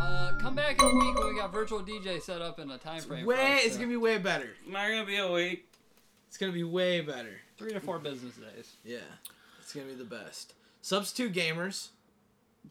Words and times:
Uh, 0.00 0.32
come 0.40 0.54
back 0.54 0.80
in 0.80 0.88
a 0.88 0.94
week 0.94 1.18
when 1.18 1.28
we 1.34 1.40
got 1.40 1.52
virtual 1.52 1.80
DJ 1.80 2.20
set 2.20 2.40
up 2.42 2.58
in 2.58 2.70
a 2.70 2.78
time 2.78 3.00
frame. 3.02 3.22
for 3.24 3.28
Way, 3.30 3.54
us 3.54 3.60
it's 3.64 3.74
to- 3.74 3.80
gonna 3.80 3.90
be 3.92 3.96
way 3.96 4.18
better. 4.18 4.50
Not 4.66 4.88
gonna 4.88 5.04
be 5.06 5.16
a 5.16 5.30
week. 5.30 5.68
It's 6.28 6.36
gonna 6.38 6.52
be 6.52 6.64
way 6.64 7.00
better. 7.00 7.40
three 7.58 7.72
to 7.72 7.80
four 7.80 7.98
business 7.98 8.34
days. 8.36 8.72
Yeah, 8.84 8.98
it's 9.60 9.72
gonna 9.72 9.86
be 9.86 9.94
the 9.94 10.04
best. 10.04 10.52
Substitute 10.82 11.32
gamers. 11.32 11.88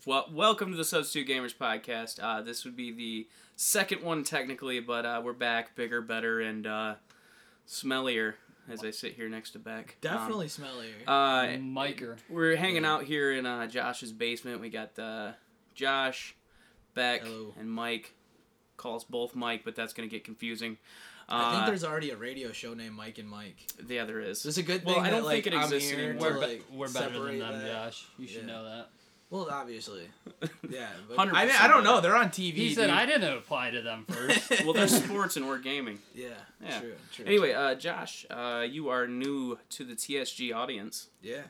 Well, 0.06 0.28
welcome 0.32 0.72
to 0.72 0.78
the 0.78 0.84
Substitute 0.84 1.28
Gamers 1.34 1.56
podcast. 1.56 2.20
Uh, 2.22 2.42
this 2.42 2.66
would 2.66 2.76
be 2.76 2.92
the 2.92 3.28
second 3.56 4.04
one 4.04 4.24
technically, 4.26 4.80
but 4.82 5.06
uh, 5.06 5.22
we're 5.24 5.32
back, 5.34 5.74
bigger, 5.76 6.02
better, 6.02 6.42
and 6.42 6.68
uh, 6.68 6.96
smellier. 7.68 8.34
As 8.70 8.84
I 8.84 8.92
sit 8.92 9.14
here 9.14 9.30
next 9.30 9.52
to 9.52 9.60
Beck. 9.60 9.98
Um, 10.04 10.12
Definitely 10.18 10.48
smellier. 10.48 10.94
uh, 11.08 11.44
Miker. 11.60 12.16
we're 12.30 12.56
hanging 12.56 12.84
out 12.86 13.04
here 13.04 13.32
in 13.34 13.46
uh, 13.46 13.68
Josh's 13.68 14.12
basement. 14.12 14.60
We 14.60 14.70
got 14.70 14.98
uh, 14.98 15.34
Josh, 15.76 16.36
Beck, 16.96 17.22
Hello. 17.24 17.54
and 17.60 17.70
Mike. 17.70 18.14
Call 18.78 18.96
us 18.96 19.04
both 19.04 19.36
Mike, 19.36 19.62
but 19.64 19.76
that's 19.76 19.94
gonna 19.94 20.08
get 20.08 20.24
confusing. 20.24 20.78
I 21.30 21.52
think 21.52 21.64
Uh, 21.64 21.66
there's 21.68 21.84
already 21.84 22.12
a 22.12 22.18
radio 22.18 22.52
show 22.52 22.74
named 22.74 22.96
Mike 22.96 23.18
and 23.18 23.28
Mike. 23.30 23.56
yeah, 23.88 24.06
there 24.06 24.20
is. 24.20 24.46
It's 24.46 24.58
a 24.58 24.64
good 24.64 24.84
thing. 24.84 24.88
Well, 24.94 24.96
thing 24.96 25.06
I 25.06 25.10
don't 25.10 25.24
like, 25.24 25.44
think 25.44 25.56
it 25.56 25.58
I'm 25.58 25.64
exists 25.64 25.92
anymore. 25.94 26.22
We're, 26.22 26.34
be- 26.34 26.40
like, 26.48 26.64
we're 26.72 26.90
better 26.92 27.20
than 27.24 27.40
them, 27.40 27.60
that. 27.62 27.68
Josh. 27.72 28.06
You 28.20 28.28
should 28.28 28.42
Yeah. 28.42 28.48
know 28.48 28.64
that. 28.66 28.90
Well, 29.36 29.50
obviously. 29.52 30.08
Yeah. 30.70 30.88
But 31.10 31.18
100% 31.18 31.32
I 31.34 31.46
mean, 31.46 31.56
I 31.60 31.68
don't 31.68 31.84
know. 31.84 32.00
They're 32.00 32.16
on 32.16 32.30
TV. 32.30 32.54
He 32.54 32.74
said 32.74 32.88
dude. 32.88 32.96
I 32.96 33.06
didn't 33.06 33.38
apply 33.38 33.72
to 33.72 33.82
them 33.82 34.06
first. 34.08 34.50
well, 34.64 34.74
they're 34.74 34.88
sports 34.88 35.36
and 35.36 35.46
we're 35.48 35.60
gaming. 35.60 36.00
Yeah. 36.16 36.30
Yeah. 36.64 36.80
True. 36.80 36.94
True. 37.14 37.26
Anyway, 37.26 37.52
uh, 37.54 37.76
Josh, 37.76 38.26
uh, 38.30 38.66
you 38.68 38.88
are 38.90 39.08
new 39.08 39.60
to 39.72 39.84
the 39.84 39.94
TSG 39.94 40.56
audience. 40.56 41.08
Yeah. 41.22 41.42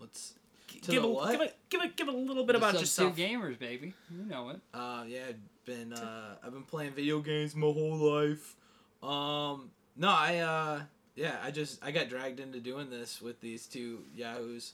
Let's. 0.00 0.34
To 0.82 0.90
give, 0.90 1.02
the 1.02 1.08
a, 1.08 1.10
what? 1.10 1.30
give 1.32 1.40
a 1.40 1.50
give 1.68 1.80
a 1.80 1.88
give 1.88 2.08
a 2.08 2.12
little 2.12 2.44
bit 2.44 2.54
The 2.54 2.58
about 2.58 2.74
Substitute 2.74 3.18
yourself. 3.18 3.42
gamers, 3.42 3.58
baby. 3.58 3.94
You 4.10 4.24
know 4.24 4.48
it. 4.50 4.60
Uh, 4.72 5.04
yeah, 5.06 5.20
I've 5.28 5.64
been 5.66 5.92
uh, 5.92 6.34
I've 6.44 6.52
been 6.52 6.64
playing 6.64 6.92
video 6.92 7.20
games 7.20 7.54
my 7.54 7.66
whole 7.66 7.96
life. 7.96 8.56
Um, 9.02 9.70
no, 9.96 10.08
I 10.08 10.38
uh, 10.38 10.80
yeah, 11.14 11.36
I 11.42 11.50
just 11.50 11.84
I 11.84 11.90
got 11.90 12.08
dragged 12.08 12.40
into 12.40 12.60
doing 12.60 12.90
this 12.90 13.22
with 13.22 13.40
these 13.40 13.66
two 13.66 14.00
yahoos, 14.14 14.72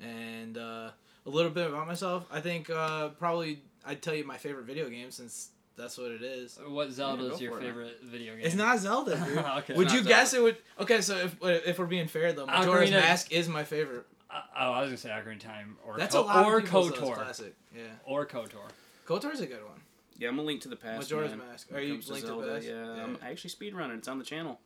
and 0.00 0.58
uh, 0.58 0.90
a 1.26 1.30
little 1.30 1.50
bit 1.50 1.66
about 1.68 1.86
myself. 1.86 2.26
I 2.30 2.40
think 2.40 2.70
uh, 2.70 3.08
probably 3.10 3.60
I'd 3.86 4.02
tell 4.02 4.14
you 4.14 4.24
my 4.24 4.36
favorite 4.36 4.64
video 4.66 4.88
game 4.88 5.10
since 5.10 5.50
that's 5.76 5.96
what 5.98 6.10
it 6.10 6.22
is. 6.22 6.58
What 6.66 6.90
Zelda 6.90 7.28
go 7.28 7.34
is 7.34 7.40
your 7.40 7.52
for 7.52 7.58
it, 7.58 7.62
favorite 7.62 7.98
video 8.02 8.34
game? 8.36 8.44
It's 8.44 8.54
not 8.54 8.78
Zelda, 8.78 9.16
dude. 9.26 9.38
Okay. 9.38 9.74
Would 9.74 9.86
It's 9.86 9.94
you 9.94 10.00
not 10.00 10.08
guess 10.08 10.34
it 10.34 10.42
would? 10.42 10.56
Okay, 10.80 11.00
so 11.00 11.16
if 11.16 11.36
if 11.42 11.78
we're 11.78 11.86
being 11.86 12.08
fair 12.08 12.32
though, 12.32 12.46
Majora's 12.46 12.90
Ocarina- 12.90 13.00
Mask 13.00 13.32
is 13.32 13.48
my 13.48 13.64
favorite. 13.64 14.04
Uh, 14.30 14.40
oh, 14.58 14.72
I 14.72 14.80
was 14.80 14.88
gonna 14.90 14.96
say 14.98 15.08
Ocarina 15.10 15.40
Time 15.40 15.76
or 15.86 15.96
That's 15.96 16.14
Ko- 16.14 16.22
a 16.22 16.24
lot 16.24 16.46
or 16.46 16.58
of 16.58 16.64
people's 16.64 16.90
Kotor 16.92 17.14
classic. 17.14 17.54
Yeah, 17.74 17.82
or 18.04 18.26
Kotor. 18.26 18.68
Kotor's 19.06 19.40
a 19.40 19.46
good 19.46 19.64
one. 19.64 19.80
Yeah, 20.18 20.28
I'm 20.28 20.38
a 20.38 20.42
link 20.42 20.60
to 20.62 20.68
the 20.68 20.76
past. 20.76 21.10
Majora's 21.10 21.30
man, 21.30 21.46
Mask. 21.48 21.72
Are 21.72 21.80
you 21.80 21.94
comes 21.94 22.06
to 22.06 22.12
Link 22.12 22.24
to 22.26 22.32
the 22.32 22.38
Zelda. 22.40 22.54
Past? 22.56 22.66
Yeah, 22.66 22.96
Yeah. 22.96 23.04
I'm 23.04 23.18
actually 23.22 23.50
speedrunning. 23.50 23.98
It's 23.98 24.08
on 24.08 24.18
the 24.18 24.24
channel. 24.24 24.58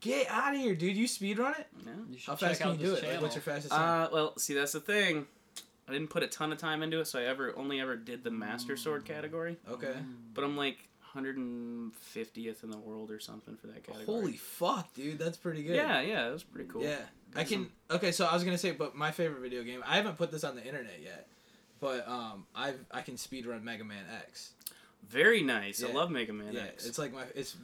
Get 0.00 0.28
out 0.30 0.54
of 0.54 0.60
here, 0.60 0.76
dude! 0.76 0.96
You 0.96 1.08
speedrun 1.08 1.58
it? 1.58 1.66
Yeah. 1.84 1.92
You 2.10 2.18
should 2.18 2.26
How 2.30 2.36
check 2.36 2.48
fast 2.50 2.60
can 2.60 2.70
out 2.70 2.78
you 2.78 2.84
do 2.84 2.90
this 2.90 2.98
it? 2.98 3.02
Like, 3.02 3.08
channel. 3.10 3.22
what's 3.22 3.34
your 3.34 3.42
fastest 3.42 3.72
time? 3.74 4.02
Uh, 4.04 4.08
well, 4.12 4.38
see, 4.38 4.54
that's 4.54 4.70
the 4.72 4.80
thing. 4.80 5.26
I 5.88 5.92
didn't 5.92 6.10
put 6.10 6.22
a 6.22 6.26
ton 6.26 6.52
of 6.52 6.58
time 6.58 6.82
into 6.82 7.00
it, 7.00 7.06
so 7.06 7.18
I 7.18 7.24
ever 7.24 7.54
only 7.56 7.80
ever 7.80 7.96
did 7.96 8.22
the 8.24 8.30
Master 8.30 8.76
Sword 8.76 9.04
category. 9.04 9.56
okay. 9.70 9.94
But 10.34 10.44
I'm 10.44 10.56
like 10.56 10.88
150th 11.14 12.62
in 12.62 12.70
the 12.70 12.78
world 12.78 13.10
or 13.10 13.20
something 13.20 13.56
for 13.56 13.66
that 13.68 13.84
category. 13.84 14.04
Holy 14.06 14.36
fuck, 14.36 14.92
dude! 14.94 15.18
That's 15.18 15.36
pretty 15.36 15.62
good. 15.62 15.76
Yeah, 15.76 16.00
yeah, 16.00 16.24
that 16.24 16.32
was 16.32 16.44
pretty 16.44 16.68
cool. 16.68 16.82
Yeah. 16.82 16.98
I 17.34 17.44
can. 17.44 17.64
some- 17.64 17.72
Okay, 17.96 18.12
so 18.12 18.26
I 18.26 18.34
was 18.34 18.44
gonna 18.44 18.58
say, 18.58 18.72
but 18.72 18.94
my 18.94 19.10
favorite 19.10 19.40
video 19.40 19.62
game. 19.62 19.82
I 19.86 19.96
haven't 19.96 20.16
put 20.16 20.30
this 20.30 20.44
on 20.44 20.56
the 20.56 20.64
internet 20.64 21.00
yet, 21.02 21.28
but 21.80 22.06
um, 22.08 22.46
I 22.54 22.74
I 22.90 23.02
can 23.02 23.14
speedrun 23.14 23.62
Mega 23.62 23.84
Man 23.84 24.04
X. 24.22 24.52
Very 25.08 25.42
nice. 25.42 25.82
I 25.82 25.90
love 25.92 26.10
Mega 26.10 26.32
Man 26.32 26.52
yeah, 26.52 26.62
X. 26.62 26.86
it's 26.86 26.98
like 26.98 27.12
my 27.14 27.24
it's 27.34 27.56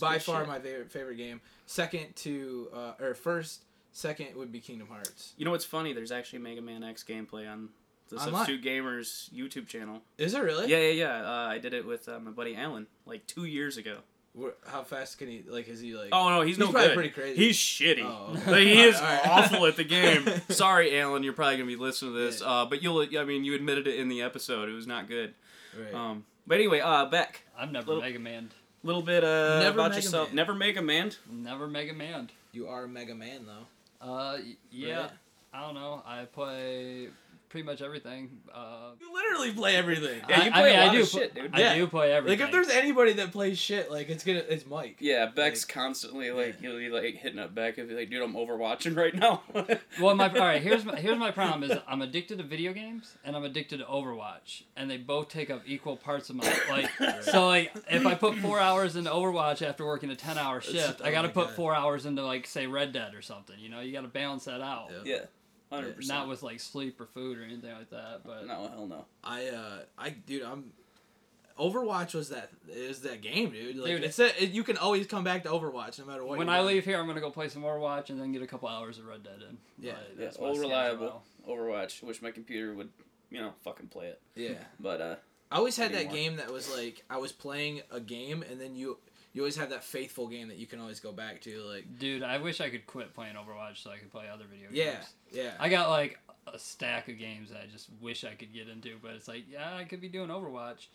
by 0.00 0.18
far 0.18 0.40
shit. 0.40 0.48
my 0.48 0.58
favorite 0.58 0.90
favorite 0.90 1.16
game. 1.16 1.40
Second 1.66 2.14
to 2.16 2.68
uh, 2.74 2.92
or 3.00 3.14
first, 3.14 3.62
second 3.92 4.34
would 4.36 4.52
be 4.52 4.60
Kingdom 4.60 4.88
Hearts. 4.88 5.32
You 5.36 5.44
know 5.44 5.50
what's 5.50 5.64
funny? 5.64 5.92
There's 5.92 6.12
actually 6.12 6.40
Mega 6.40 6.60
Man 6.62 6.82
X 6.82 7.04
gameplay 7.08 7.50
on 7.50 7.68
the 8.08 8.16
Online? 8.16 8.32
Substitute 8.46 8.64
Gamers 8.64 9.30
YouTube 9.34 9.66
channel. 9.66 10.00
Is 10.16 10.34
it 10.34 10.40
really? 10.42 10.68
Yeah, 10.70 10.78
yeah, 10.78 10.90
yeah. 10.90 11.30
Uh, 11.30 11.48
I 11.48 11.58
did 11.58 11.74
it 11.74 11.86
with 11.86 12.08
uh, 12.08 12.18
my 12.20 12.30
buddy 12.30 12.56
Alan 12.56 12.86
like 13.06 13.26
two 13.26 13.44
years 13.44 13.76
ago. 13.76 13.98
Where- 14.34 14.54
How 14.66 14.82
fast 14.82 15.18
can 15.18 15.28
he? 15.28 15.42
Like, 15.48 15.68
is 15.68 15.80
he 15.80 15.94
like? 15.94 16.10
Oh 16.12 16.28
no, 16.28 16.42
he's, 16.42 16.56
He's 16.56 16.58
no 16.64 16.70
probably 16.70 16.88
good. 16.88 16.94
pretty 16.94 17.10
crazy. 17.10 17.44
He's 17.46 17.56
shitty. 17.56 18.04
Oh, 18.04 18.34
okay. 18.36 18.50
Like, 18.52 18.62
he 18.62 18.80
is 18.82 18.96
Alright, 19.00 19.26
alright. 19.26 19.44
awful 19.52 19.66
at 19.66 19.76
the 19.76 19.84
game. 19.84 20.26
Sorry, 20.48 20.98
Alan. 21.00 21.22
You're 21.22 21.32
probably 21.32 21.56
gonna 21.56 21.66
be 21.66 21.76
listening 21.76 22.12
to 22.14 22.18
this. 22.20 22.40
Yeah. 22.40 22.46
Uh, 22.46 22.64
but 22.66 22.82
you'll. 22.82 23.00
I 23.18 23.24
mean, 23.24 23.44
you 23.44 23.54
admitted 23.54 23.86
it 23.86 23.98
in 23.98 24.08
the 24.08 24.22
episode. 24.22 24.68
It 24.68 24.74
was 24.74 24.86
not 24.86 25.08
good. 25.08 25.34
Right. 25.78 25.92
Um, 25.92 26.24
but 26.46 26.56
anyway, 26.56 26.80
uh, 26.80 27.06
Beck, 27.06 27.42
I've 27.58 27.72
never 27.72 27.88
Little- 27.88 28.02
Mega 28.02 28.18
Man. 28.18 28.50
A 28.84 28.86
little 28.86 29.02
bit 29.02 29.24
uh, 29.24 29.58
Never 29.58 29.74
about 29.80 29.90
Mega 29.90 30.02
yourself. 30.02 30.28
Man. 30.28 30.36
Never 30.36 30.54
Mega 30.54 30.80
Man. 30.82 31.10
Never 31.30 31.66
Mega 31.66 31.92
Man. 31.92 32.30
you 32.52 32.68
are 32.68 32.84
a 32.84 32.88
Mega 32.88 33.14
Man 33.14 33.44
though. 33.44 33.66
Uh, 34.00 34.38
yeah. 34.70 35.00
Right. 35.00 35.10
I 35.52 35.60
don't 35.62 35.74
know. 35.74 36.02
I 36.06 36.24
play 36.26 37.08
pretty 37.48 37.64
much 37.66 37.80
everything. 37.82 38.38
Uh, 38.52 38.90
You 39.00 39.12
literally 39.12 39.52
play 39.52 39.76
everything. 39.76 40.20
Yeah, 40.28 40.44
you 40.44 40.50
I, 40.50 40.52
play 40.52 40.60
I 40.60 40.60
a 40.60 40.64
mean, 40.70 40.80
lot 40.80 40.88
I 40.88 40.92
do 40.96 41.02
of 41.02 41.10
pl- 41.10 41.20
shit, 41.20 41.34
dude. 41.34 41.50
I 41.54 41.60
Yeah. 41.60 41.74
do 41.76 41.86
play 41.86 42.12
everything. 42.12 42.38
Like 42.38 42.48
if 42.48 42.52
there's 42.52 42.68
anybody 42.68 43.12
that 43.14 43.32
plays 43.32 43.58
shit, 43.58 43.90
like 43.90 44.08
it's 44.10 44.22
gonna 44.24 44.42
it's 44.48 44.66
Mike. 44.66 44.96
Yeah, 45.00 45.26
Beck's 45.26 45.64
Like- 45.64 45.74
constantly 45.74 46.30
like 46.30 46.60
he'll 46.60 46.76
be 46.78 46.88
like 46.90 47.14
hitting 47.16 47.38
up 47.38 47.54
Beck 47.54 47.78
and 47.78 47.88
be 47.88 47.94
like, 47.94 48.10
dude, 48.10 48.22
I'm 48.22 48.34
overwatching 48.34 48.96
right 48.96 49.14
now. 49.14 49.42
well, 50.00 50.14
my 50.14 50.28
all 50.28 50.34
right. 50.38 50.62
Here's 50.62 50.84
my 50.84 50.96
here's 50.96 51.18
my 51.18 51.30
problem 51.30 51.70
is 51.70 51.78
I'm 51.86 52.02
addicted 52.02 52.38
to 52.38 52.44
video 52.44 52.72
games 52.72 53.16
and 53.24 53.34
I'm 53.34 53.44
addicted 53.44 53.78
to 53.78 53.84
Overwatch, 53.84 54.62
and 54.76 54.90
they 54.90 54.96
both 54.98 55.28
take 55.28 55.50
up 55.50 55.62
equal 55.66 55.96
parts 55.96 56.30
of 56.30 56.36
my 56.36 56.52
like. 56.70 56.90
So 57.22 57.46
like, 57.46 57.72
if 57.90 58.06
I 58.06 58.14
put 58.14 58.36
four 58.36 58.58
hours 58.60 58.96
into 58.96 59.10
Overwatch 59.10 59.66
after 59.66 59.84
working 59.86 60.10
a 60.10 60.16
ten 60.16 60.38
hour 60.38 60.60
shift, 60.60 61.00
I 61.02 61.08
oh 61.08 61.12
got 61.12 61.22
to 61.22 61.28
my 61.28 61.34
put 61.34 61.46
God. 61.48 61.56
four 61.56 61.74
hours 61.74 62.06
into 62.06 62.24
like 62.24 62.46
say 62.46 62.66
Red 62.66 62.92
Dead 62.92 63.14
or 63.14 63.22
something. 63.22 63.56
You 63.58 63.68
know, 63.68 63.80
you 63.80 63.92
got 63.92 64.02
to 64.02 64.08
balance 64.08 64.44
that 64.44 64.60
out. 64.60 64.90
Yeah. 65.04 65.20
Yeah, 65.70 65.76
hundred 65.76 65.96
percent. 65.96 66.18
Not 66.18 66.28
with 66.28 66.42
like 66.42 66.60
sleep 66.60 67.00
or 67.00 67.06
food 67.06 67.38
or 67.38 67.44
anything 67.44 67.72
like 67.72 67.90
that, 67.90 68.20
but 68.24 68.46
no, 68.46 68.68
hell 68.68 68.86
no. 68.86 69.04
I 69.24 69.46
uh 69.48 69.78
I 69.98 70.10
dude 70.10 70.42
I'm 70.42 70.72
Overwatch 71.58 72.14
was 72.14 72.28
that 72.28 72.50
is 72.68 73.00
that 73.00 73.20
game, 73.20 73.50
dude. 73.50 73.76
Like 73.76 73.86
Dude, 73.86 74.04
it's 74.04 74.16
that 74.18 74.40
it, 74.40 74.50
you 74.50 74.62
can 74.62 74.76
always 74.76 75.08
come 75.08 75.24
back 75.24 75.42
to 75.42 75.48
Overwatch 75.48 75.98
no 75.98 76.04
matter 76.06 76.24
what. 76.24 76.38
when 76.38 76.48
I 76.48 76.58
doing. 76.58 76.74
leave 76.76 76.84
here, 76.84 76.98
I'm 76.98 77.06
gonna 77.08 77.20
go 77.20 77.30
play 77.30 77.48
some 77.48 77.62
Overwatch 77.62 78.10
and 78.10 78.20
then 78.20 78.30
get 78.30 78.42
a 78.42 78.46
couple 78.46 78.68
hours 78.68 78.98
of 78.98 79.06
Red 79.06 79.24
Dead 79.24 79.42
in. 79.48 79.58
Yeah. 79.78 79.94
But 79.94 80.18
Yeah, 80.18 80.24
that's 80.24 80.38
my 80.38 80.46
all 80.46 80.56
reliable. 80.58 81.22
now. 81.46 81.52
Overwatch. 81.52 82.02
Wish 82.04 82.22
my 82.22 82.30
computer 82.30 82.74
would, 82.74 82.90
you 83.30 83.40
know, 83.40 83.52
fucking 83.64 83.88
play 83.88 84.06
it. 84.06 84.20
yeah, 84.36 84.58
But 84.78 85.00
uh, 85.00 85.16
I 85.50 85.56
always 85.56 85.76
had 85.76 85.92
that 85.94 86.12
game 86.12 86.36
that 86.36 86.52
was 86.52 86.72
like 86.72 87.02
I 87.10 87.16
was 87.18 87.32
playing 87.32 87.80
a 87.90 87.98
game 88.00 88.44
and 88.48 88.60
then 88.60 88.76
you 88.76 88.98
you 89.38 89.44
always 89.44 89.54
have 89.56 89.70
that 89.70 89.84
faithful 89.84 90.26
game 90.26 90.48
that 90.48 90.56
you 90.56 90.66
can 90.66 90.80
always 90.80 90.98
go 90.98 91.12
back 91.12 91.40
to. 91.42 91.60
Like 91.62 91.96
Dude, 91.96 92.24
I 92.24 92.38
wish 92.38 92.60
I 92.60 92.70
could 92.70 92.88
quit 92.88 93.14
playing 93.14 93.36
Overwatch 93.36 93.80
so 93.80 93.88
I 93.92 93.96
could 93.96 94.10
play 94.10 94.24
other 94.28 94.46
video 94.50 94.66
yeah, 94.72 94.94
games. 94.94 95.14
yeah, 95.30 95.42
yeah. 95.44 95.50
I 95.60 95.68
got 95.68 95.90
like 95.90 96.18
a 96.52 96.58
stack 96.58 97.08
of 97.08 97.20
games 97.20 97.50
that 97.50 97.60
I 97.62 97.66
just 97.70 97.88
wish 98.00 98.24
I 98.24 98.34
could 98.34 98.52
get 98.52 98.68
into, 98.68 98.96
but 99.00 99.12
it's 99.12 99.28
like, 99.28 99.44
yeah, 99.48 99.76
I 99.76 99.84
could 99.84 100.00
be 100.00 100.08
doing 100.08 100.28
Overwatch. 100.28 100.88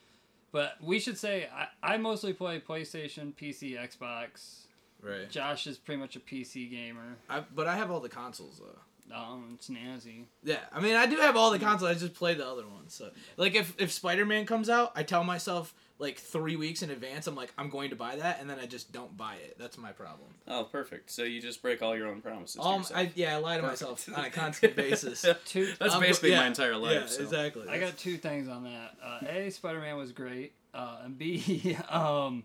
But 0.52 0.74
we 0.82 1.00
should 1.00 1.18
say 1.18 1.48
I, 1.56 1.94
I 1.94 1.96
mostly 1.96 2.34
play 2.34 2.60
PlayStation, 2.60 3.34
PC, 3.34 3.80
Xbox. 3.80 4.66
right. 5.02 5.30
Josh 5.30 5.66
is 5.66 5.78
pretty 5.78 6.02
much 6.02 6.18
a 6.18 6.20
PC 6.20 6.70
gamer. 6.70 7.16
I, 7.30 7.46
but 7.56 7.68
I 7.68 7.78
have 7.78 7.92
all 7.92 8.02
the 8.02 8.10
consoles 8.10 8.60
though. 8.60 9.16
Um, 9.16 9.52
it's 9.56 9.70
nasty. 9.70 10.28
Yeah, 10.44 10.60
I 10.74 10.82
mean 10.82 10.96
I 10.96 11.06
do 11.06 11.16
have 11.16 11.38
all 11.38 11.52
the 11.52 11.60
consoles. 11.60 11.90
I 11.90 11.94
just 11.94 12.14
play 12.14 12.34
the 12.34 12.46
other 12.46 12.68
ones. 12.68 12.94
So 12.94 13.12
like 13.38 13.56
if 13.56 13.74
if 13.78 13.90
Spider 13.90 14.26
Man 14.26 14.46
comes 14.46 14.70
out, 14.70 14.92
I 14.98 15.04
tell 15.04 15.24
myself 15.24 15.74
like 16.00 16.18
three 16.18 16.56
weeks 16.56 16.82
in 16.82 16.90
advance. 16.90 17.28
I'm 17.28 17.36
like 17.36 17.54
I'm 17.58 17.70
going 17.70 17.92
to 17.92 17.96
buy 17.96 18.16
that, 18.18 18.42
and 18.42 18.50
then 18.50 18.60
I 18.60 18.66
just 18.66 18.92
don't 18.92 19.16
buy 19.16 19.36
it. 19.36 19.56
That's 19.60 19.78
my 19.78 19.92
problem. 19.92 20.30
oh, 20.48 20.64
perfect. 20.66 21.12
So 21.12 21.24
you 21.24 21.42
just 21.42 21.62
break 21.62 21.82
all 21.82 21.96
your 21.96 22.08
own 22.08 22.22
promises. 22.22 22.56
to 22.56 22.62
Um, 22.62 22.80
yourself. 22.82 23.00
I 23.00 23.12
yeah, 23.16 23.36
I 23.36 23.38
lie 23.40 23.58
to 23.58 23.64
Perfect. 23.64 23.82
myself 23.82 24.18
on 24.18 24.26
a 24.26 24.30
constant 24.30 24.76
basis. 24.78 25.26
Two. 25.46 25.72
That's 25.80 25.94
Um, 25.96 26.02
basically 26.02 26.32
yeah, 26.32 26.42
my 26.42 26.48
entire 26.48 26.76
life. 26.78 26.94
Yeah, 27.02 27.06
so. 27.08 27.24
exactly. 27.24 27.68
I 27.70 27.80
got 27.80 27.98
two 27.98 28.18
things 28.18 28.48
on 28.48 28.64
that. 28.66 28.96
Uh, 29.04 29.20
a, 29.30 29.50
Spider 29.50 29.80
Man 29.80 29.98
was 29.98 30.12
great, 30.12 30.54
uh, 30.74 30.98
and 31.06 31.18
B, 31.18 31.78
um, 31.90 32.44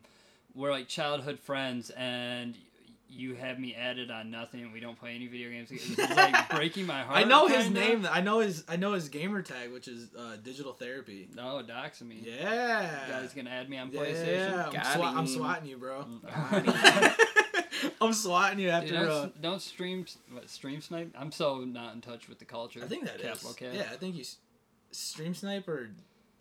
we're 0.55 0.70
like 0.70 0.88
childhood 0.88 1.38
friends, 1.40 1.90
and 1.90 2.55
you 3.08 3.34
have 3.34 3.58
me 3.58 3.75
added 3.75 4.10
on 4.10 4.31
nothing. 4.31 4.70
We 4.72 4.81
don't 4.81 4.99
play 4.99 5.14
any 5.14 5.26
video 5.26 5.50
games. 5.50 5.70
It's 5.70 5.99
like 5.99 6.50
breaking 6.55 6.87
my 6.87 7.02
heart. 7.02 7.19
I 7.19 7.25
know 7.25 7.46
his 7.46 7.64
kinda. 7.64 7.81
name. 7.81 8.08
I 8.10 8.20
know 8.20 8.40
his. 8.40 8.64
I 8.69 8.76
know 8.76 8.93
his 8.93 9.08
gamer 9.08 9.43
tag, 9.43 9.72
which 9.72 9.88
is 9.88 10.08
uh, 10.16 10.37
digital 10.43 10.72
therapy. 10.72 11.28
No, 11.34 11.62
doxing 11.66 12.08
me. 12.08 12.22
Yeah. 12.22 13.06
You 13.06 13.12
guys 13.12 13.32
gonna 13.32 13.50
add 13.50 13.69
me 13.69 13.78
on 13.78 13.90
yeah, 13.90 14.00
PlayStation? 14.00 14.66
I'm, 14.66 14.72
Got 14.72 14.84
swa- 14.84 15.16
I'm 15.16 15.26
swatting 15.26 15.69
you, 15.69 15.78
bro. 15.78 16.05
Mm. 16.05 17.14
I'm 18.00 18.12
swatting 18.12 18.58
you 18.58 18.69
after. 18.69 18.88
Dude, 18.88 19.00
don't, 19.00 19.10
uh, 19.10 19.28
don't 19.40 19.62
stream 19.62 20.05
what, 20.32 20.49
stream 20.50 20.81
snipe. 20.81 21.14
I'm 21.19 21.32
so 21.32 21.60
not 21.60 21.94
in 21.94 22.00
touch 22.00 22.28
with 22.28 22.38
the 22.38 22.44
culture. 22.44 22.81
I 22.82 22.87
think 22.88 23.05
that 23.05 23.16
is. 23.16 23.26
Capital 23.26 23.52
K. 23.55 23.70
Yeah, 23.75 23.87
I 23.93 23.96
think 23.96 24.16
you 24.16 24.25
stream 24.90 25.34
sniper. 25.34 25.90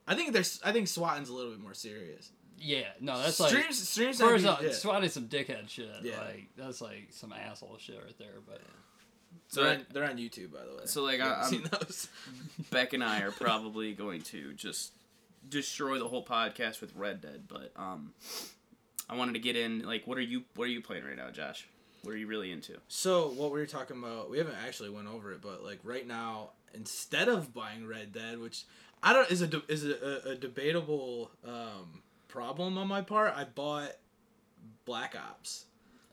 I 0.08 0.16
think 0.16 0.34
there's. 0.34 0.60
I 0.64 0.72
think 0.72 0.88
swatting's 0.88 1.30
a 1.30 1.34
little 1.34 1.52
bit 1.52 1.62
more 1.62 1.74
serious. 1.74 2.32
Yeah, 2.60 2.86
no, 3.00 3.22
that's 3.22 3.36
stream, 3.36 3.62
like 3.66 3.74
stream 3.74 4.08
first 4.14 4.20
sniping. 4.20 4.48
off, 4.48 4.62
yeah. 4.64 4.72
swatting 4.72 5.10
some 5.10 5.28
dickhead 5.28 5.70
shit. 5.70 5.90
Yeah. 6.04 6.20
Like 6.20 6.48
that's 6.58 6.82
like 6.82 7.08
some 7.12 7.32
asshole 7.34 7.78
shit 7.80 8.02
right 8.04 8.18
there. 8.18 8.40
But 8.48 8.62
So 9.48 9.62
they're, 9.64 9.72
I- 9.72 9.76
on, 9.76 9.86
they're 9.94 10.04
on 10.10 10.18
YouTube, 10.18 10.52
by 10.52 10.60
the 10.70 10.76
way. 10.76 10.84
So, 10.86 11.04
like, 11.04 11.18
You 11.18 11.24
haven't 11.24 11.40
I- 11.44 11.50
seen 11.50 11.64
those. 11.72 12.08
Beck 12.72 12.94
and 12.94 13.04
I 13.04 13.22
are 13.22 13.32
probably 13.32 13.94
going 13.94 14.22
to 14.24 14.54
just 14.54 14.94
destroy 15.48 16.00
the 16.00 16.08
whole 16.08 16.26
podcast 16.26 16.82
with 16.82 16.94
Red 16.96 17.22
Dead, 17.22 17.44
but 17.48 17.72
um, 17.76 18.14
I 19.10 19.16
wanted 19.16 19.34
to 19.34 19.40
get 19.40 19.56
in. 19.56 19.84
Like, 19.86 20.08
what 20.08 20.18
are 20.18 20.22
you 20.22 20.44
what 20.56 20.66
are 20.66 20.72
you 20.72 20.82
playing 20.82 21.04
right 21.06 21.16
now, 21.16 21.30
Josh? 21.30 21.68
What 22.04 22.14
are 22.14 22.18
you 22.18 22.28
really 22.28 22.52
into? 22.52 22.74
So 22.88 23.30
what 23.30 23.52
we 23.52 23.60
were 23.60 23.66
talking 23.66 23.98
about, 23.98 24.30
we 24.30 24.38
haven't 24.40 24.56
actually 24.66 24.90
went 24.90 25.08
over 25.08 25.32
it, 25.34 25.42
but 25.42 25.64
like 25.64 25.80
right 25.84 26.08
now, 26.08 26.52
instead 26.74 27.28
of 27.28 27.54
buying 27.54 27.86
Red 27.88 28.14
Dead, 28.14 28.40
which 28.40 28.64
I 29.04 29.14
don't 29.14 29.30
is 29.30 29.42
a 29.42 29.48
de- 29.48 29.64
is 29.68 29.86
a, 29.86 30.22
a, 30.26 30.32
a 30.32 30.36
debatable 30.36 31.32
um, 31.46 32.02
problem 32.28 32.78
on 32.78 32.88
my 32.88 33.02
part, 33.02 33.34
I 33.36 33.44
bought 33.46 33.92
Black 34.86 35.16
Ops, 35.16 35.66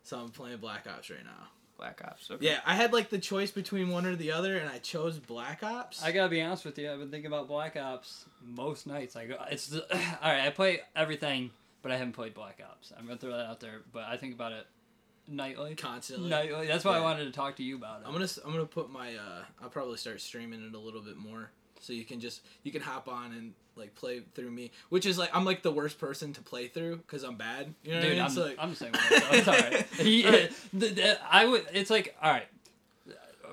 so 0.02 0.18
I'm 0.18 0.30
playing 0.30 0.58
Black 0.58 0.86
Ops 0.86 1.10
right 1.10 1.24
now. 1.24 1.48
Black 1.76 2.00
Ops. 2.04 2.30
Okay. 2.30 2.46
Yeah, 2.46 2.60
I 2.64 2.74
had 2.74 2.92
like 2.92 3.10
the 3.10 3.18
choice 3.18 3.50
between 3.50 3.90
one 3.90 4.06
or 4.06 4.14
the 4.16 4.30
other, 4.32 4.56
and 4.58 4.68
I 4.68 4.78
chose 4.78 5.18
Black 5.18 5.62
Ops. 5.62 6.02
I 6.02 6.12
gotta 6.12 6.28
be 6.28 6.40
honest 6.40 6.64
with 6.64 6.78
you. 6.78 6.90
I've 6.90 6.98
been 7.00 7.10
thinking 7.10 7.26
about 7.26 7.48
Black 7.48 7.76
Ops 7.76 8.26
most 8.44 8.86
nights. 8.86 9.16
I 9.16 9.26
go, 9.26 9.36
it's 9.50 9.66
the, 9.68 9.82
all 10.22 10.32
right. 10.32 10.46
I 10.46 10.50
play 10.50 10.80
everything, 10.94 11.50
but 11.82 11.90
I 11.90 11.96
haven't 11.96 12.12
played 12.12 12.32
Black 12.34 12.60
Ops. 12.64 12.92
I'm 12.96 13.06
gonna 13.06 13.18
throw 13.18 13.32
that 13.36 13.46
out 13.46 13.60
there. 13.60 13.80
But 13.92 14.04
I 14.04 14.16
think 14.16 14.34
about 14.34 14.52
it 14.52 14.66
nightly. 15.26 15.74
constantly. 15.74 16.28
Nightly. 16.30 16.66
That's 16.68 16.84
why 16.84 16.96
I 16.96 17.00
wanted 17.00 17.24
to 17.24 17.32
talk 17.32 17.56
to 17.56 17.64
you 17.64 17.76
about 17.76 18.02
it. 18.02 18.04
I'm 18.06 18.12
gonna 18.12 18.24
s- 18.24 18.38
I'm 18.44 18.52
gonna 18.52 18.66
put 18.66 18.88
my 18.90 19.14
uh 19.16 19.42
I'll 19.62 19.68
probably 19.68 19.96
start 19.96 20.20
streaming 20.20 20.64
it 20.64 20.74
a 20.74 20.78
little 20.78 21.02
bit 21.02 21.16
more 21.16 21.50
so 21.84 21.92
you 21.92 22.04
can 22.04 22.20
just 22.20 22.42
you 22.62 22.72
can 22.72 22.80
hop 22.82 23.08
on 23.08 23.32
and 23.32 23.52
like 23.76 23.94
play 23.94 24.22
through 24.34 24.50
me 24.50 24.70
which 24.88 25.04
is 25.04 25.18
like 25.18 25.30
I'm 25.34 25.44
like 25.44 25.62
the 25.62 25.70
worst 25.72 25.98
person 25.98 26.32
to 26.34 26.40
play 26.42 26.68
through 26.68 26.96
because 26.98 27.22
I'm 27.24 27.36
bad 27.36 27.74
you 27.82 27.90
know 27.92 27.96
what 27.98 28.04
I 28.04 28.08
Dude, 28.08 28.16
mean 28.16 28.24
I'm, 28.24 28.30
so 28.30 28.42
like, 28.46 28.56
I'm 28.58 28.70
the 28.70 28.76
same 28.76 28.92
way. 28.92 28.98
So 29.08 29.16
it's 29.32 29.48
all 29.48 29.54
right. 29.54 29.86
He, 29.98 30.24
Right. 30.28 30.50
Uh, 30.50 30.54
the- 30.72 30.88
the- 30.88 31.18
I 31.30 31.44
would. 31.46 31.66
It's 31.72 31.90
like 31.90 32.14
all 32.22 32.30
right. 32.32 32.46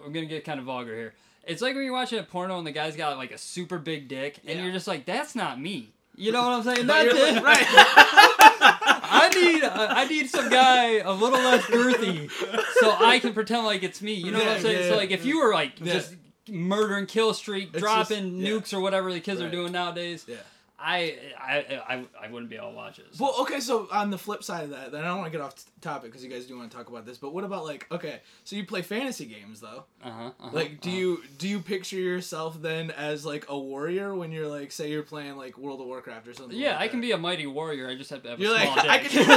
I'm 0.06 0.12
gonna 0.13 0.25
get 0.25 0.45
kind 0.45 0.60
of 0.60 0.66
vulgar 0.66 0.95
here. 0.95 1.13
It's 1.44 1.62
like 1.62 1.74
when 1.75 1.83
you're 1.83 1.94
watching 1.94 2.19
a 2.19 2.24
porno 2.24 2.57
and 2.57 2.66
the 2.68 2.72
guy's 2.72 2.95
got 2.95 3.18
like 3.18 3.31
a 3.31 3.38
super 3.38 3.78
big 3.80 4.07
dick, 4.07 4.39
and 4.45 4.57
Yeah. 4.57 4.63
you're 4.63 4.74
just 4.74 4.88
like, 4.88 5.06
"That's 5.06 5.36
not 5.36 5.60
me." 5.60 5.92
You 6.16 6.31
know 6.31 6.42
what 6.44 6.51
I'm 6.51 6.63
saying? 6.63 6.88
That's 6.94 7.13
it. 7.13 7.34
like- 7.36 7.44
right 7.44 7.66
I 8.63 9.30
need 9.34 9.63
uh, 9.63 9.88
I 9.89 10.06
need 10.07 10.30
some 10.30 10.50
guy 10.50 10.98
a 11.00 11.12
little 11.12 11.39
less 11.39 11.63
girthy, 11.66 12.30
so 12.80 12.92
I 13.00 13.19
can 13.19 13.34
pretend 13.34 13.66
like 13.66 13.84
it's 13.84 14.01
me. 14.01 14.13
You 14.13 14.31
know 14.31 14.39
what 14.39 14.48
I'm 14.48 14.62
saying? 14.62 14.84
yeah, 14.84 14.89
so 14.89 14.95
like 14.98 15.12
if 15.12 15.25
you 15.25 15.39
were 15.44 15.54
like 15.54 15.74
Yeah. 15.80 16.01
Just 16.45 16.55
murdering 16.57 17.05
kill 17.05 17.33
streak, 17.33 17.69
It's 17.73 17.79
dropping 17.79 18.39
just- 18.39 18.49
yeah. 18.49 18.49
nukes 18.49 18.73
or 18.73 18.79
whatever 18.81 19.11
the 19.11 19.19
kids 19.19 19.41
are 19.41 19.49
doing 19.49 19.71
nowadays, 19.71 20.25
yeah 20.27 20.38
I, 20.83 21.16
I 21.39 21.57
I 21.88 22.06
I 22.24 22.31
wouldn't 22.31 22.50
be 22.50 22.56
able 22.57 22.69
to 22.72 22.75
watch 22.75 23.00
it. 23.00 23.06
So. 23.12 23.24
well 23.25 23.36
okay 23.42 23.60
so 23.60 23.88
on 23.92 24.10
the 24.10 24.18
flip 24.18 24.44
side 24.44 24.63
of 24.66 24.69
that 24.72 24.92
then 24.92 25.04
I 25.04 25.07
don't 25.07 25.19
want 25.19 25.31
to 25.31 25.38
get 25.38 25.44
off 25.45 25.56
t- 25.56 25.63
topic 25.81 26.12
because 26.12 26.24
you 26.24 26.30
guys 26.30 26.45
do 26.45 26.57
want 26.57 26.72
to 26.72 26.78
talk 26.78 26.89
about 26.89 27.06
this 27.06 27.18
but 27.18 27.33
what 27.33 27.44
about 27.44 27.63
like 27.66 27.88
okay 27.92 28.22
so 28.44 28.56
you 28.56 28.66
play 28.66 28.81
fantasy 28.81 29.25
games 29.25 29.60
though 29.62 29.86
uh-huh, 30.04 30.31
uh-huh, 30.39 30.50
like 30.51 30.81
do 30.81 30.89
uh-huh. 30.89 30.98
you 30.98 31.24
do 31.38 31.48
you 31.48 31.60
picture 31.60 31.98
yourself 32.00 32.62
then 32.62 32.92
as 32.92 33.25
like 33.25 33.45
a 33.50 33.57
warrior 33.57 34.13
when 34.16 34.31
you're 34.31 34.48
like 34.48 34.72
say 34.72 34.89
you're 34.89 35.04
playing 35.04 35.38
like 35.38 35.57
World 35.57 35.81
of 35.81 35.88
Warcraft 35.88 36.28
or 36.28 36.33
something 36.33 36.57
Yeah, 36.57 36.72
like 36.74 36.81
I 36.81 36.88
can 36.88 37.01
be 37.01 37.12
a 37.12 37.18
mighty 37.18 37.45
warrior. 37.48 37.88
I 37.88 37.95
just 37.95 38.10
have 38.10 38.24
to 38.24 38.30
have 38.30 38.39
a 38.39 38.42
You're 38.42 38.57
small 38.57 38.75
like, 38.75 38.86
I 38.89 38.98
dick. 39.00 39.12
can- 39.12 39.27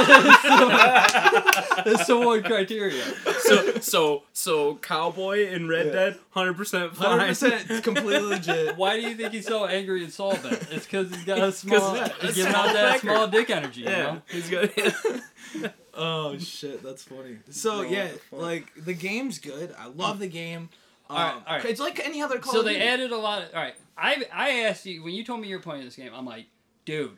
That's 1.85 2.07
the 2.07 2.17
one 2.17 2.43
criteria. 2.43 3.03
so 3.39 3.73
so 3.79 4.23
so 4.33 4.75
cowboy 4.75 5.47
in 5.49 5.67
Red 5.67 5.87
Yeah. 5.87 5.91
Dead, 5.91 6.19
hundred 6.31 6.55
percent 6.57 6.95
fine. 6.95 7.19
100% 7.19 7.83
completely 7.83 8.19
legit 8.21 8.77
Why 8.77 8.99
do 8.99 9.07
you 9.07 9.15
think 9.15 9.33
he's 9.33 9.45
so 9.47 9.65
angry 9.65 10.03
and 10.03 10.11
solvent? 10.11 10.67
It's 10.71 10.85
because 10.85 11.13
he's 11.13 11.23
got 11.25 11.34
a 11.43 11.51
small, 11.51 11.95
yeah, 11.95 12.09
he's 12.21 12.35
giving 12.35 12.53
out 12.53 12.73
that 12.73 13.01
small 13.01 13.27
dick 13.27 13.49
energy. 13.49 13.81
You 13.81 13.89
yeah, 13.89 14.01
know? 14.03 14.21
he's 14.29 14.49
got. 14.49 14.69
Oh 15.97 16.37
shit, 16.37 16.83
that's 16.83 17.03
funny. 17.03 17.37
So 17.49 17.81
yeah, 17.81 18.09
like 18.31 18.65
the 18.75 18.93
game's 18.93 19.39
good. 19.39 19.73
I 19.79 19.87
love 19.87 20.19
the 20.19 20.27
game. 20.27 20.67
Um, 21.09 21.15
Alright, 21.17 21.47
alright. 21.47 21.65
It's 21.65 21.79
like 21.79 22.05
any 22.05 22.21
other 22.21 22.37
Call 22.39 22.51
So 22.51 22.63
they 22.63 22.73
Duty. 22.73 22.85
added 22.85 23.11
a 23.13 23.17
lot 23.17 23.43
of. 23.43 23.49
All 23.55 23.61
right, 23.61 23.75
I 23.97 24.25
I 24.33 24.49
asked 24.63 24.85
you 24.85 25.03
when 25.03 25.13
you 25.13 25.23
told 25.23 25.39
me 25.39 25.47
you 25.47 25.55
were 25.55 25.61
playing 25.61 25.85
this 25.85 25.95
game. 25.95 26.11
I'm 26.13 26.25
like, 26.25 26.47
dude, 26.83 27.11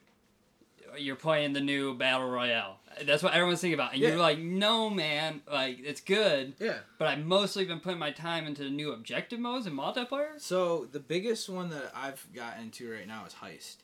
you're 0.97 1.15
playing 1.15 1.53
the 1.53 1.61
new 1.61 1.95
battle 1.95 2.29
royale. 2.29 2.77
That's 3.03 3.23
what 3.23 3.33
everyone's 3.33 3.61
thinking 3.61 3.75
about, 3.79 3.93
and 3.93 4.01
Yeah. 4.01 4.09
you're 4.09 4.17
like, 4.19 4.37
no, 4.39 4.89
man, 4.91 5.41
like 5.51 5.79
it's 5.83 6.01
good, 6.01 6.53
Yeah. 6.59 6.77
but 6.99 7.07
I've 7.07 7.25
mostly 7.25 7.65
been 7.65 7.79
putting 7.79 7.97
my 7.99 8.11
time 8.11 8.45
into 8.45 8.63
the 8.63 8.69
new 8.69 8.91
objective 8.91 9.39
modes 9.39 9.65
and 9.65 9.75
multiplayer. 9.77 10.39
So 10.39 10.87
the 10.91 10.99
biggest 10.99 11.49
one 11.49 11.69
that 11.71 11.91
I've 11.95 12.27
got 12.33 12.59
into 12.59 12.91
right 12.91 13.07
now 13.07 13.25
is 13.25 13.33
Heist. 13.33 13.77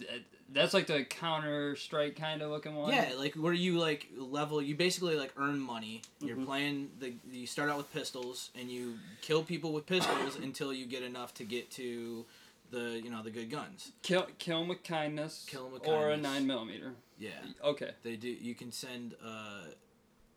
Th- 0.00 0.22
That's 0.52 0.72
like 0.74 0.86
the 0.86 1.04
Counter 1.04 1.76
Strike 1.76 2.16
kind 2.16 2.42
of 2.42 2.50
looking 2.50 2.74
one. 2.74 2.92
Yeah, 2.92 3.12
like 3.18 3.34
where 3.34 3.52
you 3.52 3.78
like 3.78 4.08
level, 4.16 4.60
you 4.62 4.74
basically 4.74 5.16
like 5.16 5.32
earn 5.36 5.58
money. 5.60 6.02
You're 6.20 6.36
Mhm. 6.36 6.46
playing 6.46 6.90
the. 7.00 7.14
You 7.30 7.46
start 7.46 7.70
out 7.70 7.76
with 7.78 7.92
pistols 7.92 8.50
and 8.58 8.70
you 8.70 8.98
kill 9.20 9.42
people 9.42 9.72
with 9.72 9.86
pistols 9.86 10.36
until 10.36 10.72
you 10.72 10.86
get 10.86 11.02
enough 11.02 11.34
to 11.34 11.44
get 11.44 11.70
to 11.72 12.24
the 12.70 13.00
you 13.02 13.10
know 13.10 13.22
the 13.22 13.30
good 13.30 13.50
guns. 13.50 13.92
Kill 14.02 14.26
kill 14.38 14.60
them 14.60 14.68
with 14.68 14.82
kindness. 14.84 15.44
Kill 15.48 15.64
them 15.64 15.72
with 15.72 15.86
Or 15.86 16.10
a 16.10 16.16
nine 16.16 16.46
millimeter. 16.46 16.94
Yeah, 17.18 17.30
Okay. 17.64 17.90
they 18.02 18.16
do. 18.16 18.28
You 18.28 18.54
can 18.54 18.70
send 18.72 19.14
uh, 19.24 19.62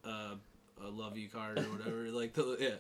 uh, 0.06 0.36
a 0.84 0.90
love 0.90 1.18
you 1.18 1.30
card 1.30 1.60
or 1.60 1.64
whatever. 1.64 2.10
like 2.10 2.34
the 2.34 2.58
yeah. 2.60 2.76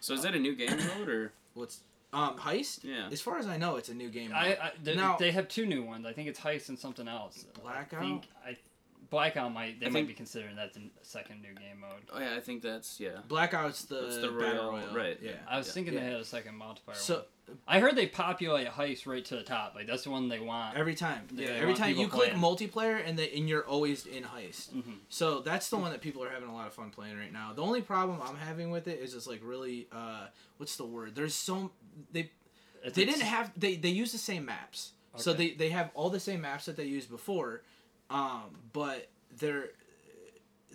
so 0.00 0.14
is 0.14 0.22
that 0.22 0.34
a 0.34 0.38
new 0.38 0.54
game 0.54 0.76
mode 0.98 1.08
or? 1.08 1.32
What's 1.54 1.80
um 2.12 2.36
heist? 2.38 2.80
Yeah. 2.82 3.08
As 3.10 3.20
far 3.20 3.38
as 3.38 3.46
I 3.46 3.56
know, 3.56 3.76
it's 3.76 3.88
a 3.88 3.94
new 3.94 4.08
game. 4.08 4.32
I, 4.34 4.56
I 4.60 4.72
they, 4.82 4.94
Now- 4.96 5.16
they 5.16 5.30
have 5.32 5.48
two 5.48 5.66
new 5.66 5.82
ones. 5.82 6.06
I 6.06 6.12
think 6.12 6.28
it's 6.28 6.40
Heist 6.40 6.68
and 6.68 6.78
something 6.78 7.06
else. 7.08 7.44
Blackout? 7.62 8.00
I 8.00 8.04
think 8.04 8.28
I 8.46 8.56
Blackout 9.10 9.52
might 9.52 9.80
they 9.80 9.86
I 9.86 9.88
might 9.88 10.00
think- 10.00 10.08
be 10.08 10.14
considering 10.14 10.54
that 10.56 10.72
the 10.72 10.82
second 11.02 11.42
new 11.42 11.52
game 11.54 11.80
mode. 11.80 12.02
Oh 12.12 12.20
yeah, 12.20 12.36
I 12.36 12.40
think 12.40 12.62
that's 12.62 13.00
yeah. 13.00 13.18
Blackout's 13.28 13.84
the, 13.86 14.06
It's 14.06 14.16
the 14.18 14.28
battle 14.28 14.36
Royale, 14.38 14.70
royale, 14.70 14.94
right. 14.94 15.18
Yeah. 15.20 15.32
I 15.48 15.58
was 15.58 15.66
Yeah. 15.66 15.72
thinking 15.72 15.94
Yeah. 15.94 16.00
they 16.00 16.06
had 16.06 16.20
a 16.20 16.24
second 16.24 16.54
multiplayer 16.60 16.94
So 16.94 17.14
one. 17.16 17.24
I 17.66 17.80
heard 17.80 17.96
they 17.96 18.06
populate 18.06 18.68
Heist 18.68 19.08
right 19.08 19.24
to 19.24 19.34
the 19.34 19.42
top. 19.42 19.74
Like 19.74 19.88
that's 19.88 20.04
the 20.04 20.10
one 20.10 20.28
they 20.28 20.38
want. 20.38 20.76
every 20.76 20.94
time, 20.94 21.26
Yeah, 21.34 21.40
yeah, 21.46 21.52
they 21.54 21.58
every 21.58 21.74
time 21.74 21.88
people 21.88 22.04
you 22.04 22.08
click 22.08 22.32
multiplayer 22.34 23.02
and 23.04 23.18
the, 23.18 23.36
and 23.36 23.48
you're 23.48 23.66
always 23.66 24.06
in 24.06 24.22
heist. 24.22 24.70
hmm 24.70 24.92
So 25.08 25.40
that's 25.40 25.68
the 25.70 25.76
one 25.76 25.90
that 25.90 26.00
people 26.00 26.22
are 26.22 26.30
having 26.30 26.48
a 26.48 26.54
lot 26.54 26.68
of 26.68 26.74
fun 26.74 26.90
playing 26.90 27.18
right 27.18 27.32
now. 27.32 27.52
The 27.52 27.62
only 27.62 27.82
problem 27.82 28.20
I'm 28.22 28.36
having 28.36 28.70
with 28.70 28.86
it 28.86 29.00
is 29.00 29.14
it's 29.14 29.26
like 29.26 29.40
really 29.42 29.88
uh 29.90 30.26
what's 30.58 30.76
the 30.76 30.86
word? 30.86 31.16
There's 31.16 31.34
so 31.34 31.72
they 32.12 32.30
It's, 32.84 32.94
they 32.96 33.04
didn't 33.04 33.22
have 33.22 33.50
they 33.56 33.76
they 33.76 33.88
use 33.90 34.12
the 34.12 34.18
same 34.18 34.44
maps. 34.44 34.92
So 35.16 35.32
they 35.32 35.50
they 35.52 35.70
have 35.70 35.90
all 35.94 36.08
the 36.10 36.20
same 36.20 36.40
maps 36.42 36.66
that 36.66 36.76
they 36.76 36.84
used 36.84 37.10
before, 37.10 37.62
um, 38.10 38.44
but 38.72 39.08
they're 39.38 39.70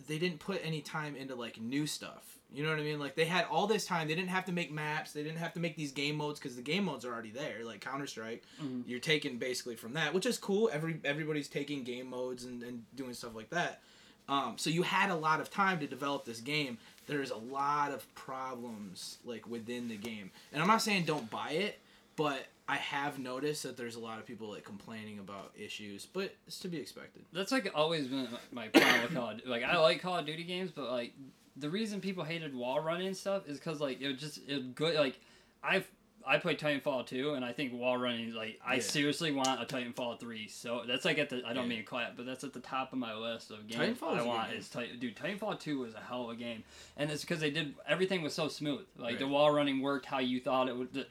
they 0.07 0.19
didn't 0.19 0.39
put 0.39 0.62
any 0.63 0.81
time 0.81 1.15
into 1.15 1.35
like 1.35 1.59
new 1.59 1.88
stuff. 1.88 2.38
You 2.51 2.63
know 2.63 2.69
what 2.69 2.79
I 2.79 2.83
mean? 2.83 3.00
Like 3.00 3.15
they 3.15 3.25
had 3.25 3.45
all 3.50 3.65
this 3.65 3.85
time. 3.85 4.07
They 4.07 4.15
didn't 4.15 4.29
have 4.29 4.45
to 4.45 4.51
make 4.51 4.71
maps. 4.71 5.13
They 5.13 5.23
didn't 5.23 5.39
have 5.39 5.53
to 5.53 5.59
make 5.59 5.75
these 5.75 5.91
game 5.91 6.15
modes 6.15 6.39
because 6.39 6.56
the 6.56 6.62
game 6.62 6.85
modes 6.85 7.03
are 7.06 7.12
already 7.12 7.31
there. 7.31 7.63
Like 7.65 7.81
Counter 7.81 8.07
Strike, 8.07 8.44
Mhm. 8.62 8.84
you're 8.86 9.00
taking 9.00 9.38
basically 9.38 9.75
from 9.75 9.93
that, 9.93 10.13
which 10.13 10.25
is 10.25 10.38
cool. 10.38 10.69
Every 10.72 11.00
everybody's 11.03 11.48
taking 11.48 11.84
game 11.84 12.10
modes 12.10 12.43
and, 12.45 12.62
and 12.63 12.84
doing 12.95 13.13
stuff 13.13 13.36
like 13.36 13.50
that. 13.50 13.81
Um, 14.27 14.55
so 14.57 14.69
you 14.69 14.81
had 14.84 15.12
a 15.12 15.15
lot 15.15 15.39
of 15.39 15.50
time 15.51 15.79
to 15.79 15.88
develop 15.88 16.25
this 16.25 16.39
game. 16.39 16.77
There's 17.07 17.31
a 17.31 17.38
lot 17.38 17.91
of 17.91 18.13
problems 18.15 19.17
like 19.25 19.47
within 19.47 19.88
the 19.88 19.97
game, 19.97 20.31
and 20.51 20.62
I'm 20.62 20.67
not 20.67 20.81
saying 20.81 21.05
don't 21.05 21.29
buy 21.29 21.51
it, 21.51 21.79
but 22.15 22.47
I 22.67 22.77
have 22.77 23.19
noticed 23.19 23.63
that 23.63 23.77
there's 23.77 23.95
a 23.95 24.00
lot 24.00 24.17
of 24.17 24.25
people 24.25 24.50
like 24.50 24.63
complaining 24.63 25.19
about 25.19 25.51
issues, 25.57 26.07
but 26.12 26.33
it's 26.47 26.59
to 26.59 26.67
be 26.67 26.77
expected. 26.77 27.24
That's 27.31 27.51
like 27.51 27.71
always 27.75 28.07
been 28.07 28.27
my 28.51 28.69
problem 28.69 29.01
with 29.03 29.13
Call 29.13 29.29
of 29.29 29.38
Duty. 29.38 29.50
Like 29.50 29.63
I 29.63 29.77
like 29.77 30.01
Call 30.01 30.17
of 30.17 30.25
Duty 30.25 30.43
games, 30.43 30.71
but 30.71 30.89
like 30.89 31.13
the 31.57 31.69
reason 31.69 32.01
people 32.01 32.24
hated 32.24 32.55
wall 32.55 32.79
running 32.79 33.07
and 33.07 33.15
stuff 33.15 33.47
is 33.47 33.59
because 33.59 33.79
like 33.79 34.01
it 34.01 34.17
just 34.17 34.39
it 34.47 34.74
good. 34.74 34.95
Like 34.95 35.19
I've 35.63 35.88
I 36.27 36.38
played 36.38 36.60
Titanfall 36.60 37.05
2, 37.08 37.34
and 37.36 37.46
I 37.46 37.53
think 37.53 37.74
wall 37.74 37.98
running 37.98 38.34
like 38.34 38.60
I 38.65 38.75
Yeah. 38.75 38.82
seriously 38.82 39.32
want 39.32 39.62
a 39.62 39.65
Titanfall 39.65 40.20
3. 40.20 40.48
So 40.48 40.84
that's 40.88 41.05
like 41.05 41.17
at 41.20 41.29
the 41.29 41.44
I 41.46 41.53
don't 41.53 41.63
Yeah. 41.65 41.70
mean 41.70 41.77
to 41.79 41.84
clap, 41.84 42.17
but 42.17 42.25
that's 42.25 42.44
at 42.44 42.53
the 42.53 42.60
top 42.60 42.94
of 42.94 43.00
my 43.00 43.13
list 43.15 43.51
of 43.51 43.67
games 43.67 44.00
Titanfall 44.00 44.17
I 44.17 44.22
want. 44.24 44.51
Is 44.53 44.70
Titan, 44.70 45.00
dude 45.00 45.15
Titanfall 45.15 45.60
2 45.60 45.79
was 45.79 45.94
a 45.94 46.00
hell 46.01 46.24
of 46.24 46.29
a 46.32 46.36
game, 46.36 46.63
and 46.98 47.12
it's 47.12 47.22
because 47.22 47.39
they 47.39 47.51
did 47.51 47.75
everything 47.88 48.22
was 48.22 48.34
so 48.34 48.48
smooth. 48.48 48.86
Like 48.98 49.20
the 49.20 49.25
Right. 49.25 49.32
wall 49.32 49.51
running 49.51 49.82
worked 49.82 50.05
how 50.08 50.20
you 50.20 50.39
thought 50.39 50.67
it 50.70 50.75
would. 50.75 50.94
The, 50.94 51.08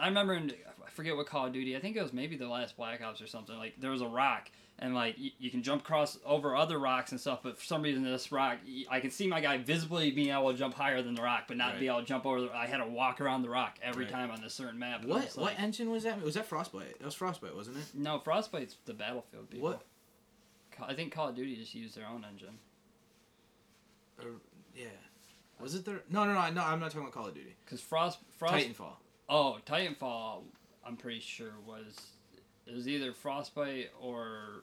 I 0.00 0.06
remember 0.08 0.34
in 0.34 0.52
I 0.86 0.90
forget 0.90 1.16
what 1.16 1.26
Call 1.26 1.46
of 1.46 1.52
Duty. 1.52 1.76
I 1.76 1.80
think 1.80 1.96
it 1.96 2.02
was 2.02 2.12
maybe 2.12 2.34
the 2.36 2.48
last 2.48 2.76
Black 2.76 3.00
Ops 3.02 3.20
or 3.22 3.26
something. 3.28 3.56
Like 3.56 3.80
there 3.80 3.90
was 3.92 4.00
a 4.02 4.06
rock, 4.08 4.50
and 4.80 4.94
like 4.94 5.18
you, 5.18 5.30
you 5.38 5.50
can 5.50 5.62
jump 5.62 5.82
across 5.82 6.18
over 6.24 6.54
other 6.54 6.78
rocks 6.78 7.10
and 7.10 7.20
stuff. 7.20 7.40
But 7.42 7.58
for 7.58 7.64
some 7.64 7.82
reason, 7.82 8.02
this 8.04 8.30
rock, 8.30 8.58
I 8.90 9.00
can 9.00 9.10
see 9.10 9.26
my 9.26 9.40
guy 9.40 9.58
visibly 9.58 10.10
being 10.10 10.30
able 10.30 10.52
to 10.52 10.56
jump 10.58 10.74
higher 10.74 11.02
than 11.02 11.14
the 11.14 11.22
rock, 11.22 11.44
but 11.48 11.56
not 11.56 11.72
Right. 11.72 11.80
be 11.80 11.86
able 11.88 12.00
to 12.00 12.06
jump 12.06 12.24
over. 12.26 12.42
The, 12.42 12.52
I 12.54 12.66
had 12.66 12.78
to 12.78 12.86
walk 12.86 13.20
around 13.20 13.42
the 13.42 13.50
rock 13.50 13.78
every 13.82 14.04
Right. 14.04 14.12
time 14.12 14.30
on 14.30 14.40
this 14.40 14.54
certain 14.54 14.78
map. 14.78 15.04
What 15.04 15.24
what 15.24 15.36
like- 15.36 15.60
engine 15.60 15.90
was 15.90 16.04
that? 16.04 16.20
Was 16.22 16.34
that 16.34 16.46
Frostbite? 16.46 16.98
That 16.98 17.04
was 17.04 17.14
Frostbite, 17.14 17.54
wasn't 17.56 17.78
it? 17.78 17.84
No, 17.94 18.18
Frostbite's 18.20 18.76
the 18.84 18.94
Battlefield 18.94 19.50
people. 19.50 19.68
What? 19.70 19.82
I 20.80 20.94
think 20.94 21.12
Call 21.12 21.28
of 21.30 21.34
Duty 21.34 21.56
just 21.56 21.74
used 21.74 21.96
their 21.96 22.06
own 22.06 22.24
engine. 22.24 22.58
Or, 24.22 24.30
yeah. 24.76 24.86
Was 25.60 25.74
it 25.74 25.84
there? 25.84 26.02
No, 26.08 26.24
no, 26.24 26.34
no, 26.34 26.50
no. 26.50 26.62
I'm 26.62 26.78
not 26.78 26.92
talking 26.92 27.00
about 27.00 27.12
Call 27.12 27.26
of 27.26 27.34
Duty. 27.34 27.56
Cause 27.66 27.80
Frost, 27.80 28.18
Frost. 28.36 28.54
Titanfall. 28.54 28.92
Oh, 29.28 29.58
Titanfall. 29.66 30.42
I'm 30.86 30.96
pretty 30.96 31.18
sure 31.20 31.50
was 31.66 31.96
it 32.68 32.74
was 32.74 32.86
either 32.88 33.12
Frostbite 33.12 33.90
or 34.00 34.62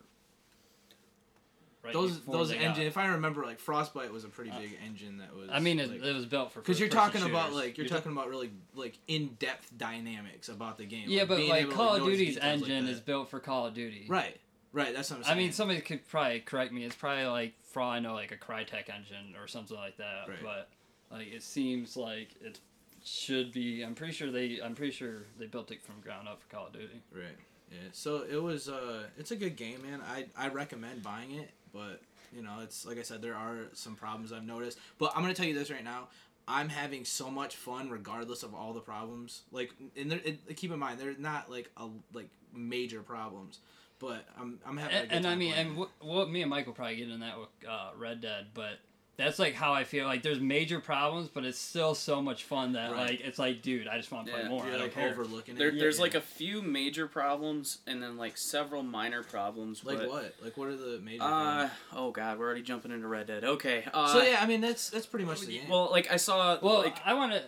right 1.83 1.93
those 1.93 2.19
those 2.21 2.49
they 2.49 2.55
got- 2.55 2.63
engine. 2.63 2.83
If 2.83 2.97
I 2.97 3.07
remember, 3.07 3.45
like 3.45 3.59
Frostbite 3.59 4.11
was 4.11 4.23
a 4.23 4.27
pretty 4.27 4.51
uh, 4.51 4.59
big 4.59 4.77
engine 4.85 5.17
that 5.17 5.35
was. 5.35 5.49
I 5.51 5.59
mean, 5.59 5.79
it, 5.79 5.89
like, 5.89 6.03
it 6.03 6.13
was 6.13 6.25
built 6.25 6.51
for 6.51 6.59
Because 6.59 6.79
you're 6.79 6.89
first-person 6.89 7.21
talking 7.21 7.31
about 7.31 7.53
like 7.53 7.77
you're, 7.77 7.87
talking 7.87 8.11
about 8.11 8.29
really 8.29 8.51
like 8.73 8.97
in 9.07 9.29
depth 9.39 9.75
dynamics 9.77 10.49
about 10.49 10.77
the 10.77 10.85
game. 10.85 11.05
Yeah, 11.07 11.25
but 11.25 11.39
like 11.39 11.63
able 11.63 11.71
to, 11.71 11.75
Call 11.75 11.95
of 11.95 12.03
Duty's 12.03 12.35
details 12.35 12.61
like 12.61 12.69
engine 12.69 12.85
that. 12.85 12.91
is 12.91 12.99
built 12.99 13.29
for 13.29 13.39
Call 13.39 13.67
of 13.67 13.73
Duty. 13.73 14.05
right, 14.07 14.37
right. 14.73 14.93
That's 14.95 15.11
what 15.11 15.25
I'm 15.25 15.31
I 15.31 15.35
mean, 15.35 15.51
somebody 15.51 15.81
could 15.81 16.07
probably 16.07 16.39
correct 16.39 16.71
me. 16.71 16.83
It's 16.83 16.95
probably 16.95 17.25
like, 17.25 17.53
for 17.63 17.81
all 17.81 17.91
I 17.91 17.99
know, 17.99 18.13
like 18.13 18.31
a 18.31 18.37
Crytek 18.37 18.89
engine 18.89 19.35
or 19.39 19.47
something 19.47 19.77
like 19.77 19.97
that. 19.97 20.25
Right. 20.27 20.37
But 20.43 20.69
like, 21.11 21.33
it 21.33 21.43
seems 21.43 21.95
like 21.95 22.29
it 22.41 22.59
should 23.03 23.51
be. 23.51 23.83
I'm 23.83 23.93
pretty 23.95 24.13
sure 24.13 24.31
they. 24.31 24.59
I'm 24.63 24.73
pretty 24.75 24.91
sure 24.91 25.23
they 25.37 25.45
built 25.45 25.71
it 25.71 25.83
from 25.83 25.95
ground 26.01 26.27
up 26.27 26.41
for 26.41 26.47
Call 26.55 26.67
of 26.67 26.73
Duty. 26.73 27.01
right. 27.13 27.37
Yeah. 27.71 27.77
So 27.91 28.23
it 28.29 28.41
was. 28.41 28.69
Uh, 28.69 29.03
it's 29.17 29.31
a 29.31 29.35
good 29.35 29.55
game, 29.55 29.81
man. 29.83 30.01
I 30.07 30.25
I 30.37 30.49
recommend 30.49 31.03
buying 31.03 31.31
it, 31.31 31.49
but 31.73 32.01
you 32.35 32.41
know, 32.41 32.59
it's 32.61 32.85
like 32.85 32.97
I 32.99 33.01
said, 33.01 33.21
there 33.21 33.35
are 33.35 33.67
some 33.73 33.95
problems 33.95 34.31
I've 34.31 34.45
noticed. 34.45 34.77
But 34.97 35.11
I'm 35.15 35.21
gonna 35.21 35.33
tell 35.33 35.45
you 35.45 35.53
this 35.57 35.71
right 35.71 35.83
now. 35.83 36.07
I'm 36.47 36.69
having 36.69 37.05
so 37.05 37.31
much 37.31 37.55
fun 37.55 37.89
regardless 37.89 38.43
of 38.43 38.53
all 38.53 38.73
the 38.73 38.79
problems. 38.79 39.41
Like, 39.51 39.71
and 39.97 40.11
there, 40.11 40.19
it, 40.23 40.55
keep 40.55 40.71
in 40.71 40.77
mind, 40.77 40.99
they're 40.99 41.15
not 41.17 41.49
like 41.49 41.71
a 41.77 41.87
like 42.13 42.29
major 42.53 43.01
problems, 43.01 43.59
but 43.99 44.25
I'm 44.39 44.59
I'm 44.65 44.77
having. 44.77 44.95
a 44.95 44.99
And, 45.01 45.11
and 45.11 45.27
I 45.27 45.35
mean, 45.35 45.53
playing 45.53 45.67
and 45.69 45.77
what, 45.77 45.89
what 46.01 46.29
me 46.29 46.41
and 46.41 46.49
Mike 46.49 46.67
will 46.67 46.73
probably 46.73 46.97
get 46.97 47.09
in 47.09 47.19
that 47.21 47.39
with 47.39 47.49
uh, 47.67 47.91
Red 47.97 48.21
Dead, 48.21 48.47
but 48.53 48.79
that's 49.17 49.39
like 49.39 49.53
how 49.53 49.73
I 49.73 49.83
feel. 49.83 50.05
Like, 50.05 50.23
there's 50.23 50.39
major 50.39 50.79
problems, 50.79 51.29
but 51.29 51.45
it's 51.45 51.57
still 51.57 51.95
so 51.95 52.21
much 52.21 52.43
fun 52.43 52.73
that 52.73 52.91
Right. 52.91 53.11
like 53.11 53.21
it's 53.21 53.39
like, 53.39 53.61
dude, 53.61 53.87
I 53.87 53.97
just 53.97 54.11
want 54.11 54.27
to 54.27 54.33
play 54.33 54.41
Yeah. 54.43 54.49
more. 54.49 54.65
I 54.65 54.71
don't 54.71 54.81
like 54.81 54.93
care. 54.93 55.09
overlooking 55.11 55.55
There, 55.55 55.69
it. 55.69 55.79
there's 55.79 55.97
Yeah. 55.97 56.01
like 56.03 56.15
a 56.15 56.21
few 56.21 56.61
major 56.61 57.07
problems 57.07 57.79
and 57.87 58.01
then 58.03 58.17
like 58.17 58.37
several 58.37 58.83
minor 58.83 59.23
problems. 59.23 59.83
Like 59.83 59.99
but, 59.99 60.09
what? 60.09 60.35
Like 60.43 60.57
what 60.57 60.67
are 60.67 60.75
the 60.75 60.99
major? 60.99 61.23
Uh 61.23 61.27
problems? 61.29 61.71
oh 61.93 62.11
god, 62.11 62.39
we're 62.39 62.45
already 62.45 62.61
jumping 62.63 62.91
into 62.91 63.07
Red 63.07 63.27
Dead. 63.27 63.43
Okay. 63.43 63.83
Uh, 63.93 64.11
so 64.13 64.21
yeah, 64.21 64.39
I 64.41 64.45
mean 64.45 64.61
that's 64.61 64.89
that's 64.89 65.05
pretty 65.05 65.25
much 65.25 65.41
the 65.41 65.57
game. 65.59 65.69
Well, 65.69 65.89
like 65.91 66.11
I 66.11 66.17
saw. 66.17 66.57
Well, 66.61 66.79
like 66.79 66.97
I 67.05 67.13
want 67.13 67.31
to. 67.33 67.41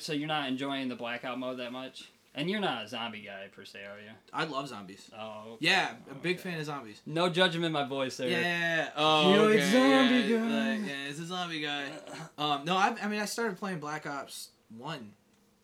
So 0.00 0.12
you're 0.12 0.26
not 0.28 0.48
enjoying 0.48 0.88
the 0.88 0.96
blackout 0.96 1.38
mode 1.38 1.58
that 1.58 1.70
much, 1.70 2.08
and 2.36 2.48
you're 2.48 2.60
not 2.60 2.84
a 2.84 2.88
zombie 2.88 3.22
guy 3.22 3.46
per 3.50 3.64
se, 3.64 3.80
are 3.80 3.98
you? 3.98 4.10
I 4.32 4.44
love 4.44 4.68
zombies. 4.68 5.10
Oh. 5.18 5.54
okay. 5.54 5.66
Yeah, 5.66 5.94
a 6.10 6.14
big 6.14 6.36
Okay. 6.38 6.50
fan 6.50 6.60
of 6.60 6.66
zombies. 6.66 7.00
No 7.06 7.28
judgment 7.28 7.64
in 7.64 7.72
my 7.72 7.84
voice 7.84 8.16
there. 8.18 8.28
Yeah, 8.28 8.40
yeah, 8.40 8.76
yeah. 8.76 8.88
Oh, 8.96 9.32
You're 9.34 9.42
like 9.50 9.58
okay, 9.58 9.70
zombie 9.72 10.32
yeah, 10.32 10.38
guy. 10.38 10.70
like, 10.76 10.86
yeah, 10.88 11.08
it's 11.08 11.18
a 11.18 11.26
zombie 11.26 11.60
guy. 11.62 11.86
Um, 12.38 12.64
no, 12.66 12.76
I, 12.76 12.94
I 13.02 13.08
mean 13.08 13.20
I 13.20 13.24
started 13.24 13.56
playing 13.58 13.80
Black 13.80 14.06
Ops 14.06 14.50
One. 14.76 15.12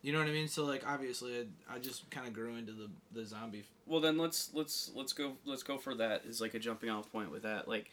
You 0.00 0.12
know 0.12 0.19
what 0.19 0.26
I 0.26 0.33
mean? 0.33 0.49
So 0.49 0.64
like 0.64 0.83
obviously 0.88 1.38
I, 1.71 1.76
I 1.76 1.79
just 1.79 2.11
kind 2.11 2.26
of 2.26 2.33
grew 2.33 2.57
into 2.57 2.73
the 2.73 2.88
the 3.12 3.25
zombie. 3.26 3.64
well 3.87 4.00
then 4.00 4.17
let's 4.19 4.50
let's 4.55 4.91
let's 4.95 5.12
go 5.12 5.33
let's 5.45 5.62
go 5.62 5.76
for 5.79 5.95
that 5.97 6.23
as 6.29 6.41
like 6.41 6.55
a 6.55 6.59
jumping 6.59 6.88
off 6.91 7.12
point 7.12 7.31
with 7.31 7.43
that 7.43 7.69
like. 7.69 7.91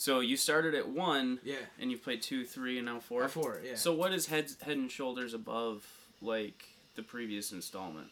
So 0.00 0.20
you 0.20 0.36
started 0.36 0.74
at 0.76 0.88
one 0.88 1.40
Yeah, 1.42 1.56
and 1.80 1.90
you've 1.90 2.02
played 2.04 2.22
two, 2.22 2.44
three, 2.44 2.78
and 2.78 2.86
now 2.86 3.00
four. 3.00 3.24
or 3.24 3.28
four. 3.28 3.60
Yeah. 3.64 3.74
So 3.74 3.92
what 3.92 4.12
is 4.12 4.26
head 4.26 4.50
head 4.62 4.76
and 4.76 4.90
shoulders 4.90 5.34
above 5.34 5.84
like 6.22 6.64
the 6.98 7.02
previous 7.04 7.52
installment? 7.52 8.08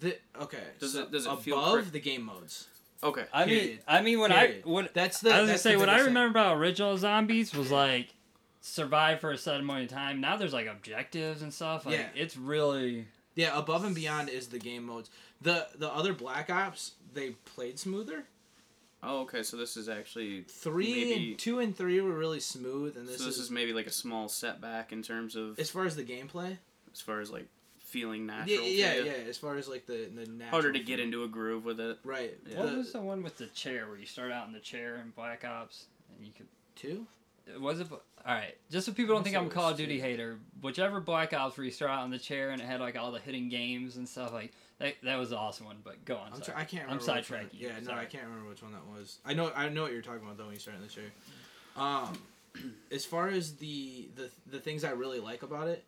the 0.00 0.18
okay. 0.40 0.58
Does 0.80 0.94
so 0.94 1.02
it- 1.02 1.12
does 1.12 1.24
it 1.24 1.28
above 1.28 1.44
feel 1.44 1.72
cri- 1.74 1.82
the 1.84 2.00
game 2.00 2.22
modes? 2.24 2.66
Okay. 3.02 3.26
I 3.32 3.44
mean, 3.46 3.78
I 3.86 4.00
mean, 4.02 4.18
when 4.18 4.32
Period. 4.32 4.62
I 4.66 4.68
what 4.68 4.92
That's 4.94 5.20
the. 5.20 5.32
I 5.32 5.40
was 5.40 5.48
gonna 5.50 5.58
say 5.58 5.72
the 5.74 5.78
what 5.78 5.88
I 5.90 6.00
remember 6.00 6.30
about 6.40 6.56
original 6.56 6.96
zombies 6.96 7.54
was 7.54 7.70
like 7.70 8.08
survive 8.60 9.20
for 9.20 9.30
a 9.30 9.38
set 9.38 9.60
amount 9.60 9.82
of 9.84 9.88
time. 9.90 10.20
Now 10.20 10.36
there's 10.36 10.52
like 10.54 10.66
objectives 10.66 11.42
and 11.42 11.52
stuff. 11.52 11.86
Like 11.86 11.96
Yeah. 11.98 12.08
it's 12.14 12.36
really 12.36 13.06
Yeah, 13.36 13.56
above 13.58 13.84
and 13.84 13.94
beyond 13.94 14.30
is 14.30 14.48
the 14.48 14.58
game 14.58 14.84
modes. 14.84 15.10
The 15.42 15.68
the 15.76 15.92
other 15.92 16.12
Black 16.14 16.48
Ops 16.50 16.92
they 17.12 17.30
played 17.44 17.78
smoother. 17.78 18.24
Oh, 19.02 19.20
okay. 19.20 19.42
So 19.42 19.56
this 19.58 19.76
is 19.76 19.88
actually 19.88 20.42
Three 20.48 21.04
Maybe- 21.04 21.30
and 21.30 21.38
two 21.38 21.58
and 21.60 21.76
three 21.76 22.00
were 22.00 22.14
really 22.18 22.40
smooth, 22.40 22.96
and 22.96 23.06
this, 23.06 23.18
so 23.18 23.24
this 23.26 23.36
is, 23.36 23.44
is 23.44 23.50
maybe 23.50 23.72
like 23.74 23.86
a 23.86 23.92
small 23.92 24.28
setback 24.28 24.92
in 24.92 25.02
terms 25.02 25.36
of 25.36 25.58
as 25.58 25.68
far 25.70 25.84
as 25.84 25.94
the 25.94 26.04
gameplay. 26.04 26.56
as 26.92 27.00
far 27.02 27.20
as 27.20 27.30
like 27.30 27.46
feeling 27.94 28.26
natural. 28.26 28.56
Yeah, 28.56 28.60
to 28.60 28.68
yeah, 28.70 28.94
you. 28.96 29.04
yeah. 29.04 29.28
As 29.28 29.38
far 29.38 29.56
as 29.56 29.68
like 29.68 29.86
the 29.86 30.08
the 30.14 30.26
natural 30.26 30.50
Harder 30.50 30.72
to 30.72 30.78
get 30.80 30.96
feel. 30.96 31.04
into 31.06 31.22
a 31.24 31.28
groove 31.28 31.64
with 31.64 31.78
it. 31.80 31.98
Right. 32.04 32.36
Yeah. 32.46 32.58
what 32.58 32.70
The- 32.70 32.76
was 32.78 32.92
the 32.92 33.00
one 33.00 33.22
with 33.22 33.38
the 33.38 33.46
chair 33.46 33.86
where 33.88 33.96
you 33.98 34.06
start 34.06 34.32
out 34.32 34.46
in 34.48 34.52
the 34.52 34.60
chair 34.60 34.96
in 34.96 35.10
Black 35.16 35.44
Ops 35.44 35.86
and 36.16 36.26
you 36.26 36.32
could 36.36 36.46
two? 36.76 37.06
was 37.60 37.78
it 37.78 37.86
all 37.92 38.00
right 38.26 38.56
just 38.70 38.86
so 38.86 38.92
people 38.94 39.14
don't 39.14 39.22
think 39.22 39.36
i'm 39.36 39.48
a 39.48 39.50
call 39.50 39.68
of 39.68 39.76
duty 39.76 39.96
two. 39.98 40.02
hater 40.02 40.38
whichever 40.62 40.98
black 40.98 41.34
ops 41.34 41.58
where 41.58 41.64
you 41.66 41.70
start 41.70 41.90
out 41.90 42.02
in 42.06 42.10
the 42.10 42.18
chair 42.18 42.48
and 42.52 42.62
it 42.62 42.64
had 42.64 42.80
like 42.80 42.96
all 42.96 43.12
the 43.12 43.18
hidden 43.20 43.50
games 43.50 43.96
and 43.98 44.08
stuff 44.08 44.32
like 44.32 44.50
that, 44.78 44.94
that 45.02 45.16
was 45.18 45.30
an 45.30 45.36
awesome 45.36 45.66
one 45.66 45.76
but 45.84 46.02
go 46.06 46.16
on 46.16 46.28
I'm 46.32 46.42
sorry. 46.42 46.54
try- 46.54 46.62
I 46.62 46.64
can't 46.64 46.84
I'm 46.90 46.96
remember. 46.98 47.12
one- 47.12 47.22
sidetracking 47.22 47.60
you, 47.60 47.66
Yeah, 47.68 47.74
no, 47.86 47.92
I 47.92 48.06
can't 48.06 48.24
remember 48.24 48.48
which 48.48 48.62
one 48.62 48.72
that 48.72 48.86
was. 48.86 49.18
I 49.26 49.34
know, 49.34 49.52
I 49.54 49.68
know 49.68 49.82
what 49.82 49.92
you're 49.92 50.00
talking 50.00 50.22
about 50.24 50.38
though 50.38 50.44
when 50.46 50.54
you 50.54 50.58
start 50.58 50.78
in 50.78 50.82
the 50.84 50.88
chair. 50.88 51.04
Um, 51.76 52.16
as 52.90 53.04
far 53.04 53.28
as 53.28 53.56
the 53.56 54.08
the 54.16 54.30
the 54.50 54.58
things 54.58 54.82
I 54.82 54.92
really 54.92 55.20
like 55.20 55.42
about 55.42 55.68
it 55.68 55.84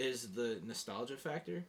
is 0.00 0.32
the 0.32 0.60
nostalgia 0.66 1.16
factor, 1.16 1.64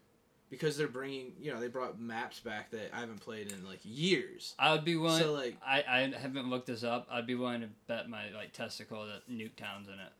because 0.50 0.78
they're 0.78 0.88
bringing, 0.88 1.34
you 1.42 1.54
know, 1.54 1.60
they 1.60 1.68
brought 1.68 2.00
maps 2.00 2.40
back 2.40 2.72
that 2.72 2.92
I 2.96 3.00
haven't 3.02 3.20
played 3.22 3.52
in 3.52 3.66
like 3.66 3.80
years. 3.84 4.56
i 4.60 4.72
would 4.72 4.84
be 4.86 4.96
willing 4.96 5.22
So 5.22 5.34
like, 5.34 5.58
I, 5.66 5.84
I 5.88 6.00
haven't 6.18 6.50
looked 6.50 6.68
this 6.68 6.84
up 6.84 7.08
i'd 7.12 7.28
be 7.28 7.36
willing 7.36 7.62
to 7.62 7.68
bet 7.88 8.10
my 8.10 8.30
like 8.36 8.52
testicle 8.54 9.06
that 9.06 9.30
nuketown's 9.30 9.88
in 9.88 9.94
it 9.96 10.12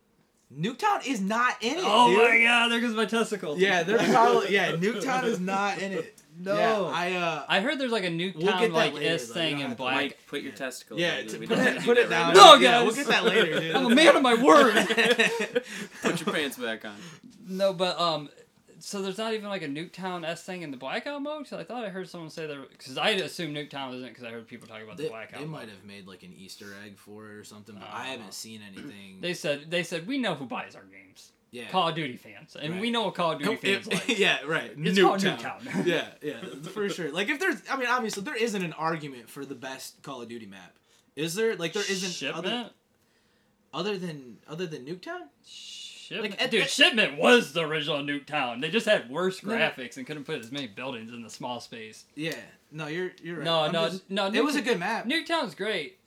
Nuketown 0.54 1.06
is 1.06 1.18
not 1.22 1.56
in 1.62 1.78
it. 1.78 1.82
oh 1.86 2.10
dude. 2.10 2.18
my 2.28 2.42
god 2.44 2.68
there 2.68 2.78
goes 2.80 2.92
my 2.94 3.06
testicle 3.06 3.58
Yeah, 3.58 3.84
they're 3.84 3.96
probably 4.12 4.52
yeah. 4.52 4.72
Nuketown 4.72 5.24
is 5.24 5.40
not 5.40 5.78
in 5.78 5.92
it. 5.92 6.18
No. 6.40 6.56
Yeah, 6.56 6.80
I 6.94 7.12
uh. 7.12 7.44
I 7.46 7.60
heard 7.60 7.78
there's 7.78 7.92
like 7.92 8.04
a 8.04 8.08
Nuketown 8.08 8.36
We'll 8.36 8.52
get 8.58 8.60
that 8.60 8.72
like 8.72 8.94
later, 8.94 9.14
is 9.14 9.28
though. 9.28 9.34
thing 9.34 9.50
You 9.58 9.62
don't 9.64 9.70
in 9.72 9.76
black 9.76 9.94
Mike, 9.96 10.18
put 10.28 10.40
your 10.40 10.52
testicle. 10.52 10.98
Yeah, 10.98 11.18
in. 11.18 11.40
We 11.40 11.46
put 11.46 11.58
it, 11.58 11.82
put 11.84 11.98
it 11.98 12.08
that 12.08 12.34
down. 12.34 12.34
right 12.34 12.36
No, 12.36 12.54
yeah, 12.54 12.70
guys. 12.78 12.86
we'll 12.86 12.94
get 12.94 13.06
that 13.08 13.24
later, 13.24 13.60
dude. 13.60 13.76
I'm 13.76 13.84
a 13.92 13.94
man 13.94 14.16
of 14.16 14.22
my 14.22 14.34
word. 14.42 14.74
Put 16.02 16.20
your 16.24 16.34
pants 16.34 16.56
back 16.56 16.86
on. 16.86 16.96
No, 17.56 17.72
but 17.72 17.98
um, 18.00 18.28
so 18.78 19.00
there's 19.02 19.18
not 19.18 19.32
even 19.34 19.48
like 19.48 19.62
a 19.62 19.68
Nuketown 19.68 20.26
S 20.26 20.42
thing 20.42 20.62
in 20.62 20.70
the 20.70 20.76
blackout 20.76 21.22
mode. 21.22 21.48
Cause 21.48 21.58
I 21.60 21.64
thought 21.64 21.84
I 21.84 21.88
heard 21.88 22.08
someone 22.08 22.30
say 22.30 22.46
that 22.46 22.70
because 22.70 22.98
I 22.98 23.10
assume 23.10 23.54
Nuketown 23.54 23.94
isn't 23.96 24.08
because 24.08 24.24
I 24.24 24.30
heard 24.30 24.46
people 24.48 24.66
talk 24.68 24.82
about 24.82 24.96
They, 24.96 25.04
the 25.04 25.10
blackout. 25.10 25.38
they 25.40 25.46
mode. 25.46 25.50
might 25.60 25.68
have 25.68 25.84
made 25.84 26.06
like 26.06 26.22
an 26.22 26.32
Easter 26.36 26.66
egg 26.84 26.98
for 26.98 27.30
it 27.30 27.34
or 27.34 27.44
something, 27.44 27.74
but 27.74 27.84
Oh. 27.84 27.96
I 27.96 28.06
haven't 28.06 28.34
seen 28.34 28.60
anything. 28.66 29.18
They 29.20 29.34
said 29.34 29.70
they 29.70 29.82
said 29.82 30.06
we 30.06 30.18
know 30.18 30.34
who 30.34 30.46
buys 30.46 30.74
our 30.74 30.82
games. 30.84 31.32
yeah. 31.52 31.68
Call 31.70 31.88
of 31.90 31.94
Duty 31.94 32.16
fans, 32.16 32.56
and 32.60 32.80
we 32.80 32.90
know 32.90 33.02
what 33.04 33.14
Call 33.14 33.32
of 33.32 33.38
Duty 33.38 33.56
fans 33.82 33.86
like. 33.86 34.08
yeah, 34.18 34.38
right. 34.46 34.72
It's 34.76 34.98
called 35.00 35.20
Nuketown. 35.20 35.60
Nuketown. 35.60 35.86
yeah, 35.86 36.06
yeah, 36.22 36.40
for 36.72 36.88
sure. 36.88 37.12
Like 37.12 37.28
if 37.28 37.38
there's, 37.38 37.62
I 37.70 37.76
mean, 37.76 37.88
obviously 37.88 38.22
there 38.22 38.34
isn't 38.36 38.62
an 38.64 38.72
argument 38.72 39.28
for 39.28 39.44
the 39.44 39.54
best 39.54 40.02
Call 40.02 40.22
of 40.22 40.28
Duty 40.28 40.46
map, 40.46 40.74
is 41.14 41.34
there? 41.34 41.54
Like 41.56 41.72
there 41.74 41.84
isn't 41.88 42.10
shipment. 42.12 42.46
other, 42.46 42.70
other 43.74 43.98
than 43.98 44.38
other 44.48 44.66
than 44.66 44.86
Nuketown. 44.86 45.28
Shipment. 46.12 46.32
Like, 46.34 46.42
at- 46.42 46.50
Dude, 46.50 46.62
at- 46.62 46.70
Shipment 46.70 47.18
was 47.18 47.52
the 47.52 47.62
original 47.62 47.98
Nuketown. 47.98 48.60
They 48.60 48.70
just 48.70 48.86
had 48.86 49.08
worse 49.10 49.42
No, 49.42 49.52
no. 49.52 49.58
graphics 49.58 49.96
and 49.96 50.06
couldn't 50.06 50.24
put 50.24 50.38
as 50.40 50.52
many 50.52 50.66
buildings 50.66 51.12
in 51.12 51.22
the 51.22 51.30
small 51.30 51.60
space. 51.60 52.04
Yeah, 52.14 52.34
no, 52.70 52.86
you're 52.86 53.12
you're 53.22 53.36
right. 53.36 53.44
No, 53.44 53.60
I'm 53.60 53.72
no, 53.72 53.88
just- 53.88 54.10
no. 54.10 54.26
It 54.32 54.44
was 54.44 54.56
a 54.56 54.62
good 54.62 54.78
map. 54.78 55.06
Nuketown's 55.06 55.54
great, 55.54 55.98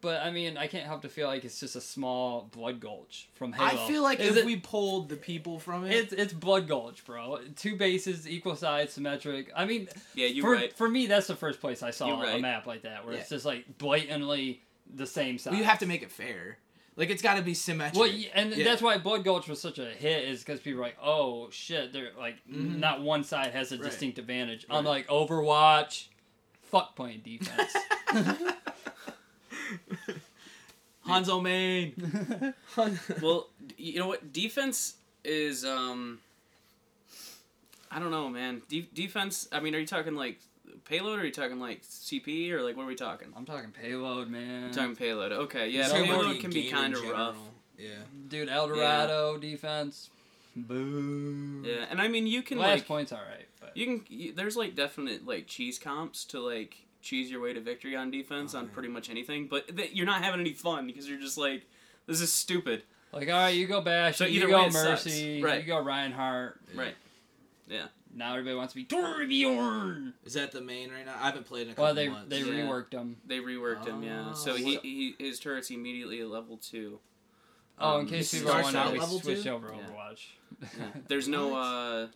but 0.00 0.22
I 0.22 0.30
mean, 0.30 0.56
I 0.56 0.66
can't 0.66 0.86
help 0.86 1.02
to 1.02 1.08
feel 1.08 1.26
like 1.28 1.44
it's 1.44 1.58
just 1.60 1.76
a 1.76 1.80
small 1.80 2.48
blood 2.52 2.80
gulch 2.80 3.28
from 3.34 3.52
Halo. 3.52 3.84
I 3.84 3.88
feel 3.88 4.02
like 4.02 4.20
Is 4.20 4.30
if 4.36 4.36
it- 4.38 4.46
we 4.46 4.56
pulled 4.56 5.08
the 5.08 5.16
people 5.16 5.58
from 5.58 5.84
it, 5.84 5.92
It's 5.92 6.12
it's 6.12 6.32
blood 6.32 6.68
gulch, 6.68 7.04
bro. 7.04 7.38
Two 7.56 7.76
bases, 7.76 8.28
equal 8.28 8.56
size, 8.56 8.92
symmetric. 8.92 9.50
I 9.54 9.64
mean, 9.64 9.88
Yeah, 10.14 10.26
you're 10.28 10.44
for 10.44 10.52
right. 10.52 10.72
for 10.72 10.88
me, 10.88 11.06
that's 11.06 11.26
the 11.26 11.36
first 11.36 11.60
place 11.60 11.82
I 11.82 11.90
saw 11.90 12.06
You're 12.08 12.26
a 12.36 12.38
map 12.40 12.66
like 12.66 12.82
that, 12.82 13.04
where 13.06 13.14
it's 13.14 13.28
just 13.28 13.44
like 13.44 13.78
blatantly 13.78 14.62
the 14.94 15.06
same 15.06 15.38
size. 15.38 15.52
well, 15.52 15.58
you 15.60 15.64
have 15.64 15.78
to 15.78 15.86
make 15.86 16.02
it 16.02 16.10
fair. 16.10 16.58
Like 16.96 17.08
it's 17.10 17.22
got 17.22 17.34
to 17.36 17.42
be 17.42 17.54
symmetric. 17.54 17.98
Well, 17.98 18.10
and 18.34 18.54
Yeah. 18.54 18.64
that's 18.64 18.82
why 18.82 18.98
Blood 18.98 19.24
Gulch 19.24 19.48
was 19.48 19.60
such 19.60 19.78
a 19.78 19.86
hit, 19.86 20.28
is 20.28 20.40
because 20.44 20.60
people 20.60 20.78
were 20.80 20.84
like, 20.86 20.98
"Oh 21.02 21.48
shit!" 21.50 21.92
They're 21.92 22.10
like, 22.18 22.36
Mhm. 22.46 22.78
not 22.78 23.00
one 23.00 23.24
side 23.24 23.52
has 23.52 23.72
a 23.72 23.76
Right. 23.76 23.84
distinct 23.84 24.18
advantage. 24.18 24.66
Right. 24.68 24.78
Unlike 24.78 25.06
Overwatch, 25.08 26.06
fuck 26.64 26.94
playing 26.94 27.20
defense. 27.24 27.72
Hanzo 31.08 31.42
main. 31.42 31.94
well, 33.22 33.48
you 33.76 33.98
know 33.98 34.06
what? 34.08 34.32
Defense 34.32 34.94
is 35.24 35.64
um. 35.64 36.20
I 37.90 37.98
don't 37.98 38.10
know, 38.10 38.28
man. 38.28 38.62
De- 38.68 38.88
defense. 38.94 39.48
I 39.52 39.60
mean, 39.60 39.74
are 39.74 39.78
you 39.78 39.86
talking 39.86 40.14
like 40.14 40.38
payload, 40.84 41.18
or 41.18 41.22
are 41.22 41.24
you 41.24 41.32
talking 41.32 41.58
like 41.58 41.82
CP, 41.82 42.50
or 42.52 42.62
like 42.62 42.76
what 42.76 42.84
are 42.84 42.86
we 42.86 42.94
talking? 42.94 43.28
I'm 43.36 43.44
talking 43.44 43.70
payload, 43.70 44.28
man. 44.28 44.64
I'm 44.66 44.72
talking 44.72 44.96
payload. 44.96 45.32
Okay, 45.32 45.68
yeah, 45.68 45.86
So 45.88 45.94
payload 46.02 46.24
Already 46.24 46.38
can 46.40 46.50
be 46.50 46.68
kind 46.70 46.94
of 46.94 47.02
rough. 47.08 47.36
Yeah. 47.78 47.88
Dude, 48.28 48.48
Eldorado 48.48 49.36
defense. 49.38 50.10
Boo. 50.54 51.62
Yeah, 51.64 51.86
and 51.90 52.00
I 52.00 52.08
mean 52.08 52.26
you 52.26 52.42
can 52.42 52.58
Last 52.58 52.68
like 52.80 52.86
point's 52.88 53.12
alright, 53.12 53.46
but 53.60 53.76
you 53.76 53.86
can 53.86 54.04
you, 54.08 54.32
there's 54.34 54.56
like 54.56 54.74
definite 54.74 55.26
like 55.26 55.46
cheese 55.46 55.78
comps 55.78 56.24
to 56.26 56.40
like 56.40 56.76
cheese 57.00 57.30
your 57.30 57.40
way 57.40 57.52
to 57.52 57.60
victory 57.60 57.96
on 57.96 58.10
defense 58.10 58.54
Oh, 58.54 58.58
on 58.58 58.64
man. 58.66 58.74
pretty 58.74 58.88
much 58.88 59.08
anything, 59.10 59.48
but 59.48 59.74
th- 59.76 59.92
you're 59.92 60.06
not 60.06 60.22
having 60.22 60.40
any 60.40 60.52
fun 60.52 60.86
because 60.86 61.08
you're 61.08 61.18
just 61.20 61.38
like 61.38 61.62
this 62.06 62.20
is 62.20 62.32
stupid. 62.32 62.82
like, 63.12 63.28
all 63.28 63.34
right, 63.34 63.48
you 63.54 63.66
go 63.66 63.80
Bash, 63.80 64.18
So 64.18 64.24
you 64.26 64.40
either 64.40 64.48
go 64.48 64.60
way 64.60 64.66
it 64.66 64.72
sucks. 64.72 65.06
Mercy, 65.06 65.42
Right. 65.42 65.60
you 65.62 65.66
go 65.66 65.82
Reinhardt. 65.82 66.60
Right. 66.74 66.94
Yeah. 67.68 67.86
Now 68.14 68.32
everybody 68.32 68.56
wants 68.56 68.74
to 68.74 68.78
be 68.78 68.84
Torbjorn. 68.84 70.12
Is 70.24 70.34
that 70.34 70.52
the 70.52 70.60
main 70.60 70.90
right 70.90 71.06
now? 71.06 71.14
I 71.20 71.26
haven't 71.26 71.46
played 71.46 71.62
in 71.66 71.68
a 71.68 71.70
couple 71.72 71.84
Well, 71.84 71.94
they 71.94 72.08
months. 72.08 72.28
they 72.30 72.40
Yeah. 72.40 72.64
reworked 72.64 72.90
them. 72.90 73.16
They 73.26 73.38
reworked 73.38 73.86
him, 73.86 74.02
yeah. 74.02 74.28
Oh, 74.30 74.34
So 74.34 74.54
he, 74.54 74.74
what- 74.76 74.84
he 74.84 75.14
his 75.18 75.38
turret's 75.40 75.70
immediately 75.70 76.20
at 76.20 76.28
level 76.28 76.58
two. 76.58 77.00
Oh, 77.78 77.94
in 77.96 78.00
Um, 78.02 78.06
case 78.08 78.32
people 78.32 78.50
want 78.52 78.58
to, 78.58 78.64
wondering, 78.64 78.86
out 78.86 78.92
we 78.92 78.98
level 79.00 79.20
switched 79.20 79.42
two? 79.44 79.50
over 79.50 79.72
Yeah. 79.74 79.86
Overwatch. 79.86 80.26
Yeah. 80.78 80.86
There's 81.08 81.26
no 81.28 81.56
uh 81.56 82.08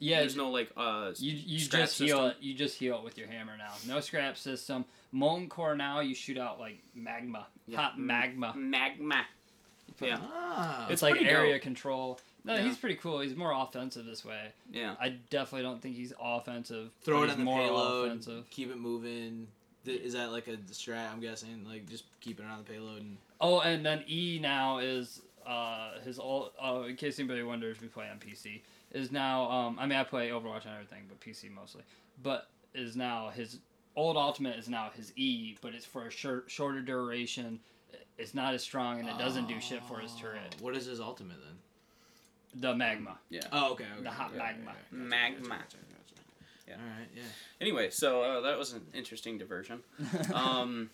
yeah, 0.00 0.18
there's 0.20 0.34
no 0.36 0.50
like 0.50 0.72
uh 0.76 1.12
you 1.18 1.32
you 1.32 1.60
scrap 1.60 1.82
just 1.82 1.98
heal 1.98 2.26
it. 2.26 2.36
You 2.40 2.52
just 2.54 2.76
heal 2.76 2.98
it 2.98 3.04
with 3.04 3.16
your 3.16 3.28
hammer 3.28 3.56
now. 3.56 3.72
No 3.86 4.00
scrap 4.00 4.36
system. 4.36 4.84
Molten 5.12 5.48
core 5.48 5.76
now. 5.76 6.00
You 6.00 6.14
shoot 6.16 6.36
out 6.36 6.58
like 6.58 6.82
magma, 6.94 7.46
Yeah. 7.68 7.76
hot 7.80 7.98
magma. 7.98 8.52
magma. 8.56 9.24
Yeah. 10.00 10.18
Ah. 10.20 10.82
It's, 10.84 10.94
It's 10.94 11.02
like 11.02 11.22
area 11.22 11.54
dope. 11.54 11.62
control. 11.62 12.20
No, 12.44 12.54
Yeah. 12.54 12.62
he's 12.62 12.76
pretty 12.76 12.96
cool. 12.96 13.20
He's 13.20 13.34
more 13.34 13.52
offensive 13.52 14.04
this 14.04 14.24
way. 14.24 14.52
Yeah. 14.70 14.96
I 15.00 15.10
definitely 15.30 15.62
don't 15.62 15.80
think 15.80 15.96
he's 15.96 16.12
offensive. 16.20 16.90
Throw 17.02 17.22
it 17.22 17.26
he's 17.26 17.32
on 17.32 17.38
the 17.38 17.44
more 17.44 17.60
payload. 17.60 18.06
offensive. 18.06 18.50
Keep 18.50 18.70
it 18.70 18.78
moving. 18.78 19.48
Is 19.86 20.12
that 20.14 20.30
like 20.32 20.48
a 20.48 20.56
strat? 20.58 21.10
I'm 21.12 21.20
guessing. 21.20 21.64
Like 21.66 21.88
just 21.88 22.04
keep 22.20 22.40
it 22.40 22.46
on 22.46 22.58
the 22.58 22.64
payload. 22.64 23.00
And... 23.02 23.16
Oh, 23.40 23.60
and 23.60 23.84
then 23.84 24.04
E 24.08 24.38
now 24.40 24.78
is 24.78 25.22
uh 25.46 26.00
his 26.00 26.18
old. 26.18 26.52
Uh, 26.62 26.84
in 26.88 26.96
case 26.96 27.18
anybody 27.18 27.42
wonders, 27.42 27.80
we 27.80 27.88
play 27.88 28.08
on 28.10 28.18
PC. 28.18 28.62
Is 28.92 29.10
now 29.10 29.50
um 29.50 29.78
I 29.78 29.86
mean 29.86 29.98
I 29.98 30.04
play 30.04 30.28
Overwatch 30.30 30.64
and 30.64 30.74
everything, 30.74 31.04
but 31.08 31.20
PC 31.20 31.50
mostly. 31.50 31.82
But 32.22 32.48
is 32.74 32.96
now 32.96 33.30
his 33.30 33.58
old 33.96 34.16
ultimate 34.16 34.58
is 34.58 34.68
now 34.68 34.90
his 34.94 35.12
E, 35.16 35.56
but 35.60 35.74
it's 35.74 35.84
for 35.86 36.06
a 36.06 36.10
short, 36.10 36.50
shorter 36.50 36.80
duration. 36.80 37.60
It's 38.18 38.34
not 38.34 38.54
as 38.54 38.62
strong 38.62 39.00
and 39.00 39.08
it 39.08 39.18
doesn't 39.18 39.48
do 39.48 39.60
shit 39.60 39.82
for 39.84 39.98
his 39.98 40.14
turret. 40.16 40.54
Oh, 40.58 40.64
What 40.64 40.76
is 40.76 40.86
his 40.86 41.00
ultimate 41.00 41.36
then? 41.44 41.56
The 42.54 42.74
magma. 42.74 43.18
Yeah. 43.30 43.40
Oh, 43.52 43.72
okay. 43.72 43.84
okay 43.94 44.02
The 44.02 44.10
hot 44.10 44.28
okay, 44.30 44.38
magma. 44.38 44.70
okay, 44.70 44.78
gotcha, 44.90 44.94
Magma. 44.94 45.48
gotcha, 45.48 45.76
gotcha, 45.76 46.14
gotcha. 46.14 46.22
Yeah. 46.68 46.74
All 46.74 46.80
right. 46.98 47.08
Yeah. 47.14 47.22
Anyway, 47.60 47.90
so 47.90 48.22
uh, 48.22 48.40
that 48.42 48.58
was 48.58 48.72
an 48.72 48.82
interesting 48.94 49.38
diversion. 49.38 49.80
um, 50.34 50.90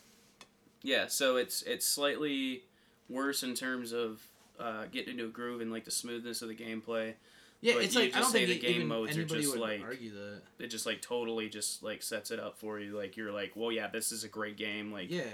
yeah, 0.83 1.07
so 1.07 1.37
it's 1.37 1.63
it's 1.63 1.85
slightly 1.87 2.63
worse 3.09 3.43
in 3.43 3.55
terms 3.55 3.93
of 3.93 4.23
uh, 4.59 4.85
getting 4.91 5.15
into 5.15 5.25
a 5.27 5.29
groove 5.29 5.61
and 5.61 5.71
like 5.73 5.85
the 5.85 5.91
smoothness 5.91 6.43
of 6.43 6.49
the 6.49 6.55
gameplay. 6.57 7.15
Yeah, 7.63 7.75
But 7.75 7.85
it's 7.85 7.95
you 7.95 8.01
like 8.03 8.17
I 8.17 8.21
don't 8.21 8.31
say 8.33 8.47
think 8.47 8.63
the 8.63 8.73
game 8.73 8.89
modes 8.89 9.17
are 9.17 9.21
anybody 9.21 9.43
just 9.43 9.53
would 9.53 9.61
like- 9.61 9.83
argue 9.83 10.13
that. 10.15 10.41
It 10.59 10.69
just 10.69 10.87
like 10.87 11.03
totally 11.03 11.51
just 11.51 11.83
like 11.83 12.03
sets 12.03 12.31
it 12.31 12.41
up 12.41 12.57
for 12.59 12.81
you. 12.81 12.97
Like 12.97 13.19
you're 13.19 13.33
like, 13.33 13.53
well, 13.55 13.71
yeah, 13.71 13.87
this 13.89 14.13
is 14.13 14.25
a 14.25 14.29
great 14.29 14.57
game. 14.57 14.91
Like 14.91 15.11
Yeah. 15.11 15.25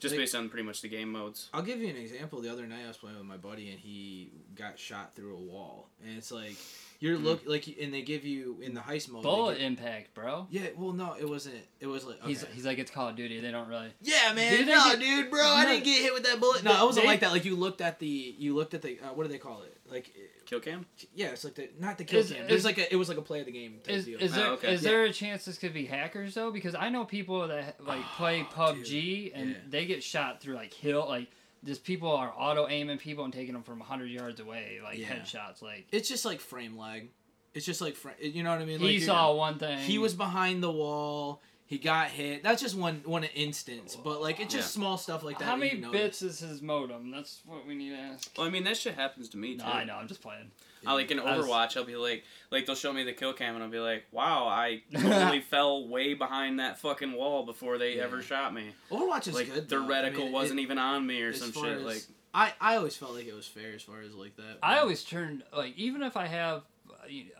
Just 0.00 0.12
like- 0.14 0.20
based 0.22 0.34
on 0.34 0.48
pretty 0.48 0.66
much 0.66 0.80
the 0.82 0.88
game 0.88 1.12
modes. 1.12 1.48
I'll 1.54 1.62
give 1.62 1.80
you 1.80 1.88
an 1.88 1.96
example. 1.96 2.40
The 2.40 2.50
other 2.50 2.66
night 2.66 2.84
I 2.84 2.88
was 2.88 2.96
playing 2.96 3.16
with 3.18 3.26
my 3.26 3.36
buddy 3.36 3.70
and 3.70 3.78
he 3.78 4.30
got 4.54 4.78
shot 4.78 5.14
through 5.14 5.36
a 5.36 5.40
wall, 5.40 5.88
and 6.04 6.16
it's 6.16 6.32
like 6.32 6.56
you're 6.98 7.16
Mm. 7.16 7.24
look 7.24 7.42
like, 7.46 7.66
and 7.80 7.94
they 7.94 8.02
give 8.02 8.24
you 8.26 8.58
in 8.60 8.74
the 8.74 8.80
heist 8.80 9.08
mode. 9.10 9.22
they 9.22 9.28
Bullet 9.28 9.54
give- 9.58 9.62
impact, 9.66 10.12
bro. 10.14 10.46
yeah, 10.50 10.66
well, 10.76 10.92
no, 10.92 11.14
it 11.18 11.26
wasn't. 11.28 11.54
It 11.80 11.86
was 11.86 12.04
like 12.04 12.18
okay. 12.20 12.28
He's 12.28 12.44
he's 12.52 12.66
like 12.66 12.78
it's 12.78 12.90
Call 12.90 13.08
of 13.08 13.16
Duty. 13.16 13.40
They 13.40 13.50
don't 13.50 13.68
really. 13.68 13.90
yeah, 14.02 14.32
man. 14.34 14.56
Dude, 14.56 14.66
no, 14.66 14.84
get- 14.84 15.00
dude, 15.00 15.30
bro, 15.30 15.42
I 15.42 15.64
No. 15.64 15.68
didn't 15.72 15.84
get 15.84 16.02
hit 16.02 16.12
with 16.14 16.24
that 16.24 16.40
bullet. 16.40 16.62
No, 16.64 16.82
it 16.82 16.86
wasn't 16.86 17.04
They- 17.04 17.08
like 17.08 17.20
that. 17.20 17.32
Like 17.32 17.44
you 17.44 17.56
looked 17.56 17.80
at 17.80 17.98
the, 17.98 18.34
you 18.38 18.54
looked 18.54 18.74
at 18.74 18.82
the, 18.82 18.98
uh, 19.00 19.12
what 19.14 19.24
do 19.24 19.30
they 19.32 19.38
call 19.38 19.62
it? 19.62 19.76
Like, 19.90 20.10
uh, 20.16 20.20
Kill 20.46 20.60
cam? 20.60 20.86
yeah, 21.14 21.28
it's 21.28 21.44
like 21.44 21.54
the 21.54 21.68
not 21.78 21.98
the 21.98 22.04
kill 22.04 22.20
Is- 22.20 22.30
cam. 22.32 22.42
is- 22.42 22.48
There's 22.48 22.64
like 22.64 22.78
a, 22.78 22.92
it 22.92 22.96
was 22.96 23.08
like 23.08 23.18
a 23.18 23.22
play 23.22 23.40
of 23.40 23.46
the 23.46 23.52
game 23.52 23.78
type 23.84 23.94
Is, 23.96 24.04
deal. 24.04 24.20
is 24.20 24.32
Oh, 24.32 24.36
there 24.36 24.46
okay. 24.52 24.72
is 24.74 24.82
there 24.82 25.04
a 25.04 25.12
chance 25.12 25.44
this 25.44 25.58
could 25.58 25.72
be 25.74 25.86
hackers 25.86 26.34
though? 26.34 26.50
Because 26.50 26.74
I 26.74 26.88
know 26.88 27.04
people 27.04 27.48
that 27.48 27.76
like 27.84 28.02
play 28.16 28.46
Oh, 28.56 28.72
PUBG 28.72 29.32
and 29.34 29.50
Yeah. 29.50 29.56
they 29.68 29.86
get 29.86 30.02
shot 30.02 30.40
through 30.40 30.54
like 30.54 30.72
hill 30.72 31.06
like 31.08 31.28
just 31.64 31.84
people 31.84 32.10
are 32.10 32.32
auto 32.36 32.66
aiming 32.68 32.98
people 32.98 33.24
and 33.24 33.32
taking 33.32 33.52
them 33.52 33.62
from 33.62 33.80
hundred 33.80 34.06
yards 34.10 34.40
away 34.40 34.78
like 34.82 34.98
Yeah. 34.98 35.08
headshots. 35.08 35.60
Like 35.62 35.86
it's 35.92 36.08
just 36.08 36.24
like 36.24 36.40
frame 36.40 36.76
lag. 36.78 37.08
It's 37.52 37.66
just 37.66 37.80
like 37.80 37.96
frame. 37.96 38.14
You 38.20 38.42
know 38.44 38.50
what 38.50 38.60
I 38.62 38.64
mean? 38.64 38.78
he 38.78 38.84
Like, 38.84 38.94
you're- 38.94 39.06
saw 39.06 39.34
one 39.34 39.58
thing. 39.58 39.78
He 39.80 39.98
was 39.98 40.14
behind 40.14 40.62
the 40.62 40.70
wall. 40.70 41.42
He 41.70 41.78
got 41.78 42.08
hit. 42.08 42.42
That's 42.42 42.60
just 42.60 42.74
one 42.74 43.00
one 43.04 43.22
instance, 43.22 43.94
but 43.94 44.20
like 44.20 44.40
it's 44.40 44.52
just 44.52 44.74
Yeah. 44.76 44.80
small 44.82 44.98
stuff 44.98 45.22
like 45.22 45.38
that. 45.38 45.44
How 45.44 45.52
that 45.56 45.60
many 45.60 45.76
bits 45.92 46.20
is 46.20 46.40
his 46.40 46.60
modem? 46.60 47.12
That's 47.12 47.42
what 47.46 47.64
we 47.64 47.76
need 47.76 47.90
to 47.90 47.96
ask. 47.96 48.28
Well, 48.36 48.44
I 48.48 48.50
mean 48.50 48.64
that 48.64 48.76
shit 48.76 48.96
happens 48.96 49.28
to 49.28 49.36
me 49.36 49.52
too. 49.52 49.58
No, 49.64 49.66
I 49.70 49.84
know. 49.84 49.94
I'm 49.94 50.08
just 50.08 50.20
playing. 50.20 50.50
I 50.84 50.94
like 50.94 51.12
in 51.12 51.18
Overwatch, 51.18 51.76
I'll 51.76 51.84
be 51.84 51.94
like, 51.94 52.24
like 52.50 52.66
they'll 52.66 52.74
show 52.74 52.92
me 52.92 53.04
the 53.04 53.12
kill 53.12 53.34
cam, 53.34 53.54
and 53.54 53.62
I'll 53.62 53.70
be 53.70 53.78
like, 53.78 54.04
wow, 54.10 54.48
I 54.48 54.82
totally 54.92 55.42
fell 55.42 55.86
way 55.86 56.14
behind 56.14 56.58
that 56.58 56.80
fucking 56.80 57.12
wall 57.12 57.46
before 57.46 57.78
they 57.78 57.98
Yeah. 57.98 58.02
ever 58.02 58.20
shot 58.20 58.52
me. 58.52 58.70
Overwatch 58.90 59.28
is 59.28 59.34
like 59.34 59.54
good. 59.54 59.68
the 59.68 59.76
though. 59.76 59.84
I 59.84 59.88
reticle 60.10 60.16
mean, 60.24 60.32
wasn't 60.32 60.58
it- 60.58 60.64
even 60.64 60.76
on 60.78 61.06
me 61.06 61.22
or 61.22 61.28
as 61.28 61.38
some 61.38 61.52
shit. 61.52 61.64
as- 61.66 61.82
Like, 61.84 62.02
I 62.34 62.52
I 62.60 62.76
always 62.78 62.96
felt 62.96 63.14
like 63.14 63.26
it 63.26 63.34
was 63.34 63.46
fair 63.46 63.72
as 63.76 63.82
far 63.82 64.00
as 64.00 64.12
like 64.14 64.34
that. 64.36 64.58
I 64.60 64.78
always 64.78 65.04
turned 65.04 65.44
like 65.56 65.76
even 65.78 66.02
if 66.02 66.16
I 66.16 66.26
have. 66.26 66.62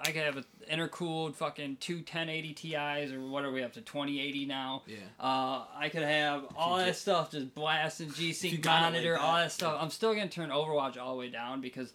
I 0.00 0.06
could 0.12 0.22
have 0.22 0.36
an 0.36 0.44
intercooled 0.70 1.34
fucking 1.34 1.78
two 1.80 1.96
1080 1.96 2.52
Ti's 2.54 3.12
or 3.12 3.20
what 3.20 3.44
are 3.44 3.50
we 3.52 3.62
up 3.62 3.72
to 3.74 3.80
2080 3.80 4.46
now? 4.46 4.82
yeah. 4.86 4.96
Uh, 5.18 5.64
I 5.76 5.88
could 5.90 6.02
have 6.02 6.44
all 6.56 6.76
that 6.78 6.96
stuff 6.96 7.30
just 7.32 7.54
blasting 7.54 8.08
you 8.08 8.14
G-Sync 8.14 8.60
got 8.62 8.80
it 8.80 8.82
like 8.84 8.92
monitor, 8.92 9.12
that, 9.14 9.20
all 9.20 9.36
that 9.36 9.52
stuff. 9.52 9.74
yeah. 9.76 9.82
I'm 9.82 9.90
still 9.90 10.14
gonna 10.14 10.28
turn 10.28 10.50
Overwatch 10.50 10.98
all 10.98 11.12
the 11.12 11.18
way 11.18 11.30
down 11.30 11.60
because 11.60 11.92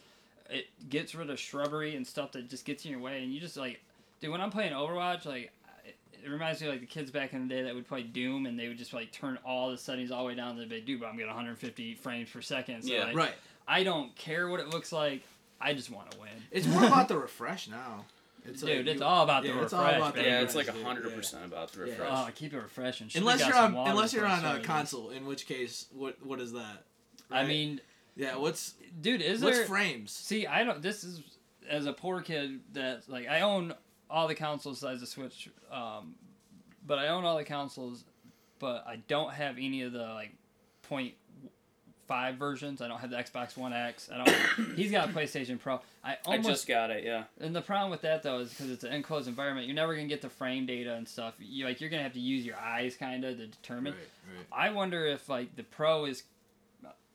it 0.50 0.68
gets 0.90 1.16
rid 1.16 1.30
of 1.30 1.40
shrubbery 1.40 1.96
and 1.96 2.06
stuff 2.06 2.32
that 2.34 2.50
just 2.50 2.66
gets 2.66 2.86
in 2.86 2.92
your 2.92 3.00
way. 3.00 3.24
And 3.24 3.34
you 3.34 3.40
just 3.40 3.58
like, 3.58 3.82
dude, 4.22 4.32
when 4.32 4.42
I'm 4.42 4.52
playing 4.52 4.74
Overwatch, 4.74 5.26
like, 5.26 5.52
it, 5.86 5.96
it 6.24 6.30
reminds 6.30 6.62
me 6.62 6.68
of 6.68 6.74
like 6.74 6.82
the 6.82 6.88
kids 6.88 7.10
back 7.12 7.34
in 7.34 7.48
the 7.48 7.54
day 7.56 7.64
that 7.64 7.74
would 7.74 7.88
play 7.88 8.04
Doom 8.04 8.46
and 8.46 8.58
they 8.60 8.68
would 8.68 8.78
just 8.78 8.94
like 8.94 9.12
turn 9.12 9.40
all 9.46 9.72
the 9.72 9.78
settings 9.78 10.12
all 10.12 10.22
the 10.24 10.28
way 10.28 10.36
down 10.36 10.56
to 10.56 10.62
the 10.62 10.68
big 10.68 10.86
dude, 10.86 11.00
but 11.00 11.08
I'm 11.08 11.16
getting 11.16 11.28
150 11.30 11.96
frames 11.96 12.30
per 12.30 12.42
second. 12.42 12.84
So 12.84 12.94
Yeah. 12.94 13.06
like, 13.06 13.16
Right. 13.16 13.34
I 13.68 13.84
don't 13.84 14.16
care 14.16 14.48
what 14.48 14.60
it 14.60 14.70
looks 14.70 14.92
like. 14.92 15.24
I 15.60 15.74
just 15.74 15.90
want 15.92 16.12
to 16.12 16.20
win. 16.20 16.30
It's 16.52 16.68
more 16.68 16.86
about 16.86 17.08
the 17.08 17.18
refresh 17.18 17.68
now. 17.68 18.06
It's 18.48 18.62
Dude, 18.62 18.86
like 18.86 18.88
it's 18.88 19.00
you- 19.00 19.06
all 19.06 19.24
about 19.24 19.42
the 19.44 19.50
yeah, 19.50 19.62
it's 19.64 19.74
all 19.74 19.82
refresh, 19.84 19.98
about 19.98 20.14
the 20.14 20.20
baby. 20.20 20.30
yeah, 20.30 20.42
it's 20.42 20.54
like 20.56 20.72
dude, 20.72 20.84
hundred 20.84 21.10
yeah. 21.10 21.16
percent 21.16 21.46
about 21.46 21.72
the 21.72 21.80
Yeah. 21.80 21.86
refresh. 21.92 22.10
Oh, 22.12 22.30
keep 22.36 22.54
it 22.54 22.58
refreshing. 22.60 23.08
Should've 23.08 23.28
Unless 23.28 23.48
you're 23.48 23.58
on 23.58 23.76
unless 23.76 24.14
you're 24.14 24.26
on 24.28 24.46
a 24.46 24.60
console, 24.60 25.10
in 25.10 25.26
which 25.26 25.48
case, 25.48 25.88
what 25.92 26.24
what 26.26 26.40
is 26.40 26.52
that? 26.54 26.84
I 27.32 27.44
mean, 27.46 27.82
yeah. 28.16 28.36
What's 28.38 28.76
dude, 29.02 29.22
is 29.24 29.42
what's 29.42 29.58
there? 29.58 29.66
frames? 29.66 30.12
See, 30.12 30.46
I 30.46 30.64
don't. 30.64 30.82
This 30.82 31.04
is 31.04 31.22
as 31.68 31.88
a 31.88 31.94
poor 31.94 32.22
kid 32.22 32.60
that 32.74 33.10
like 33.10 33.28
I 33.28 33.42
own 33.42 33.74
all 34.12 34.28
the 34.28 34.36
consoles 34.36 34.80
besides 34.82 35.00
the 35.02 35.08
Switch, 35.08 35.50
um, 35.72 36.14
but 36.86 37.00
I 37.00 37.08
own 37.08 37.26
all 37.26 37.38
the 37.38 37.44
consoles, 37.46 38.04
but 38.60 38.86
I 38.88 38.98
don't 39.08 39.34
have 39.34 39.58
any 39.58 39.82
of 39.82 39.92
the 39.92 40.04
like 40.04 40.34
point 40.84 41.16
five 42.08 42.36
versions. 42.36 42.82
I 42.82 42.88
don't 42.88 43.00
have 43.00 43.10
the 43.10 43.18
Xbox 43.18 43.58
One 43.58 43.74
X. 43.74 44.10
I 44.14 44.24
don't. 44.24 44.76
he's 44.76 44.92
got 44.92 45.10
a 45.10 45.12
PlayStation 45.14 45.60
Pro. 45.60 45.82
I 46.04 46.12
I 46.12 46.18
almost. 46.26 46.48
just 46.50 46.68
got 46.68 46.92
it. 46.92 47.04
Yeah. 47.04 47.24
and 47.40 47.56
the 47.56 47.62
problem 47.62 47.92
with 47.92 48.02
that 48.02 48.24
though 48.24 48.40
is 48.40 48.50
because 48.50 48.70
it's 48.70 48.84
an 48.84 48.94
enclosed 48.94 49.28
environment. 49.28 49.68
You're 49.68 49.76
never 49.76 49.96
gonna 49.96 50.08
get 50.08 50.22
the 50.22 50.30
frame 50.30 50.66
data 50.66 50.94
and 50.96 51.08
stuff. 51.08 51.34
You 51.40 51.66
like 51.66 51.82
you're 51.82 51.90
gonna 51.90 52.04
have 52.04 52.14
to 52.14 52.20
use 52.20 52.46
your 52.46 52.58
eyes 52.58 52.96
kind 52.96 53.24
of 53.24 53.38
to 53.38 53.48
determine. 53.48 53.94
Right, 53.94 54.38
right. 54.38 54.68
I 54.68 54.72
wonder 54.72 55.06
if 55.06 55.28
like 55.30 55.56
the 55.56 55.64
Pro 55.64 56.06
is. 56.06 56.24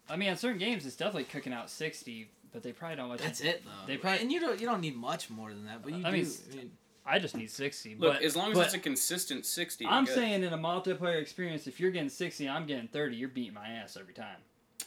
I 0.09 0.17
mean, 0.17 0.31
on 0.31 0.37
certain 0.37 0.59
games, 0.59 0.85
it's 0.87 0.97
definitely 0.97 1.25
cooking 1.25 1.53
out 1.53 1.71
sixty, 1.71 2.31
but 2.53 2.63
they 2.63 2.73
probably 2.73 2.97
don't 2.97 3.11
let 3.11 3.21
you 3.21 3.27
That's 3.27 3.41
it 3.41 3.63
though. 3.65 3.87
They 3.87 3.97
probably- 3.97 4.21
and 4.23 4.33
you 4.33 4.41
don't 4.41 4.61
you 4.61 4.67
don't 4.67 4.81
need 4.81 4.97
much 4.97 5.31
more 5.31 5.51
than 5.51 5.67
that, 5.67 5.83
but 5.83 5.93
you 5.93 5.99
I 6.05 6.11
do. 6.11 6.17
mean, 6.17 6.27
I 6.53 6.57
mean, 6.57 6.71
I 7.07 7.19
just 7.19 7.37
need 7.37 7.51
60. 7.51 7.97
Look, 7.97 8.15
but, 8.15 8.23
as 8.23 8.37
long 8.37 8.53
as 8.53 8.59
it's 8.59 8.75
a 8.75 8.79
consistent 8.79 9.47
sixty. 9.47 9.87
I'm 9.87 10.05
good. 10.05 10.15
saying 10.15 10.43
in 10.43 10.53
a 10.53 10.59
multiplayer 10.59 11.21
experience, 11.21 11.67
if 11.67 11.81
you're 11.81 11.91
getting 11.91 12.09
60, 12.11 12.49
I'm 12.49 12.67
getting 12.67 12.89
30, 12.89 13.17
you're 13.17 13.29
beating 13.29 13.55
my 13.55 13.69
ass 13.69 13.97
every 13.99 14.15
time. 14.15 14.37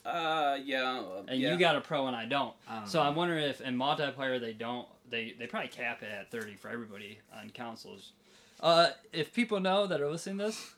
Uh, 0.06 0.58
yeah. 0.64 1.00
uh, 1.00 1.24
And 1.28 1.40
yeah. 1.40 1.52
you 1.54 1.58
got 1.60 1.76
a 1.76 1.82
pro 1.82 2.08
and 2.08 2.16
I 2.16 2.26
don't. 2.26 2.54
I 2.70 2.80
don't 2.80 2.88
So 2.88 3.02
know. 3.02 3.10
I'm 3.10 3.16
wondering 3.16 3.44
if 3.46 3.62
in 3.62 3.76
multiplayer 3.78 4.40
they 4.40 4.54
don't, 4.54 4.88
they, 5.10 5.34
they 5.38 5.48
probably 5.48 5.70
cap 5.70 6.04
it 6.04 6.10
at 6.12 6.30
30 6.32 6.56
for 6.56 6.70
everybody 6.70 7.20
on 7.38 7.50
consoles. 7.52 8.12
Uh, 8.60 8.90
if 9.12 9.34
people 9.34 9.60
know 9.60 9.88
that 9.88 10.02
are 10.02 10.10
listening 10.10 10.38
to 10.40 10.46
this, 10.46 10.74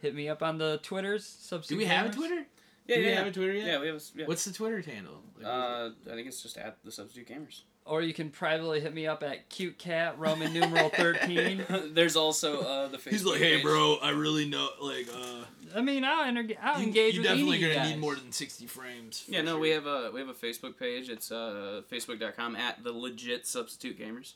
hit 0.00 0.14
me 0.14 0.28
up 0.28 0.42
on 0.42 0.58
the 0.58 0.78
Twitters. 0.82 1.24
Substitute 1.26 1.74
do 1.76 1.78
we 1.78 1.84
have 1.86 2.06
a 2.06 2.10
Twitter? 2.10 2.46
Yeah, 2.86 2.96
do 2.96 3.02
we 3.02 3.08
yeah. 3.08 3.14
have 3.16 3.26
a 3.26 3.32
Twitter 3.32 3.52
yet? 3.52 3.66
Yeah, 3.66 3.80
we 3.80 3.86
have. 3.88 3.96
a- 3.96 4.18
Yeah. 4.18 4.26
What's 4.26 4.44
the 4.44 4.52
Twitter 4.52 4.80
handle? 4.80 5.22
Like, 5.36 5.46
Uh, 5.46 5.90
I 6.10 6.14
think 6.14 6.26
it's 6.26 6.42
just 6.42 6.56
at 6.58 6.78
the 6.84 6.90
substitute 6.92 7.28
gamers. 7.28 7.62
Or 7.84 8.00
you 8.00 8.14
can 8.14 8.30
privately 8.30 8.80
hit 8.80 8.94
me 8.94 9.08
up 9.08 9.24
at 9.24 9.48
cute 9.48 9.76
cat 9.76 10.16
Roman 10.18 10.52
numeral 10.52 10.88
13. 10.90 11.64
There's 11.94 12.14
also 12.14 12.60
uh 12.60 12.86
the. 12.88 12.96
Facebook 12.96 13.10
He's 13.10 13.24
like, 13.24 13.38
hey, 13.40 13.54
page. 13.56 13.64
bro, 13.64 13.96
I 14.00 14.10
really 14.10 14.48
know. 14.48 14.68
Like, 14.80 15.08
uh, 15.12 15.44
I 15.76 15.80
mean, 15.80 16.04
I'll, 16.04 16.24
enter- 16.24 16.54
I'll 16.62 16.78
you, 16.80 16.86
engage 16.86 17.14
you 17.14 17.22
with 17.22 17.28
definitely 17.30 17.56
any 17.56 17.64
of 17.64 17.70
you 17.70 17.74
gonna 17.74 17.86
guys. 17.88 17.94
need 17.94 18.00
more 18.00 18.14
than 18.14 18.30
sixty 18.30 18.66
frames. 18.66 19.24
Yeah, 19.26 19.40
no, 19.42 19.52
sure. 19.54 19.60
we 19.60 19.70
have 19.70 19.86
a 19.86 20.10
we 20.14 20.20
have 20.20 20.28
a 20.28 20.32
Facebook 20.34 20.78
page. 20.78 21.08
It's 21.08 21.32
uh 21.32 21.82
facebook.com 21.90 22.54
at 22.54 22.84
the 22.84 22.92
legit 22.92 23.48
substitute 23.48 23.98
gamers, 23.98 24.34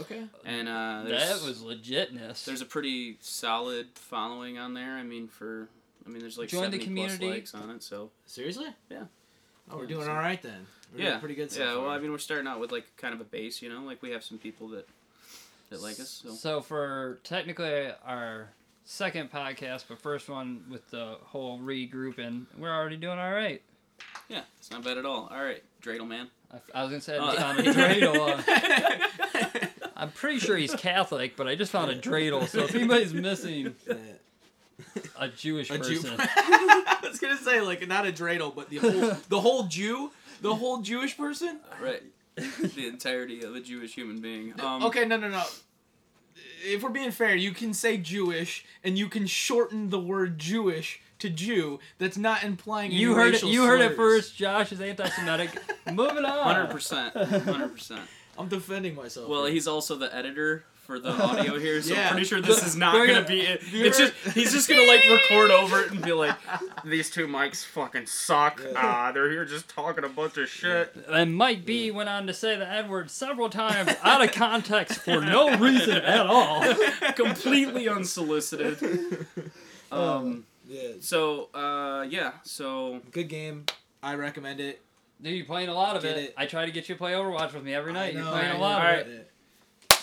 Okay. 0.00 0.24
and 0.46 0.66
uh, 0.68 1.02
That 1.08 1.42
was 1.42 1.62
legitness. 1.62 2.46
there's 2.46 2.62
a 2.62 2.66
pretty 2.66 3.18
solid 3.20 3.88
following 3.96 4.56
on 4.56 4.72
there. 4.72 4.92
I 4.96 5.02
mean, 5.02 5.28
for 5.28 5.68
I 6.06 6.08
mean, 6.08 6.20
there's 6.20 6.38
like 6.38 6.48
Join 6.48 6.62
the 6.70 6.78
70 6.78 6.84
community. 6.84 7.18
plus 7.18 7.30
likes 7.34 7.54
on 7.54 7.68
it. 7.70 7.82
So 7.82 8.10
Seriously? 8.24 8.68
Yeah. 8.90 9.04
Oh, 9.70 9.76
we're 9.76 9.86
doing 9.86 10.06
so- 10.06 10.10
all 10.10 10.16
right 10.16 10.40
then. 10.42 10.66
We're 10.94 11.00
yeah, 11.00 11.08
doing 11.10 11.20
pretty 11.20 11.34
good. 11.34 11.52
So 11.52 11.62
yeah. 11.62 11.74
far. 11.74 11.82
Well, 11.82 11.90
I 11.90 11.98
mean, 11.98 12.10
we're 12.10 12.18
starting 12.18 12.46
out 12.46 12.60
with 12.60 12.72
like 12.72 12.84
kind 12.96 13.14
of 13.14 13.20
a 13.20 13.24
base, 13.24 13.62
you 13.62 13.68
know. 13.68 13.82
Like 13.82 14.02
we 14.02 14.10
have 14.10 14.24
some 14.24 14.38
people 14.38 14.68
that 14.68 14.88
that 15.70 15.82
like 15.82 16.00
us. 16.00 16.22
So 16.24 16.34
So 16.34 16.60
for 16.60 17.18
technically 17.24 17.90
our 18.04 18.48
second 18.84 19.30
podcast, 19.30 19.84
but 19.88 19.98
first 19.98 20.28
one 20.28 20.64
with 20.70 20.90
the 20.90 21.16
whole 21.22 21.58
regrouping, 21.58 22.46
we're 22.56 22.74
already 22.74 22.96
doing 22.96 23.18
all 23.18 23.32
right. 23.32 23.62
yeah, 24.28 24.42
it's 24.58 24.70
not 24.70 24.84
bad 24.84 24.98
at 24.98 25.04
all. 25.04 25.28
All 25.30 25.42
right, 25.42 25.62
Dreidel 25.82 26.08
man. 26.08 26.28
I, 26.52 26.80
I 26.80 26.82
was 26.82 26.90
gonna 26.90 27.00
say 27.02 27.18
Uh, 27.18 27.26
I 27.26 27.36
found 27.36 27.60
a 27.60 27.62
dreidel. 27.72 29.64
Uh, 29.64 29.66
I'm 29.96 30.10
pretty 30.12 30.38
sure 30.38 30.56
he's 30.56 30.74
Catholic, 30.74 31.36
but 31.36 31.46
I 31.46 31.56
just 31.56 31.72
found 31.72 31.90
a 31.90 31.98
dreidel. 31.98 32.46
So 32.48 32.60
if 32.60 32.74
anybody's 32.74 33.12
missing 33.12 33.74
a 35.18 35.28
Jewish 35.28 35.70
A 35.70 35.78
Jew. 35.78 36.00
I 36.18 36.98
was 37.02 37.18
gonna 37.18 37.36
say 37.36 37.60
like 37.60 37.86
not 37.86 38.06
a 38.06 38.12
dreidel, 38.12 38.54
but 38.54 38.70
the 38.70 38.78
whole 38.78 39.16
the 39.28 39.40
whole 39.40 39.64
Jew, 39.64 40.10
the 40.40 40.54
whole 40.54 40.78
Jewish 40.82 41.16
person. 41.16 41.60
Right. 41.82 42.02
the 42.36 42.86
entirety 42.86 43.42
of 43.42 43.54
a 43.54 43.60
Jewish 43.60 43.94
human 43.94 44.20
being. 44.20 44.58
Um, 44.60 44.84
okay, 44.84 45.04
no, 45.04 45.16
no, 45.16 45.28
no. 45.28 45.42
If 46.64 46.82
we're 46.82 46.90
being 46.90 47.10
fair, 47.10 47.34
you 47.34 47.52
can 47.52 47.74
say 47.74 47.96
Jewish, 47.96 48.64
and 48.84 48.98
you 48.98 49.08
can 49.08 49.26
shorten 49.26 49.90
the 49.90 49.98
word 49.98 50.38
Jewish 50.38 51.00
to 51.18 51.28
Jew. 51.28 51.80
That's 51.98 52.16
not 52.16 52.44
implying 52.44 52.90
any 52.90 53.00
you 53.00 53.14
heard 53.14 53.28
it. 53.28 53.32
racial 53.32 53.50
You 53.50 53.64
heard 53.64 53.80
it 53.80 53.96
first. 53.96 54.36
Josh 54.36 54.72
is 54.72 54.80
anti-Semitic. 54.80 55.50
Moving 55.92 56.24
on. 56.24 56.54
Hundred 56.54 56.70
percent, 56.70 57.14
hundred 57.16 57.72
percent. 57.72 58.02
I'm 58.36 58.48
defending 58.48 58.94
myself. 58.94 59.28
Well, 59.28 59.44
here. 59.44 59.54
he's 59.54 59.66
also 59.66 59.96
the 59.96 60.14
editor 60.14 60.64
for 60.88 60.98
the 60.98 61.10
audio 61.12 61.58
here, 61.58 61.82
so 61.82 61.92
Yeah. 61.94 62.04
I'm 62.06 62.12
pretty 62.12 62.24
sure 62.24 62.40
this 62.40 62.66
is 62.66 62.74
not 62.74 62.94
gonna 62.94 63.12
gonna- 63.12 63.26
be 63.28 63.42
it. 63.42 63.60
It's 63.62 63.98
just 63.98 64.14
he's 64.34 64.52
just 64.52 64.70
gonna 64.70 64.86
like 64.88 65.02
record 65.10 65.50
over 65.50 65.82
it 65.82 65.90
and 65.90 66.00
be 66.02 66.12
like, 66.12 66.34
"These 66.84 67.10
two 67.10 67.26
mics 67.26 67.62
fucking 67.62 68.06
suck. 68.06 68.62
Yeah. 68.64 68.72
Ah, 68.74 69.12
they're 69.12 69.30
here 69.30 69.44
just 69.44 69.68
talking 69.68 70.02
a 70.04 70.08
bunch 70.08 70.38
of 70.38 70.48
shit." 70.48 70.96
And 71.06 71.36
Mike 71.36 71.66
B 71.66 71.90
went 71.90 72.08
on 72.08 72.26
to 72.26 72.32
say 72.32 72.56
the 72.56 72.66
N 72.66 72.88
word 72.88 73.10
several 73.10 73.50
times 73.50 73.90
out 74.02 74.24
of 74.24 74.32
context 74.32 75.00
for 75.02 75.20
no 75.20 75.54
reason 75.58 75.98
at 75.98 76.26
all. 76.26 76.64
Completely 77.16 77.86
unsolicited. 77.86 79.26
Um. 79.92 80.46
yeah, 80.66 80.92
So, 81.00 81.48
uh, 81.54 82.06
yeah. 82.08 82.32
So 82.44 83.02
good 83.12 83.28
game. 83.28 83.66
I 84.02 84.14
recommend 84.14 84.60
it. 84.60 84.80
Dude, 85.20 85.34
you're 85.34 85.44
playing 85.44 85.68
a 85.68 85.74
lot 85.74 85.96
of 85.96 86.04
it. 86.06 86.16
it. 86.16 86.34
I 86.36 86.46
try 86.46 86.64
to 86.64 86.70
get 86.72 86.88
you 86.88 86.94
to 86.94 86.98
play 86.98 87.12
Overwatch 87.12 87.52
with 87.52 87.64
me 87.64 87.74
every 87.74 87.92
night. 87.92 88.14
I 88.14 88.18
You're 88.18 88.26
playing 88.30 88.52
I 88.52 88.56
a 88.56 88.58
lot 88.58 88.82
know. 88.94 89.00
of 89.02 89.06
it. 89.08 89.30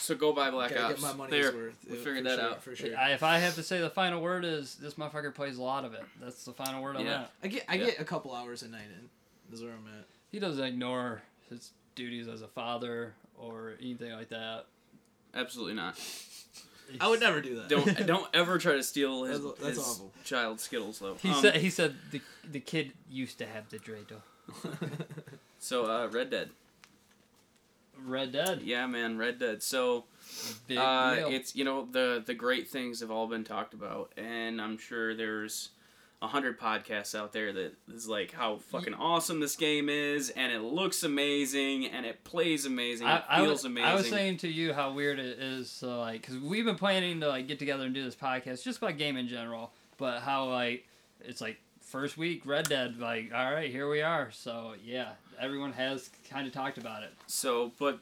Alright. 0.05 0.19
so 0.21 0.27
go 0.27 0.33
buy 0.33 0.49
Black 0.51 0.71
Gotta 0.73 0.93
Ops. 0.93 0.93
get 0.95 1.01
my 1.01 1.13
money's 1.13 1.31
there, 1.43 1.53
worth. 1.53 1.73
we 1.89 1.97
uh, 1.97 2.01
figured 2.01 2.25
that 2.25 2.39
sure, 2.39 2.49
out. 2.49 2.63
for 2.63 2.75
sure. 2.75 2.97
I- 2.97 3.11
If 3.11 3.23
I 3.23 3.37
have 3.39 3.55
to 3.55 3.63
say 3.63 3.79
the 3.81 3.89
final 3.89 4.21
word 4.21 4.45
is 4.45 4.75
this 4.75 4.95
motherfucker 4.95 5.33
plays 5.33 5.57
a 5.57 5.63
lot 5.63 5.85
of 5.85 5.93
it. 5.93 6.03
That's 6.21 6.43
the 6.45 6.53
final 6.53 6.81
word 6.81 6.95
on 6.95 7.05
Yeah. 7.05 7.11
that. 7.11 7.31
I 7.43 7.47
get 7.47 7.65
I 7.67 7.75
Yeah. 7.75 7.85
get 7.85 7.99
a 7.99 8.05
couple 8.05 8.33
hours 8.33 8.61
a 8.63 8.67
night 8.67 8.87
in. 8.97 9.09
Is 9.53 9.61
where 9.61 9.71
I'm 9.73 9.85
at. 9.99 10.05
He 10.31 10.39
doesn't 10.39 10.63
ignore 10.63 11.21
his 11.49 11.71
duties 11.95 12.27
as 12.27 12.41
a 12.41 12.47
father 12.47 13.13
or 13.37 13.73
anything 13.79 14.11
like 14.11 14.29
that. 14.29 14.65
Absolutely 15.33 15.73
not. 15.75 15.99
I 17.01 17.07
would 17.07 17.19
never 17.19 17.41
do 17.41 17.55
that. 17.55 17.67
Don't 17.69 18.05
don't 18.07 18.27
ever 18.33 18.57
try 18.57 18.73
to 18.73 18.83
steal 18.83 19.23
his, 19.23 19.39
That's- 19.41 19.57
that's 19.59 19.77
his 19.77 19.87
awful. 19.87 20.11
child 20.23 20.59
Skittles 20.59 20.99
though. 20.99 21.15
He 21.15 21.29
Um, 21.29 21.41
said 21.41 21.55
he 21.57 21.69
said 21.69 21.95
the 22.11 22.21
the 22.49 22.59
kid 22.59 22.91
used 23.09 23.37
to 23.39 23.45
have 23.45 23.69
the 23.69 23.79
dreidel. 23.79 24.21
so. 25.59 25.85
Uh, 25.85 26.07
Red 26.07 26.29
Dead. 26.29 26.49
Red 28.03 28.31
Dead. 28.31 28.61
Yeah, 28.63 28.85
man, 28.87 29.17
Red 29.17 29.39
Dead. 29.39 29.63
So 29.63 30.05
uh, 30.75 31.15
it's 31.19 31.55
you 31.55 31.63
know 31.63 31.87
the 31.91 32.23
the 32.25 32.33
great 32.33 32.67
things 32.69 32.99
have 33.01 33.11
all 33.11 33.27
been 33.27 33.43
talked 33.43 33.73
about, 33.73 34.11
and 34.17 34.61
I'm 34.61 34.77
sure 34.77 35.15
there's 35.15 35.69
a 36.21 36.27
hundred 36.27 36.59
podcasts 36.59 37.13
out 37.13 37.33
there 37.33 37.51
that 37.53 37.73
is 37.93 38.07
like 38.07 38.31
how 38.31 38.57
fucking 38.57 38.93
awesome 38.93 39.39
this 39.39 39.55
game 39.55 39.89
is, 39.89 40.29
and 40.31 40.51
it 40.51 40.61
looks 40.61 41.03
amazing, 41.03 41.85
and 41.87 42.05
it 42.05 42.23
plays 42.23 42.65
amazing, 42.65 43.05
I, 43.05 43.17
it 43.17 43.23
I 43.29 43.37
feels 43.37 43.49
was, 43.49 43.65
amazing. 43.65 43.89
I 43.89 43.95
was 43.95 44.09
saying 44.09 44.37
to 44.37 44.47
you 44.47 44.73
how 44.73 44.93
weird 44.93 45.19
it 45.19 45.39
is, 45.39 45.69
so 45.69 45.99
like, 45.99 46.21
because 46.21 46.37
we've 46.37 46.65
been 46.65 46.77
planning 46.77 47.19
to 47.19 47.27
like 47.27 47.47
get 47.47 47.59
together 47.59 47.85
and 47.85 47.93
do 47.93 48.03
this 48.03 48.15
podcast 48.15 48.63
just 48.63 48.77
about 48.77 48.97
game 48.97 49.17
in 49.17 49.27
general, 49.27 49.71
but 49.97 50.21
how 50.21 50.49
like 50.49 50.87
it's 51.21 51.41
like 51.41 51.57
first 51.95 52.17
week 52.17 52.41
Red 52.45 52.67
Dead, 52.67 52.99
like, 52.99 53.31
all 53.33 53.53
right, 53.53 53.71
here 53.71 53.89
we 53.89 54.01
are. 54.01 54.29
So 54.31 54.73
yeah, 54.83 55.11
everyone 55.39 55.71
has 55.73 56.09
kind 56.29 56.45
of 56.45 56.51
talked 56.51 56.77
about 56.77 57.03
it. 57.03 57.13
so, 57.25 57.71
but 57.79 57.99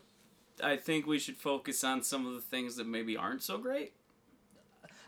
I 0.64 0.78
think 0.78 1.06
we 1.06 1.20
should 1.20 1.38
focus 1.38 1.84
on 1.84 2.02
some 2.02 2.26
of 2.26 2.34
the 2.34 2.42
things 2.42 2.76
that 2.78 2.88
maybe 2.88 3.16
aren't 3.16 3.44
so 3.44 3.60
great. 3.60 3.94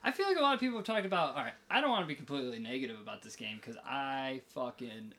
I 0.03 0.11
feel 0.11 0.27
like 0.27 0.37
a 0.37 0.41
lot 0.41 0.53
of 0.53 0.59
people 0.59 0.77
have 0.77 0.85
talked 0.85 1.07
about. 1.07 1.35
All 1.35 1.41
right, 1.41 1.53
I 1.67 1.81
don't 1.81 1.89
want 1.89 2.03
to 2.03 2.07
be 2.07 2.13
completely 2.13 2.59
negative 2.59 2.99
about 3.01 3.23
this 3.23 3.35
game 3.35 3.57
because 3.59 3.75
I 3.83 4.41
fucking 4.53 5.13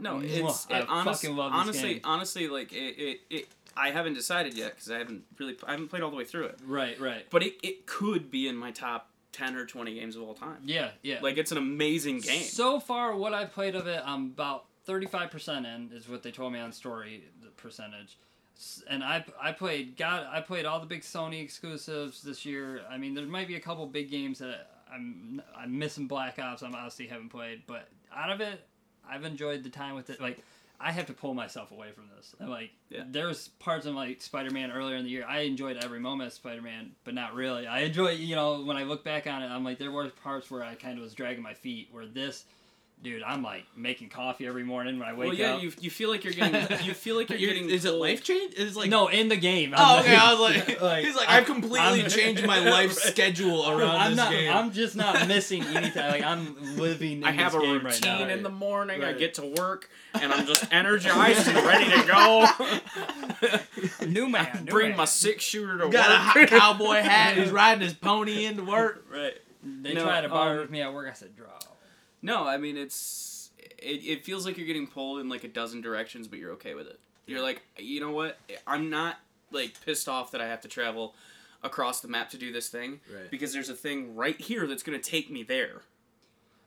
No, 0.00 0.20
it's 0.20 0.66
I 0.68 0.80
it, 0.80 0.86
honest, 0.88 1.22
fucking 1.22 1.36
love 1.36 1.52
this 1.52 1.60
honestly, 1.60 1.92
game. 1.94 2.00
honestly, 2.02 2.48
like 2.48 2.72
it, 2.72 2.98
it, 2.98 3.20
it. 3.30 3.48
I 3.76 3.90
haven't 3.92 4.14
decided 4.14 4.54
yet 4.54 4.70
because 4.74 4.90
I 4.90 4.98
haven't 4.98 5.22
really, 5.38 5.56
I 5.64 5.70
haven't 5.70 5.86
played 5.88 6.02
all 6.02 6.10
the 6.10 6.16
way 6.16 6.24
through 6.24 6.46
it. 6.46 6.58
right, 6.66 6.98
right, 7.00 7.26
But 7.30 7.44
it, 7.44 7.54
it 7.62 7.86
could 7.86 8.28
be 8.28 8.48
in 8.48 8.56
my 8.56 8.72
top 8.72 9.11
ten 9.32 9.56
or 9.56 9.66
twenty 9.66 9.94
games 9.94 10.16
of 10.16 10.22
all 10.22 10.34
time. 10.34 10.58
yeah, 10.64 10.90
yeah. 11.02 11.18
Like 11.22 11.38
it's 11.38 11.52
an 11.52 11.58
amazing 11.58 12.20
game. 12.20 12.42
So 12.42 12.78
far, 12.78 13.16
what 13.16 13.34
I've 13.34 13.52
played 13.52 13.74
of 13.74 13.86
it, 13.86 14.02
I'm 14.04 14.26
about 14.26 14.66
35% 14.86 15.64
in, 15.64 15.90
is 15.96 16.08
what 16.08 16.22
they 16.22 16.30
told 16.30 16.52
me 16.52 16.58
on 16.58 16.72
story, 16.72 17.24
the 17.40 17.48
percentage. 17.48 18.18
And 18.88 19.02
I, 19.02 19.24
I 19.40 19.52
played 19.52 19.96
God 19.96 20.26
I 20.30 20.40
played 20.40 20.66
all 20.66 20.78
the 20.78 20.86
big 20.86 21.02
Sony 21.02 21.42
exclusives 21.42 22.22
this 22.22 22.44
year. 22.44 22.82
I 22.88 22.96
mean, 22.98 23.14
there 23.14 23.24
might 23.26 23.48
be 23.48 23.56
a 23.56 23.60
couple 23.60 23.86
big 23.86 24.10
games 24.10 24.38
that 24.38 24.70
I'm 24.92 25.42
I'm 25.56 25.76
missing 25.78 26.06
Black 26.06 26.38
Ops. 26.38 26.62
I'm 26.62 26.74
obviously 26.74 27.06
haven't 27.06 27.30
played, 27.30 27.62
but 27.66 27.88
out 28.14 28.30
of 28.30 28.40
it, 28.40 28.60
I've 29.08 29.24
enjoyed 29.24 29.64
the 29.64 29.70
time 29.70 29.94
with 29.94 30.10
it. 30.10 30.20
Like 30.20 30.44
I 30.82 30.90
have 30.92 31.06
to 31.06 31.12
pull 31.12 31.32
myself 31.34 31.70
away 31.70 31.92
from 31.92 32.08
this. 32.16 32.34
And, 32.40 32.50
like 32.50 32.70
Yeah. 32.90 33.04
there's 33.06 33.48
parts 33.60 33.86
of 33.86 33.94
like 33.94 34.20
Spider-Man 34.20 34.70
earlier 34.72 34.96
in 34.96 35.04
the 35.04 35.10
year. 35.10 35.24
I 35.26 35.40
enjoyed 35.40 35.76
every 35.76 36.00
moment 36.00 36.26
of 36.28 36.32
Spider-Man, 36.34 36.92
but 37.04 37.14
not 37.14 37.34
really. 37.34 37.66
I 37.66 37.80
enjoy 37.80 38.10
you 38.12 38.34
know 38.34 38.62
when 38.62 38.76
I 38.76 38.82
look 38.82 39.04
back 39.04 39.26
on 39.26 39.42
it, 39.42 39.46
I'm 39.46 39.62
like 39.64 39.78
there 39.78 39.92
were 39.92 40.08
parts 40.08 40.50
where 40.50 40.62
I 40.64 40.74
kind 40.74 40.98
of 40.98 41.04
was 41.04 41.14
dragging 41.14 41.42
my 41.42 41.54
feet. 41.54 41.88
Where 41.92 42.06
this, 42.06 42.44
dude, 43.02 43.22
I'm 43.24 43.42
like 43.42 43.64
making 43.76 44.08
coffee 44.10 44.46
every 44.46 44.62
morning 44.64 44.98
when 44.98 45.08
I 45.08 45.12
wake 45.12 45.32
up. 45.32 45.32
well, 45.32 45.34
yeah, 45.34 45.54
up. 45.56 45.62
you, 45.62 45.72
you 45.80 45.90
feel 45.90 46.08
like 46.08 46.24
you're 46.24 46.32
getting 46.32 46.86
you 46.86 46.94
feel 46.94 47.16
like 47.16 47.28
you're 47.30 47.38
You're- 47.42 47.54
getting 47.54 47.70
is 47.70 47.84
it 47.84 47.90
life 47.92 48.22
change? 48.22 48.54
It's 48.56 48.76
like 48.76 48.90
no, 48.90 49.08
in 49.08 49.28
the 49.28 49.36
game. 49.36 49.74
Oh, 49.76 49.96
I'm 49.98 50.04
okay. 50.04 50.16
I 50.16 50.32
was 50.32 50.40
like, 50.40 50.80
like, 50.82 51.04
he's 51.04 51.16
like, 51.16 51.28
I'm- 51.28 51.40
I've 51.40 51.46
completely 51.46 52.00
I'm- 52.02 52.10
changed 52.10 52.46
my 52.46 52.58
life 52.60 52.90
Right. 52.90 53.12
schedule 53.12 53.68
around 53.68 53.96
I'm 53.96 54.10
this 54.12 54.16
not. 54.18 54.30
game. 54.30 54.52
I'm 54.52 54.72
just 54.72 54.96
not 54.96 55.26
missing 55.28 55.62
anything. 55.64 56.06
Like 56.10 56.22
I'm 56.22 56.76
living. 56.76 57.18
In 57.18 57.24
I 57.24 57.32
have 57.32 57.54
a 57.54 57.58
this 57.58 57.66
game 57.66 57.74
routine 57.84 58.12
right 58.12 58.28
now. 58.28 58.34
in 58.34 58.42
the 58.42 58.50
morning. 58.50 59.02
I 59.02 59.12
get 59.12 59.34
to 59.34 59.46
work, 59.58 59.90
and 60.14 60.32
I'm 60.32 60.46
just 60.46 60.72
energized 60.72 61.48
and 61.48 61.56
ready 61.66 61.90
to 61.90 62.06
go. 62.06 62.46
New 64.06 64.28
man. 64.28 64.64
New 64.64 64.70
Bring 64.70 64.88
man. 64.90 64.98
my 64.98 65.04
six 65.06 65.42
shooter 65.44 65.78
to 65.78 65.84
work. 65.84 65.92
got 65.92 66.10
a 66.10 66.16
hot 66.18 66.48
cowboy 66.48 66.96
hat. 67.00 67.36
He's 67.36 67.50
riding 67.50 67.82
his 67.82 67.94
pony 67.94 68.44
into 68.44 68.64
work. 68.64 69.04
right. 69.12 69.34
They 69.64 69.94
No, 69.94 70.04
tried 70.04 70.22
to 70.22 70.28
bar 70.28 70.52
um, 70.52 70.58
with 70.58 70.70
me 70.70 70.82
at 70.82 70.92
work. 70.92 71.08
I 71.08 71.12
said, 71.14 71.36
"Draw." 71.36 71.46
No, 72.22 72.46
I 72.46 72.56
mean 72.56 72.76
it's 72.76 73.50
it, 73.58 74.04
it 74.04 74.24
feels 74.24 74.46
like 74.46 74.56
you're 74.56 74.66
getting 74.66 74.86
pulled 74.86 75.20
in 75.20 75.28
like 75.28 75.44
a 75.44 75.48
dozen 75.48 75.80
directions, 75.80 76.28
but 76.28 76.38
you're 76.38 76.52
okay 76.52 76.74
with 76.74 76.86
it. 76.86 76.98
You're 77.26 77.38
Yeah. 77.38 77.44
like, 77.44 77.62
you 77.78 78.00
know 78.00 78.10
what? 78.12 78.38
I'm 78.66 78.90
not 78.90 79.16
like 79.50 79.74
pissed 79.84 80.08
off 80.08 80.30
that 80.32 80.40
I 80.40 80.46
have 80.46 80.60
to 80.62 80.68
travel 80.68 81.14
across 81.62 82.00
the 82.00 82.08
map 82.08 82.30
to 82.30 82.38
do 82.38 82.52
this 82.52 82.68
thing 82.68 83.00
Right. 83.12 83.30
because 83.30 83.52
there's 83.52 83.68
a 83.68 83.74
thing 83.74 84.16
right 84.16 84.40
here 84.40 84.66
that's 84.66 84.82
gonna 84.82 84.98
take 84.98 85.30
me 85.30 85.42
there. 85.42 85.82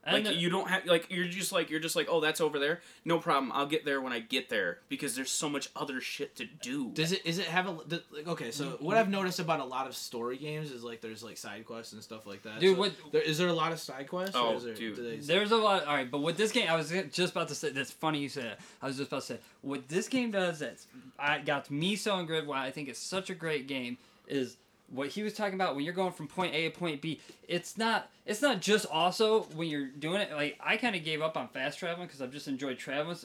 And 0.06 0.24
like 0.24 0.24
the- 0.26 0.40
you 0.40 0.50
don't 0.50 0.70
have 0.70 0.86
like 0.86 1.08
you're 1.10 1.26
just 1.26 1.52
like 1.52 1.70
you're 1.70 1.80
just 1.80 1.96
like 1.96 2.08
oh 2.10 2.20
that's 2.20 2.40
over 2.40 2.60
there 2.60 2.82
no 3.06 3.18
problem 3.18 3.52
I'll 3.52 3.66
get 3.66 3.86
there 3.86 4.02
when 4.02 4.14
I 4.14 4.20
get 4.20 4.50
there 4.50 4.80
because 4.88 5.16
there's 5.16 5.32
so 5.32 5.50
much 5.50 5.70
other 5.76 6.00
shit 6.00 6.36
to 6.36 6.46
do. 6.46 6.92
Does 6.92 7.12
it 7.12 7.26
is 7.26 7.40
it 7.40 7.48
have 7.48 7.68
a 7.68 7.84
does, 7.88 8.02
like, 8.12 8.28
okay? 8.28 8.52
So 8.52 8.66
mm-hmm. 8.66 8.86
what 8.86 8.98
I've 8.98 9.10
noticed 9.10 9.40
about 9.40 9.60
a 9.60 9.66
lot 9.66 9.88
of 9.88 9.96
story 9.96 10.38
games 10.38 10.72
is 10.72 10.84
like 10.84 11.02
there's 11.02 11.24
like 11.24 11.38
side 11.38 11.66
quests 11.66 11.94
and 11.94 12.04
stuff 12.04 12.28
like 12.28 12.44
that. 12.44 12.60
Dude, 12.60 12.76
So 12.76 12.80
what- 12.80 12.94
there, 13.12 13.22
is 13.22 13.38
there 13.38 13.48
a 13.48 13.54
lot 13.54 13.72
of 13.72 13.80
side 13.80 14.08
quests? 14.08 14.36
Oh, 14.36 14.52
or 14.52 14.56
is 14.56 14.64
there, 14.64 14.74
dude. 14.76 14.96
they- 14.98 15.18
There's 15.18 15.52
a 15.52 15.58
lot. 15.58 15.86
All 15.86 15.96
right, 15.96 16.10
but 16.10 16.22
with 16.22 16.38
this 16.38 16.52
game, 16.52 16.68
I 16.70 16.76
was 16.76 16.94
just 17.12 17.32
about 17.32 17.48
to 17.48 17.56
say. 17.56 17.72
That's 17.72 17.92
funny 17.92 18.20
you 18.20 18.30
said. 18.30 18.46
It. 18.46 18.60
I 18.82 18.88
was 18.88 18.98
just 18.98 19.10
about 19.10 19.22
to 19.22 19.28
say 19.28 19.40
what 19.62 19.88
this 19.88 20.08
game 20.08 20.32
does. 20.32 20.60
That's 20.60 20.88
I 21.18 21.40
got 21.40 21.72
me 21.72 21.96
so 21.96 22.14
on 22.14 22.26
grid. 22.26 22.46
Why 22.46 22.66
I 22.66 22.72
think 22.72 22.90
it's 22.90 23.00
such 23.00 23.30
a 23.30 23.36
great 23.36 23.68
game 23.68 23.98
is 24.28 24.58
what 24.90 25.10
he 25.10 25.24
was 25.24 25.34
talking 25.34 25.56
about 25.56 25.76
when 25.76 25.84
you're 25.84 25.94
going 25.94 26.12
from 26.12 26.28
point 26.28 26.54
A 26.54 26.70
to 26.70 26.78
point 26.78 27.02
B. 27.02 27.20
It's 27.48 27.78
not. 27.78 28.10
It's 28.26 28.42
not 28.42 28.62
just 28.62 28.86
also 28.86 29.44
when 29.56 29.68
you're 29.68 29.88
doing 29.88 30.22
it. 30.22 30.32
Like 30.32 30.58
I 30.64 30.78
kind 30.78 30.96
of 30.96 31.04
gave 31.04 31.22
up 31.22 31.38
on 31.38 31.48
fast 31.48 31.80
traveling 31.80 32.08
because 32.08 32.22
I've 32.22 32.32
just 32.32 32.48
enjoyed 32.48 32.78
traveling. 32.78 33.18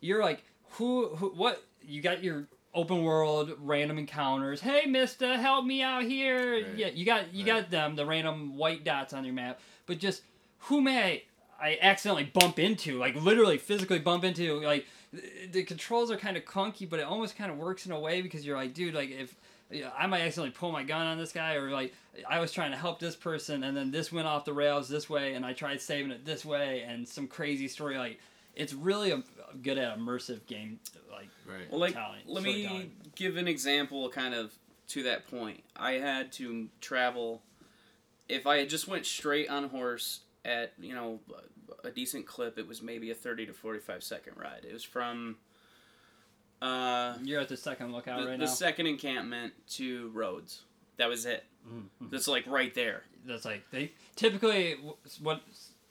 You're 0.00 0.22
like 0.22 0.42
who 0.72 1.08
who 1.16 1.28
what 1.30 1.62
you 1.82 2.02
got 2.02 2.22
your 2.22 2.46
open 2.74 3.02
world 3.02 3.52
random 3.60 3.98
encounters. 3.98 4.60
Hey, 4.60 4.86
Mister, 4.86 5.36
help 5.36 5.64
me 5.64 5.82
out 5.82 6.04
here. 6.04 6.52
Right. 6.52 6.74
Yeah, 6.76 6.88
you 6.88 7.04
got 7.04 7.32
you 7.32 7.44
Right. 7.44 7.62
got 7.62 7.70
them 7.70 7.96
the 7.96 8.04
random 8.06 8.56
white 8.56 8.84
dots 8.84 9.12
on 9.12 9.24
your 9.24 9.34
map, 9.34 9.60
but 9.86 9.98
just 9.98 10.22
who 10.62 10.80
may 10.80 11.22
I, 11.60 11.68
I 11.70 11.78
accidentally 11.80 12.24
bump 12.24 12.58
into, 12.58 12.98
like 12.98 13.14
literally 13.16 13.58
physically 13.58 13.98
bump 13.98 14.24
into, 14.24 14.60
like 14.60 14.86
the 15.50 15.62
controls 15.62 16.10
are 16.10 16.16
kind 16.16 16.36
of 16.36 16.44
clunky, 16.44 16.88
but 16.88 17.00
it 17.00 17.04
almost 17.04 17.36
kind 17.36 17.50
of 17.50 17.56
works 17.56 17.86
in 17.86 17.92
a 17.92 17.98
way 17.98 18.20
because 18.20 18.44
you're 18.44 18.56
like, 18.56 18.74
dude, 18.74 18.94
like 18.94 19.10
if 19.10 19.34
yeah, 19.70 19.90
I 19.96 20.06
might 20.06 20.22
accidentally 20.22 20.50
pull 20.50 20.72
my 20.72 20.82
gun 20.82 21.06
on 21.06 21.18
this 21.18 21.32
guy, 21.32 21.54
or 21.54 21.70
like 21.70 21.94
I 22.28 22.40
was 22.40 22.52
trying 22.52 22.70
to 22.70 22.76
help 22.76 23.00
this 23.00 23.14
person, 23.14 23.64
and 23.64 23.76
then 23.76 23.90
this 23.90 24.10
went 24.10 24.26
off 24.26 24.44
the 24.44 24.52
rails 24.52 24.88
this 24.88 25.10
way, 25.10 25.34
and 25.34 25.44
I 25.44 25.52
tried 25.52 25.80
saving 25.80 26.10
it 26.10 26.24
this 26.24 26.44
way, 26.44 26.84
and 26.86 27.06
some 27.06 27.26
crazy 27.26 27.68
story. 27.68 27.98
Like 27.98 28.18
it's 28.54 28.72
really 28.72 29.10
a, 29.10 29.22
good 29.62 29.78
at 29.78 29.98
immersive 29.98 30.46
game, 30.46 30.80
like 31.10 31.28
right. 31.46 31.70
Well, 31.70 31.80
like, 31.80 31.94
Talent, 31.94 32.22
let 32.26 32.42
me 32.42 32.64
storytelling. 32.64 32.92
give 33.14 33.36
an 33.36 33.48
example, 33.48 34.08
kind 34.08 34.34
of 34.34 34.52
to 34.88 35.02
that 35.04 35.26
point. 35.28 35.62
I 35.76 35.92
had 35.92 36.32
to 36.32 36.68
travel. 36.80 37.42
If 38.28 38.46
I 38.46 38.58
had 38.58 38.70
just 38.70 38.88
went 38.88 39.06
straight 39.06 39.48
on 39.48 39.68
horse 39.68 40.20
at 40.44 40.72
you 40.78 40.94
know 40.94 41.20
a 41.84 41.90
decent 41.90 42.26
clip, 42.26 42.58
it 42.58 42.66
was 42.66 42.82
maybe 42.82 43.10
a 43.10 43.14
thirty 43.14 43.44
to 43.44 43.52
forty-five 43.52 44.02
second 44.02 44.34
ride. 44.36 44.64
It 44.68 44.72
was 44.72 44.84
from 44.84 45.36
Uh, 46.60 47.14
You're 47.22 47.40
at 47.40 47.48
the 47.48 47.56
second 47.56 47.92
lookout 47.92 48.20
the, 48.20 48.26
right 48.26 48.38
the 48.38 48.44
now. 48.46 48.50
second 48.50 48.86
encampment 48.86 49.52
to 49.74 50.10
roads. 50.12 50.62
That 50.96 51.08
was 51.08 51.26
it. 51.26 51.44
Mhm. 51.68 52.10
That's 52.10 52.26
like 52.28 52.44
right 52.46 52.74
there. 52.74 53.04
That's 53.24 53.44
like 53.44 53.62
they 53.70 53.92
typically 54.16 54.76
what, 55.22 55.42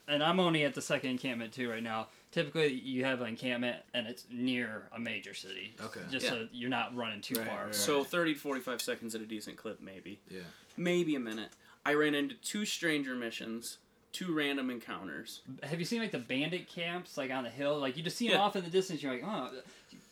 and 0.07 0.21
I'm 0.23 0.39
only 0.39 0.63
at 0.63 0.73
the 0.73 0.81
second 0.81 1.11
encampment 1.11 1.53
too 1.53 1.69
right 1.69 1.83
now. 1.83 2.07
Typically, 2.31 2.73
you 2.73 3.05
have 3.05 3.21
an 3.21 3.27
encampment 3.27 3.77
and 3.93 4.05
it's 4.07 4.25
near 4.29 4.89
a 4.93 4.99
major 4.99 5.33
city. 5.33 5.73
Okay. 5.81 6.01
Just 6.11 6.25
Yeah. 6.25 6.31
so 6.31 6.47
you're 6.51 6.69
not 6.69 6.93
running 6.95 7.21
too 7.21 7.35
Right, 7.35 7.47
far. 7.47 7.65
right, 7.67 7.75
So 7.75 8.03
30 8.03 8.33
to 8.33 8.39
45 8.39 8.81
seconds 8.81 9.15
at 9.15 9.21
a 9.21 9.25
decent 9.25 9.55
clip, 9.57 9.79
maybe. 9.81 10.19
Yeah. 10.29 10.41
Maybe 10.75 11.15
a 11.15 11.19
minute. 11.19 11.51
I 11.85 11.93
ran 11.93 12.13
into 12.15 12.35
two 12.35 12.65
stranger 12.65 13.15
missions, 13.15 13.77
two 14.11 14.33
random 14.33 14.69
encounters. 14.69 15.41
Have 15.63 15.79
you 15.79 15.85
seen 15.85 16.01
like 16.01 16.11
the 16.11 16.19
bandit 16.19 16.67
camps 16.67 17.17
like 17.17 17.31
on 17.31 17.45
the 17.45 17.49
hill? 17.49 17.77
Like 17.79 17.95
you 17.95 18.03
just 18.03 18.17
see 18.17 18.27
them 18.27 18.37
Yeah. 18.37 18.43
off 18.43 18.55
in 18.57 18.63
the 18.65 18.69
distance. 18.69 19.01
You're 19.01 19.13
like, 19.13 19.23
oh, 19.25 19.51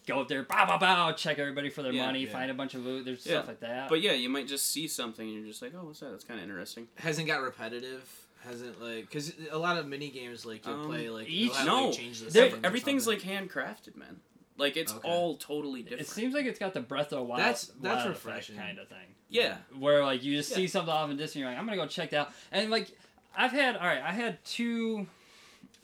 go 0.05 0.19
up 0.21 0.27
there, 0.27 0.43
bow 0.43 0.65
bow 0.65 0.77
bow, 0.77 1.11
check 1.13 1.39
everybody 1.39 1.69
for 1.69 1.81
their 1.83 1.91
Yeah, 1.93 2.05
money, 2.05 2.25
yeah. 2.25 2.31
find 2.31 2.51
a 2.51 2.53
bunch 2.53 2.73
of 2.75 2.85
loot. 2.85 3.05
There's 3.05 3.25
Yeah. 3.25 3.33
stuff 3.33 3.47
like 3.47 3.59
that. 3.61 3.89
But 3.89 4.01
yeah, 4.01 4.13
you 4.13 4.29
might 4.29 4.47
just 4.47 4.69
see 4.71 4.87
something 4.87 5.27
and 5.27 5.37
you're 5.39 5.47
just 5.47 5.61
like, 5.61 5.73
oh, 5.75 5.85
what's 5.85 5.99
that? 6.01 6.11
That's 6.11 6.23
kind 6.23 6.39
of 6.39 6.43
interesting. 6.43 6.87
Hasn't 6.95 7.27
got 7.27 7.41
repetitive. 7.41 8.07
Hasn't 8.43 8.79
like 8.81 9.01
because 9.09 9.33
a 9.51 9.57
lot 9.57 9.77
of 9.77 9.87
mini 9.87 10.09
games 10.09 10.45
like 10.45 10.65
you 10.67 10.71
Um, 10.71 10.85
play 10.87 11.09
like 11.09 11.27
each- 11.27 11.45
you'll 11.47 11.53
have, 11.55 11.65
no, 11.65 11.85
like, 11.87 11.97
change 11.97 12.19
the 12.19 12.29
There- 12.29 12.49
setting 12.49 12.63
or 12.63 12.67
Everything's 12.67 13.07
like 13.07 13.19
handcrafted, 13.21 13.95
man. 13.95 14.19
Like 14.57 14.77
it's 14.77 14.93
Okay. 14.93 15.09
all 15.09 15.35
totally 15.37 15.81
different. 15.81 16.01
it 16.01 16.07
seems 16.07 16.33
like 16.35 16.45
it's 16.45 16.59
got 16.59 16.73
the 16.75 16.79
Breath 16.81 17.11
of 17.11 17.17
the 17.19 17.23
Wild. 17.23 17.39
That's- 17.39 17.71
that's 17.81 17.95
Wild 18.03 18.09
refreshing. 18.09 18.55
kind 18.57 18.77
of 18.79 18.87
thing. 18.87 19.15
yeah. 19.29 19.57
where 19.77 20.05
like 20.05 20.23
you 20.23 20.35
just 20.37 20.51
Yeah. 20.51 20.57
see 20.57 20.67
something 20.67 20.93
off 20.93 21.09
in 21.09 21.17
the 21.17 21.23
distance, 21.23 21.39
you're 21.41 21.49
like, 21.49 21.57
I'm 21.57 21.65
gonna 21.65 21.75
go 21.77 21.87
check 21.87 22.11
that 22.11 22.27
out. 22.27 22.33
And 22.51 22.69
like, 22.69 22.89
I've 23.35 23.51
had 23.51 23.75
all 23.75 23.85
right, 23.87 24.01
I 24.01 24.11
had 24.11 24.43
two, 24.45 25.07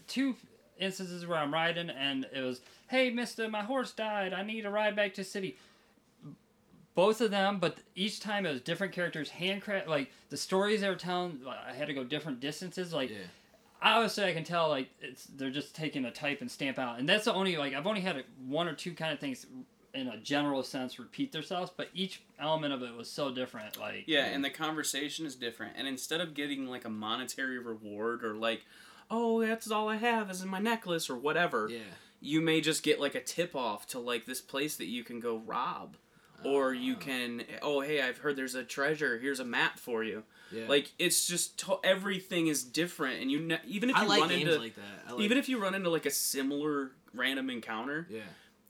two 0.08 0.36
instances 0.80 1.26
where 1.26 1.38
I'm 1.38 1.54
riding 1.54 1.90
and 1.90 2.28
it 2.34 2.42
was, 2.42 2.62
hey 2.92 3.10
Mister, 3.10 3.48
my 3.50 3.64
horse 3.64 3.92
died. 3.92 4.34
I 4.34 4.44
need 4.44 4.66
a 4.66 4.70
ride 4.70 4.96
back 4.96 5.14
to 5.16 5.24
city. 5.24 5.58
Both 6.94 7.22
of 7.22 7.32
them, 7.32 7.60
but 7.60 7.78
each 7.96 8.20
time 8.20 8.46
it 8.46 8.52
was 8.52 8.62
different 8.62 8.94
characters, 8.94 9.30
handcraft. 9.30 9.88
Like 9.88 10.12
the 10.30 10.38
stories 10.38 10.82
they 10.82 10.90
were 10.90 10.96
telling, 10.96 11.40
I 11.48 11.74
had 11.74 11.88
to 11.88 11.94
go 11.94 12.04
different 12.04 12.42
distances. 12.42 12.94
Like 12.94 13.10
yeah. 13.10 13.18
obviously 13.82 14.26
I 14.26 14.34
can 14.34 14.44
tell 14.44 14.68
like 14.68 14.90
it's 15.02 15.26
they're 15.26 15.50
just 15.50 15.74
taking 15.74 16.04
a 16.06 16.12
type 16.12 16.42
and 16.42 16.52
stamp 16.52 16.78
out, 16.78 17.00
and 17.00 17.08
that's 17.08 17.26
the 17.26 17.34
only 17.34 17.58
like 17.58 17.74
I've 17.74 17.88
only 17.88 18.02
had 18.02 18.24
one 18.46 18.68
or 18.68 18.74
two 18.74 18.94
kind 18.94 19.14
of 19.14 19.20
things 19.20 19.46
in 19.94 20.08
a 20.08 20.18
general 20.18 20.64
sense 20.64 21.00
repeat 21.00 21.32
themselves, 21.32 21.72
but 21.76 21.90
each 21.94 22.22
element 22.40 22.74
of 22.74 22.82
it 22.82 22.96
was 22.96 23.10
so 23.10 23.34
different. 23.34 23.80
Like 23.80 24.04
Yeah, 24.06 24.26
and 24.26 24.44
the 24.44 24.50
conversation 24.50 25.26
is 25.26 25.36
different. 25.36 25.74
And 25.78 25.88
instead 25.88 26.22
of 26.22 26.34
getting 26.34 26.68
like 26.68 26.86
a 26.86 26.90
monetary 26.90 27.60
reward 27.60 28.24
or 28.24 28.36
like, 28.36 28.66
oh, 29.10 29.42
that's 29.42 29.72
all 29.72 29.90
I 29.90 29.98
have 29.98 30.30
is 30.30 30.42
in 30.42 30.50
my 30.50 30.60
necklace 30.60 31.10
or 31.10 31.16
whatever, 31.16 31.70
Yeah. 31.72 31.80
You 32.22 32.40
may 32.40 32.62
just 32.62 32.84
get 32.84 33.00
like 33.02 33.16
a 33.16 33.22
tip 33.22 33.56
off 33.56 33.88
to 33.88 34.00
like 34.00 34.26
this 34.26 34.40
place 34.42 34.78
that 34.78 34.86
you 34.88 35.04
can 35.04 35.20
go 35.20 35.38
rob. 35.38 35.98
Or 36.44 36.74
you 36.74 36.96
Ah. 36.96 37.04
can, 37.04 37.44
oh 37.62 37.82
hey, 37.82 38.02
I've 38.02 38.18
heard 38.18 38.36
there's 38.36 38.56
a 38.56 38.64
treasure. 38.64 39.20
Here's 39.20 39.40
a 39.40 39.46
map 39.46 39.78
for 39.78 40.04
you. 40.04 40.24
Yeah. 40.52 40.66
Like 40.68 40.92
it's 40.98 41.28
just 41.28 41.60
to- 41.60 41.80
everything 41.84 42.48
is 42.48 42.64
different, 42.64 43.22
and 43.22 43.30
you 43.32 43.40
ne- 43.42 43.60
even 43.68 43.92
if 43.92 43.96
you 43.96 44.02
I 44.02 44.06
like 44.08 44.20
run 44.22 44.30
games 44.30 44.42
into 44.50 44.58
like 44.58 44.76
that. 44.76 45.04
I 45.08 45.12
like, 45.12 45.22
even 45.22 45.38
if 45.38 45.48
you 45.50 45.62
run 45.62 45.76
into 45.76 45.92
like 45.92 46.08
a 46.08 46.12
similar 46.12 46.94
random 47.14 47.52
encounter, 47.52 48.08
yeah. 48.10 48.22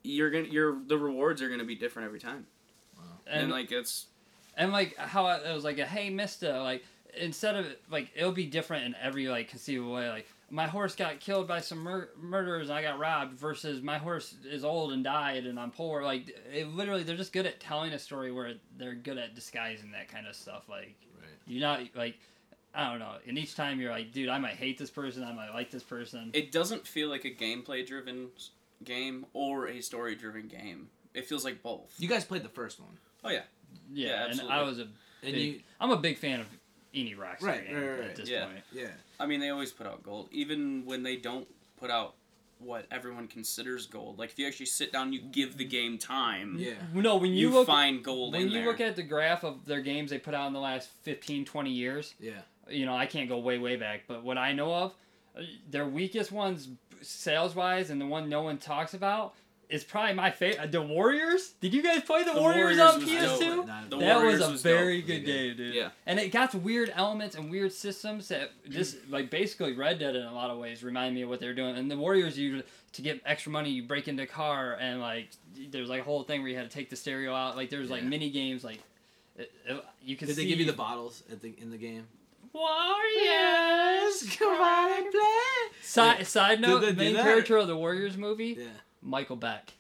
you're 0.03 0.29
gonna 0.31 0.47
your 0.49 0.79
the 0.85 0.97
rewards 0.97 1.41
are 1.41 1.47
gonna 1.47 1.63
be 1.63 1.75
different 1.75 2.07
every 2.07 2.19
time, 2.19 2.45
and, 3.25 3.43
and, 3.43 3.51
like 3.51 3.71
it's 3.71 4.07
and 4.57 4.73
like 4.73 4.97
how 4.97 5.25
I, 5.25 5.37
it 5.37 5.53
was 5.55 5.63
like 5.63 5.79
a 5.79 5.85
hey 5.85 6.09
Mister 6.09 6.59
like 6.59 6.83
instead 7.15 7.55
of 7.55 7.67
like 7.89 8.11
it'll 8.15 8.33
be 8.33 8.47
different 8.47 8.83
in 8.85 8.95
every 9.01 9.29
like 9.29 9.47
conceivable 9.47 9.93
way 9.93 10.09
like 10.09 10.27
my 10.51 10.67
horse 10.67 10.95
got 10.95 11.19
killed 11.19 11.47
by 11.47 11.59
some 11.61 11.79
mur- 11.79 12.09
murderers 12.19 12.69
and 12.69 12.77
I 12.77 12.81
got 12.81 12.99
robbed 12.99 13.33
versus 13.39 13.81
my 13.81 13.97
horse 13.97 14.35
is 14.43 14.63
old 14.65 14.91
and 14.91 15.03
died 15.03 15.45
and 15.45 15.59
I'm 15.59 15.71
poor 15.71 16.03
like 16.03 16.29
it 16.53 16.67
literally 16.67 17.03
they're 17.03 17.15
just 17.17 17.33
good 17.33 17.45
at 17.45 17.59
telling 17.59 17.93
a 17.93 17.99
story 17.99 18.31
where 18.31 18.53
they're 18.77 18.93
good 18.93 19.17
at 19.17 19.33
disguising 19.33 19.91
that 19.93 20.07
kind 20.09 20.27
of 20.27 20.35
stuff 20.35 20.67
like 20.69 20.95
Right. 21.19 21.29
you're 21.47 21.61
not 21.61 21.79
like 21.95 22.19
I 22.75 22.89
don't 22.89 22.99
know 22.99 23.13
and 23.27 23.37
each 23.37 23.55
time 23.55 23.79
you're 23.79 23.91
like 23.91 24.11
dude 24.11 24.29
I 24.29 24.37
might 24.39 24.55
hate 24.55 24.77
this 24.77 24.89
person 24.91 25.23
I 25.23 25.31
might 25.33 25.51
like 25.53 25.71
this 25.71 25.83
person 25.83 26.31
it 26.33 26.51
doesn't 26.51 26.85
feel 26.85 27.09
like 27.09 27.23
a 27.25 27.31
gameplay 27.31 27.85
driven 27.87 28.27
game 28.83 29.25
or 29.33 29.67
a 29.67 29.79
story 29.81 30.15
driven 30.15 30.47
game. 30.47 30.89
It 31.13 31.27
feels 31.27 31.43
like 31.45 31.61
both. 31.61 31.93
You 31.99 32.07
guys 32.07 32.23
played 32.25 32.41
the 32.43 32.49
first 32.49 32.79
one, 32.79 32.97
Oh, 33.23 33.29
yeah, 33.29 33.41
Yeah, 33.93 34.25
and. 34.27 34.41
I 34.49 34.63
was 34.63 34.79
a 34.79 34.83
and 34.83 34.91
big, 35.21 35.35
you 35.35 35.59
I'm 35.79 35.91
a 35.91 35.97
big 35.97 36.17
fan 36.17 36.39
of 36.39 36.47
any 36.93 37.15
Rockstar 37.15 37.41
Right, 37.43 37.65
game 37.67 37.75
right, 37.75 37.99
right, 37.99 38.10
at 38.10 38.15
this 38.15 38.30
Yeah. 38.30 38.45
point 38.45 38.63
yeah. 38.71 38.88
I 39.19 39.25
mean, 39.25 39.39
they 39.39 39.49
always 39.49 39.71
put 39.71 39.88
out 39.88 40.04
gold, 40.04 40.30
even 40.32 40.86
when 40.86 41.04
they 41.04 41.15
don't 41.15 41.47
put 41.77 41.89
out 41.91 42.15
what 42.60 42.86
everyone 42.91 43.27
considers 43.27 43.88
gold. 43.88 44.19
Like 44.19 44.30
if 44.32 44.38
you 44.39 44.45
actually 44.47 44.67
sit 44.67 44.91
down, 44.93 45.12
you 45.13 45.19
give 45.21 45.58
the 45.58 45.65
game 45.65 45.97
time. 45.97 46.58
Yeah. 46.60 46.73
no 46.93 47.17
when 47.17 47.32
you, 47.34 47.47
You, 47.49 47.54
look 47.54 47.67
find 47.67 48.04
gold 48.04 48.34
when 48.34 48.43
in 48.43 48.47
you 48.49 48.60
there. 48.60 48.65
look 48.67 48.82
at 48.82 48.95
the 48.95 49.04
graph 49.04 49.43
of 49.43 49.65
their 49.65 49.82
games 49.82 50.12
they 50.12 50.19
put 50.19 50.34
out 50.36 50.47
in 50.47 50.54
the 50.54 50.60
last 50.60 50.89
15 51.01 51.45
20 51.45 51.71
years 51.71 52.13
Yeah. 52.19 52.34
you 52.69 52.86
know 52.86 52.95
i 52.95 53.06
can't 53.08 53.27
go 53.30 53.39
way 53.39 53.58
way 53.58 53.77
back 53.77 54.04
but 54.08 54.23
what 54.23 54.38
i 54.38 54.54
know 54.54 54.71
of 54.73 54.93
uh, 55.36 55.41
their 55.69 55.88
weakest 55.88 56.32
ones 56.32 56.67
sales 57.01 57.56
wise 57.56 57.89
and 57.89 57.99
the 57.99 58.06
one 58.06 58.30
no 58.30 58.43
one 58.43 58.58
talks 58.60 58.93
about 58.93 59.34
is 59.71 59.84
probably 59.84 60.13
my 60.13 60.29
favorite 60.29 60.63
uh, 60.63 60.67
the 60.67 60.81
warriors 60.81 61.53
did 61.62 61.73
you 61.73 61.81
guys 61.81 62.01
play 62.03 62.23
the, 62.23 62.34
The 62.34 62.39
warriors, 62.39 62.77
Warriors 62.77 62.95
on 62.95 63.01
ps2 63.01 63.89
dope. 63.89 63.99
That 64.01 64.15
Warriors 64.17 64.39
was 64.39 64.47
a 64.49 64.51
was 64.51 64.62
very 64.62 64.99
dope. 64.99 65.07
good 65.07 65.25
game 65.25 65.57
dude 65.57 65.73
Yeah. 65.73 65.89
and 66.05 66.19
it 66.19 66.31
got 66.31 66.53
weird 66.53 66.91
elements 66.95 67.36
and 67.36 67.49
weird 67.49 67.71
systems 67.71 68.27
that 68.27 68.51
just 68.69 68.97
like 69.10 69.29
basically 69.29 69.73
red 69.73 69.97
dead 69.99 70.15
in 70.15 70.23
a 70.23 70.34
lot 70.34 70.49
of 70.51 70.57
ways 70.60 70.84
remind 70.84 71.15
me 71.15 71.21
of 71.23 71.29
what 71.29 71.39
they're 71.39 71.53
doing 71.55 71.75
and 71.77 71.89
the 71.89 71.97
warriors 71.97 72.38
you 72.38 72.63
to 72.93 73.01
get 73.01 73.21
extra 73.25 73.51
money 73.51 73.69
you 73.71 73.84
break 73.84 74.07
into 74.07 74.23
a 74.23 74.27
car 74.27 74.77
and 74.79 74.99
like 75.01 75.29
there's 75.71 75.89
like 75.89 76.01
a 76.01 76.03
whole 76.03 76.23
thing 76.23 76.41
where 76.41 76.49
you 76.51 76.57
had 76.57 76.69
to 76.69 76.73
take 76.75 76.89
the 76.89 76.95
stereo 76.95 77.34
out 77.34 77.55
like 77.55 77.69
there's 77.69 77.89
like 77.89 78.03
mini 78.03 78.29
games 78.29 78.63
like 78.63 78.79
it, 79.38 79.51
it- 79.65 79.86
you 80.03 80.15
can 80.17 80.27
Did 80.27 80.36
see 80.36 80.43
they 80.43 80.47
give 80.49 80.60
you 80.60 80.65
the 80.65 80.73
bottles 80.73 81.23
at 81.31 81.41
the 81.41 81.53
in 81.60 81.69
the 81.71 81.77
game? 81.77 82.05
warriors 82.53 84.36
come 84.38 84.60
on 84.62 84.91
and 84.91 85.12
play. 85.12 85.79
side, 85.81 86.17
Yeah. 86.19 86.23
side 86.25 86.62
note 86.62 86.79
they 86.81 86.91
do 86.91 86.97
main 86.97 87.15
character 87.15 87.57
of 87.57 87.67
the 87.67 87.75
warriors 87.77 88.17
movie 88.17 88.57
Yeah. 88.60 88.65
Michael 89.01 89.35
beck 89.35 89.73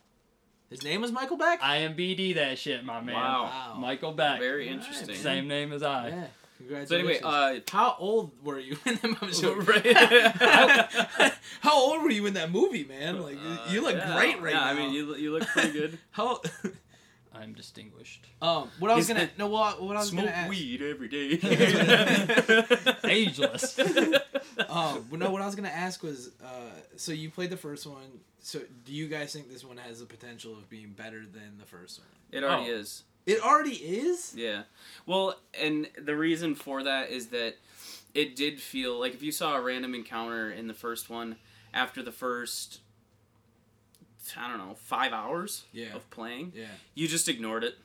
His 0.69 0.83
name 0.83 1.01
was 1.01 1.11
Michael 1.11 1.37
Beck. 1.37 1.59
imbd 1.61 2.35
that 2.35 2.57
shit 2.57 2.83
my 2.85 3.01
man 3.01 3.15
Wow. 3.15 3.75
michael 3.77 4.11
beck 4.13 4.39
Very 4.39 4.67
Alright, 4.69 4.79
interesting. 4.81 5.15
same 5.15 5.47
name 5.47 5.73
as 5.73 5.83
i 5.83 6.07
Yeah. 6.09 6.27
Congratulations. 6.57 7.21
So 7.21 7.27
anyway, 7.27 7.57
uh, 7.57 7.71
how 7.71 7.95
old 7.97 8.31
were 8.45 8.59
you 8.59 8.77
in 8.85 8.93
that 9.01 9.19
movie? 9.19 9.71
Right. 9.71 11.33
how 11.61 11.75
old 11.75 12.03
were 12.03 12.11
you 12.11 12.27
in 12.27 12.35
that 12.35 12.51
movie, 12.51 12.83
man? 12.83 13.19
Like 13.19 13.33
you- 13.41 13.73
you 13.73 13.81
look 13.81 13.95
Uh, 13.95 13.97
yeah, 13.97 14.15
great 14.15 14.39
right 14.43 14.53
yeah, 14.53 14.59
now. 14.59 14.65
I 14.67 14.73
mean, 14.75 14.93
you, 14.93 15.15
you 15.15 15.31
look 15.31 15.47
pretty 15.47 15.71
good. 15.71 15.97
how? 16.11 16.39
I'm 17.33 17.53
distinguished 17.53 18.27
um, 18.41 18.69
what 18.79 18.91
I 18.91 18.95
was 18.95 19.07
He's- 19.07 19.17
gonna 19.19 19.29
no, 19.37 19.47
what, 19.47 19.81
what 19.81 19.95
I 19.95 19.99
was 19.99 20.09
Smoke 20.09 20.25
gonna 20.25 20.35
ask. 20.37 20.49
weed 20.49 20.81
every 20.81 21.07
day. 21.07 21.39
ageless 23.03 23.79
Um, 24.69 25.05
well, 25.09 25.19
no, 25.19 25.31
what 25.31 25.41
I 25.41 25.45
was 25.45 25.55
gonna 25.55 25.69
ask 25.69 26.03
was, 26.03 26.29
uh, 26.43 26.69
so 26.95 27.11
you 27.13 27.29
played 27.29 27.49
the 27.49 27.57
first 27.57 27.85
one. 27.87 28.19
So 28.41 28.59
do 28.85 28.93
you 28.93 29.07
guys 29.07 29.33
think 29.33 29.49
this 29.49 29.63
one 29.65 29.77
has 29.77 29.99
the 29.99 30.05
potential 30.05 30.53
of 30.53 30.69
being 30.69 30.89
better 30.91 31.21
than 31.25 31.57
the 31.59 31.65
first 31.65 31.99
one? 31.99 32.07
It 32.31 32.43
already 32.43 32.71
Oh. 32.71 32.75
is. 32.75 33.03
It 33.25 33.41
already 33.41 33.75
is. 33.75 34.33
Yeah. 34.35 34.63
Well, 35.05 35.35
and 35.59 35.87
the 35.97 36.15
reason 36.15 36.55
for 36.55 36.83
that 36.83 37.09
is 37.11 37.27
that 37.27 37.55
it 38.13 38.35
did 38.35 38.59
feel 38.61 38.99
like 38.99 39.13
if 39.13 39.23
you 39.23 39.31
saw 39.31 39.55
a 39.55 39.61
random 39.61 39.93
encounter 39.95 40.49
in 40.51 40.67
the 40.67 40.73
first 40.73 41.09
one 41.09 41.37
after 41.73 42.01
the 42.03 42.11
first 42.11 42.79
I 44.37 44.47
don't 44.49 44.57
know, 44.57 44.75
5 44.75 45.13
hours 45.13 45.63
Yeah. 45.73 45.93
of 45.95 46.09
playing, 46.09 46.53
Yeah. 46.55 46.65
you 46.95 47.07
just 47.07 47.27
ignored 47.29 47.63
it 47.63 47.77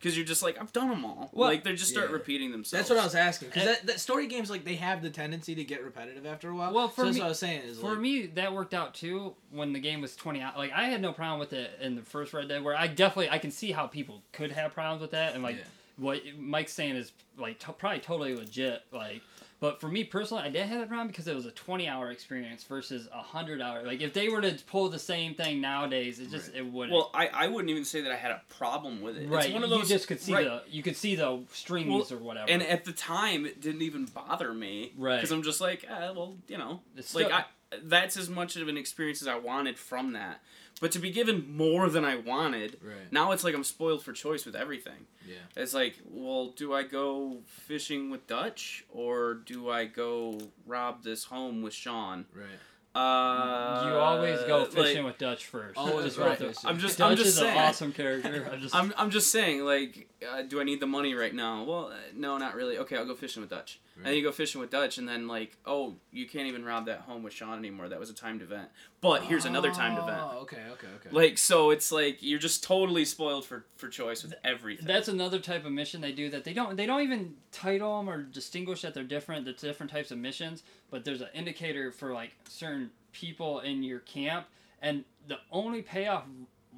cuz 0.00 0.16
you're 0.16 0.26
just 0.26 0.42
like 0.42 0.60
I've 0.60 0.72
done 0.72 0.88
them 0.90 1.04
all. 1.04 1.30
Well, 1.32 1.48
like 1.48 1.62
they 1.62 1.74
just 1.76 1.90
start 1.92 2.08
yeah. 2.08 2.14
repeating 2.14 2.50
themselves. 2.50 2.88
That's 2.88 2.90
what 2.90 2.98
I 2.98 3.04
was 3.04 3.14
asking 3.14 3.50
because 3.50 3.64
that, 3.66 3.86
that 3.86 4.00
story 4.00 4.26
games 4.26 4.50
like 4.50 4.64
they 4.64 4.74
have 4.74 5.00
the 5.00 5.10
tendency 5.10 5.54
to 5.54 5.62
get 5.64 5.84
repetitive 5.84 6.26
after 6.26 6.48
a 6.50 6.54
while. 6.56 6.72
Well, 6.72 6.88
for 6.88 7.02
so 7.02 7.04
that's 7.04 7.14
me- 7.14 7.20
what 7.20 7.26
I 7.26 7.28
was 7.28 7.38
saying 7.38 7.62
is 7.62 7.78
For 7.78 7.90
like, 7.90 8.00
me, 8.00 8.26
that 8.26 8.52
worked 8.52 8.74
out 8.74 8.94
too 8.94 9.36
when 9.50 9.72
the 9.72 9.78
game 9.78 10.00
was 10.00 10.16
20 10.16 10.40
out. 10.40 10.56
Like, 10.58 10.72
I 10.72 10.86
had 10.86 11.00
no 11.00 11.12
problem 11.12 11.38
with 11.38 11.52
it 11.52 11.78
in 11.80 11.94
the 11.94 12.02
first 12.02 12.32
Red 12.32 12.48
Dead, 12.48 12.64
where 12.64 12.76
I 12.76 12.88
definitely, 12.88 13.30
I 13.30 13.38
can 13.38 13.52
see 13.52 13.70
how 13.70 13.86
people 13.86 14.22
could 14.32 14.50
have 14.52 14.72
problems 14.74 15.02
with 15.02 15.12
that. 15.12 15.34
And, 15.34 15.42
like, 15.44 15.56
Yeah. 15.58 15.62
what 15.98 16.20
Mike's 16.36 16.72
saying 16.72 16.96
is, 16.96 17.12
like, 17.38 17.60
to- 17.60 17.72
probably 17.72 18.00
totally 18.00 18.34
legit. 18.34 18.82
Like, 18.90 19.22
but 19.62 19.80
for 19.80 19.86
me 19.86 20.02
personally, 20.02 20.42
I 20.42 20.48
didn't 20.48 20.70
have 20.70 20.80
that 20.80 20.88
problem 20.88 21.06
because 21.06 21.28
it 21.28 21.36
was 21.36 21.46
a 21.46 21.52
20 21.52 21.86
hour 21.86 22.10
experience 22.10 22.64
versus 22.64 23.06
a 23.12 23.18
100 23.18 23.60
hour. 23.62 23.84
Like, 23.84 24.00
if 24.00 24.12
they 24.12 24.28
were 24.28 24.40
to 24.40 24.58
pull 24.66 24.88
the 24.88 24.98
same 24.98 25.36
thing 25.36 25.60
nowadays, 25.60 26.18
it 26.18 26.30
just, 26.30 26.52
it 26.52 26.66
wouldn't. 26.66 26.92
Well, 26.92 27.12
I, 27.14 27.28
I 27.28 27.46
wouldn't 27.46 27.70
even 27.70 27.84
say 27.84 28.00
that 28.00 28.10
I 28.10 28.16
had 28.16 28.32
a 28.32 28.42
problem 28.58 29.00
with 29.00 29.16
it. 29.16 29.28
right. 29.28 29.44
It's 29.44 29.54
one 29.54 29.62
of 29.62 29.70
those. 29.70 29.88
you 29.88 29.94
just 29.94 30.08
could 30.08 30.20
see 30.20 30.34
right. 30.34 30.46
the, 30.46 30.62
you 30.68 30.82
could 30.82 30.96
see 30.96 31.14
the 31.14 31.44
strings 31.52 32.10
or 32.10 32.18
whatever. 32.18 32.50
And 32.50 32.60
at 32.60 32.84
the 32.84 32.90
time, 32.90 33.46
it 33.46 33.60
didn't 33.60 33.82
even 33.82 34.06
bother 34.06 34.52
me. 34.52 34.94
Right. 34.98 35.18
Because 35.18 35.30
I'm 35.30 35.44
just 35.44 35.60
like, 35.60 35.84
eh, 35.88 36.10
well, 36.10 36.34
you 36.48 36.58
know, 36.58 36.80
It's 36.96 37.14
like 37.14 37.26
still- 37.26 37.36
I, 37.36 37.44
that's 37.82 38.16
as 38.16 38.28
much 38.28 38.56
of 38.56 38.68
an 38.68 38.76
experience 38.76 39.22
as 39.22 39.28
I 39.28 39.36
wanted 39.38 39.78
from 39.78 40.12
that. 40.12 40.40
But 40.80 40.90
to 40.92 40.98
be 40.98 41.10
given 41.12 41.54
more 41.56 41.88
than 41.88 42.04
I 42.04 42.16
wanted, 42.16 42.78
Right. 42.82 43.12
now 43.12 43.30
it's 43.32 43.44
like 43.44 43.54
I'm 43.54 43.62
spoiled 43.64 44.02
for 44.02 44.12
choice 44.12 44.44
with 44.44 44.56
everything. 44.56 45.06
Yeah. 45.28 45.36
It's 45.56 45.74
like, 45.74 45.96
well, 46.10 46.48
do 46.48 46.72
I 46.74 46.82
go 46.82 47.38
fishing 47.46 48.10
with 48.10 48.26
Dutch 48.26 48.84
or 48.90 49.34
do 49.34 49.70
I 49.70 49.84
go 49.84 50.38
rob 50.66 51.04
this 51.04 51.24
home 51.24 51.62
with 51.62 51.72
Sean? 51.74 52.26
Right. 52.34 52.46
Uh, 52.94 53.86
you 53.88 53.94
always 53.94 54.40
go 54.42 54.58
like, 54.60 54.72
fishing 54.72 55.04
with 55.04 55.16
Dutch 55.16 55.46
first. 55.46 55.78
Always 55.78 56.04
Just 56.06 56.18
right 56.18 56.36
fishing. 56.36 56.54
I'm 56.64 56.78
just, 56.78 56.98
Dutch 56.98 57.10
I'm 57.12 57.16
just 57.16 57.28
is 57.28 57.36
saying. 57.36 57.56
an 57.56 57.64
awesome 57.64 57.92
character. 57.92 58.50
I'm 58.52 58.60
just. 58.60 58.74
I'm, 58.74 58.92
I'm 58.98 59.10
just 59.10 59.32
saying, 59.32 59.64
like, 59.64 60.08
uh, 60.30 60.42
do 60.42 60.60
I 60.60 60.64
need 60.64 60.78
the 60.80 60.86
money 60.86 61.14
right 61.14 61.34
now? 61.34 61.64
Well, 61.64 61.86
uh, 61.86 61.96
no, 62.14 62.36
not 62.36 62.54
really. 62.54 62.76
Okay, 62.78 62.96
I'll 62.98 63.06
go 63.06 63.14
fishing 63.14 63.40
with 63.40 63.48
Dutch. 63.48 63.80
Mm-hmm. 64.02 64.06
And 64.06 64.12
then 64.12 64.18
you 64.18 64.22
go 64.22 64.32
fishing 64.32 64.60
with 64.60 64.70
Dutch, 64.70 64.98
and 64.98 65.08
then, 65.08 65.28
like, 65.28 65.56
oh, 65.64 65.94
you 66.10 66.26
can't 66.26 66.48
even 66.48 66.64
rob 66.64 66.86
that 66.86 67.00
home 67.00 67.22
with 67.22 67.32
Sean 67.32 67.58
anymore. 67.58 67.88
That 67.88 68.00
was 68.00 68.10
a 68.10 68.14
timed 68.14 68.42
event. 68.42 68.68
But 69.00 69.22
here's 69.22 69.44
another 69.44 69.70
timed 69.70 69.98
event. 69.98 70.18
Oh, 70.20 70.38
okay, 70.42 70.62
okay, 70.72 70.88
okay. 70.96 71.08
Like, 71.10 71.38
so 71.38 71.70
it's 71.70 71.92
like 71.92 72.18
you're 72.20 72.38
just 72.38 72.64
totally 72.64 73.04
spoiled 73.04 73.44
for, 73.44 73.64
for 73.76 73.88
choice 73.88 74.22
with 74.22 74.34
everything. 74.44 74.86
That's 74.86 75.08
another 75.08 75.38
type 75.38 75.64
of 75.64 75.72
mission 75.72 76.00
they 76.00 76.12
do 76.12 76.30
that 76.30 76.44
they 76.44 76.52
don't 76.52 76.76
they 76.76 76.86
don't 76.86 77.02
even 77.02 77.34
title 77.50 77.98
them 77.98 78.08
or 78.08 78.22
distinguish 78.22 78.82
that 78.82 78.94
they're 78.94 79.04
different. 79.04 79.44
The 79.44 79.52
different 79.52 79.92
types 79.92 80.10
of 80.10 80.18
missions, 80.18 80.62
but 80.90 81.04
there's 81.04 81.20
an 81.20 81.28
indicator 81.34 81.92
for 81.92 82.12
like 82.12 82.32
certain 82.48 82.90
people 83.12 83.60
in 83.60 83.82
your 83.82 84.00
camp, 84.00 84.46
and 84.80 85.04
the 85.28 85.38
only 85.50 85.82
payoff 85.82 86.24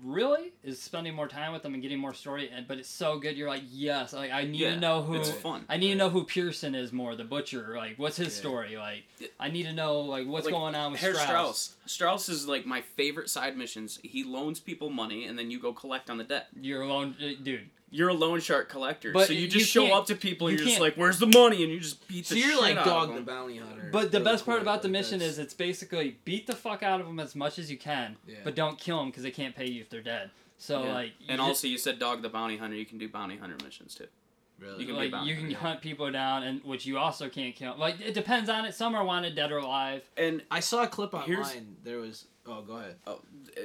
really 0.05 0.53
is 0.63 0.81
spending 0.81 1.15
more 1.15 1.27
time 1.27 1.53
with 1.53 1.63
them 1.63 1.75
and 1.75 1.83
getting 1.83 1.99
more 1.99 2.15
story. 2.15 2.51
And 2.55 2.69
but 2.69 2.79
it's 2.79 2.89
so 2.89 3.19
good, 3.19 3.37
you're 3.37 3.49
like 3.49 3.63
yes, 3.71 4.13
like 4.13 4.31
I 4.31 4.45
need 4.45 4.61
Yeah, 4.61 4.75
to 4.75 4.81
know 4.81 5.03
who 5.03 5.15
it's 5.15 5.31
fun. 5.31 5.65
I 5.69 5.77
need 5.79 5.89
to 5.89 5.95
know 5.97 6.11
who 6.11 6.25
Pearson 6.25 6.75
is 6.75 6.93
more, 6.93 7.17
the 7.17 7.25
butcher. 7.25 7.75
Like 7.77 7.99
what's 7.99 8.17
his 8.17 8.29
Yeah. 8.35 8.41
story? 8.41 8.77
Like 8.77 9.05
I 9.41 9.49
need 9.49 9.65
to 9.65 9.73
know 9.73 10.01
like 10.01 10.27
what's 10.27 10.45
Like, 10.45 10.53
going 10.55 10.75
on 10.75 10.93
with 10.93 11.01
Herr 11.01 11.15
Strauss. 11.15 11.27
Strauss. 11.27 11.77
Strauss 11.87 12.29
is 12.29 12.47
like 12.47 12.67
my 12.67 12.83
favorite 12.83 13.31
side 13.31 13.57
missions. 13.57 13.99
He 14.03 14.23
loans 14.25 14.61
people 14.61 14.91
money, 14.91 15.25
and 15.25 15.39
then 15.39 15.51
you 15.51 15.59
go 15.59 15.73
collect 15.73 16.11
on 16.11 16.19
the 16.19 16.25
debt. 16.25 16.49
You're 16.61 16.83
alone, 16.83 17.17
uh, 17.21 17.43
dude. 17.43 17.71
You're 17.95 18.09
a 18.09 18.15
loan 18.15 18.41
shark 18.41 18.69
collector, 18.69 19.13
But 19.13 19.29
so 19.29 19.33
you 19.33 19.43
you 19.43 19.49
just 19.49 19.71
show 19.71 19.87
up 19.95 20.07
to 20.07 20.17
people. 20.17 20.49
and 20.49 20.59
you 20.59 20.65
You're 20.65 20.71
just 20.71 20.81
like, 20.81 20.97
"Where's 20.97 21.21
the 21.21 21.29
money?" 21.29 21.63
And 21.63 21.73
you 21.73 21.79
just 21.79 22.07
beat 22.09 22.27
So 22.27 22.35
the 22.35 22.41
you're 22.41 22.51
shit 22.51 22.61
like 22.61 22.77
out 22.77 22.85
Dog 22.85 23.15
the. 23.15 23.21
Bounty 23.21 23.59
Hunter. 23.59 23.89
But 23.93 24.11
the 24.11 24.19
best 24.19 24.45
part 24.45 24.57
quick, 24.57 24.63
about 24.63 24.83
the 24.83 24.89
mission 24.89 25.21
that's- 25.21 25.35
is 25.35 25.39
it's 25.39 25.55
basically 25.55 26.17
beat 26.25 26.49
the 26.49 26.57
fuck 26.57 26.83
out 26.83 27.01
of 27.01 27.07
them 27.07 27.21
as 27.21 27.37
much 27.37 27.57
as 27.59 27.71
you 27.71 27.77
can, 27.79 28.17
Yeah. 28.27 28.39
but 28.43 28.57
don't 28.57 28.79
kill 28.81 28.99
them 28.99 29.11
because 29.11 29.23
they 29.23 29.31
can't 29.31 29.55
pay 29.55 29.67
you 29.71 29.81
if 29.81 29.91
they're 29.91 30.01
dead. 30.03 30.31
So 30.59 30.83
Yeah. 30.83 30.93
like, 30.95 31.13
and 31.29 31.39
just- 31.39 31.41
also, 31.49 31.67
you 31.69 31.79
said 31.79 31.99
Dog 32.01 32.23
the 32.23 32.29
Bounty 32.29 32.57
Hunter. 32.57 32.75
You 32.77 32.85
can 32.87 32.99
do 32.99 33.09
bounty 33.09 33.37
hunter 33.37 33.57
missions 33.65 33.95
too. 33.95 34.09
Really. 34.59 34.81
you 34.81 34.87
can 34.87 34.97
like 34.97 35.11
bound 35.11 35.29
you 35.29 35.37
can 35.37 35.51
it. 35.51 35.57
hunt 35.57 35.81
people 35.81 36.11
down, 36.11 36.43
and 36.43 36.63
which 36.65 36.87
you 36.87 36.99
also 36.99 37.29
can't 37.29 37.55
kill. 37.55 37.75
Like 37.79 38.01
it 38.01 38.15
depends 38.15 38.49
on 38.51 38.65
it. 38.65 38.75
Some 38.75 38.95
are 38.95 39.05
wanted 39.05 39.35
dead 39.35 39.53
or 39.53 39.59
alive. 39.59 40.03
And 40.17 40.43
I 40.51 40.61
saw 40.61 40.83
a 40.83 40.87
clip 40.87 41.13
online. 41.15 41.29
Here's- 41.29 41.57
There 41.85 41.99
was. 41.99 42.27
Oh, 42.47 42.61
go 42.61 42.75
ahead. 42.77 42.97
oh, 43.07 43.21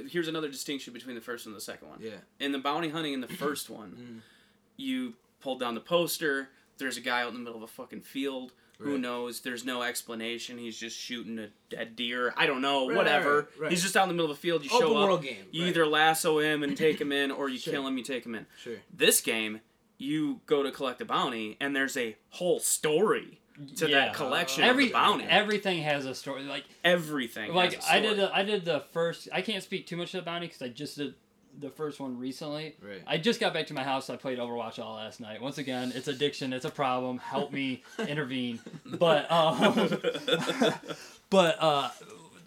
here's 0.10 0.30
another 0.30 0.47
distinction 0.47 0.93
between 0.93 1.15
the 1.15 1.21
first 1.21 1.45
and 1.45 1.54
the 1.56 1.60
second 1.60 1.89
one. 1.89 1.97
Yeah. 2.02 2.12
In 2.39 2.54
the 2.54 2.60
bounty 2.60 2.88
hunting 2.89 3.12
in 3.13 3.19
the 3.21 3.28
first 3.45 3.69
one, 3.69 3.91
Mm. 3.91 4.21
you 4.78 5.13
pulled 5.41 5.60
down 5.60 5.73
the 5.75 5.82
poster. 5.82 6.49
There's 6.78 6.95
a 6.95 7.02
guy 7.02 7.21
out 7.23 7.28
in 7.30 7.34
the 7.34 7.39
middle 7.41 7.58
of 7.58 7.63
a 7.63 7.67
fucking 7.67 8.02
field. 8.02 8.54
Who 8.82 8.97
knows? 8.97 9.41
There's 9.41 9.65
no 9.65 9.82
explanation. 9.82 10.58
He's 10.58 10.78
just 10.80 10.97
shooting 10.97 11.38
a 11.38 11.49
dead 11.69 11.97
deer. 11.97 12.34
I 12.38 12.45
don't 12.45 12.62
know. 12.62 12.88
Right, 12.88 12.95
whatever. 12.95 13.36
right, 13.36 13.45
right. 13.63 13.71
He's 13.71 13.82
just 13.84 13.97
out 13.97 14.04
in 14.04 14.08
the 14.08 14.13
middle 14.15 14.32
of 14.32 14.38
a 14.38 14.39
field. 14.39 14.63
You 14.63 14.69
Open 14.71 14.88
show 14.88 14.95
up. 14.97 15.04
world 15.06 15.21
game. 15.23 15.43
You 15.52 15.65
either 15.65 15.86
lasso 15.86 16.39
him 16.39 16.63
and 16.63 16.78
take 16.78 17.02
him 17.02 17.12
in, 17.12 17.30
or 17.30 17.49
you 17.49 17.58
Sure. 17.60 17.73
kill 17.73 17.86
him. 17.86 17.97
You 17.97 18.06
take 18.06 18.25
him 18.25 18.36
in. 18.36 18.45
Sure. 18.63 18.78
This 18.95 19.19
game, 19.19 19.60
you 19.99 20.41
go 20.47 20.63
to 20.63 20.71
collect 20.71 20.99
a 21.01 21.05
bounty, 21.05 21.55
and 21.62 21.75
there's 21.75 21.95
a 21.97 22.15
whole 22.29 22.59
story 22.59 23.39
to 23.75 23.88
Yeah. 23.89 24.05
that 24.05 24.13
collection 24.15 24.63
Every 24.63 24.85
of 24.85 24.89
the 24.89 24.93
bounty. 24.93 25.25
everything 25.25 25.81
has 25.83 26.05
a 26.05 26.15
story. 26.15 26.43
Like 26.43 26.63
Everything. 26.83 27.53
like 27.53 27.73
has 27.73 27.85
a 27.85 27.91
I 27.91 27.99
did 27.99 28.13
story. 28.15 28.27
the, 28.27 28.35
I 28.35 28.43
did 28.43 28.65
the 28.65 28.79
first. 28.93 29.27
I 29.33 29.41
can't 29.41 29.62
speak 29.63 29.85
too 29.85 29.97
much 29.97 30.13
of 30.15 30.21
the 30.23 30.25
bounty 30.25 30.47
because 30.47 30.62
I 30.62 30.69
just 30.69 30.97
did 30.97 31.13
the 31.59 31.69
first 31.69 31.99
one 31.99 32.17
recently. 32.17 32.75
Right. 32.81 33.01
I 33.05 33.17
just 33.17 33.41
got 33.41 33.53
back 33.53 33.67
to 33.67 33.73
my 33.73 33.83
house. 33.83 34.09
I 34.09 34.15
played 34.15 34.38
Overwatch 34.39 34.79
all 34.81 34.95
last 34.95 35.19
night. 35.19 35.41
Once 35.41 35.57
again, 35.57 35.91
it's 35.93 36.07
addiction. 36.07 36.53
It's 36.53 36.63
a 36.63 36.69
problem. 36.69 37.17
Help 37.17 37.51
me 37.51 37.83
intervene. 38.07 38.59
But 38.85 39.29
um, 39.29 39.73
but 41.29 41.57
uh, 41.62 41.89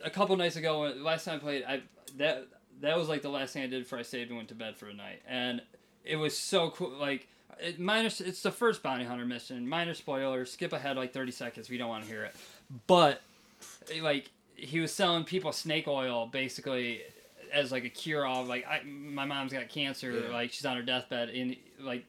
a 0.05 0.11
couple 0.11 0.37
nights 0.37 0.57
ago, 0.57 0.81
last 0.97 1.25
time 1.25 1.37
I 1.37 1.39
played, 1.39 1.65
I 1.65 1.83
that 2.17 2.47
that 2.81 2.97
was 2.97 3.09
like 3.09 3.23
the 3.23 3.29
last 3.29 3.53
thing 3.53 3.63
I 3.63 3.67
did 3.67 3.83
before 3.83 3.99
I 3.99 4.03
saved 4.03 4.31
and 4.31 4.37
went 4.39 4.49
to 4.49 4.55
bed 4.55 4.77
for 4.77 4.87
a 4.89 4.95
night, 4.95 5.21
and 5.29 5.61
it 6.05 6.17
was 6.17 6.37
so 6.37 6.71
cool. 6.71 6.91
Like 6.91 7.29
it, 7.61 7.79
minus, 7.81 8.21
it's 8.21 8.43
the 8.43 8.51
first 8.53 8.83
bounty 8.83 9.05
hunter 9.05 9.25
mission. 9.27 9.69
Minor 9.69 9.95
spoilers. 9.95 10.51
Skip 10.53 10.73
ahead 10.73 10.97
like 10.97 11.13
thirty 11.13 11.33
seconds 11.33 11.69
We 11.71 11.79
don't 11.79 11.89
want 11.89 12.05
to 12.05 12.11
hear 12.11 12.25
it. 12.25 12.35
But 12.87 13.21
eh, 13.93 14.03
like 14.03 14.31
he 14.57 14.81
was 14.81 14.93
selling 14.93 15.25
people 15.25 15.53
snake 15.53 15.89
oil 15.89 16.27
basically 16.27 17.01
as 17.53 17.73
like 17.73 17.85
a 17.85 17.89
cure 17.89 18.25
all. 18.27 18.45
Like 18.45 18.67
I, 18.67 18.83
my 18.85 19.25
mom's 19.25 19.53
got 19.53 19.69
cancer. 19.69 20.11
Yeah. 20.13 20.33
Like 20.33 20.53
she's 20.53 20.65
on 20.67 20.77
her 20.77 20.83
deathbed, 20.83 21.29
and 21.31 21.57
like 21.81 22.05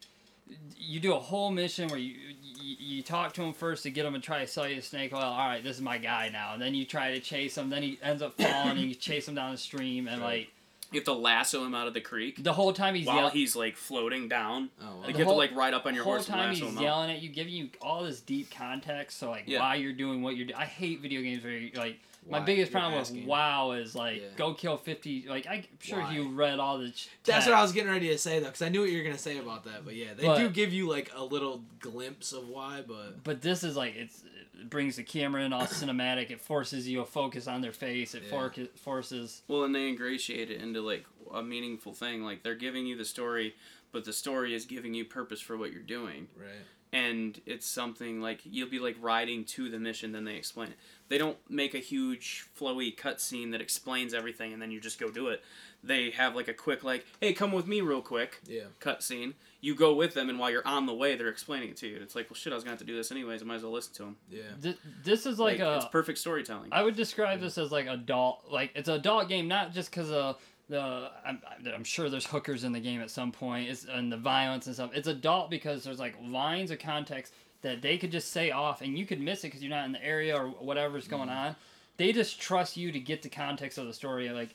you 0.77 0.99
do 0.99 1.13
a 1.13 1.19
whole 1.19 1.51
mission 1.51 1.87
where 1.89 1.99
you, 1.99 2.13
you 2.59 2.75
you 2.79 3.03
talk 3.03 3.33
to 3.33 3.41
him 3.43 3.53
first 3.53 3.83
to 3.83 3.89
get 3.89 4.05
him 4.05 4.13
to 4.13 4.19
try 4.19 4.39
to 4.39 4.47
sell 4.47 4.67
you 4.67 4.75
the 4.75 4.81
snake 4.81 5.13
oil. 5.13 5.21
All 5.21 5.47
right, 5.47 5.63
this 5.63 5.75
is 5.77 5.81
my 5.81 5.97
guy 5.97 6.29
now. 6.31 6.53
And 6.53 6.61
then 6.61 6.73
you 6.75 6.85
try 6.85 7.11
to 7.11 7.19
chase 7.19 7.57
him. 7.57 7.69
Then 7.69 7.83
he 7.83 7.99
ends 8.01 8.21
up 8.21 8.35
falling, 8.39 8.77
and 8.77 8.81
you 8.81 8.95
chase 8.95 9.27
him 9.27 9.35
down 9.35 9.51
the 9.51 9.57
stream, 9.57 10.07
and 10.07 10.21
Right. 10.21 10.27
like 10.39 10.49
You 10.93 10.99
have 10.99 11.05
to 11.05 11.13
lasso 11.13 11.63
him 11.65 11.73
out 11.75 11.87
of 11.87 11.93
the 11.93 12.01
creek 12.01 12.43
the 12.43 12.53
whole 12.53 12.73
time 12.73 12.95
he's 12.95 13.07
while 13.07 13.15
yell- 13.17 13.29
he's 13.29 13.55
like 13.55 13.75
floating 13.77 14.27
down. 14.27 14.69
Oh, 14.81 14.85
wow. 14.85 14.95
Like 14.97 15.05
The 15.07 15.11
you 15.13 15.17
have 15.19 15.27
to 15.27 15.33
like 15.37 15.55
ride 15.55 15.73
up 15.73 15.85
on 15.85 15.93
your 15.95 16.03
whole 16.03 16.13
horse 16.13 16.27
and 16.27 16.35
time 16.37 16.49
lasso 16.49 16.65
he's 16.65 16.71
him 16.73 16.77
out. 16.79 16.83
yelling 16.83 17.11
at 17.11 17.21
you, 17.21 17.29
giving 17.29 17.53
you 17.53 17.69
all 17.81 18.03
this 18.03 18.21
deep 18.21 18.49
context. 18.51 19.17
So 19.19 19.29
like 19.29 19.43
Yeah. 19.47 19.59
why 19.59 19.75
you're 19.75 19.93
doing 19.93 20.21
what 20.21 20.35
you're 20.35 20.45
doing. 20.47 20.59
I 20.59 20.65
hate 20.65 21.01
video 21.01 21.21
games 21.21 21.43
where 21.43 21.53
you 21.53 21.71
like. 21.75 21.99
My 22.29 22.39
biggest 22.39 22.71
You're 22.71 22.79
problem 22.79 23.01
asking. 23.01 23.17
with 23.17 23.25
WoW 23.27 23.71
is 23.71 23.95
like 23.95 24.21
Yeah. 24.21 24.27
go 24.37 24.53
kill 24.53 24.77
fifty. 24.77 25.25
Like 25.27 25.45
I'm 25.45 25.65
sure 25.81 25.99
Why? 25.99 26.13
you 26.13 26.29
read 26.29 26.57
all 26.57 26.77
the. 26.77 26.89
ch- 26.89 27.09
That's 27.25 27.45
what 27.45 27.51
text. 27.51 27.59
I 27.59 27.61
was 27.61 27.73
getting 27.73 27.91
ready 27.91 28.07
to 28.07 28.17
say 28.17 28.39
though, 28.39 28.45
because 28.45 28.61
I 28.61 28.69
knew 28.69 28.79
what 28.79 28.89
you 28.89 28.97
were 28.99 29.03
gonna 29.03 29.17
say 29.17 29.39
about 29.39 29.65
that. 29.65 29.83
But 29.83 29.95
yeah, 29.95 30.13
they 30.15 30.23
But- 30.25 30.37
do 30.37 30.49
give 30.49 30.71
you 30.71 30.87
like 30.89 31.11
a 31.13 31.21
little 31.21 31.65
glimpse 31.81 32.31
of 32.31 32.47
why. 32.47 32.81
But 32.87 33.25
But 33.25 33.41
this 33.41 33.61
is 33.65 33.75
like 33.75 33.95
it's 33.97 34.23
it 34.23 34.32
brings 34.69 34.95
the 34.97 35.03
camera 35.03 35.43
in 35.43 35.53
all 35.53 35.63
cinematic. 35.67 36.29
It 36.31 36.41
forces 36.41 36.87
you 36.87 36.99
to 36.99 37.05
focus 37.05 37.47
on 37.47 37.61
their 37.61 37.71
face. 37.71 38.13
It 38.15 38.23
Yeah. 38.23 38.49
for- 38.49 38.65
forces. 38.75 39.41
Well, 39.47 39.63
and 39.63 39.73
they 39.75 39.87
ingratiate 39.89 40.51
it 40.51 40.61
into 40.61 40.81
like 40.81 41.05
a 41.33 41.41
meaningful 41.43 41.93
thing. 41.93 42.23
Like 42.23 42.43
they're 42.43 42.55
giving 42.55 42.85
you 42.85 42.95
the 42.95 43.05
story, 43.05 43.55
but 43.91 44.05
the 44.05 44.13
story 44.13 44.53
is 44.53 44.65
giving 44.65 44.93
you 44.93 45.05
purpose 45.05 45.41
for 45.41 45.57
what 45.57 45.71
you're 45.71 45.81
doing. 45.81 46.27
right. 46.35 46.49
And 46.95 47.41
it's 47.47 47.65
something 47.65 48.21
like 48.21 48.41
you'll 48.43 48.69
be 48.69 48.77
like 48.77 48.95
riding 49.01 49.45
to 49.45 49.67
the 49.67 49.79
mission, 49.79 50.11
then 50.11 50.25
they 50.25 50.35
explain 50.35 50.67
it. 50.69 50.77
They 51.09 51.17
don't 51.17 51.39
make 51.49 51.73
a 51.73 51.79
huge 51.79 52.45
flowy 52.55 52.95
cutscene 52.95 53.49
that 53.51 53.61
explains 53.61 54.13
everything, 54.13 54.53
and 54.53 54.61
then 54.61 54.69
you 54.69 54.79
just 54.79 54.99
go 54.99 55.09
do 55.09 55.29
it. 55.29 55.43
They 55.83 56.11
have 56.11 56.35
like 56.35 56.47
a 56.47 56.53
quick 56.53 56.83
like, 56.83 57.07
"Hey, 57.19 57.33
come 57.33 57.51
with 57.51 57.65
me 57.65 57.81
real 57.81 58.03
quick." 58.03 58.41
Yeah. 58.45 58.65
Cutscene. 58.79 59.33
You 59.63 59.75
go 59.75 59.93
with 59.93 60.13
them, 60.13 60.29
and 60.29 60.37
while 60.37 60.51
you're 60.51 60.67
on 60.67 60.85
the 60.85 60.93
way, 60.93 61.15
they're 61.15 61.29
explaining 61.29 61.69
it 61.69 61.77
to 61.77 61.87
you. 61.87 61.97
It's 62.01 62.17
like, 62.17 62.29
well, 62.29 62.35
shit, 62.35 62.51
I 62.51 62.55
was 62.55 62.65
gonna 62.65 62.73
have 62.73 62.79
to 62.79 62.85
do 62.85 62.97
this 62.97 63.13
anyways. 63.13 63.41
I 63.41 63.45
might 63.45 63.55
as 63.55 63.63
well 63.63 63.71
listen 63.71 63.93
to 63.93 64.03
them. 64.03 64.17
Yeah. 64.29 64.41
Th- 64.61 64.77
this 65.05 65.25
is 65.25 65.39
like, 65.39 65.61
it's 65.61 65.85
a. 65.85 65.89
perfect 65.89 66.17
storytelling. 66.17 66.67
I 66.73 66.83
would 66.83 66.97
describe 66.97 67.39
this 67.39 67.57
as 67.57 67.71
like 67.71 67.87
adult. 67.87 68.43
Like 68.51 68.71
it's 68.75 68.89
an 68.89 68.95
adult 68.95 69.29
game, 69.29 69.47
not 69.47 69.71
just 69.71 69.89
because 69.89 70.11
of 70.11 70.37
the. 70.67 71.09
I'm, 71.25 71.41
I'm 71.73 71.85
sure 71.85 72.09
there's 72.09 72.25
hookers 72.25 72.65
in 72.65 72.73
the 72.73 72.81
game 72.81 72.99
at 72.99 73.09
some 73.09 73.31
point, 73.31 73.69
it's, 73.69 73.85
and 73.85 74.11
the 74.11 74.17
violence 74.17 74.67
and 74.67 74.75
stuff. 74.75 74.91
It's 74.93 75.07
adult 75.07 75.49
because 75.49 75.85
there's 75.85 75.97
like 75.97 76.17
lines 76.21 76.69
of 76.69 76.79
context 76.79 77.31
that 77.61 77.81
they 77.81 77.97
could 77.97 78.11
just 78.11 78.31
say 78.31 78.51
off, 78.51 78.81
and 78.81 78.97
you 78.97 79.05
could 79.05 79.21
miss 79.21 79.45
it 79.45 79.47
because 79.47 79.63
you're 79.63 79.69
not 79.69 79.85
in 79.85 79.93
the 79.93 80.03
area 80.03 80.35
or 80.35 80.49
whatever's 80.49 81.07
going 81.07 81.29
mm-hmm. 81.29 81.47
on. 81.47 81.55
They 81.95 82.11
just 82.11 82.37
trust 82.41 82.75
you 82.75 82.91
to 82.91 82.99
get 82.99 83.21
the 83.21 83.29
context 83.29 83.77
of 83.77 83.87
the 83.87 83.93
story. 83.93 84.29
Like 84.29 84.49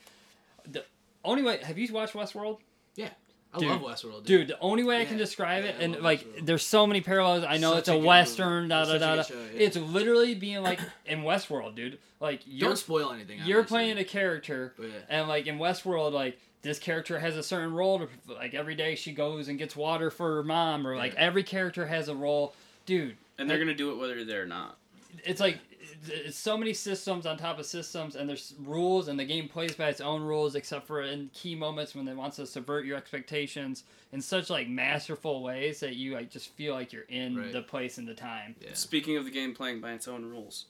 the 0.71 0.85
only 1.25 1.41
way. 1.41 1.57
Have 1.63 1.79
you 1.79 1.91
watched 1.91 2.13
Westworld? 2.13 2.59
I 3.53 3.57
Dude. 3.59 3.69
love 3.69 3.81
Westworld. 3.81 4.25
Dude. 4.25 4.25
Dude, 4.25 4.47
the 4.49 4.59
only 4.59 4.83
way 4.83 5.01
I 5.01 5.05
can 5.05 5.17
describe 5.17 5.63
Yeah, 5.63 5.71
it, 5.71 5.75
and 5.81 6.01
like, 6.03 6.21
Westworld. 6.23 6.45
there's 6.45 6.65
so 6.65 6.85
many 6.85 7.01
parallels. 7.01 7.43
I 7.47 7.57
know 7.57 7.71
Such 7.71 7.79
it's 7.79 7.89
a 7.89 7.93
a 7.93 7.97
western, 7.97 8.63
movie. 8.63 8.69
da 8.69 8.85
da 8.85 8.97
da. 8.99 9.15
da. 9.15 9.21
show, 9.23 9.33
yeah. 9.33 9.59
It's 9.61 9.75
literally 9.77 10.35
being 10.35 10.61
like 10.61 10.79
in 11.07 11.21
Westworld, 11.23 11.73
dude. 11.75 11.97
Like 12.19 12.41
you're 12.45 12.69
Don't 12.69 12.75
spoil 12.77 13.11
anything. 13.11 13.39
you're 13.45 13.63
playing 13.63 13.97
a 13.97 14.03
character, 14.03 14.73
yeah. 14.79 14.87
and 15.09 15.27
like 15.27 15.47
in 15.47 15.57
Westworld, 15.57 16.11
like 16.11 16.37
this 16.61 16.77
character 16.77 17.17
has 17.17 17.37
a 17.37 17.41
certain 17.43 17.73
role. 17.73 17.99
To, 17.99 18.07
like 18.33 18.53
every 18.53 18.75
day 18.75 18.93
she 18.95 19.13
goes 19.13 19.47
and 19.47 19.57
gets 19.57 19.75
water 19.75 20.11
for 20.11 20.35
her 20.35 20.43
mom, 20.43 20.85
or 20.85 20.95
like 20.95 21.13
Yeah. 21.13 21.21
every 21.21 21.43
character 21.43 21.87
has 21.87 22.07
a 22.09 22.15
role, 22.15 22.53
dude. 22.85 23.15
and 23.39 23.49
they're 23.49 23.57
gonna 23.57 23.73
do 23.73 23.91
it 23.91 23.95
whether 23.97 24.23
they're 24.25 24.43
or 24.43 24.45
not. 24.45 24.77
It's 25.23 25.39
like 25.39 25.57
it's 26.07 26.37
so 26.37 26.57
many 26.57 26.73
systems 26.73 27.25
on 27.25 27.37
top 27.37 27.59
of 27.59 27.65
systems, 27.65 28.15
and 28.15 28.29
there's 28.29 28.53
rules, 28.59 29.07
and 29.07 29.19
the 29.19 29.25
game 29.25 29.47
plays 29.47 29.75
by 29.75 29.89
its 29.89 30.01
own 30.01 30.21
rules, 30.21 30.55
except 30.55 30.87
for 30.87 31.01
in 31.01 31.29
key 31.33 31.55
moments 31.55 31.95
when 31.95 32.07
it 32.07 32.15
wants 32.15 32.37
to 32.37 32.45
subvert 32.47 32.85
your 32.85 32.97
expectations 32.97 33.83
in 34.11 34.21
such 34.21 34.49
like 34.49 34.67
masterful 34.69 35.43
ways 35.43 35.79
that 35.81 35.95
you 35.95 36.13
like 36.13 36.29
just 36.29 36.49
feel 36.55 36.73
like 36.73 36.93
you're 36.93 37.03
in 37.09 37.35
Right. 37.35 37.51
the 37.51 37.61
place 37.61 37.97
and 37.97 38.07
the 38.07 38.13
time. 38.13 38.55
Yeah. 38.61 38.69
Speaking 38.73 39.17
of 39.17 39.25
the 39.25 39.31
game 39.31 39.53
playing 39.53 39.81
by 39.81 39.93
its 39.93 40.07
own 40.07 40.25
rules, 40.25 40.65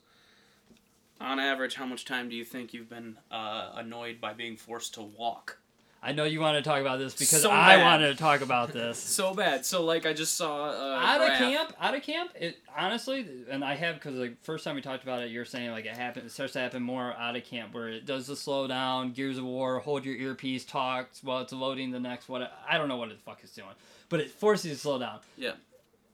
on 1.21 1.39
average, 1.39 1.75
how 1.75 1.85
much 1.85 2.05
time 2.05 2.29
do 2.29 2.35
you 2.35 2.45
think 2.45 2.73
you've 2.73 2.89
been 2.89 3.17
uh, 3.29 3.71
annoyed 3.75 4.21
by 4.21 4.33
being 4.33 4.55
forced 4.55 4.93
to 4.95 5.01
walk? 5.01 5.57
I 6.01 6.13
know 6.13 6.23
you 6.23 6.39
want 6.39 6.55
to 6.55 6.61
talk 6.61 6.79
about 6.79 6.97
this 6.97 7.13
because 7.13 7.41
So 7.41 7.51
I 7.51 7.75
bad. 7.75 7.83
wanted 7.83 8.07
to 8.07 8.15
talk 8.15 8.39
about 8.41 8.71
this. 8.71 8.97
So 9.19 9.33
bad. 9.33 9.65
So 9.65 9.83
like 9.83 10.05
I 10.05 10.13
just 10.13 10.35
saw 10.37 10.69
uh, 10.69 10.97
out 10.97 11.21
of 11.21 11.37
camp, 11.37 11.73
out 11.79 11.93
of 11.93 12.01
camp. 12.03 12.31
It 12.39 12.57
honestly, 12.77 13.27
and 13.49 13.65
I 13.65 13.75
have 13.75 13.95
because 13.95 14.15
like 14.15 14.41
first 14.41 14.63
time 14.63 14.75
we 14.75 14.81
talked 14.81 15.03
about 15.03 15.21
it, 15.23 15.29
you're 15.31 15.43
saying 15.43 15.71
like 15.71 15.85
it 15.85 15.97
happen, 15.97 16.25
it 16.25 16.31
starts 16.31 16.53
to 16.53 16.59
happen 16.59 16.81
more 16.81 17.13
out 17.15 17.35
of 17.35 17.43
camp 17.43 17.73
where 17.73 17.89
it 17.89 18.05
does 18.05 18.27
the 18.27 18.35
slow 18.37 18.65
down, 18.65 19.11
Gears 19.11 19.37
of 19.37 19.43
War, 19.43 19.79
hold 19.79 20.05
your 20.05 20.15
earpiece, 20.15 20.63
talks 20.63 21.21
while 21.21 21.39
it's 21.41 21.51
loading 21.51 21.91
the 21.91 21.99
next 21.99 22.29
what 22.29 22.49
I 22.67 22.77
don't 22.77 22.87
know 22.87 22.97
what 22.97 23.09
the 23.09 23.15
fuck 23.15 23.39
it's 23.43 23.53
doing, 23.53 23.67
but 24.07 24.21
it 24.21 24.31
forces 24.31 24.65
you 24.67 24.71
to 24.73 24.79
slow 24.79 24.99
down. 24.99 25.19
Yeah. 25.37 25.51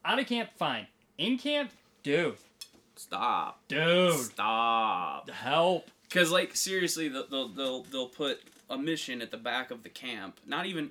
Out 0.04 0.18
of 0.18 0.26
camp, 0.26 0.50
fine. 0.56 0.88
In 1.18 1.38
camp, 1.38 1.70
dude, 2.02 2.34
Stop. 2.96 3.60
dude, 3.68 4.14
Stop. 4.14 5.30
help. 5.30 5.88
Because 6.08 6.30
like 6.32 6.56
seriously, 6.56 7.08
they'll, 7.08 7.26
they'll 7.28 7.48
they'll 7.48 7.82
they'll 7.84 8.08
put 8.08 8.40
a 8.68 8.76
mission 8.78 9.22
at 9.22 9.30
the 9.30 9.36
back 9.36 9.70
of 9.70 9.82
the 9.82 9.88
camp. 9.88 10.40
Not 10.46 10.66
even 10.66 10.90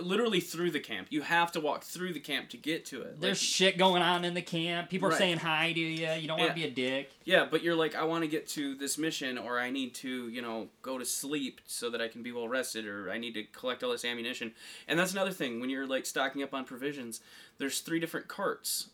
literally 0.00 0.38
through 0.40 0.70
the 0.70 0.78
camp. 0.80 1.08
You 1.10 1.22
have 1.22 1.50
to 1.52 1.60
walk 1.60 1.82
through 1.82 2.12
the 2.12 2.20
camp 2.20 2.48
to 2.50 2.56
get 2.56 2.84
to 2.86 3.02
it. 3.02 3.20
There's 3.20 3.40
Like, 3.40 3.46
shit 3.48 3.76
going 3.76 4.02
on 4.02 4.24
in 4.24 4.34
the 4.34 4.40
camp. 4.42 4.88
People 4.88 5.08
are 5.08 5.16
saying 5.16 5.38
hi 5.38 5.72
to 5.72 5.80
you. 5.80 6.08
You 6.12 6.28
don't 6.28 6.38
want 6.38 6.54
to 6.54 6.60
Yeah. 6.60 6.66
be 6.66 6.70
a 6.72 6.74
dick. 6.74 7.10
yeah, 7.24 7.44
but 7.44 7.64
you're 7.64 7.74
like, 7.74 7.96
I 7.96 8.04
want 8.04 8.22
to 8.22 8.28
get 8.28 8.46
to 8.50 8.76
this 8.76 8.96
mission, 8.98 9.36
or 9.36 9.58
I 9.58 9.70
need 9.70 9.94
to, 9.96 10.28
you 10.28 10.42
know, 10.42 10.68
go 10.82 10.96
to 10.96 11.04
sleep 11.04 11.60
so 11.66 11.90
that 11.90 12.00
I 12.00 12.06
can 12.06 12.22
be 12.22 12.30
well 12.30 12.46
rested, 12.46 12.86
or 12.86 13.10
I 13.10 13.18
need 13.18 13.34
to 13.34 13.42
collect 13.42 13.82
all 13.82 13.90
this 13.90 14.04
ammunition. 14.04 14.54
And 14.86 14.96
that's 14.96 15.10
another 15.12 15.32
thing 15.32 15.58
when 15.60 15.70
you're 15.70 15.88
like 15.88 16.06
stocking 16.06 16.42
up 16.44 16.54
on 16.54 16.64
provisions. 16.64 17.20
There's 17.58 17.80
three 17.80 17.98
different 17.98 18.28
carts 18.28 18.90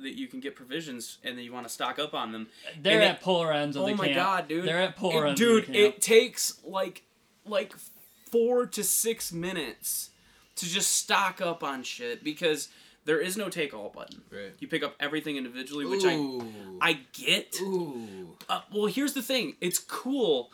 that 0.00 0.16
you 0.18 0.26
can 0.26 0.40
get 0.40 0.56
provisions, 0.56 1.18
and 1.22 1.38
then 1.38 1.44
you 1.44 1.52
want 1.52 1.66
to 1.68 1.72
stock 1.72 2.00
up 2.00 2.12
on 2.12 2.32
them. 2.32 2.48
They're 2.82 2.94
And 2.94 3.02
at 3.04 3.16
it- 3.18 3.22
polar 3.22 3.52
ends 3.52 3.76
of 3.76 3.82
oh 3.84 3.86
the 3.86 3.94
my 3.94 4.06
camp. 4.06 4.16
god, 4.16 4.48
dude! 4.48 4.64
They're 4.64 4.78
at 4.80 4.96
polar 4.96 5.26
It- 5.26 5.28
ends 5.30 5.40
dude, 5.40 5.62
of 5.64 5.66
the 5.68 5.72
camp. 5.74 5.94
it 5.96 6.02
takes 6.02 6.60
like 6.64 7.04
like 7.50 7.74
four 8.30 8.66
to 8.66 8.84
six 8.84 9.32
minutes 9.32 10.10
to 10.56 10.66
just 10.66 10.94
stock 10.94 11.40
up 11.40 11.62
on 11.62 11.82
shit 11.82 12.22
because 12.22 12.68
there 13.04 13.18
is 13.18 13.36
no 13.36 13.48
take 13.48 13.74
all 13.74 13.88
button. 13.88 14.22
Right. 14.30 14.52
You 14.58 14.68
pick 14.68 14.82
up 14.82 14.94
everything 15.00 15.36
individually, 15.36 15.84
which 15.84 16.04
I 16.04 16.16
I 16.80 17.00
get. 17.12 17.56
Ooh. 17.60 18.36
Uh, 18.48 18.60
well, 18.72 18.86
here's 18.86 19.14
the 19.14 19.22
thing: 19.22 19.56
it's 19.60 19.78
cool, 19.78 20.50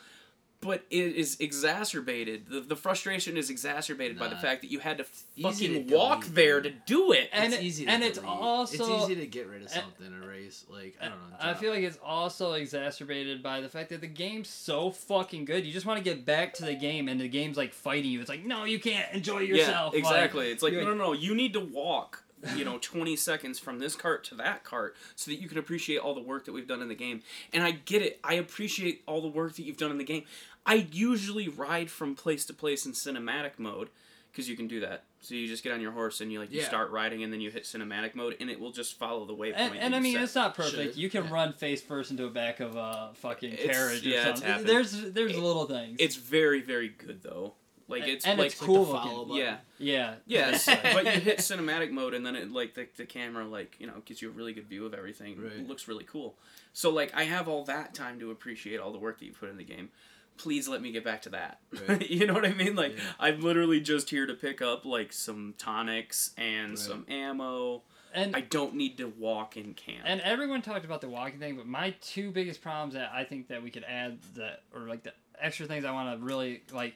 but 0.66 0.84
it 0.90 1.16
is 1.16 1.36
exacerbated. 1.40 2.46
The, 2.48 2.60
the 2.60 2.76
frustration 2.76 3.36
is 3.36 3.50
exacerbated 3.50 4.18
by 4.18 4.28
the 4.28 4.36
fact 4.36 4.62
that 4.62 4.70
you 4.70 4.78
had 4.80 4.98
to 4.98 5.06
Easy 5.36 5.68
to 5.68 5.74
fucking 5.82 5.90
walk 5.96 6.20
delete, 6.20 6.34
there 6.34 6.60
dude. 6.60 6.74
to 6.86 6.92
do 6.94 7.12
it. 7.12 7.28
And 7.32 7.52
it's 7.52 7.62
it- 7.62 7.64
easy 7.64 7.84
to 7.84 7.90
and 7.90 8.02
it's 8.02 8.18
also- 8.18 8.74
it's 8.94 9.04
easy 9.04 9.14
to 9.16 9.26
get 9.26 9.46
rid 9.46 9.62
of 9.62 9.72
and- 9.72 9.82
something 9.82 10.12
erase 10.22 10.64
like 10.70 10.96
i 11.00 11.04
don't 11.08 11.18
know 11.30 11.36
I 11.40 11.54
feel 11.54 11.70
like 11.72 11.82
it's 11.82 11.98
also 12.04 12.52
exacerbated 12.54 13.42
by 13.42 13.60
the 13.60 13.68
fact 13.68 13.90
that 13.90 14.00
the 14.00 14.06
game's 14.06 14.48
so 14.48 14.90
fucking 14.90 15.44
good. 15.44 15.66
You 15.66 15.72
just 15.72 15.84
want 15.86 15.98
to 15.98 16.04
get 16.04 16.24
back 16.24 16.54
to 16.54 16.64
the 16.64 16.74
game, 16.74 17.08
and 17.08 17.20
the 17.20 17.28
game's 17.28 17.56
like 17.56 17.72
fighting 17.74 18.10
you. 18.10 18.20
It's 18.20 18.28
like, 18.28 18.44
no, 18.44 18.64
you 18.64 18.78
can't 18.80 19.12
enjoy 19.12 19.40
yourself. 19.40 19.92
Yeah, 19.94 20.02
Like, 20.02 20.12
exactly. 20.14 20.50
it's 20.50 20.62
like, 20.62 20.72
you're 20.72 20.82
no, 20.84 20.94
no, 20.94 21.04
no. 21.06 21.12
You 21.12 21.34
need 21.34 21.52
to 21.52 21.60
walk, 21.60 22.22
you 22.54 22.64
know, 22.64 22.78
20 22.78 23.16
seconds 23.16 23.58
from 23.58 23.78
this 23.78 23.94
cart 23.94 24.24
to 24.24 24.34
that 24.36 24.62
cart 24.64 24.94
so 25.14 25.30
that 25.30 25.40
you 25.40 25.48
can 25.48 25.58
appreciate 25.58 25.98
all 25.98 26.14
the 26.14 26.20
work 26.20 26.44
that 26.44 26.52
we've 26.52 26.68
done 26.68 26.82
in 26.82 26.88
the 26.88 26.94
game. 26.94 27.22
And 27.52 27.62
I 27.64 27.70
get 27.72 28.02
it. 28.02 28.20
I 28.22 28.34
appreciate 28.34 29.02
all 29.06 29.20
the 29.20 29.28
work 29.28 29.54
that 29.56 29.62
you've 29.62 29.76
done 29.78 29.90
in 29.90 29.98
the 29.98 30.04
game. 30.04 30.24
I 30.64 30.86
usually 30.92 31.48
ride 31.48 31.90
from 31.90 32.14
place 32.14 32.44
to 32.46 32.52
place 32.52 32.84
in 32.86 32.92
cinematic 32.92 33.58
mode 33.58 33.88
because 34.32 34.48
you 34.48 34.56
can 34.56 34.68
do 34.68 34.80
that. 34.80 35.04
So 35.22 35.34
you 35.34 35.48
just 35.48 35.64
get 35.64 35.72
on 35.72 35.80
your 35.80 35.92
horse 35.92 36.20
and 36.20 36.30
you 36.30 36.38
like 36.38 36.52
you 36.52 36.60
Yeah. 36.60 36.66
start 36.68 36.90
riding 36.90 37.22
and 37.24 37.32
then 37.32 37.40
you 37.40 37.50
hit 37.50 37.64
cinematic 37.64 38.14
mode 38.14 38.36
and 38.38 38.50
it 38.50 38.60
will 38.60 38.70
just 38.70 38.98
follow 38.98 39.24
the 39.24 39.34
waypoint. 39.34 39.54
And, 39.56 39.76
and 39.76 39.96
I 39.96 40.00
mean, 40.00 40.14
set. 40.14 40.22
it's 40.24 40.34
not 40.34 40.54
perfect. 40.54 40.76
Should. 40.94 40.96
You 40.96 41.08
can 41.08 41.24
Yeah. 41.24 41.32
run 41.32 41.52
face 41.54 41.80
first 41.82 42.10
into 42.10 42.24
the 42.24 42.28
back 42.30 42.60
of 42.60 42.76
a 42.76 43.12
fucking 43.14 43.54
It's- 43.54 43.66
carriage 43.76 44.04
or 44.06 44.08
yeah, 44.10 44.16
it's 44.16 44.24
something. 44.40 44.46
happened. 44.48 44.68
There's 44.68 44.92
there's 45.12 45.32
It- 45.32 45.38
little 45.38 45.66
things. 45.66 45.96
it's 45.98 46.16
very 46.16 46.60
very 46.60 46.88
good 46.88 47.22
though. 47.22 47.54
Like 47.88 48.02
And- 48.02 48.10
it's 48.12 48.24
and 48.26 48.38
like 48.38 48.52
it's 48.52 48.60
cool 48.60 48.84
the 48.84 48.92
looking. 48.92 49.10
follow 49.10 49.24
button. 49.26 49.42
yeah. 49.42 49.56
yeah. 49.78 50.14
Yes, 50.26 50.66
but 50.66 51.04
you 51.04 51.20
hit 51.20 51.38
cinematic 51.38 51.90
mode 51.92 52.14
and 52.14 52.26
then 52.26 52.34
it 52.36 52.50
like 52.50 52.74
the, 52.74 52.88
the 52.96 53.06
camera 53.06 53.46
like 53.46 53.76
you 53.78 53.86
know 53.86 54.02
gives 54.04 54.20
you 54.20 54.28
a 54.28 54.32
really 54.32 54.52
good 54.52 54.66
view 54.66 54.84
of 54.86 54.94
everything. 54.94 55.40
Right. 55.40 55.52
It 55.52 55.68
looks 55.68 55.86
really 55.88 56.04
cool. 56.04 56.34
So 56.72 56.90
like 56.90 57.14
I 57.14 57.24
have 57.24 57.48
all 57.48 57.64
that 57.66 57.94
time 57.94 58.18
to 58.20 58.30
appreciate 58.30 58.80
all 58.80 58.92
the 58.92 58.98
work 58.98 59.18
that 59.20 59.24
you 59.26 59.32
put 59.32 59.48
in 59.50 59.56
the 59.56 59.64
game. 59.64 59.90
Please 60.36 60.68
let 60.68 60.82
me 60.82 60.92
get 60.92 61.02
back 61.04 61.22
to 61.22 61.30
that. 61.30 61.60
Right. 61.88 62.10
you 62.10 62.26
know 62.26 62.34
what 62.34 62.44
I 62.44 62.52
mean? 62.52 62.74
Like 62.76 62.96
Yeah. 62.96 63.04
I'm 63.18 63.40
literally 63.40 63.80
just 63.80 64.10
here 64.10 64.26
to 64.26 64.34
pick 64.34 64.60
up 64.60 64.84
like 64.84 65.12
some 65.12 65.54
tonics 65.56 66.32
and 66.36 66.70
Right. 66.70 66.78
some 66.78 67.06
ammo. 67.08 67.82
and 68.12 68.34
I 68.36 68.40
don't 68.40 68.74
need 68.74 68.98
to 68.98 69.06
walk 69.06 69.56
in 69.56 69.74
camp. 69.74 70.02
And 70.04 70.20
everyone 70.22 70.60
talked 70.62 70.84
about 70.84 71.00
the 71.02 71.08
walking 71.08 71.38
thing, 71.38 71.56
but 71.56 71.66
my 71.66 71.94
two 72.02 72.30
biggest 72.32 72.60
problems 72.62 72.94
that 72.94 73.10
I 73.14 73.24
think 73.24 73.48
that 73.48 73.62
we 73.62 73.70
could 73.70 73.84
add 73.84 74.18
that 74.36 74.62
or 74.74 74.80
like 74.88 75.04
the 75.04 75.12
extra 75.40 75.66
things 75.66 75.84
I 75.84 75.92
want 75.92 76.18
to 76.18 76.24
really 76.24 76.62
like 76.72 76.94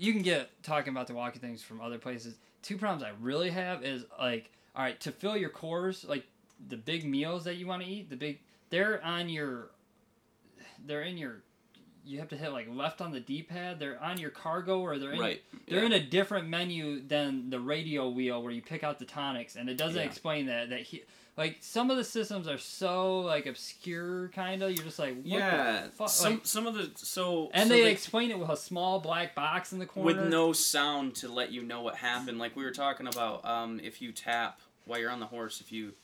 you 0.00 0.12
can 0.14 0.22
get 0.22 0.50
talking 0.62 0.92
about 0.92 1.06
the 1.06 1.14
walking 1.14 1.40
things 1.40 1.62
from 1.62 1.80
other 1.80 1.98
places. 1.98 2.36
Two 2.62 2.78
problems 2.78 3.02
I 3.02 3.12
really 3.20 3.50
have 3.50 3.84
is 3.84 4.04
like 4.18 4.50
all 4.74 4.82
right, 4.82 4.98
to 5.00 5.12
fill 5.12 5.36
your 5.36 5.50
cores, 5.50 6.04
like 6.04 6.24
the 6.68 6.76
big 6.76 7.04
meals 7.04 7.44
that 7.44 7.56
you 7.56 7.66
want 7.66 7.82
to 7.82 7.88
eat, 7.88 8.08
the 8.08 8.16
big 8.16 8.40
they're 8.70 9.04
on 9.04 9.28
your 9.28 9.70
they're 10.86 11.02
in 11.02 11.18
your 11.18 11.42
you 12.02 12.18
have 12.18 12.28
to 12.28 12.36
hit 12.36 12.50
like 12.50 12.66
left 12.72 13.02
on 13.02 13.12
the 13.12 13.20
D-pad. 13.20 13.78
They're 13.78 14.02
on 14.02 14.18
your 14.18 14.30
cargo 14.30 14.80
or 14.80 14.98
they're 14.98 15.12
in 15.12 15.20
right. 15.20 15.42
they're 15.68 15.80
yeah. 15.80 15.86
in 15.86 15.92
a 15.92 16.00
different 16.00 16.48
menu 16.48 17.06
than 17.06 17.50
the 17.50 17.60
radio 17.60 18.08
wheel 18.08 18.42
where 18.42 18.52
you 18.52 18.62
pick 18.62 18.82
out 18.82 18.98
the 18.98 19.04
tonics, 19.04 19.56
and 19.56 19.68
it 19.68 19.76
doesn't 19.76 20.00
Yeah. 20.00 20.06
explain 20.06 20.46
that. 20.46 20.70
That 20.70 20.80
he, 20.80 21.02
like 21.40 21.56
some 21.60 21.90
of 21.90 21.96
the 21.96 22.04
systems 22.04 22.46
are 22.46 22.58
so 22.58 23.20
like 23.20 23.46
obscure, 23.46 24.28
kind 24.28 24.62
of. 24.62 24.72
You're 24.72 24.84
just 24.84 24.98
like, 24.98 25.16
what 25.16 25.24
yeah. 25.26 25.84
the 25.84 25.90
fuck? 25.90 26.10
Some 26.10 26.34
Like, 26.34 26.46
some 26.46 26.66
of 26.66 26.74
the 26.74 26.90
so 26.96 27.50
and 27.54 27.66
so 27.66 27.74
they 27.74 27.90
explain 27.90 28.30
it 28.30 28.38
with 28.38 28.50
a 28.50 28.56
small 28.58 29.00
black 29.00 29.34
box 29.34 29.72
in 29.72 29.78
the 29.78 29.86
corner. 29.86 30.04
with 30.04 30.30
no 30.30 30.52
sound 30.52 31.14
to 31.16 31.28
let 31.28 31.50
you 31.50 31.62
know 31.62 31.80
what 31.80 31.96
happened. 31.96 32.38
Like 32.38 32.56
we 32.56 32.62
were 32.62 32.70
talking 32.70 33.06
about, 33.06 33.42
um, 33.46 33.80
if 33.82 34.02
you 34.02 34.12
tap 34.12 34.60
while 34.84 34.98
you're 34.98 35.10
on 35.10 35.18
the 35.18 35.26
horse, 35.26 35.62
if 35.62 35.72
you 35.72 35.88
if 35.88 35.99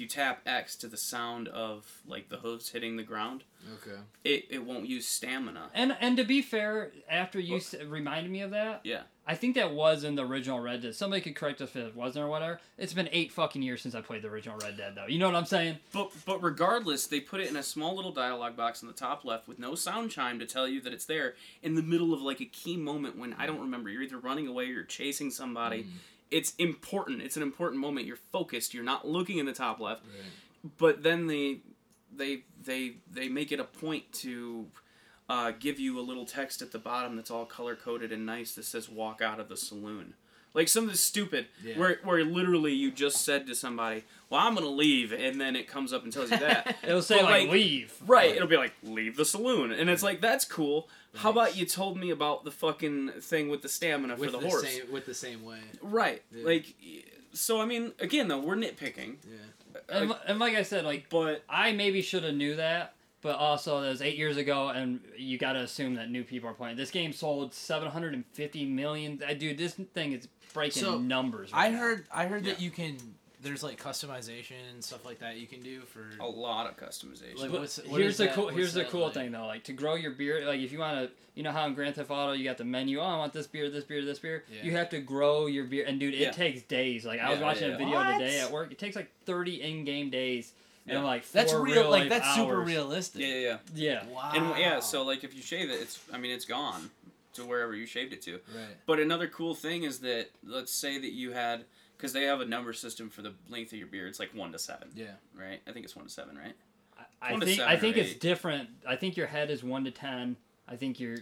you 0.00 0.06
tap 0.08 0.40
X 0.46 0.74
to 0.76 0.86
the 0.88 0.96
sound 0.96 1.48
of 1.48 2.00
like 2.06 2.28
the 2.28 2.38
hooves 2.38 2.70
hitting 2.70 2.96
the 2.96 3.02
ground, 3.02 3.44
okay 3.74 3.98
it, 4.24 4.46
it 4.50 4.64
won't 4.64 4.86
use 4.86 5.06
stamina. 5.06 5.70
And 5.74 5.96
and 6.00 6.16
to 6.16 6.24
be 6.24 6.42
fair, 6.42 6.92
after 7.08 7.38
you 7.38 7.52
Well- 7.52 7.58
s- 7.60 7.74
reminded 7.86 8.32
me 8.32 8.40
of 8.40 8.50
that, 8.52 8.80
Yeah. 8.84 9.02
I 9.26 9.36
think 9.36 9.54
that 9.54 9.72
was 9.72 10.02
in 10.02 10.16
the 10.16 10.26
original 10.26 10.58
Red 10.58 10.82
Dead. 10.82 10.92
Somebody 10.96 11.22
could 11.22 11.36
correct 11.36 11.60
us 11.60 11.68
if 11.70 11.76
it 11.76 11.94
wasn't 11.94 12.24
or 12.24 12.28
whatever. 12.28 12.58
It's 12.76 12.92
been 12.92 13.08
eight 13.12 13.30
fucking 13.30 13.62
years 13.62 13.80
since 13.80 13.94
I 13.94 14.00
played 14.00 14.22
the 14.22 14.28
original 14.28 14.58
Red 14.58 14.76
Dead, 14.76 14.96
though. 14.96 15.06
You 15.06 15.18
know 15.20 15.26
what 15.26 15.36
I'm 15.36 15.44
saying? 15.46 15.78
But 15.92 16.10
but 16.26 16.42
regardless, 16.42 17.06
they 17.06 17.20
put 17.20 17.40
it 17.40 17.48
in 17.48 17.54
a 17.56 17.62
small 17.62 17.94
little 17.94 18.10
dialogue 18.12 18.56
box 18.56 18.82
in 18.82 18.88
the 18.88 18.94
top 18.94 19.24
left 19.24 19.46
with 19.46 19.60
no 19.60 19.76
sound 19.76 20.10
chime 20.10 20.40
to 20.40 20.46
tell 20.46 20.66
you 20.66 20.80
that 20.80 20.92
it's 20.92 21.04
there 21.04 21.34
in 21.62 21.74
the 21.76 21.82
middle 21.82 22.12
of 22.12 22.20
like 22.22 22.40
a 22.40 22.44
key 22.46 22.76
moment 22.76 23.16
when 23.18 23.32
I 23.34 23.46
don't 23.46 23.60
remember. 23.60 23.88
You're 23.88 24.02
either 24.02 24.18
running 24.18 24.48
away 24.48 24.64
or 24.64 24.72
you're 24.72 24.82
chasing 24.84 25.30
somebody. 25.30 25.84
Mm. 25.84 25.88
It's 26.30 26.54
important. 26.56 27.22
It's 27.22 27.36
an 27.36 27.42
important 27.42 27.80
moment. 27.80 28.06
You're 28.06 28.18
focused. 28.32 28.72
You're 28.74 28.84
not 28.84 29.06
looking 29.06 29.38
in 29.38 29.46
the 29.46 29.52
top 29.52 29.80
left. 29.80 30.02
right 30.04 30.24
but 30.78 31.02
then 31.02 31.26
they 31.26 31.60
they 32.14 32.42
they 32.62 32.96
they 33.10 33.28
make 33.28 33.50
it 33.50 33.58
a 33.60 33.64
point 33.64 34.12
to 34.12 34.66
uh, 35.28 35.52
give 35.58 35.78
you 35.80 35.98
a 35.98 36.02
little 36.02 36.24
text 36.26 36.60
at 36.60 36.70
the 36.72 36.78
bottom 36.78 37.16
that's 37.16 37.30
all 37.30 37.46
color 37.46 37.74
coded 37.76 38.12
and 38.12 38.26
nice 38.26 38.54
that 38.56 38.64
says 38.64 38.88
"Walk 38.88 39.22
out 39.22 39.40
of 39.40 39.48
the 39.48 39.56
saloon." 39.56 40.14
Like 40.52 40.66
something 40.66 40.96
stupid, 40.96 41.46
Yeah. 41.64 41.78
where 41.78 42.00
where 42.02 42.24
literally 42.24 42.74
you 42.74 42.90
just 42.90 43.24
said 43.24 43.46
to 43.46 43.54
somebody, 43.54 44.02
"Well, 44.28 44.40
I'm 44.40 44.54
gonna 44.54 44.66
leave," 44.66 45.12
and 45.12 45.40
then 45.40 45.54
it 45.56 45.68
comes 45.68 45.92
up 45.92 46.02
and 46.02 46.12
tells 46.12 46.30
you 46.32 46.38
that. 46.38 46.76
It'll 46.82 47.00
say 47.00 47.22
like, 47.22 47.42
like, 47.44 47.50
leave. 47.50 47.94
Right, 48.04 48.34
it'll 48.34 48.48
be 48.48 48.56
like 48.56 48.74
leave 48.82 49.16
the 49.16 49.24
saloon, 49.24 49.70
and 49.70 49.88
it's 49.88 50.02
like 50.02 50.20
that's 50.20 50.44
cool. 50.44 50.88
How 51.16 51.30
about 51.30 51.56
you 51.56 51.66
told 51.66 51.98
me 51.98 52.10
about 52.10 52.44
the 52.44 52.50
fucking 52.50 53.10
thing 53.20 53.48
with 53.48 53.62
the 53.62 53.68
stamina 53.68 54.16
with 54.16 54.30
for 54.30 54.36
the, 54.36 54.38
the 54.42 54.48
horse? 54.48 54.62
same 54.68 54.92
with 54.92 55.06
the 55.06 55.14
same 55.14 55.44
way 55.44 55.58
Right, 55.82 56.22
Yeah. 56.34 56.44
like 56.46 56.74
so. 57.32 57.60
I 57.60 57.64
mean, 57.66 57.92
again 57.98 58.28
though, 58.28 58.38
we're 58.40 58.56
nitpicking, 58.56 59.16
yeah 59.28 59.80
And, 59.88 60.10
like, 60.10 60.20
and 60.26 60.38
like 60.38 60.54
I 60.54 60.62
said, 60.62 60.84
like 60.84 61.08
but 61.10 61.42
I 61.48 61.72
maybe 61.72 62.00
should 62.02 62.24
have 62.24 62.34
knew 62.34 62.56
that, 62.56 62.94
but 63.22 63.36
also 63.36 63.80
that 63.80 63.88
was 63.88 64.02
eight 64.02 64.16
years 64.16 64.36
ago, 64.36 64.68
and 64.68 65.00
you 65.16 65.36
got 65.38 65.52
to 65.54 65.60
assume 65.60 65.94
that 65.94 66.10
new 66.10 66.22
people 66.24 66.48
are 66.48 66.54
playing. 66.54 66.76
This 66.76 66.90
game 66.90 67.12
sold 67.12 67.54
seven 67.54 67.88
hundred 67.90 68.14
and 68.14 68.24
fifty 68.32 68.64
million. 68.64 69.20
Uh, 69.28 69.34
Dude, 69.34 69.58
this 69.58 69.74
thing 69.74 70.12
is 70.12 70.28
breaking 70.54 70.82
So, 70.82 70.98
numbers. 70.98 71.52
Right 71.52 71.66
i 71.66 71.70
now. 71.70 71.78
heard 71.78 72.06
i 72.12 72.26
heard 72.26 72.44
that 72.44 72.60
you 72.60 72.70
can 72.70 72.96
there's 73.42 73.62
like 73.62 73.82
customization 73.82 74.56
and 74.72 74.82
stuff 74.84 75.04
like 75.04 75.20
that 75.20 75.36
you 75.38 75.46
can 75.46 75.60
do 75.62 75.80
for 75.82 76.04
a 76.20 76.26
lot 76.26 76.66
of 76.68 76.76
customization. 76.76 77.38
Like, 77.38 77.52
what's- 77.52 77.78
what 77.86 78.00
here's 78.00 78.16
the 78.18 78.24
that- 78.24 78.34
cool. 78.34 78.48
Here's 78.48 78.74
the 78.74 78.84
cool 78.84 79.04
like? 79.04 79.14
thing 79.14 79.32
though. 79.32 79.46
Like 79.46 79.64
to 79.64 79.72
grow 79.72 79.94
your 79.94 80.10
beer. 80.12 80.46
Like 80.46 80.60
if 80.60 80.72
you 80.72 80.78
want 80.78 80.98
to, 81.08 81.10
you 81.34 81.42
know 81.42 81.52
how 81.52 81.66
in 81.66 81.74
Grand 81.74 81.94
Theft 81.94 82.10
Auto 82.10 82.32
you 82.32 82.44
got 82.44 82.58
the 82.58 82.64
menu. 82.64 82.98
Oh, 83.00 83.04
I 83.04 83.16
want 83.16 83.32
this 83.32 83.46
beer, 83.46 83.70
this 83.70 83.84
beer, 83.84 84.04
this 84.04 84.18
beer. 84.18 84.44
Yeah. 84.52 84.62
You 84.64 84.72
have 84.72 84.90
to 84.90 85.00
grow 85.00 85.46
your 85.46 85.64
beer, 85.64 85.84
and 85.86 85.98
dude, 85.98 86.14
it 86.14 86.20
Yeah. 86.20 86.30
takes 86.32 86.62
days. 86.62 87.06
Like 87.06 87.20
I 87.20 87.30
was 87.30 87.40
watching 87.40 87.68
yeah, 87.68 87.74
a 87.74 87.78
video 87.78 87.94
What? 87.96 88.18
today 88.18 88.40
at 88.40 88.50
work. 88.50 88.72
It 88.72 88.78
takes 88.78 88.96
like 88.96 89.10
thirty 89.24 89.62
in-game 89.62 90.10
days, 90.10 90.52
and 90.86 90.98
Yeah. 90.98 91.04
like 91.04 91.30
that's 91.30 91.52
four 91.52 91.62
real 91.62 91.88
like 91.88 92.02
life 92.02 92.08
that's 92.10 92.34
super 92.34 92.60
realistic 92.60 93.22
yeah, 93.22 93.26
yeah, 93.28 93.38
yeah. 93.38 93.56
Yeah. 93.74 94.06
wow 94.08 94.32
And 94.34 94.58
yeah, 94.58 94.80
so 94.80 95.02
like 95.04 95.24
if 95.24 95.34
you 95.34 95.40
shave 95.42 95.70
it, 95.70 95.80
it's 95.80 95.98
I 96.12 96.18
mean 96.18 96.32
it's 96.32 96.44
gone 96.44 96.90
to 97.34 97.44
wherever 97.44 97.74
you 97.76 97.86
shaved 97.86 98.12
it 98.12 98.20
to. 98.22 98.32
right 98.54 98.66
But 98.86 98.98
another 98.98 99.28
cool 99.28 99.54
thing 99.54 99.84
is 99.84 100.00
that 100.00 100.28
let's 100.44 100.72
say 100.72 100.98
that 100.98 101.12
you 101.12 101.30
had 101.32 101.64
because 102.00 102.12
they 102.12 102.24
have 102.24 102.40
a 102.40 102.46
number 102.46 102.72
system 102.72 103.10
for 103.10 103.22
the 103.22 103.32
length 103.48 103.72
of 103.72 103.78
your 103.78 103.86
beard. 103.88 104.08
It's 104.08 104.18
like 104.18 104.34
one 104.34 104.52
to 104.52 104.58
seven, 104.58 104.88
yeah 104.94 105.12
right? 105.38 105.60
I 105.66 105.72
think 105.72 105.84
it's 105.84 105.94
one 105.96 106.06
to 106.06 106.10
seven, 106.10 106.36
right? 106.36 106.54
I 107.22 107.38
think 107.38 107.60
I 107.60 107.76
think 107.76 107.96
it's 107.96 108.12
eight. 108.12 108.20
different. 108.20 108.68
I 108.88 108.96
think 108.96 109.16
your 109.16 109.26
head 109.26 109.50
is 109.50 109.62
one 109.62 109.84
to 109.84 109.90
ten. 109.90 110.36
I 110.68 110.76
think 110.76 110.98
your 111.00 111.16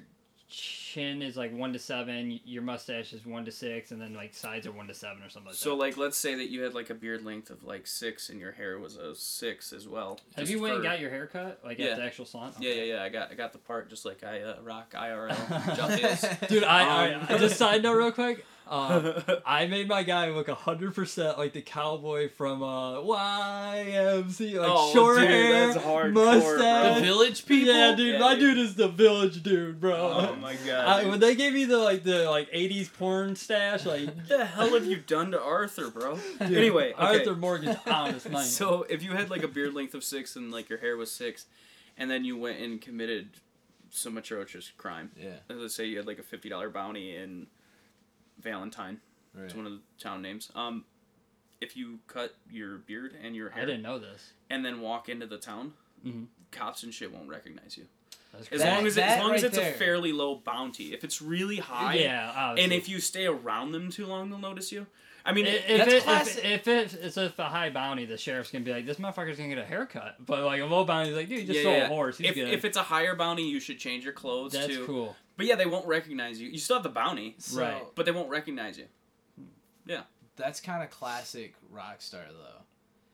chin 0.51 1.21
is 1.23 1.37
like 1.37 1.53
one 1.53 1.73
to 1.73 1.79
seven. 1.79 2.41
Your 2.45 2.63
mustache 2.63 3.13
is 3.13 3.27
one 3.27 3.45
to 3.45 3.51
six, 3.53 3.91
and 3.91 4.01
then 4.01 4.15
like 4.15 4.35
sides 4.35 4.67
are 4.67 4.73
one 4.73 4.87
to 4.89 4.95
seven 4.95 5.23
or 5.23 5.29
something 5.29 5.49
like 5.49 5.55
that. 5.55 5.59
So 5.61 5.71
that. 5.71 5.77
like 5.77 5.97
let's 5.97 6.17
say 6.17 6.35
that 6.37 6.51
you 6.51 6.63
had 6.63 6.75
like 6.75 6.91
a 6.91 6.95
beard 6.95 7.25
length 7.25 7.51
of 7.51 7.65
like 7.65 7.87
six 7.87 8.31
and 8.31 8.41
your 8.41 8.53
hair 8.53 8.79
was 8.79 8.97
a 8.97 9.15
six 9.15 9.73
as 9.73 9.87
well. 9.87 10.19
Have 10.37 10.49
you 10.49 10.61
went 10.61 10.75
and 10.75 10.83
got 10.83 11.01
your 11.01 11.11
hair 11.11 11.27
cut 11.27 11.61
like 11.65 11.79
Yeah. 11.79 11.87
at 11.89 11.97
the 11.99 12.05
actual 12.05 12.25
salon? 12.25 12.53
Yeah, 12.61 12.73
yeah, 12.75 12.95
yeah. 12.95 13.03
I 13.03 13.09
got 13.09 13.31
I 13.31 13.35
got 13.35 13.53
the 13.53 13.59
part 13.59 13.91
just 13.91 14.05
like 14.05 14.25
I 14.25 14.41
uh, 14.41 14.57
rock 14.63 14.93
IRL 14.95 15.77
jump 15.77 16.03
is. 16.03 16.25
Dude, 16.49 16.65
I, 16.65 17.13
Um, 17.15 17.27
I 17.29 17.39
just 17.39 17.57
side 17.57 17.83
note 17.83 17.97
real 17.99 18.13
quick. 18.13 18.45
Uh, 18.69 19.23
I 19.47 19.67
made 19.67 19.89
my 19.89 20.03
guy 20.03 20.29
look 20.31 20.49
hundred 20.49 20.95
percent 20.95 21.39
like 21.39 21.53
the 21.55 21.63
cowboy 21.63 22.29
from 22.29 22.63
uh, 22.63 22.97
YMC, 23.01 24.55
like 24.59 24.71
Oh, 24.71 24.93
short 24.93 25.19
dude, 25.19 25.29
hair, 25.29 25.67
that's 25.69 25.79
hardcore, 25.85 26.13
mustache. 26.13 26.97
The 26.99 27.05
village 27.05 27.47
people. 27.47 27.75
Yeah, 27.75 27.95
dude, 27.95 28.15
Yeah, 28.15 28.19
my 28.21 28.35
dude. 28.35 28.57
dude 28.57 28.59
is 28.67 28.75
the 28.75 28.89
village 28.89 29.43
dude, 29.43 29.81
bro. 29.81 29.97
oh 29.97 30.37
my 30.37 30.55
god. 30.67 30.87
I, 31.05 31.09
when 31.09 31.21
they 31.21 31.35
gave 31.35 31.55
me 31.55 31.65
the 31.65 31.79
like 31.79 32.03
the 32.05 32.31
like 32.31 32.51
'80s 32.53 32.93
porn 32.93 33.37
stash, 33.37 33.87
like 33.87 34.07
what 34.07 34.29
the 34.29 34.45
hell 34.45 34.71
have 34.75 34.85
you 34.85 34.97
done 34.99 35.31
to 35.33 35.41
Arthur, 35.43 35.91
bro? 35.91 36.19
Anyway, 36.41 36.93
okay. 36.93 37.19
Arthur 37.19 37.35
Morgan's 37.37 37.77
honest 37.87 38.29
man. 38.31 38.45
So 38.45 38.85
if 38.89 39.03
you 39.03 39.13
had 39.13 39.31
like 39.31 39.43
a 39.43 39.49
beard 39.49 39.75
length 39.75 39.95
of 39.95 40.05
six 40.05 40.37
and 40.37 40.51
like 40.51 40.69
your 40.69 40.79
hair 40.79 40.97
was 40.97 41.11
six, 41.11 41.47
and 41.97 42.11
then 42.11 42.25
you 42.25 42.37
went 42.37 42.61
and 42.61 42.81
committed 42.81 43.31
some 43.91 44.19
atrocious 44.19 44.71
crime, 44.77 45.11
Yeah. 45.19 45.31
let's 45.49 45.75
say 45.75 45.87
you 45.87 45.97
had 45.97 46.07
like 46.07 46.19
a 46.19 46.23
fifty 46.23 46.49
dollar 46.49 46.69
bounty 46.71 47.17
in 47.17 47.47
Valentine, 48.41 49.01
Right. 49.35 49.45
it's 49.45 49.55
one 49.55 49.67
of 49.67 49.73
the 49.73 49.81
town 49.99 50.23
names. 50.23 50.51
Um, 50.55 50.85
if 51.61 51.77
you 51.77 51.99
cut 52.07 52.35
your 52.51 52.79
beard 52.79 53.15
and 53.23 53.35
your 53.35 53.51
I 53.53 53.57
hair 53.57 53.67
didn't 53.67 53.83
know 53.83 53.99
this. 53.99 54.33
and 54.51 54.65
then 54.65 54.81
walk 54.81 55.09
into 55.09 55.27
the 55.27 55.39
town, 55.39 55.75
Mhm. 56.07 56.27
cops 56.53 56.83
and 56.83 56.95
shit 56.95 57.13
won't 57.13 57.29
recognize 57.29 57.77
you. 57.77 57.87
As. 58.39 58.49
That- 58.51 58.75
long 58.77 58.87
as 58.87 58.97
it, 58.97 59.01
as 59.03 59.17
that 59.17 59.23
long 59.23 59.35
as 59.35 59.43
it's 59.43 59.57
there. 59.57 59.73
a 59.75 59.77
fairly 59.77 60.13
low 60.13 60.37
bounty. 60.37 60.93
If 60.93 61.03
it's 61.03 61.21
really 61.21 61.57
high, 61.57 61.95
yeah, 61.95 62.33
obviously. 62.37 62.65
and 62.65 62.73
if 62.83 62.89
you 62.89 63.01
stay 63.01 63.27
around 63.27 63.73
them 63.73 63.91
too 63.91 64.07
long, 64.07 64.31
they'll 64.31 64.39
notice 64.39 64.71
you. 64.71 64.87
I 65.25 65.33
mean, 65.33 65.47
if, 65.47 65.55
it- 65.55 65.71
if, 65.71 65.79
That's 65.79 65.93
it, 65.93 66.03
classic. 66.05 66.45
if, 66.45 66.69
if 66.69 66.95
it's 66.95 67.17
if 67.17 67.39
a 67.39 67.45
high 67.49 67.71
bounty, 67.71 68.05
the 68.07 68.17
sheriff's 68.17 68.51
gonna 68.51 68.65
be 68.65 68.71
like, 68.73 68.87
"This 68.87 68.99
motherfucker's 68.99 69.37
gonna 69.37 69.49
get 69.49 69.59
a 69.59 69.65
haircut," 69.65 70.25
but 70.25 70.43
like 70.45 70.61
a 70.61 70.65
low 70.67 70.85
bounty, 70.85 71.09
he's 71.09 71.17
like, 71.17 71.29
"Dude, 71.29 71.41
you 71.41 71.45
just 71.47 71.57
Yeah, 71.59 71.63
sold 71.65 71.77
yeah. 71.77 71.85
a 71.85 71.89
horse. 71.89 72.19
He's 72.19 72.29
if, 72.29 72.35
good." 72.35 72.49
if 72.49 72.65
it's 72.65 72.77
a 72.77 72.83
higher 72.85 73.15
bounty, 73.17 73.43
you 73.49 73.61
should 73.61 73.79
change 73.79 74.05
your 74.05 74.13
clothes 74.13 74.53
That's 74.53 74.69
too. 74.69 74.87
cool. 74.87 75.17
But 75.39 75.47
yeah, 75.47 75.55
they 75.55 75.65
won't 75.67 75.87
recognize 75.87 76.39
you. 76.41 76.51
You 76.51 76.59
still 76.59 76.77
have 76.77 76.83
the 76.83 76.89
bounty, 76.91 77.37
So, 77.39 77.61
Right. 77.63 77.83
but 77.95 78.05
they 78.05 78.13
won't 78.13 78.29
recognize 78.29 78.77
you. 78.77 78.87
Yeah. 79.87 80.03
That's 80.37 80.61
kind 80.61 80.83
of 80.83 80.91
classic 80.91 81.55
Rockstar 81.73 82.27
though. 82.29 82.63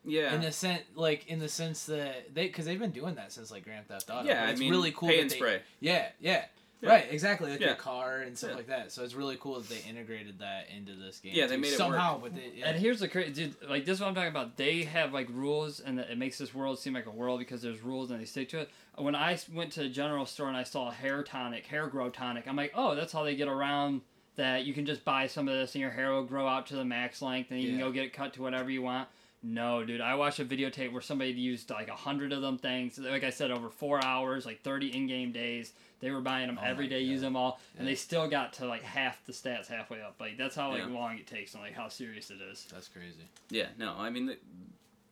Yeah. 0.06 0.34
In 0.34 0.40
the 0.42 0.50
sense, 0.52 0.82
like 0.94 1.26
in 1.28 1.38
the 1.38 1.48
sense 1.48 1.86
that 1.86 2.34
they, 2.34 2.46
because 2.46 2.64
they've 2.66 2.78
been 2.80 2.90
doing 2.90 3.14
that 3.14 3.30
since 3.32 3.50
like 3.50 3.64
Grand 3.64 3.86
Theft 3.86 4.10
Auto. 4.10 4.26
yeah, 4.28 4.40
but 4.40 4.48
I 4.48 4.50
it's 4.52 4.60
mean, 4.60 4.70
really 4.70 4.90
cool. 4.92 5.08
pay 5.08 5.20
and 5.20 5.30
they- 5.30 5.36
spray. 5.36 5.62
Yeah, 5.80 6.08
yeah, 6.20 6.44
Yeah. 6.82 6.88
right, 6.90 7.06
exactly, 7.10 7.50
like 7.50 7.60
Yeah. 7.60 7.68
your 7.68 7.76
car 7.76 8.20
and 8.20 8.36
stuff 8.36 8.50
Yeah. 8.50 8.56
like 8.56 8.66
that. 8.66 8.92
So 8.92 9.04
it's 9.04 9.14
really 9.14 9.36
cool 9.40 9.60
that 9.60 9.68
they 9.70 9.80
integrated 9.88 10.38
that 10.40 10.68
into 10.74 10.94
this 10.94 11.18
game. 11.20 11.32
Yeah, 11.34 11.46
they 11.46 11.56
made 11.56 11.72
it 11.72 11.76
somehow. 11.78 12.18
But 12.18 12.34
they, 12.34 12.52
yeah. 12.56 12.68
And 12.68 12.78
here's 12.78 13.00
the 13.00 13.08
crazy, 13.08 13.32
dude, 13.32 13.56
like 13.68 13.84
this 13.86 13.96
is 13.96 14.00
what 14.00 14.08
I'm 14.08 14.14
talking 14.14 14.28
about. 14.30 14.56
They 14.58 14.82
have 14.84 15.12
like 15.14 15.28
rules, 15.30 15.80
and 15.80 15.98
it 16.00 16.18
makes 16.18 16.36
this 16.38 16.52
world 16.54 16.78
seem 16.78 16.92
like 16.94 17.06
a 17.06 17.10
world 17.10 17.38
because 17.38 17.62
there's 17.62 17.80
rules 17.80 18.10
and 18.10 18.20
they 18.20 18.24
stick 18.26 18.48
to 18.50 18.60
it. 18.60 18.70
When 18.96 19.14
I 19.14 19.38
went 19.52 19.72
to 19.72 19.80
the 19.80 19.88
general 19.88 20.24
store 20.26 20.48
and 20.48 20.56
I 20.56 20.62
saw 20.62 20.90
hair 20.90 21.22
tonic, 21.22 21.66
hair 21.66 21.86
grow 21.88 22.10
tonic, 22.10 22.46
I'm 22.46 22.56
like, 22.56 22.72
oh, 22.74 22.94
that's 22.94 23.12
how 23.12 23.24
they 23.24 23.34
get 23.34 23.48
around 23.48 24.02
that. 24.36 24.64
You 24.64 24.72
can 24.74 24.86
just 24.86 25.04
buy 25.04 25.26
some 25.26 25.48
of 25.48 25.54
this, 25.54 25.74
and 25.74 25.82
your 25.82 25.90
hair 25.90 26.12
will 26.12 26.24
grow 26.24 26.46
out 26.46 26.66
to 26.68 26.76
the 26.76 26.84
max 26.84 27.20
length, 27.22 27.50
and 27.50 27.60
you 27.60 27.70
can 27.70 27.78
go 27.80 27.90
get 27.90 28.04
it 28.04 28.12
cut 28.12 28.34
to 28.34 28.42
whatever 28.42 28.70
you 28.70 28.82
want. 28.82 29.08
No, 29.42 29.84
dude, 29.84 30.00
I 30.00 30.14
watched 30.14 30.38
a 30.38 30.44
videotape 30.44 30.90
where 30.92 31.02
somebody 31.02 31.32
used 31.32 31.68
like 31.70 31.88
a 31.88 31.94
hundred 31.94 32.32
of 32.32 32.40
them 32.40 32.56
things. 32.56 32.98
Like 32.98 33.24
I 33.24 33.30
said, 33.30 33.50
over 33.50 33.68
four 33.68 34.02
hours, 34.02 34.46
like 34.46 34.62
thirty 34.62 34.88
in-game 34.88 35.32
days. 35.32 35.72
They 36.00 36.10
were 36.10 36.20
buying 36.22 36.46
them 36.46 36.58
Oh 36.60 36.64
every 36.64 36.84
my 36.86 36.90
day, 36.90 37.04
God. 37.04 37.10
use 37.10 37.20
them 37.20 37.36
all, 37.36 37.60
and 37.76 37.86
Yeah. 37.86 37.92
they 37.92 37.94
still 37.96 38.26
got 38.28 38.54
to 38.54 38.66
like 38.66 38.82
half 38.82 39.24
the 39.26 39.32
stats 39.32 39.66
halfway 39.66 40.00
up. 40.00 40.16
Like 40.18 40.38
that's 40.38 40.54
how 40.54 40.70
like 40.70 40.78
Yeah. 40.80 40.86
long 40.86 41.18
it 41.18 41.26
takes 41.26 41.52
and 41.54 41.62
like 41.62 41.74
how 41.74 41.88
serious 41.88 42.30
it 42.30 42.38
is. 42.40 42.66
that's 42.72 42.88
crazy. 42.88 43.28
Yeah, 43.50 43.66
no, 43.78 43.94
I 43.98 44.08
mean 44.08 44.26
the, 44.26 44.38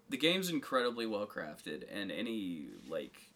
the 0.09 0.17
game's 0.17 0.49
incredibly 0.51 1.05
well 1.07 1.27
crafted, 1.27 1.85
and 1.93 2.11
any 2.11 2.67
like 2.89 3.13
a- 3.15 3.32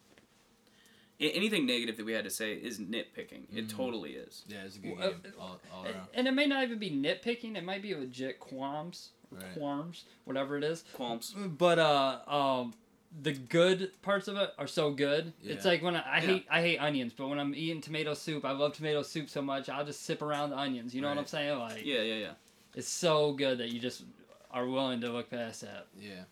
anything 1.21 1.67
negative 1.67 1.97
that 1.97 2.05
we 2.07 2.13
had 2.13 2.25
to 2.25 2.31
say 2.31 2.53
is 2.55 2.79
nitpicking. 2.79 3.45
It 3.55 3.67
Mhm. 3.67 3.71
totally 3.71 4.13
is. 4.15 4.45
Yeah, 4.47 4.63
it's 4.65 4.77
a 4.77 4.79
good 4.81 4.97
Well, 4.99 5.11
game 5.13 5.33
all, 5.39 5.61
all 5.73 5.85
And, 5.85 5.95
around. 5.95 6.09
and 6.15 6.29
it 6.29 6.33
may 6.33 6.47
not 6.47 6.63
even 6.65 6.79
be 6.79 6.91
nitpicking. 6.91 7.57
It 7.57 7.65
might 7.65 7.83
be 7.83 7.95
legit 7.95 8.39
qualms, 8.41 9.11
Right. 9.31 9.53
qualms, 9.55 10.05
whatever 10.25 10.57
it 10.59 10.65
is. 10.65 10.85
Qualms. 10.93 11.35
But 11.37 11.79
uh, 11.79 12.21
um, 12.27 12.75
the 13.23 13.33
good 13.33 13.93
parts 14.03 14.29
of 14.29 14.37
it 14.37 14.53
are 14.59 14.67
so 14.67 14.91
good. 14.91 15.33
It's 15.43 15.65
like 15.65 15.83
when 15.83 15.97
I, 15.97 16.01
I 16.01 16.17
Yeah. 16.17 16.21
hate 16.27 16.47
I 16.51 16.61
hate 16.61 16.79
onions, 16.79 17.13
but 17.15 17.29
when 17.29 17.39
I'm 17.39 17.55
eating 17.55 17.81
tomato 17.81 18.13
soup, 18.15 18.45
I 18.45 18.51
love 18.53 18.75
tomato 18.75 19.03
soup 19.03 19.31
so 19.31 19.41
much. 19.41 19.69
I'll 19.71 19.87
just 19.87 20.03
sip 20.03 20.21
around 20.23 20.51
the 20.51 20.59
onions. 20.59 20.95
You 20.95 21.01
know 21.01 21.09
what 21.09 21.17
I'm 21.19 21.27
saying? 21.27 21.59
Like 21.59 21.85
Yeah, 21.85 22.03
yeah, 22.03 22.15
yeah. 22.17 22.35
it's 22.75 22.89
so 22.89 23.33
good 23.33 23.59
that 23.59 23.71
you 23.73 23.81
just 23.81 24.05
are 24.51 24.67
willing 24.67 25.01
to 25.01 25.11
look 25.11 25.31
past 25.31 25.63
that. 25.63 25.87
Yeah. 25.99 26.25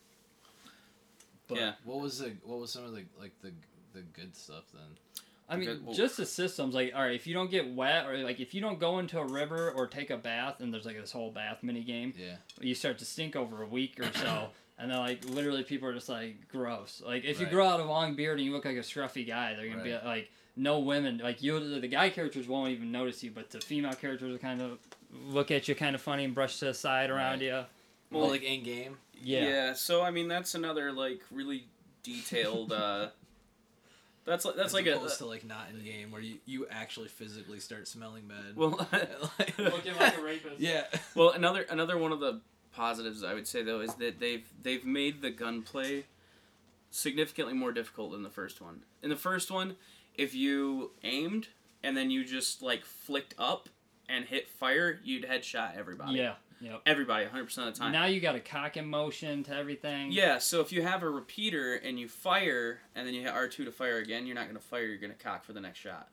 But 1.48 1.58
Yeah. 1.58 1.74
What 1.84 2.00
was 2.00 2.18
the 2.18 2.30
what 2.42 2.58
was 2.58 2.70
some 2.72 2.84
of 2.84 2.92
the 2.92 3.04
like 3.18 3.32
the 3.40 3.52
the 3.94 4.02
good 4.02 4.36
stuff 4.36 4.64
then? 4.72 4.82
I 5.48 5.56
mean, 5.56 5.68
Okay, 5.68 5.80
well- 5.84 5.94
just 5.94 6.16
the 6.16 6.26
systems. 6.26 6.74
Like, 6.74 6.92
all 6.94 7.02
right, 7.02 7.14
if 7.14 7.26
you 7.26 7.34
don't 7.34 7.50
get 7.50 7.68
wet, 7.74 8.06
or 8.06 8.18
like 8.18 8.40
if 8.40 8.54
you 8.54 8.60
don't 8.60 8.78
go 8.78 8.98
into 8.98 9.18
a 9.18 9.24
river 9.26 9.70
or 9.70 9.86
take 9.86 10.10
a 10.10 10.16
bath, 10.16 10.60
and 10.60 10.72
there's 10.72 10.86
like 10.86 10.96
this 11.00 11.12
whole 11.12 11.30
bath 11.30 11.58
mini 11.62 11.82
game, 11.82 12.12
Yeah. 12.18 12.36
you 12.60 12.74
start 12.74 12.98
to 12.98 13.04
stink 13.04 13.36
over 13.36 13.62
a 13.62 13.66
week 13.66 13.98
or 14.00 14.12
so. 14.12 14.48
And 14.76 14.90
then, 14.90 14.98
like, 14.98 15.24
literally, 15.26 15.62
people 15.62 15.86
are 15.88 15.94
just 15.94 16.08
like, 16.08 16.48
gross. 16.48 17.00
Like, 17.06 17.22
if 17.24 17.38
you 17.38 17.46
grow 17.46 17.68
out 17.68 17.78
a 17.78 17.84
long 17.84 18.16
beard 18.16 18.38
and 18.40 18.44
you 18.44 18.52
look 18.52 18.64
like 18.64 18.76
a 18.76 18.80
scruffy 18.80 19.24
guy, 19.24 19.54
they're 19.54 19.68
gonna 19.68 19.82
Right. 19.88 20.02
be 20.02 20.08
like, 20.08 20.30
no 20.56 20.80
women. 20.80 21.18
Like, 21.18 21.40
you, 21.44 21.78
the 21.80 21.86
guy 21.86 22.10
characters 22.10 22.48
won't 22.48 22.72
even 22.72 22.90
notice 22.90 23.22
you, 23.22 23.30
but 23.30 23.50
the 23.50 23.60
female 23.60 23.92
characters 23.92 24.32
will 24.32 24.38
kind 24.38 24.60
of 24.60 24.80
look 25.12 25.52
at 25.52 25.68
you 25.68 25.76
kind 25.76 25.94
of 25.94 26.02
funny 26.02 26.24
and 26.24 26.34
brush 26.34 26.58
to 26.58 26.64
the 26.64 26.74
side 26.74 27.08
around 27.08 27.34
Right. 27.34 27.42
you. 27.42 27.52
Well, 28.10 28.22
Well, 28.22 28.30
like 28.30 28.42
in 28.42 28.64
game. 28.64 28.98
Yeah. 29.22 29.44
Yeah. 29.46 29.72
So 29.74 30.02
I 30.02 30.10
mean, 30.10 30.26
that's 30.26 30.56
another 30.56 30.90
like 30.90 31.20
really 31.30 31.68
detailed. 32.02 32.72
uh 32.72 33.10
That's 34.24 34.44
like 34.44 34.56
that's 34.56 34.68
as 34.68 34.74
like 34.74 34.86
a. 34.86 34.98
Uh, 34.98 35.08
to 35.08 35.26
like 35.26 35.44
not 35.44 35.66
in 35.70 35.84
game 35.84 36.10
where 36.10 36.20
you, 36.20 36.38
you 36.46 36.66
actually 36.70 37.08
physically 37.08 37.60
start 37.60 37.86
smelling 37.86 38.24
bad. 38.26 38.56
well, 38.56 38.70
Like- 39.38 39.58
Looking 39.58 39.96
like 39.96 40.16
a 40.18 40.22
rapist. 40.24 40.58
yeah. 40.60 40.84
well, 41.14 41.30
another 41.30 41.62
another 41.70 41.98
one 41.98 42.12
of 42.12 42.20
the 42.20 42.40
positives 42.72 43.22
I 43.22 43.34
would 43.34 43.46
say 43.46 43.62
though 43.62 43.80
is 43.80 43.94
that 43.96 44.18
they've 44.20 44.46
they've 44.62 44.84
made 44.84 45.20
the 45.22 45.30
gunplay 45.30 46.04
significantly 46.90 47.54
more 47.54 47.72
difficult 47.72 48.12
than 48.12 48.22
the 48.22 48.30
first 48.30 48.60
one. 48.60 48.84
In 49.02 49.10
the 49.10 49.16
first 49.16 49.50
one, 49.50 49.76
if 50.14 50.34
you 50.34 50.92
aimed 51.02 51.48
and 51.82 51.96
then 51.96 52.10
you 52.10 52.24
just 52.24 52.62
like 52.62 52.84
flicked 52.84 53.34
up 53.38 53.68
and 54.08 54.24
hit 54.26 54.48
fire, 54.48 55.00
you'd 55.04 55.24
headshot 55.24 55.76
everybody. 55.76 56.18
Yeah. 56.18 56.34
Yep. 56.64 56.80
Everybody, 56.86 57.26
100% 57.26 57.42
of 57.58 57.64
the 57.66 57.72
time. 57.72 57.92
Now 57.92 58.06
you 58.06 58.20
got 58.20 58.34
a 58.34 58.40
cock 58.40 58.76
in 58.76 58.86
motion 58.86 59.42
to 59.44 59.54
everything. 59.54 60.10
Yeah, 60.12 60.38
so 60.38 60.60
if 60.60 60.72
you 60.72 60.82
have 60.82 61.02
a 61.02 61.10
repeater 61.10 61.74
and 61.74 62.00
you 62.00 62.08
fire 62.08 62.80
and 62.94 63.06
then 63.06 63.14
you 63.14 63.22
hit 63.22 63.34
R2 63.34 63.66
to 63.66 63.72
fire 63.72 63.98
again, 63.98 64.26
you're 64.26 64.34
not 64.34 64.44
going 64.44 64.56
to 64.56 64.62
fire, 64.62 64.84
you're 64.84 64.96
going 64.96 65.12
to 65.12 65.22
cock 65.22 65.44
for 65.44 65.52
the 65.52 65.60
next 65.60 65.78
shot. 65.78 66.08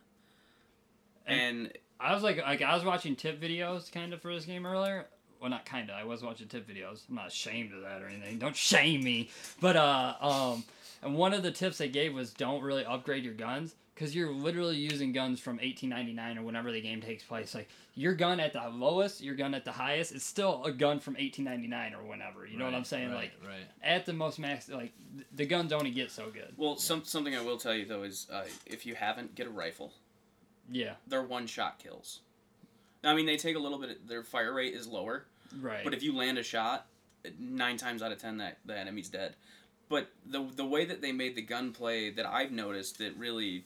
And, 1.25 1.71
I 2.01 2.13
was 2.13 2.23
like, 2.23 2.37
like 2.37 2.61
I 2.61 2.73
was 2.73 2.83
watching 2.83 3.15
tip 3.15 3.39
videos 3.39 3.91
kind 3.91 4.11
of 4.13 4.21
for 4.21 4.33
this 4.33 4.45
game 4.45 4.65
earlier. 4.65 5.05
Well, 5.39 5.49
not 5.49 5.65
kind 5.65 5.89
of. 5.89 5.95
I 5.95 6.03
was 6.03 6.23
watching 6.23 6.47
tip 6.47 6.67
videos. 6.67 7.01
I'm 7.09 7.15
not 7.15 7.27
ashamed 7.27 7.73
of 7.73 7.81
that 7.81 8.01
or 8.01 8.07
anything. 8.07 8.39
Don't 8.39 8.55
shame 8.55 9.03
me. 9.03 9.29
But 9.59 9.75
uh, 9.75 10.15
um, 10.19 10.63
and 11.01 11.15
one 11.15 11.33
of 11.33 11.43
the 11.43 11.51
tips 11.51 11.77
they 11.77 11.89
gave 11.89 12.13
was 12.13 12.31
don't 12.33 12.61
really 12.63 12.85
upgrade 12.85 13.23
your 13.23 13.33
guns 13.33 13.75
because 13.95 14.15
you're 14.15 14.31
literally 14.31 14.77
using 14.77 15.11
guns 15.11 15.39
from 15.39 15.57
1899 15.57 16.37
or 16.37 16.43
whenever 16.43 16.71
the 16.71 16.81
game 16.81 17.01
takes 17.01 17.23
place. 17.23 17.53
Like 17.53 17.67
your 17.93 18.13
gun 18.13 18.39
at 18.39 18.53
the 18.53 18.67
lowest, 18.69 19.21
your 19.21 19.35
gun 19.35 19.53
at 19.53 19.65
the 19.65 19.71
highest, 19.71 20.13
it's 20.13 20.25
still 20.25 20.63
a 20.63 20.71
gun 20.71 20.99
from 20.99 21.13
1899 21.15 21.93
or 21.93 22.07
whenever. 22.09 22.45
You 22.47 22.57
know 22.57 22.65
what 22.65 22.73
I'm 22.73 22.83
saying? 22.85 23.09
right, 23.11 23.15
Like 23.15 23.31
right. 23.45 23.67
at 23.83 24.05
the 24.05 24.13
most 24.13 24.39
max, 24.39 24.69
like 24.69 24.93
the 25.35 25.45
guns 25.45 25.71
only 25.73 25.91
get 25.91 26.09
so 26.11 26.29
good. 26.31 26.53
well, 26.57 26.77
some, 26.77 27.03
something 27.03 27.35
I 27.35 27.41
will 27.41 27.57
tell 27.57 27.75
you 27.75 27.85
though 27.85 28.03
is 28.03 28.27
uh, 28.31 28.43
if 28.65 28.85
you 28.85 28.95
haven't, 28.95 29.35
get 29.35 29.45
a 29.47 29.51
rifle. 29.51 29.91
Yeah. 30.71 30.93
They're 31.07 31.23
one 31.23 31.47
shot 31.47 31.79
kills. 31.79 32.21
Now, 33.03 33.11
I 33.11 33.15
mean, 33.15 33.25
they 33.25 33.37
take 33.37 33.55
a 33.55 33.59
little 33.59 33.79
bit, 33.79 34.07
their 34.07 34.23
fire 34.23 34.53
rate 34.53 34.73
is 34.73 34.87
lower, 34.87 35.25
Right. 35.59 35.83
but 35.83 35.93
if 35.93 36.01
you 36.03 36.15
land 36.15 36.37
a 36.37 36.43
shot, 36.43 36.85
nine 37.39 37.75
times 37.77 38.01
out 38.01 38.11
of 38.11 38.19
ten, 38.19 38.37
that 38.37 38.59
the 38.65 38.77
enemy's 38.77 39.09
dead. 39.09 39.35
But 39.91 40.07
the, 40.25 40.47
the 40.55 40.65
way 40.65 40.85
that 40.85 41.01
they 41.01 41.11
made 41.11 41.35
the 41.35 41.41
gunplay 41.41 42.11
that 42.11 42.25
I've 42.25 42.51
noticed 42.51 42.97
that 42.99 43.15
really 43.17 43.65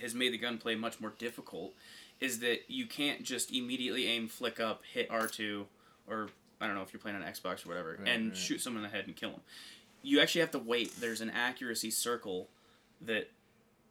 has 0.00 0.14
made 0.14 0.32
the 0.32 0.38
gunplay 0.38 0.74
much 0.74 0.98
more 0.98 1.12
difficult 1.18 1.74
is 2.20 2.38
that 2.40 2.62
you 2.68 2.86
can't 2.86 3.22
just 3.22 3.52
immediately 3.54 4.06
aim, 4.06 4.28
flick 4.28 4.58
up, 4.58 4.80
hit 4.90 5.10
R2, 5.10 5.66
or 6.08 6.30
I 6.58 6.66
don't 6.66 6.74
know 6.74 6.80
if 6.82 6.92
you're 6.94 7.00
playing 7.00 7.18
on 7.18 7.22
Xbox 7.22 7.66
or 7.66 7.68
whatever, 7.68 7.96
Right, 8.00 8.08
and 8.08 8.28
right. 8.30 8.36
shoot 8.36 8.62
someone 8.62 8.82
in 8.82 8.90
the 8.90 8.96
head 8.96 9.06
and 9.06 9.14
kill 9.14 9.32
them. 9.32 9.40
You 10.02 10.20
actually 10.20 10.40
have 10.40 10.52
to 10.52 10.58
wait. 10.58 10.98
There's 11.00 11.20
an 11.20 11.28
accuracy 11.30 11.90
circle 11.90 12.48
that 13.02 13.28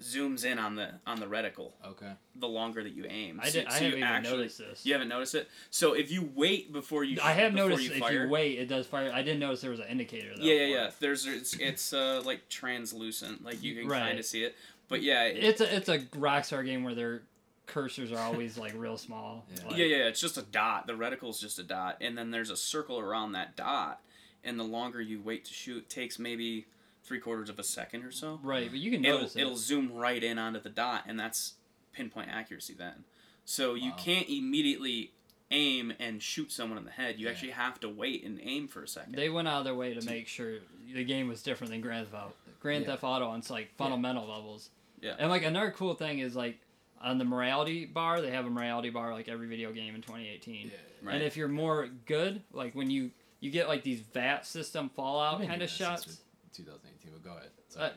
zooms 0.02 0.46
in 0.46 0.60
on 0.60 0.76
the 0.76 0.92
on 1.08 1.20
the 1.20 1.26
reticle 1.26 1.72
Okay. 1.86 2.12
the 2.36 2.48
longer 2.48 2.84
that 2.84 2.92
you 2.94 3.06
aim. 3.10 3.40
I, 3.42 3.48
So- 3.50 3.60
did, 3.60 3.68
I 3.68 3.72
so 3.72 3.78
you 3.78 3.84
haven't 3.86 3.98
even 4.00 4.04
actually- 4.04 4.38
noticed 4.38 4.58
this. 4.60 4.86
You 4.86 4.94
haven't 4.94 5.08
noticed 5.08 5.36
it. 5.36 5.50
So 5.72 5.94
if 5.94 6.12
you 6.12 6.30
wait 6.36 6.72
before 6.72 7.04
you, 7.04 7.18
I 7.24 7.32
have 7.34 7.54
noticed 7.54 7.84
you 7.84 7.92
if 7.94 7.98
fire, 8.00 8.26
you 8.26 8.30
wait, 8.30 8.60
it 8.60 8.68
does 8.68 8.86
fire. 8.86 9.12
I 9.12 9.24
didn't 9.24 9.40
notice 9.40 9.62
there 9.62 9.72
was 9.72 9.80
an 9.80 9.88
indicator 9.88 10.34
though. 10.38 10.44
yeah, 10.44 10.54
yeah, 10.54 10.66
yeah. 10.66 10.92
There's 11.00 11.26
it's 11.26 11.54
it's 11.56 11.94
uh 11.94 12.22
like 12.26 12.48
translucent, 12.50 13.44
like 13.44 13.64
you 13.64 13.76
can 13.76 13.88
Right. 13.88 14.02
kind 14.02 14.20
of 14.20 14.26
see 14.26 14.44
it. 14.44 14.56
But 14.88 15.02
yeah, 15.02 15.24
it- 15.24 15.44
It's 15.44 15.62
a 15.62 15.76
it's 15.76 15.90
a 15.90 16.00
Rockstar 16.00 16.64
game 16.66 16.84
where 16.84 16.94
their 16.96 17.24
cursors 17.68 18.14
are 18.16 18.20
always 18.20 18.58
like 18.58 18.74
real 18.76 18.98
small. 18.98 19.46
Yeah. 19.58 19.68
Like, 19.68 19.78
yeah, 19.78 19.86
yeah. 19.86 20.08
It's 20.08 20.22
just 20.22 20.38
a 20.38 20.44
dot. 20.44 20.88
The 20.88 20.96
reticle's 20.96 21.42
just 21.42 21.60
a 21.60 21.64
dot, 21.64 21.98
and 22.02 22.18
then 22.18 22.32
there's 22.32 22.50
a 22.50 22.56
circle 22.58 23.00
around 23.00 23.32
that 23.34 23.56
dot. 23.56 24.02
And 24.44 24.58
the 24.60 24.64
longer 24.64 25.02
you 25.02 25.20
wait 25.22 25.44
to 25.46 25.54
shoot, 25.54 25.90
takes 25.90 26.18
maybe 26.20 26.68
three 27.08 27.20
quarters 27.20 27.50
of 27.50 27.58
a 27.58 27.64
second 27.64 28.04
or 28.04 28.12
so. 28.12 28.40
Right, 28.44 28.70
but 28.70 28.80
you 28.80 28.92
can 28.92 29.04
It'll 29.06 29.20
notice 29.20 29.36
it. 29.36 29.42
it'll 29.42 29.56
zoom 29.56 29.94
right 29.94 30.22
in 30.24 30.38
onto 30.38 30.60
the 30.60 30.70
dot, 30.70 31.04
and 31.08 31.20
that's 31.20 31.54
pinpoint 31.94 32.30
accuracy 32.30 32.74
then. 32.78 33.06
So 33.46 33.74
you 33.76 33.94
can't 33.98 34.28
immediately 34.30 35.14
aim 35.50 35.94
and 36.00 36.22
shoot 36.22 36.52
someone 36.52 36.78
in 36.78 36.84
the 36.84 36.92
head. 36.92 37.18
You 37.18 37.26
Yeah. 37.28 37.32
actually 37.32 37.52
have 37.52 37.80
to 37.80 37.88
wait 37.90 38.26
and 38.26 38.40
aim 38.44 38.68
for 38.68 38.84
a 38.84 38.88
second. 38.88 39.16
They 39.16 39.30
went 39.30 39.48
out 39.48 39.60
of 39.60 39.64
their 39.64 39.74
way 39.76 39.94
to 39.94 40.06
make 40.06 40.28
sure 40.28 40.60
the 40.94 41.06
game 41.06 41.30
was 41.30 41.42
different 41.42 41.72
than 41.72 41.80
Grand 41.80 42.08
Theft 42.10 42.24
Auto. 42.26 42.34
Grand 42.60 42.84
Yeah. 42.84 42.92
Theft 42.92 43.04
Auto 43.06 43.28
on 43.30 43.40
its 43.40 43.50
like 43.50 43.74
fundamental 43.78 44.28
levels. 44.28 44.70
Yeah. 45.02 45.16
And 45.18 45.30
like 45.30 45.44
another 45.44 45.72
cool 45.72 45.94
thing 45.96 46.20
is 46.20 46.36
like 46.36 46.60
on 47.00 47.18
the 47.20 47.24
morality 47.24 47.86
bar, 47.86 48.20
they 48.22 48.32
have 48.32 48.46
a 48.46 48.50
morality 48.50 48.90
bar 48.90 49.14
like 49.14 49.30
every 49.30 49.48
video 49.48 49.72
game 49.72 49.96
in 49.96 50.02
2018. 50.02 50.72
right. 51.02 51.16
And 51.16 51.24
if 51.24 51.38
you're 51.38 51.48
more 51.48 51.88
good, 52.06 52.42
like 52.52 52.76
when 52.76 52.90
you 52.90 53.12
you 53.40 53.52
get 53.52 53.68
like 53.70 53.84
these 53.84 54.02
VATS 54.02 54.50
system 54.50 54.90
Fallout 54.90 55.34
kind 55.40 55.44
of 55.44 55.48
doing 55.50 55.60
that 55.60 55.70
shots. 55.70 56.22
2018, 56.58 57.12
but 57.14 57.24
go 57.24 57.32
ahead. 57.38 57.50
Uh, 57.76 57.80
Sorry. 57.80 57.92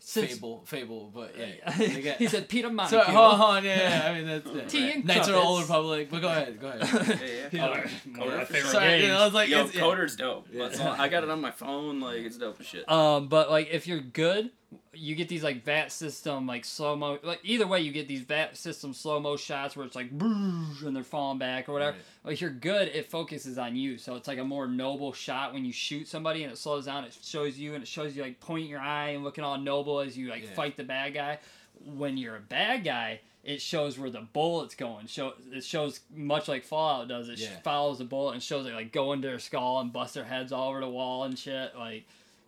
since, 0.00 0.32
fable, 0.34 0.62
fable, 0.66 1.10
but 1.14 1.34
yeah. 1.38 1.70
They 1.76 2.02
get- 2.02 2.18
he 2.18 2.26
said 2.26 2.48
Peter 2.48 2.68
Molyneux. 2.70 3.04
So, 3.04 3.10
hold 3.12 3.40
on, 3.40 3.64
yeah, 3.64 3.78
yeah, 4.04 4.10
I 4.10 4.14
mean 4.14 4.26
that's 4.26 4.50
yeah. 4.54 4.64
Tea 4.66 4.92
and 4.92 5.04
Knights 5.04 5.28
of 5.28 5.34
the 5.34 5.40
Old 5.40 5.66
Crumpets. 5.66 5.68
Republic, 5.68 6.08
but 6.10 6.20
go 6.22 6.28
ahead, 6.28 6.60
go 6.60 6.68
ahead. 6.68 7.20
yeah, 7.20 7.48
Peter- 7.48 7.90
yeah. 8.12 8.18
one 8.18 8.28
of 8.28 8.34
my 8.38 8.44
KOTOR 8.44 8.46
for 8.46 8.52
favorite 8.52 8.70
Sorry, 8.70 8.88
games. 8.90 9.04
you 9.04 9.12
I 9.12 9.24
was 9.24 9.34
like, 9.34 9.48
Yo. 9.48 9.66
KOTOR's 9.68 10.16
dope. 10.16 10.48
Yeah. 10.52 10.96
I 10.98 11.08
got 11.08 11.22
it 11.24 11.30
on 11.30 11.40
my 11.40 11.50
phone. 11.50 12.00
Like 12.00 12.18
it's 12.18 12.38
dope 12.38 12.60
as 12.60 12.66
shit. 12.66 12.90
Um, 12.90 13.28
but 13.28 13.50
like 13.50 13.68
if 13.70 13.86
you're 13.86 14.00
good, 14.00 14.50
you 14.92 15.16
get 15.16 15.28
these 15.28 15.42
like 15.42 15.64
VATS 15.64 15.94
system 15.94 16.46
like 16.46 16.64
slow 16.64 16.94
mo. 16.94 17.18
Like 17.22 17.40
either 17.42 17.66
way, 17.66 17.80
you 17.80 17.90
get 17.90 18.06
these 18.06 18.20
VATS 18.22 18.60
system 18.60 18.94
slow 18.94 19.18
mo 19.18 19.36
shots 19.36 19.76
where 19.76 19.84
it's 19.86 19.96
like 19.96 20.10
and 20.12 20.94
they're 20.94 21.02
falling 21.02 21.38
back 21.38 21.68
or 21.68 21.72
whatever. 21.72 21.92
Right. 21.96 22.04
Like 22.24 22.32
if 22.34 22.40
you're 22.40 22.50
good, 22.50 22.88
it 22.88 23.06
focuses 23.10 23.58
on 23.58 23.74
you, 23.76 23.98
so 23.98 24.14
it's 24.16 24.28
like 24.28 24.38
a 24.38 24.44
more 24.44 24.66
noble 24.68 25.12
shot 25.12 25.52
when 25.52 25.64
you 25.64 25.72
shoot 25.72 26.06
somebody 26.06 26.44
and 26.44 26.52
it 26.52 26.56
slows 26.56 26.86
down. 26.86 27.04
It 27.04 27.16
shows 27.22 27.58
you 27.58 27.74
and 27.74 27.82
it 27.82 27.88
shows 27.88 28.14
you 28.16 28.22
like 28.22 28.38
point 28.40 28.68
your 28.68 28.80
eye 28.80 29.10
and 29.10 29.24
looking 29.24 29.42
all 29.44 29.58
noble 29.58 30.00
as 30.00 30.16
you 30.16 30.28
like 30.28 30.44
Yeah. 30.44 30.50
fight 30.54 30.76
the 30.76 30.84
bad 30.84 31.14
guy. 31.14 31.38
When 31.84 32.16
you're 32.16 32.36
a 32.36 32.40
bad 32.40 32.84
guy. 32.84 33.20
It 33.42 33.62
shows 33.62 33.98
where 33.98 34.10
the 34.10 34.20
bullet's 34.20 34.74
going. 34.74 35.06
Show 35.06 35.32
it 35.50 35.64
shows 35.64 36.00
much 36.14 36.46
like 36.46 36.62
Fallout 36.62 37.08
does. 37.08 37.30
It 37.30 37.38
Yeah. 37.38 37.58
follows 37.64 37.96
the 37.96 38.04
bullet 38.04 38.32
and 38.34 38.42
shows 38.42 38.66
it 38.66 38.74
like 38.74 38.92
go 38.92 39.14
into 39.14 39.28
their 39.28 39.38
skull 39.38 39.80
and 39.80 39.90
bust 39.90 40.12
their 40.12 40.24
heads 40.26 40.52
all 40.52 40.68
over 40.68 40.80
the 40.80 40.90
wall 40.90 41.24
and 41.24 41.38
shit. 41.38 41.74
Like, 41.74 42.04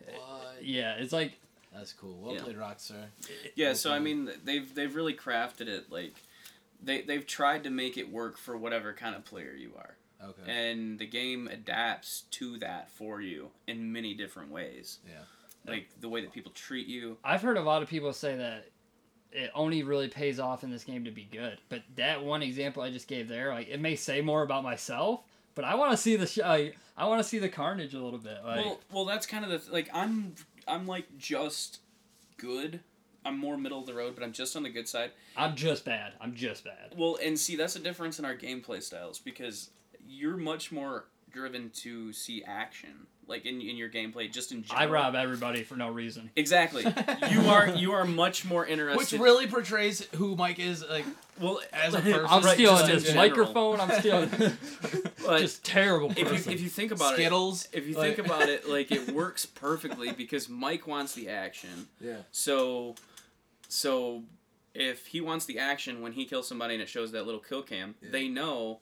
What? 0.07 0.63
yeah, 0.63 0.97
it's 0.97 1.13
like 1.15 1.33
That's 1.75 1.93
cool. 1.93 2.19
Well 2.21 2.35
Yeah. 2.35 2.43
played, 2.43 2.57
Rockstar. 2.57 3.07
Yeah, 3.55 3.73
so 3.73 3.93
I 3.93 3.99
mean, 3.99 4.31
they've 4.45 4.73
they've 4.75 4.95
really 4.95 5.15
crafted 5.15 5.69
it 5.69 5.91
like 5.91 6.15
they 6.83 7.03
they've 7.03 7.27
tried 7.27 7.65
to 7.65 7.71
make 7.71 7.97
it 7.97 8.11
work 8.11 8.37
for 8.39 8.57
whatever 8.57 8.93
kind 8.93 9.15
of 9.15 9.25
player 9.25 9.53
you 9.53 9.73
are, 9.77 9.97
Okay. 10.23 10.51
and 10.51 10.99
the 10.99 11.07
game 11.07 11.49
adapts 11.49 12.23
to 12.33 12.59
that 12.59 12.91
for 12.91 13.21
you 13.21 13.51
in 13.67 13.93
many 13.93 14.15
different 14.15 14.51
ways. 14.51 14.99
Yeah. 15.09 15.23
Like 15.67 15.89
the 16.01 16.09
way 16.09 16.21
that 16.23 16.33
people 16.33 16.53
treat 16.55 16.87
you. 16.89 17.17
I've 17.25 17.43
heard 17.43 17.57
a 17.57 17.63
lot 17.63 17.83
of 17.83 17.89
people 17.89 18.13
say 18.13 18.37
that 18.37 18.69
it 19.31 19.51
only 19.55 19.83
really 19.83 20.09
pays 20.09 20.39
off 20.39 20.63
in 20.65 20.71
this 20.71 20.85
game 20.85 21.05
to 21.05 21.11
be 21.11 21.25
good. 21.25 21.59
But 21.71 21.83
that 21.97 22.23
one 22.23 22.43
example 22.43 22.83
I 22.83 22.91
just 22.91 23.09
gave 23.09 23.29
there, 23.29 23.55
like 23.55 23.69
it 23.69 23.81
may 23.81 23.97
say 23.97 24.21
more 24.21 24.43
about 24.43 24.63
myself, 24.65 25.23
but 25.55 25.65
I 25.65 25.75
want 25.77 25.93
to 25.93 25.97
see 25.97 26.17
the 26.17 26.27
sh- 26.27 26.39
like, 26.39 26.77
I 26.99 27.07
want 27.07 27.23
to 27.23 27.25
see 27.29 27.39
the 27.39 27.49
carnage 27.49 27.95
a 27.95 28.01
little 28.03 28.19
bit. 28.19 28.39
Like, 28.45 28.65
well, 28.67 28.81
well, 28.93 29.05
that's 29.07 29.25
kind 29.25 29.45
of 29.45 29.51
the 29.53 29.59
th- 29.61 29.71
like 29.71 29.89
I'm 29.95 30.35
I'm 30.73 30.87
like 30.87 31.19
just 31.19 31.81
good. 32.39 32.81
I'm 33.25 33.39
more 33.39 33.59
middle 33.59 33.79
of 33.79 33.87
the 33.87 33.95
road, 33.95 34.15
but 34.15 34.25
I'm 34.25 34.33
just 34.33 34.57
on 34.57 34.63
the 34.63 34.71
good 34.71 34.89
side. 34.89 35.11
I'm 35.37 35.55
just 35.55 35.85
bad. 35.85 36.15
I'm 36.21 36.35
just 36.35 36.65
bad. 36.65 36.95
Well, 36.97 37.19
and 37.23 37.39
see, 37.39 37.57
that's 37.57 37.77
a 37.77 37.79
difference 37.79 38.19
in 38.19 38.25
our 38.25 38.35
gameplay 38.35 38.83
styles 38.83 39.19
because 39.19 39.71
you're 40.09 40.39
much 40.39 40.73
more 40.73 41.05
driven 41.31 41.71
to 41.71 42.13
see 42.13 42.43
action, 42.45 43.07
like 43.33 43.45
in, 43.47 43.61
in 43.61 43.77
your 43.77 43.89
gameplay, 43.89 44.31
just 44.31 44.53
in 44.53 44.63
general. 44.63 44.89
I 44.89 44.91
rob 44.93 45.15
everybody 45.17 45.65
for 45.65 45.75
no 45.75 45.89
reason. 45.89 46.31
Exactly. 46.37 46.85
you 47.31 47.41
are 47.49 47.69
you 47.71 47.93
are 47.93 48.05
much 48.05 48.45
more 48.45 48.65
interested. 48.65 48.97
Which 48.99 49.13
really 49.21 49.47
portrays 49.49 50.07
who 50.15 50.37
Mike 50.37 50.59
is. 50.61 50.85
Like, 50.89 51.05
well 51.41 51.61
as 51.73 51.95
a 51.95 52.01
person, 52.01 52.27
I'm 52.29 52.43
right, 52.45 52.55
stealing 52.55 52.87
just 52.87 52.91
in 52.91 52.97
this 53.03 53.15
microphone. 53.15 53.81
I'm 53.81 53.99
stealing. 54.01 54.31
Just 55.39 55.65
terrible 55.65 56.11
If 56.17 56.29
person. 56.29 56.51
you, 56.51 56.57
if 56.57 56.61
you 56.63 56.69
think 56.69 56.91
about 56.91 57.15
Skittles. 57.15 57.67
it, 57.73 57.79
if 57.79 57.87
you 57.87 57.95
like- 57.95 58.17
think 58.17 58.27
about 58.27 58.49
it, 58.49 58.69
like 58.69 58.91
it 58.91 59.11
works 59.15 59.47
perfectly 59.47 60.11
because 60.13 60.49
Mike 60.49 60.87
wants 60.87 61.15
the 61.15 61.29
action. 61.29 61.87
Yeah. 62.01 62.17
So, 62.33 62.97
so 63.69 64.25
if 64.75 65.07
he 65.07 65.21
wants 65.21 65.47
the 65.47 65.59
action 65.61 66.03
when 66.03 66.13
he 66.13 66.25
kills 66.25 66.49
somebody 66.49 66.75
and 66.75 66.83
it 66.83 66.89
shows 66.89 67.13
that 67.13 67.25
little 67.25 67.41
kill 67.41 67.63
cam, 67.63 67.95
Yeah. 68.03 68.09
they 68.11 68.29
know 68.29 68.81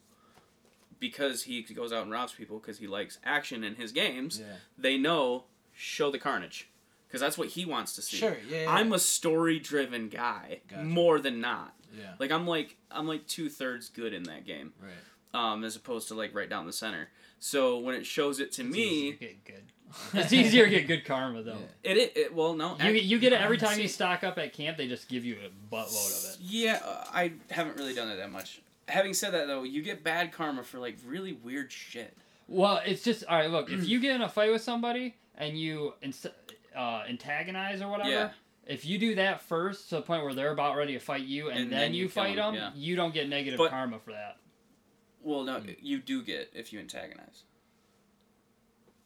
because 1.00 1.42
he 1.44 1.62
goes 1.62 1.92
out 1.92 2.02
and 2.02 2.12
robs 2.12 2.32
people 2.32 2.58
because 2.58 2.78
he 2.78 2.86
likes 2.86 3.18
action 3.24 3.64
in 3.64 3.74
his 3.74 3.90
games. 3.92 4.38
Yeah. 4.38 4.46
They 4.78 4.96
know 4.98 5.44
show 5.72 6.10
the 6.10 6.18
carnage 6.18 6.68
because 7.08 7.20
that's 7.20 7.36
what 7.38 7.48
he 7.48 7.64
wants 7.64 7.94
to 7.96 8.02
see. 8.02 8.18
Sure. 8.18 8.36
Yeah. 8.48 8.62
yeah. 8.62 8.70
I'm 8.72 8.92
a 8.92 8.98
story-driven 8.98 10.08
guy 10.10 10.60
Gotcha. 10.68 10.84
more 10.84 11.18
than 11.18 11.40
not. 11.40 11.74
Yeah. 11.98 12.12
Like 12.18 12.30
I'm 12.30 12.46
like 12.46 12.76
I'm 12.90 13.08
like 13.08 13.26
two 13.26 13.48
thirds 13.48 13.88
good 13.88 14.12
in 14.12 14.24
that 14.24 14.44
game, 14.46 14.72
Right. 14.80 15.52
um, 15.52 15.64
as 15.64 15.74
opposed 15.74 16.06
to 16.08 16.14
like 16.14 16.34
right 16.34 16.48
down 16.48 16.66
the 16.66 16.72
center. 16.72 17.08
So 17.38 17.78
when 17.78 17.94
it 17.94 18.04
shows 18.06 18.38
it 18.38 18.52
to 18.52 18.62
It's 18.62 18.70
me, 18.72 18.82
easier 19.08 19.12
to 19.12 19.18
get 19.24 19.44
good. 19.44 19.62
It's 20.14 20.32
easier 20.32 20.64
to 20.66 20.70
get 20.70 20.86
good 20.86 21.04
karma 21.04 21.42
though. 21.42 21.56
Yeah. 21.82 21.90
it, 21.90 21.96
it, 21.96 22.16
it 22.16 22.34
well 22.34 22.54
no 22.54 22.76
You, 22.78 22.90
ac- 22.90 23.00
you 23.06 23.18
get 23.18 23.32
it 23.32 23.40
every 23.40 23.56
time 23.64 23.74
see- 23.76 23.82
you 23.82 23.88
stock 23.88 24.22
up 24.22 24.38
at 24.38 24.52
camp. 24.52 24.76
They 24.76 24.86
just 24.86 25.08
give 25.08 25.24
you 25.24 25.36
a 25.44 25.74
buttload 25.74 26.28
of 26.28 26.34
it. 26.34 26.36
Yeah, 26.40 26.80
uh, 26.84 27.04
I 27.12 27.32
haven't 27.50 27.76
really 27.76 27.94
done 27.94 28.08
it 28.08 28.16
that 28.18 28.30
much. 28.30 28.60
Having 28.90 29.14
said 29.14 29.32
that 29.34 29.46
though, 29.46 29.62
you 29.62 29.82
get 29.82 30.04
bad 30.04 30.32
karma 30.32 30.62
for 30.62 30.78
like 30.78 30.96
really 31.06 31.32
weird 31.32 31.70
shit. 31.72 32.16
Well, 32.48 32.80
it's 32.84 33.02
just 33.02 33.24
all 33.26 33.38
right. 33.38 33.50
Look, 33.50 33.70
if 33.70 33.86
you 33.88 34.00
get 34.06 34.14
in 34.16 34.22
a 34.22 34.28
fight 34.28 34.50
with 34.50 34.62
somebody 34.62 35.16
and 35.36 35.58
you 35.58 35.94
uh, 36.76 37.02
antagonize 37.08 37.80
or 37.80 37.88
whatever, 37.88 38.10
Yeah. 38.10 38.30
if 38.66 38.84
you 38.84 38.98
do 38.98 39.14
that 39.16 39.40
first 39.42 39.88
to 39.90 39.96
the 39.96 40.02
point 40.02 40.24
where 40.24 40.34
they're 40.34 40.52
about 40.52 40.76
ready 40.76 40.92
to 40.94 40.98
fight 41.00 41.22
you, 41.22 41.48
and, 41.48 41.58
And 41.60 41.72
then, 41.72 41.78
then 41.80 41.94
you, 41.94 42.04
you 42.04 42.08
fight 42.08 42.36
them, 42.36 42.54
them, 42.54 42.72
yeah. 42.74 42.80
you 42.80 42.96
don't 42.96 43.14
get 43.14 43.28
negative 43.28 43.58
But- 43.58 43.70
karma 43.70 43.98
for 43.98 44.12
that. 44.12 44.36
Well, 45.22 45.44
no, 45.44 45.60
Hmm. 45.60 45.70
you 45.82 45.98
do 46.00 46.22
get 46.22 46.50
if 46.54 46.72
you 46.72 46.80
antagonize. 46.80 47.42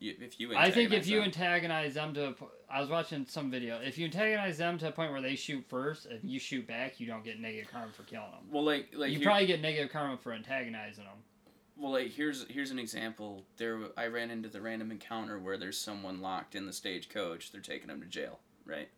If 0.01 0.39
you 0.39 0.55
I 0.57 0.71
think 0.71 0.93
if 0.93 1.07
you 1.07 1.17
them. 1.19 1.27
antagonize 1.27 1.95
them 1.95 2.13
to, 2.15 2.35
I 2.71 2.81
was 2.81 2.91
watching 2.91 3.25
some 3.27 3.51
video. 3.51 3.81
If 3.81 3.97
you 3.97 4.05
antagonize 4.07 4.59
them 4.59 4.79
to 4.79 4.89
a 4.89 4.93
point 4.93 5.13
where 5.13 5.23
they 5.23 5.35
shoot 5.37 5.65
first, 5.69 6.07
if 6.11 6.23
you 6.23 6.39
shoot 6.39 6.67
back, 6.67 7.01
you 7.01 7.07
don't 7.07 7.25
get 7.25 7.41
negative 7.41 7.71
karma 7.71 7.93
for 7.93 8.03
killing 8.03 8.31
them. 8.31 8.43
well, 8.51 8.65
like 8.65 8.89
like 8.95 9.13
you 9.13 9.21
probably 9.21 9.47
get 9.47 9.61
negative 9.61 9.91
karma 9.91 10.17
for 10.17 10.33
antagonizing 10.33 11.05
them. 11.05 11.19
well, 11.77 11.93
like 11.93 12.11
here's 12.11 12.47
here's 12.51 12.71
an 12.71 12.79
example. 12.79 13.45
There, 13.57 13.79
I 13.97 14.07
ran 14.07 14.31
into 14.31 14.49
the 14.49 14.61
random 14.61 14.91
encounter 14.91 15.39
where 15.39 15.57
there's 15.57 15.79
someone 15.79 16.21
locked 16.21 16.55
in 16.55 16.67
the 16.67 16.73
stagecoach. 16.73 17.51
They're 17.53 17.61
taking 17.61 17.89
them 17.89 18.01
to 18.01 18.07
jail, 18.07 18.41
right? 18.67 18.89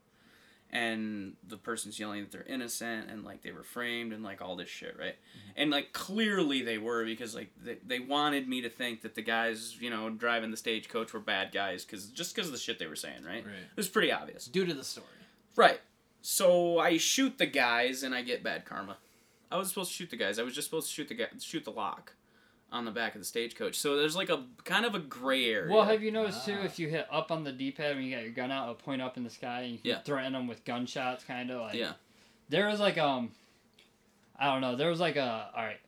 And 0.70 1.34
the 1.46 1.56
person's 1.56 1.98
yelling 1.98 2.22
that 2.22 2.32
they're 2.32 2.42
innocent 2.42 3.08
and 3.08 3.24
like 3.24 3.42
they 3.42 3.52
were 3.52 3.62
framed 3.62 4.12
and 4.12 4.24
like 4.24 4.42
all 4.42 4.56
this 4.56 4.68
shit, 4.68 4.96
right? 4.98 5.14
Mm-hmm. 5.14 5.50
And 5.56 5.70
like 5.70 5.92
clearly 5.92 6.62
they 6.62 6.76
were 6.76 7.04
because 7.04 7.34
like 7.34 7.50
they, 7.62 7.78
they 7.86 8.00
wanted 8.00 8.48
me 8.48 8.60
to 8.62 8.68
think 8.68 9.02
that 9.02 9.14
the 9.14 9.22
guys 9.22 9.76
you 9.80 9.90
know 9.90 10.10
driving 10.10 10.50
the 10.50 10.56
stagecoach 10.56 11.12
were 11.12 11.20
bad 11.20 11.52
guys 11.52 11.84
because 11.84 12.08
just 12.08 12.34
because 12.34 12.48
of 12.48 12.52
the 12.52 12.58
shit 12.58 12.78
they 12.78 12.86
were 12.86 12.96
saying, 12.96 13.24
right? 13.24 13.44
Right. 13.44 13.54
It 13.54 13.76
was 13.76 13.88
pretty 13.88 14.10
obvious. 14.10 14.46
Due 14.46 14.66
to 14.66 14.74
the 14.74 14.84
story. 14.84 15.06
Right. 15.54 15.80
So 16.20 16.80
I 16.80 16.98
shoot 16.98 17.38
the 17.38 17.46
guys 17.46 18.02
and 18.02 18.14
I 18.14 18.22
get 18.22 18.42
bad 18.42 18.64
karma. 18.64 18.96
I 19.50 19.56
was 19.58 19.68
supposed 19.68 19.90
to 19.90 19.96
shoot 19.96 20.10
the 20.10 20.16
guys. 20.16 20.40
I 20.40 20.42
was 20.42 20.54
just 20.54 20.66
supposed 20.68 20.88
to 20.88 20.92
shoot 20.92 21.08
the 21.08 21.14
guy, 21.14 21.26
shoot 21.38 21.64
the 21.64 21.70
lock 21.70 22.14
on 22.72 22.84
the 22.84 22.90
back 22.90 23.14
of 23.14 23.20
the 23.20 23.24
stagecoach. 23.24 23.76
So 23.76 23.96
there's 23.96 24.16
like 24.16 24.28
a 24.28 24.44
kind 24.64 24.84
of 24.84 24.94
a 24.94 24.98
gray 24.98 25.46
area. 25.46 25.72
Well, 25.72 25.84
have 25.84 26.02
you 26.02 26.10
noticed 26.10 26.44
too? 26.44 26.56
Ah. 26.60 26.64
If 26.64 26.78
you 26.78 26.88
hit 26.88 27.06
up 27.10 27.30
on 27.30 27.44
the 27.44 27.52
D-pad 27.52 27.94
when 27.96 28.04
you 28.04 28.14
got 28.14 28.24
your 28.24 28.32
gun 28.32 28.50
out, 28.50 28.64
it'll 28.64 28.74
point 28.74 29.00
up 29.00 29.16
in 29.16 29.24
the 29.24 29.30
sky, 29.30 29.60
and 29.62 29.72
you 29.72 29.78
can 29.78 29.90
Yeah. 29.90 30.00
threaten 30.00 30.32
them 30.32 30.46
with 30.46 30.64
gunshots, 30.64 31.24
kind 31.24 31.50
of 31.50 31.60
like. 31.62 31.74
Yeah. 31.74 31.92
There 32.48 32.68
was 32.68 32.80
like 32.80 32.98
um, 32.98 33.30
I 34.38 34.46
don't 34.52 34.60
know. 34.60 34.76
There 34.76 34.90
was 34.90 35.00
like 35.00 35.16
a 35.16 35.50
all 35.56 35.64
right, 35.64 35.80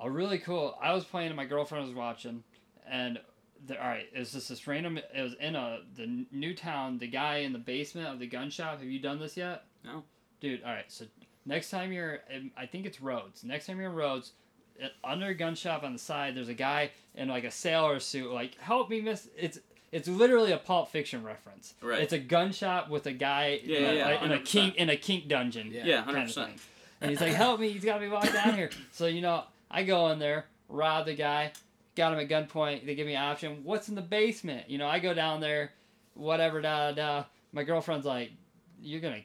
a 0.00 0.10
really 0.10 0.38
cool. 0.38 0.76
I 0.80 0.92
was 0.92 1.04
playing 1.04 1.28
and 1.28 1.36
my 1.36 1.44
girlfriend 1.46 1.86
was 1.86 1.94
watching, 1.94 2.42
and 2.88 3.18
the, 3.66 3.80
all 3.82 3.88
right, 3.88 4.06
it 4.14 4.18
was 4.18 4.32
just 4.32 4.48
this 4.48 4.66
random. 4.66 4.98
It 4.98 5.22
was 5.22 5.34
in 5.40 5.56
a 5.56 5.80
the 5.96 6.26
new 6.30 6.54
town. 6.54 6.98
The 6.98 7.08
guy 7.08 7.38
in 7.38 7.52
the 7.52 7.58
basement 7.58 8.08
of 8.08 8.18
the 8.18 8.26
gun 8.26 8.50
shop. 8.50 8.78
Have 8.80 8.88
you 8.88 8.98
done 9.00 9.18
this 9.18 9.36
yet? 9.36 9.64
No. 9.84 10.04
Dude, 10.40 10.62
all 10.62 10.72
right. 10.72 10.84
So 10.88 11.06
next 11.46 11.70
time 11.70 11.92
you're, 11.92 12.20
in, 12.30 12.50
I 12.56 12.66
think 12.66 12.84
it's 12.86 13.00
Rhodes. 13.00 13.42
Next 13.42 13.66
time 13.66 13.78
you're 13.78 13.88
in 13.90 13.96
Rhodes, 13.96 14.28
it, 14.28 14.32
under 15.04 15.26
a 15.26 15.34
gun 15.34 15.54
shop 15.54 15.82
on 15.82 15.92
the 15.92 15.98
side, 15.98 16.34
there's 16.36 16.48
a 16.48 16.54
guy 16.54 16.90
in 17.14 17.28
like 17.28 17.44
a 17.44 17.50
sailor 17.50 18.00
suit. 18.00 18.30
Like, 18.32 18.56
help 18.58 18.90
me, 18.90 19.00
miss. 19.00 19.28
It's 19.36 19.58
it's 19.92 20.08
literally 20.08 20.52
a 20.52 20.58
Pulp 20.58 20.90
Fiction 20.90 21.22
reference. 21.24 21.74
Right. 21.80 22.00
It's 22.02 22.12
a 22.12 22.18
gun 22.18 22.52
shop 22.52 22.90
with 22.90 23.06
a 23.06 23.12
guy 23.12 23.60
Yeah, 23.64 23.78
in, 23.78 23.84
a, 23.84 23.86
yeah, 23.86 23.92
yeah, 23.92 24.06
like, 24.06 24.22
in 24.22 24.32
a 24.32 24.40
kink 24.40 24.74
in 24.76 24.90
a 24.90 24.96
kink 24.96 25.28
dungeon. 25.28 25.70
Yeah. 25.72 25.84
Yeah, 25.84 25.96
kind 25.96 26.06
hundred 26.06 26.18
of 26.20 26.26
percent. 26.26 26.48
thing. 26.48 26.60
And 27.00 27.10
he's 27.10 27.20
like, 27.20 27.32
"Help 27.32 27.60
me! 27.60 27.68
He's 27.70 27.84
got 27.84 28.00
me 28.00 28.08
locked 28.08 28.32
down 28.32 28.54
here." 28.54 28.70
So 28.92 29.06
you 29.06 29.20
know, 29.20 29.44
I 29.70 29.82
go 29.84 30.08
in 30.08 30.18
there, 30.18 30.46
rob 30.68 31.06
the 31.06 31.14
guy, 31.14 31.52
got 31.94 32.12
him 32.12 32.18
at 32.18 32.28
gunpoint. 32.28 32.86
They 32.86 32.94
give 32.94 33.06
me 33.06 33.14
an 33.14 33.22
option. 33.22 33.60
What's 33.64 33.88
in 33.88 33.94
the 33.94 34.02
basement? 34.02 34.68
You 34.68 34.78
know, 34.78 34.86
I 34.86 34.98
go 34.98 35.12
down 35.14 35.40
there, 35.40 35.72
whatever. 36.14 36.60
Da 36.60 36.92
da. 36.92 36.92
da. 36.92 37.24
My 37.52 37.64
girlfriend's 37.64 38.06
like, 38.06 38.32
"You're 38.80 39.00
gonna." 39.00 39.22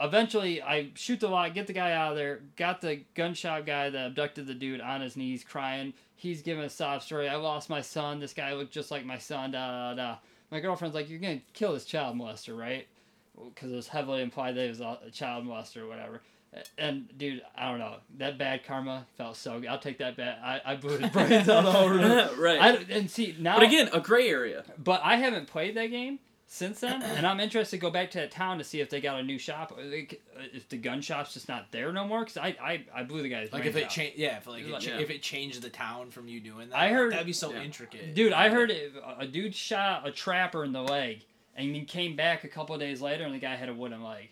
Eventually, 0.00 0.62
I 0.62 0.90
shoot 0.94 1.20
the 1.20 1.28
lock, 1.28 1.52
get 1.52 1.66
the 1.66 1.72
guy 1.72 1.92
out 1.92 2.12
of 2.12 2.16
there. 2.16 2.40
Got 2.56 2.80
the 2.80 3.02
gun 3.14 3.34
shop 3.34 3.66
guy 3.66 3.90
that 3.90 4.06
abducted 4.06 4.46
the 4.46 4.54
dude 4.54 4.80
on 4.80 5.00
his 5.00 5.16
knees, 5.16 5.44
crying. 5.44 5.92
He's 6.16 6.42
giving 6.42 6.64
a 6.64 6.70
sob 6.70 7.02
story. 7.02 7.28
I 7.28 7.36
lost 7.36 7.68
my 7.68 7.80
son. 7.80 8.20
This 8.20 8.32
guy 8.32 8.54
looked 8.54 8.72
just 8.72 8.90
like 8.90 9.04
my 9.04 9.18
son. 9.18 9.50
Da 9.50 9.92
da 9.92 9.94
da. 9.94 10.16
My 10.50 10.60
girlfriend's 10.60 10.94
like, 10.94 11.08
"You're 11.08 11.18
gonna 11.18 11.42
kill 11.52 11.74
this 11.74 11.84
child 11.84 12.16
molester, 12.16 12.56
right?" 12.58 12.86
because 13.54 13.72
it 13.72 13.76
was 13.76 13.88
heavily 13.88 14.22
implied 14.22 14.54
that 14.56 14.62
he 14.62 14.68
was 14.68 14.80
a 14.80 14.98
child 15.12 15.46
molester 15.46 15.78
or 15.78 15.88
whatever. 15.88 16.20
And 16.76 17.06
dude, 17.16 17.42
I 17.56 17.70
don't 17.70 17.78
know. 17.78 17.96
That 18.18 18.36
bad 18.36 18.64
karma 18.64 19.06
felt 19.16 19.36
so 19.36 19.60
good. 19.60 19.68
I'll 19.68 19.78
take 19.78 19.98
that 19.98 20.16
bad. 20.16 20.38
I, 20.42 20.72
I 20.72 20.76
blew 20.76 20.98
his 20.98 21.10
brains 21.10 21.48
out 21.48 21.64
over 21.64 21.98
it. 21.98 22.36
right. 22.38 22.60
I, 22.60 22.68
and 22.90 23.08
see 23.08 23.36
now, 23.38 23.56
but 23.56 23.62
again, 23.62 23.88
a 23.92 24.00
gray 24.00 24.28
area. 24.28 24.64
but 24.76 25.00
I 25.04 25.16
haven't 25.16 25.46
played 25.46 25.76
that 25.76 25.86
game 25.86 26.18
since 26.52 26.80
then, 26.80 27.00
and 27.16 27.24
I'm 27.24 27.38
interested 27.38 27.76
to 27.76 27.80
go 27.80 27.90
back 27.90 28.10
to 28.10 28.18
that 28.18 28.32
town 28.32 28.58
to 28.58 28.64
see 28.64 28.80
if 28.80 28.90
they 28.90 29.00
got 29.00 29.20
a 29.20 29.22
new 29.22 29.38
shop. 29.38 29.72
or 29.76 29.86
they- 29.88 30.08
If 30.52 30.68
the 30.68 30.76
gun 30.78 31.00
shop's 31.00 31.32
just 31.32 31.48
not 31.48 31.70
there 31.70 31.92
no 31.92 32.04
more, 32.04 32.20
because 32.24 32.36
I, 32.38 32.56
I 32.60 32.84
I 32.92 33.02
blew 33.04 33.22
the 33.22 33.28
guy's 33.28 33.52
Like 33.52 33.66
if 33.66 33.76
it 33.76 33.88
changed, 33.88 34.18
yeah, 34.18 34.38
if 34.38 34.48
like 34.48 34.64
it 34.64 34.70
Like- 34.70 34.82
cha- 34.82 34.90
Yeah. 34.90 34.98
if 35.00 35.10
it 35.10 35.22
changed 35.22 35.62
the 35.62 35.70
town 35.70 36.10
from 36.10 36.26
you 36.26 36.40
doing 36.40 36.68
that, 36.70 36.76
I 36.76 36.88
heard- 36.88 37.12
that'd 37.12 37.24
be 37.24 37.32
so 37.32 37.52
Yeah. 37.52 37.62
intricate. 37.62 38.14
Dude, 38.16 38.32
I 38.32 38.48
heard 38.48 38.72
it, 38.72 38.92
a 39.18 39.26
dude 39.28 39.54
shot 39.54 40.06
a 40.08 40.10
trapper 40.10 40.64
in 40.64 40.72
the 40.72 40.82
leg, 40.82 41.24
and 41.54 41.72
he 41.74 41.84
came 41.84 42.16
back 42.16 42.42
a 42.42 42.48
couple 42.48 42.74
of 42.74 42.80
days 42.80 43.00
later, 43.00 43.22
and 43.24 43.32
the 43.32 43.38
guy 43.38 43.54
had 43.54 43.68
a 43.68 43.74
wooden 43.74 44.02
leg. 44.02 44.30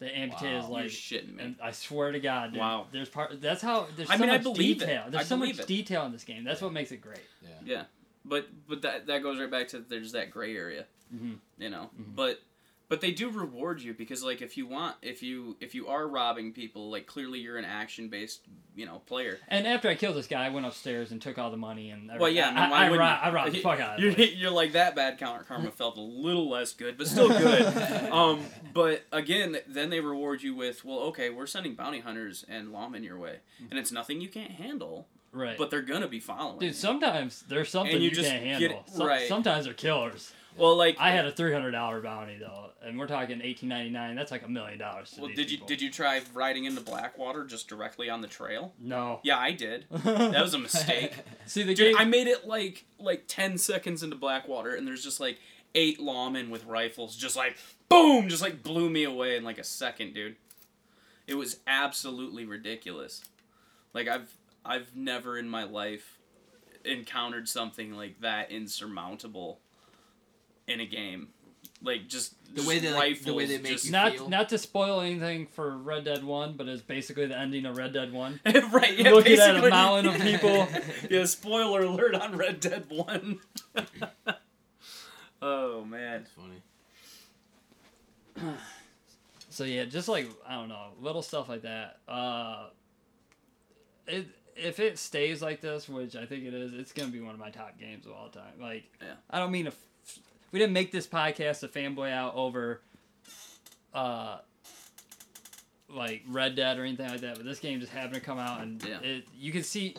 The 0.00 0.06
amputated 0.16 0.62
his 0.62 0.66
Wow. 0.70 0.78
You're 0.80 0.88
shitting 0.88 1.36
me. 1.36 1.44
And 1.44 1.56
I 1.62 1.70
swear 1.70 2.10
to 2.10 2.18
God, 2.18 2.52
dude, 2.52 2.58
Wow. 2.60 2.88
there's 2.90 3.08
part. 3.08 3.40
That's 3.40 3.62
how 3.62 3.86
there's 3.96 4.10
I 4.10 4.16
so 4.16 4.20
mean, 4.22 4.30
I 4.30 4.34
much 4.38 4.42
believe 4.42 4.76
it. 4.78 4.86
detail. 4.86 5.04
There's 5.10 5.24
I 5.26 5.28
so 5.28 5.36
much 5.36 5.58
it. 5.60 5.66
detail 5.68 6.06
in 6.06 6.12
this 6.12 6.24
game. 6.24 6.42
That's 6.42 6.60
what 6.62 6.72
makes 6.72 6.90
it 6.90 7.02
great. 7.02 7.20
Yeah. 7.42 7.48
Yeah, 7.64 7.84
but 8.24 8.48
but 8.66 8.82
that 8.82 9.06
that 9.06 9.22
goes 9.22 9.38
right 9.38 9.50
back 9.50 9.68
to 9.68 9.78
there's 9.80 10.12
that 10.12 10.30
gray 10.30 10.56
area, 10.56 10.86
Mhm. 11.14 11.38
you 11.58 11.70
know. 11.70 11.90
Mhm. 11.98 12.14
But 12.16 12.40
but 12.88 13.00
they 13.00 13.12
do 13.12 13.30
reward 13.30 13.80
you 13.80 13.94
because 13.94 14.24
like 14.24 14.42
if 14.42 14.56
you 14.56 14.66
want 14.66 14.96
if 15.00 15.22
you 15.22 15.56
if 15.60 15.74
you 15.76 15.86
are 15.86 16.08
robbing 16.08 16.52
people 16.52 16.90
like 16.90 17.06
clearly 17.06 17.38
you're 17.38 17.56
an 17.56 17.64
action 17.64 18.08
based 18.08 18.40
you 18.74 18.84
know 18.84 19.00
player. 19.06 19.38
And 19.48 19.64
after 19.66 19.88
I 19.88 19.94
killed 19.94 20.16
this 20.16 20.26
guy, 20.26 20.44
I 20.46 20.48
went 20.48 20.66
upstairs 20.66 21.12
and 21.12 21.22
took 21.22 21.38
all 21.38 21.50
the 21.52 21.56
money 21.56 21.90
and. 21.90 22.10
Well, 22.18 22.28
yeah, 22.30 22.48
I, 22.48 22.50
I, 22.50 22.60
mean, 22.62 22.70
why 22.70 22.76
I, 22.78 22.80
I, 22.86 22.90
wouldn't 22.90 23.00
robbed, 23.00 23.22
you? 23.24 23.30
I 23.30 23.32
robbed 23.34 23.52
the 23.52 23.60
fuck 23.60 23.80
out 23.80 23.94
of 23.94 24.00
You're, 24.00 24.12
it. 24.12 24.32
you're 24.36 24.50
like 24.50 24.72
that 24.72 24.96
bad 24.96 25.18
counter 25.18 25.44
karma 25.44 25.70
felt 25.82 25.96
a 25.96 26.00
little 26.00 26.48
less 26.48 26.72
good, 26.72 26.98
but 26.98 27.06
still 27.06 27.28
good. 27.28 27.62
um, 28.12 28.40
but 28.74 29.04
again, 29.12 29.58
then 29.68 29.90
they 29.90 30.00
reward 30.00 30.42
you 30.42 30.54
with, 30.56 30.84
well, 30.84 30.98
okay, 31.00 31.30
we're 31.30 31.46
sending 31.46 31.74
bounty 31.74 32.00
hunters 32.00 32.44
and 32.48 32.68
lawmen 32.68 33.04
your 33.04 33.18
way, 33.18 33.36
and 33.70 33.78
it's 33.78 33.92
nothing 33.92 34.20
you 34.20 34.28
can't 34.28 34.52
handle, 34.52 35.06
Right. 35.32 35.56
but 35.58 35.70
they're 35.70 35.82
gonna 35.82 36.08
be 36.08 36.20
following. 36.20 36.58
Dude, 36.58 36.74
sometimes 36.74 37.42
there's 37.48 37.68
something 37.70 37.94
And 37.94 38.02
you 38.02 38.10
you, 38.10 38.16
just 38.16 38.28
can't 38.28 38.42
handle. 38.42 38.84
it 38.86 38.90
Some- 38.90 39.06
right. 39.06 39.28
Sometimes 39.28 39.64
they're 39.66 39.74
killers. 39.74 40.32
Well, 40.56 40.76
like 40.76 40.96
I 40.98 41.10
had 41.10 41.26
a 41.26 41.32
three 41.32 41.52
hundred 41.52 41.72
dollar 41.72 42.00
bounty 42.00 42.36
though, 42.38 42.70
and 42.82 42.98
we're 42.98 43.06
talking 43.06 43.40
eighteen 43.42 43.68
ninety 43.68 43.90
nine. 43.90 44.16
That's 44.16 44.30
like 44.30 44.44
a 44.44 44.48
million 44.48 44.78
dollars. 44.78 45.14
Well, 45.18 45.28
these 45.28 45.36
did 45.36 45.50
you 45.50 45.56
people. 45.58 45.68
did 45.68 45.82
you 45.82 45.90
try 45.90 46.20
riding 46.34 46.64
into 46.64 46.80
Blackwater 46.80 47.44
just 47.44 47.68
directly 47.68 48.10
on 48.10 48.20
the 48.20 48.26
trail? 48.28 48.72
No. 48.80 49.20
Yeah, 49.22 49.38
I 49.38 49.52
did. 49.52 49.86
That 50.04 50.42
was 50.42 50.54
a 50.54 50.58
mistake. 50.58 51.12
See 51.46 51.62
the 51.62 51.74
Dude, 51.74 51.94
game. 51.94 51.96
I 51.98 52.04
made 52.04 52.26
it 52.26 52.46
like 52.46 52.84
like 52.98 53.24
ten 53.26 53.58
seconds 53.58 54.02
into 54.02 54.16
Blackwater, 54.16 54.74
and 54.74 54.86
there's 54.86 55.02
just 55.04 55.20
like 55.20 55.38
eight 55.74 55.98
lawmen 56.00 56.50
with 56.50 56.64
rifles, 56.64 57.16
just 57.16 57.36
like 57.36 57.56
boom, 57.88 58.28
just 58.28 58.42
like 58.42 58.62
blew 58.62 58.90
me 58.90 59.04
away 59.04 59.36
in 59.36 59.44
like 59.44 59.58
a 59.58 59.64
second, 59.64 60.14
dude. 60.14 60.36
It 61.26 61.34
was 61.36 61.58
absolutely 61.66 62.44
ridiculous. 62.44 63.22
Like 63.94 64.08
I've 64.08 64.34
I've 64.64 64.94
never 64.96 65.38
in 65.38 65.48
my 65.48 65.64
life 65.64 66.18
encountered 66.84 67.48
something 67.48 67.92
like 67.92 68.20
that 68.20 68.50
insurmountable 68.50 69.60
in 70.70 70.80
a 70.80 70.86
game. 70.86 71.28
Like 71.82 72.08
just 72.08 72.34
The 72.54 72.62
way 72.62 72.78
they, 72.78 72.92
like, 72.92 73.22
the 73.22 73.32
way 73.32 73.44
rifles 73.44 73.56
they 73.56 73.62
make 73.62 73.72
just- 73.72 73.84
you 73.86 73.92
not 73.92 74.12
feel. 74.12 74.28
not 74.28 74.48
to 74.50 74.58
spoil 74.58 75.00
anything 75.00 75.46
for 75.46 75.78
Red 75.78 76.04
Dead 76.04 76.22
One, 76.24 76.52
but 76.56 76.68
it's 76.68 76.82
basically 76.82 77.26
the 77.26 77.38
ending 77.38 77.64
of 77.64 77.76
Red 77.76 77.92
Dead 77.94 78.12
One. 78.12 78.38
right, 78.46 78.98
yeah, 78.98 79.12
Looking 79.12 79.38
at 79.38 79.50
a 79.50 79.52
basically. 79.52 79.70
mountain 79.70 80.14
of 80.14 80.20
people. 80.20 80.68
yeah, 81.10 81.24
spoiler 81.24 81.80
alert 81.82 82.14
on 82.14 82.36
Red 82.36 82.60
Dead 82.60 82.84
1. 82.88 83.38
oh, 85.42 85.84
man. 85.84 86.24
That's 86.24 86.30
funny. 88.42 88.56
So 89.52 89.64
yeah, 89.64 89.84
just 89.84 90.08
like 90.08 90.28
I 90.48 90.54
don't 90.54 90.68
know, 90.68 90.90
little 91.00 91.22
stuff 91.22 91.48
like 91.48 91.62
that. 91.62 91.98
Uh, 92.08 92.66
it 94.06 94.26
if 94.54 94.78
it 94.78 94.96
stays 94.96 95.42
like 95.42 95.60
this, 95.60 95.88
which 95.88 96.14
I 96.14 96.24
think 96.24 96.44
it 96.44 96.54
is, 96.54 96.72
it's 96.72 96.92
gonna 96.92 97.10
be 97.10 97.20
one 97.20 97.34
of 97.34 97.40
my 97.40 97.50
top 97.50 97.76
games 97.78 98.06
of 98.06 98.12
all 98.12 98.28
time. 98.28 98.52
Like, 98.60 98.84
Yeah. 99.02 99.14
I 99.28 99.40
don't 99.40 99.50
mean 99.50 99.64
to. 99.64 99.72
We 100.52 100.58
didn't 100.58 100.72
make 100.72 100.90
this 100.92 101.06
podcast 101.06 101.62
a 101.62 101.68
fanboy 101.68 102.10
out 102.12 102.34
over, 102.34 102.80
uh, 103.94 104.38
like 105.88 106.22
Red 106.28 106.54
Dead 106.56 106.78
or 106.78 106.84
anything 106.84 107.08
like 107.08 107.20
that. 107.20 107.36
But 107.36 107.44
this 107.44 107.58
game 107.58 107.80
just 107.80 107.92
happened 107.92 108.14
to 108.14 108.20
come 108.20 108.38
out, 108.38 108.60
and 108.60 108.82
Yeah. 108.82 109.00
it 109.00 109.24
you 109.36 109.52
can 109.52 109.62
see. 109.62 109.96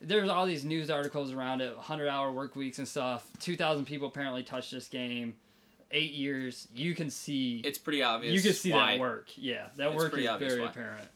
There's 0.00 0.28
all 0.28 0.44
these 0.44 0.64
news 0.64 0.90
articles 0.90 1.32
around 1.32 1.62
it, 1.62 1.74
100 1.74 2.08
hour 2.08 2.30
work 2.30 2.56
weeks 2.56 2.78
and 2.78 2.86
stuff. 2.86 3.26
2,000 3.40 3.86
people 3.86 4.08
apparently 4.08 4.42
touched 4.42 4.70
this 4.70 4.88
game. 4.88 5.34
Eight 5.90 6.12
years. 6.12 6.68
You 6.74 6.94
can 6.94 7.08
see 7.08 7.60
It's 7.64 7.78
pretty 7.78 8.02
obvious. 8.02 8.34
you 8.34 8.42
can 8.42 8.52
see 8.52 8.72
that 8.72 8.98
work. 8.98 9.28
Yeah, 9.36 9.68
that 9.76 9.88
It's 9.92 9.96
work 9.96 10.12
is 10.18 10.28
very 10.38 10.60
why. 10.60 10.66
apparent. 10.66 11.08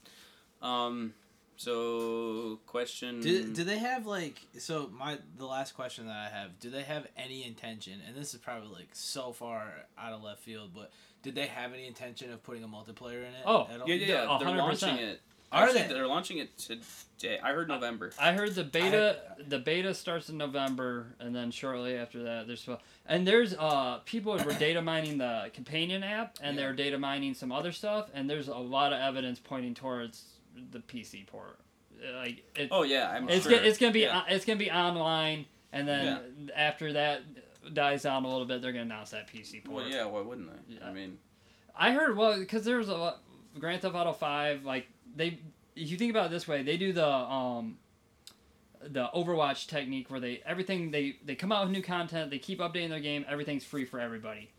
Um, 0.62 1.12
so, 1.58 2.60
question. 2.66 3.20
Do, 3.20 3.52
do 3.52 3.64
they 3.64 3.78
have 3.78 4.06
like 4.06 4.40
so 4.58 4.88
my 4.96 5.18
the 5.36 5.44
last 5.44 5.72
question 5.74 6.06
that 6.06 6.16
I 6.16 6.28
have 6.34 6.58
do 6.60 6.70
they 6.70 6.82
have 6.82 7.06
any 7.16 7.44
intention 7.44 7.94
and 8.06 8.16
this 8.16 8.32
is 8.32 8.40
probably 8.40 8.68
like 8.68 8.88
so 8.92 9.32
far 9.32 9.72
out 9.98 10.12
of 10.12 10.22
left 10.22 10.40
field 10.40 10.70
but 10.74 10.90
did 11.22 11.34
they 11.34 11.46
have 11.46 11.74
any 11.74 11.86
intention 11.88 12.32
of 12.32 12.42
putting 12.44 12.62
a 12.62 12.68
multiplayer 12.68 13.18
in 13.18 13.34
it? 13.34 13.42
Oh, 13.44 13.66
at 13.72 13.80
all? 13.80 13.88
yeah, 13.88 13.94
yeah, 13.96 14.06
yeah. 14.06 14.36
A 14.36 14.38
They're 14.38 14.46
hundred 14.48 14.58
launching 14.58 14.90
percent. 14.90 15.00
it. 15.00 15.20
Are 15.50 15.64
Actually, 15.64 15.82
they? 15.82 15.94
They're 15.94 16.06
launching 16.06 16.38
it 16.38 16.56
today. 16.58 17.40
I 17.42 17.52
heard 17.52 17.68
November. 17.68 18.12
I 18.20 18.32
heard 18.34 18.54
the 18.54 18.64
beta. 18.64 19.16
the 19.48 19.58
beta 19.58 19.94
starts 19.94 20.28
in 20.28 20.36
November, 20.36 21.14
and 21.20 21.34
then 21.34 21.50
shortly 21.50 21.96
after 21.96 22.22
that, 22.24 22.46
there's 22.46 22.68
and 23.06 23.26
there's 23.26 23.54
uh 23.54 23.98
people 24.04 24.32
were 24.36 24.52
data 24.52 24.80
mining 24.82 25.18
the 25.18 25.50
companion 25.54 26.02
app, 26.04 26.36
and 26.42 26.54
Yeah. 26.54 26.62
they're 26.64 26.72
data 26.74 26.98
mining 26.98 27.32
some 27.34 27.50
other 27.50 27.72
stuff, 27.72 28.10
and 28.14 28.28
there's 28.28 28.48
a 28.48 28.54
lot 28.58 28.92
of 28.92 29.00
evidence 29.00 29.40
pointing 29.42 29.74
towards 29.74 30.22
the 30.70 30.78
PC 30.80 31.26
port. 31.26 31.58
Like 32.14 32.44
it, 32.56 32.68
Oh, 32.70 32.82
yeah, 32.84 33.10
I'm 33.10 33.28
it's 33.28 33.42
sure. 33.44 33.56
gonna, 33.56 33.66
it's 33.66 33.78
gonna 33.78 33.92
be 33.92 34.00
Yeah. 34.00 34.22
it's 34.28 34.44
gonna 34.44 34.58
be 34.58 34.70
online, 34.70 35.46
and 35.72 35.86
then 35.88 36.50
after 36.54 36.92
that 36.92 37.22
dies 37.74 38.02
down 38.04 38.24
a 38.24 38.28
little 38.28 38.46
bit, 38.46 38.62
they're 38.62 38.72
gonna 38.72 38.82
announce 38.84 39.10
that 39.10 39.26
PC 39.28 39.64
port. 39.64 39.84
Well, 39.84 39.88
yeah, 39.92 40.04
why 40.04 40.20
wouldn't 40.20 40.48
they? 40.68 40.76
Yeah. 40.76 40.86
I 40.88 40.92
mean, 40.92 41.18
I 41.76 41.90
heard 41.92 42.16
well 42.16 42.38
because 42.38 42.64
there 42.64 42.78
was 42.78 42.88
a 42.88 42.96
lot, 42.96 43.22
Grand 43.58 43.82
Theft 43.82 43.94
Auto 43.94 44.12
Five. 44.12 44.64
Like 44.64 44.86
they, 45.16 45.38
if 45.74 45.90
you 45.90 45.96
think 45.96 46.10
about 46.10 46.26
it 46.26 46.30
this 46.30 46.46
way, 46.46 46.62
they 46.62 46.76
do 46.76 46.92
the 46.92 47.08
um, 47.08 47.78
the 48.80 49.08
Overwatch 49.12 49.66
technique 49.66 50.08
where 50.10 50.20
they 50.20 50.40
everything 50.46 50.92
they 50.92 51.16
they 51.24 51.34
come 51.34 51.50
out 51.50 51.64
with 51.64 51.72
new 51.72 51.82
content, 51.82 52.30
they 52.30 52.38
keep 52.38 52.60
updating 52.60 52.90
their 52.90 53.00
game, 53.00 53.24
everything's 53.28 53.64
free 53.64 53.84
for 53.84 53.98
everybody. 53.98 54.50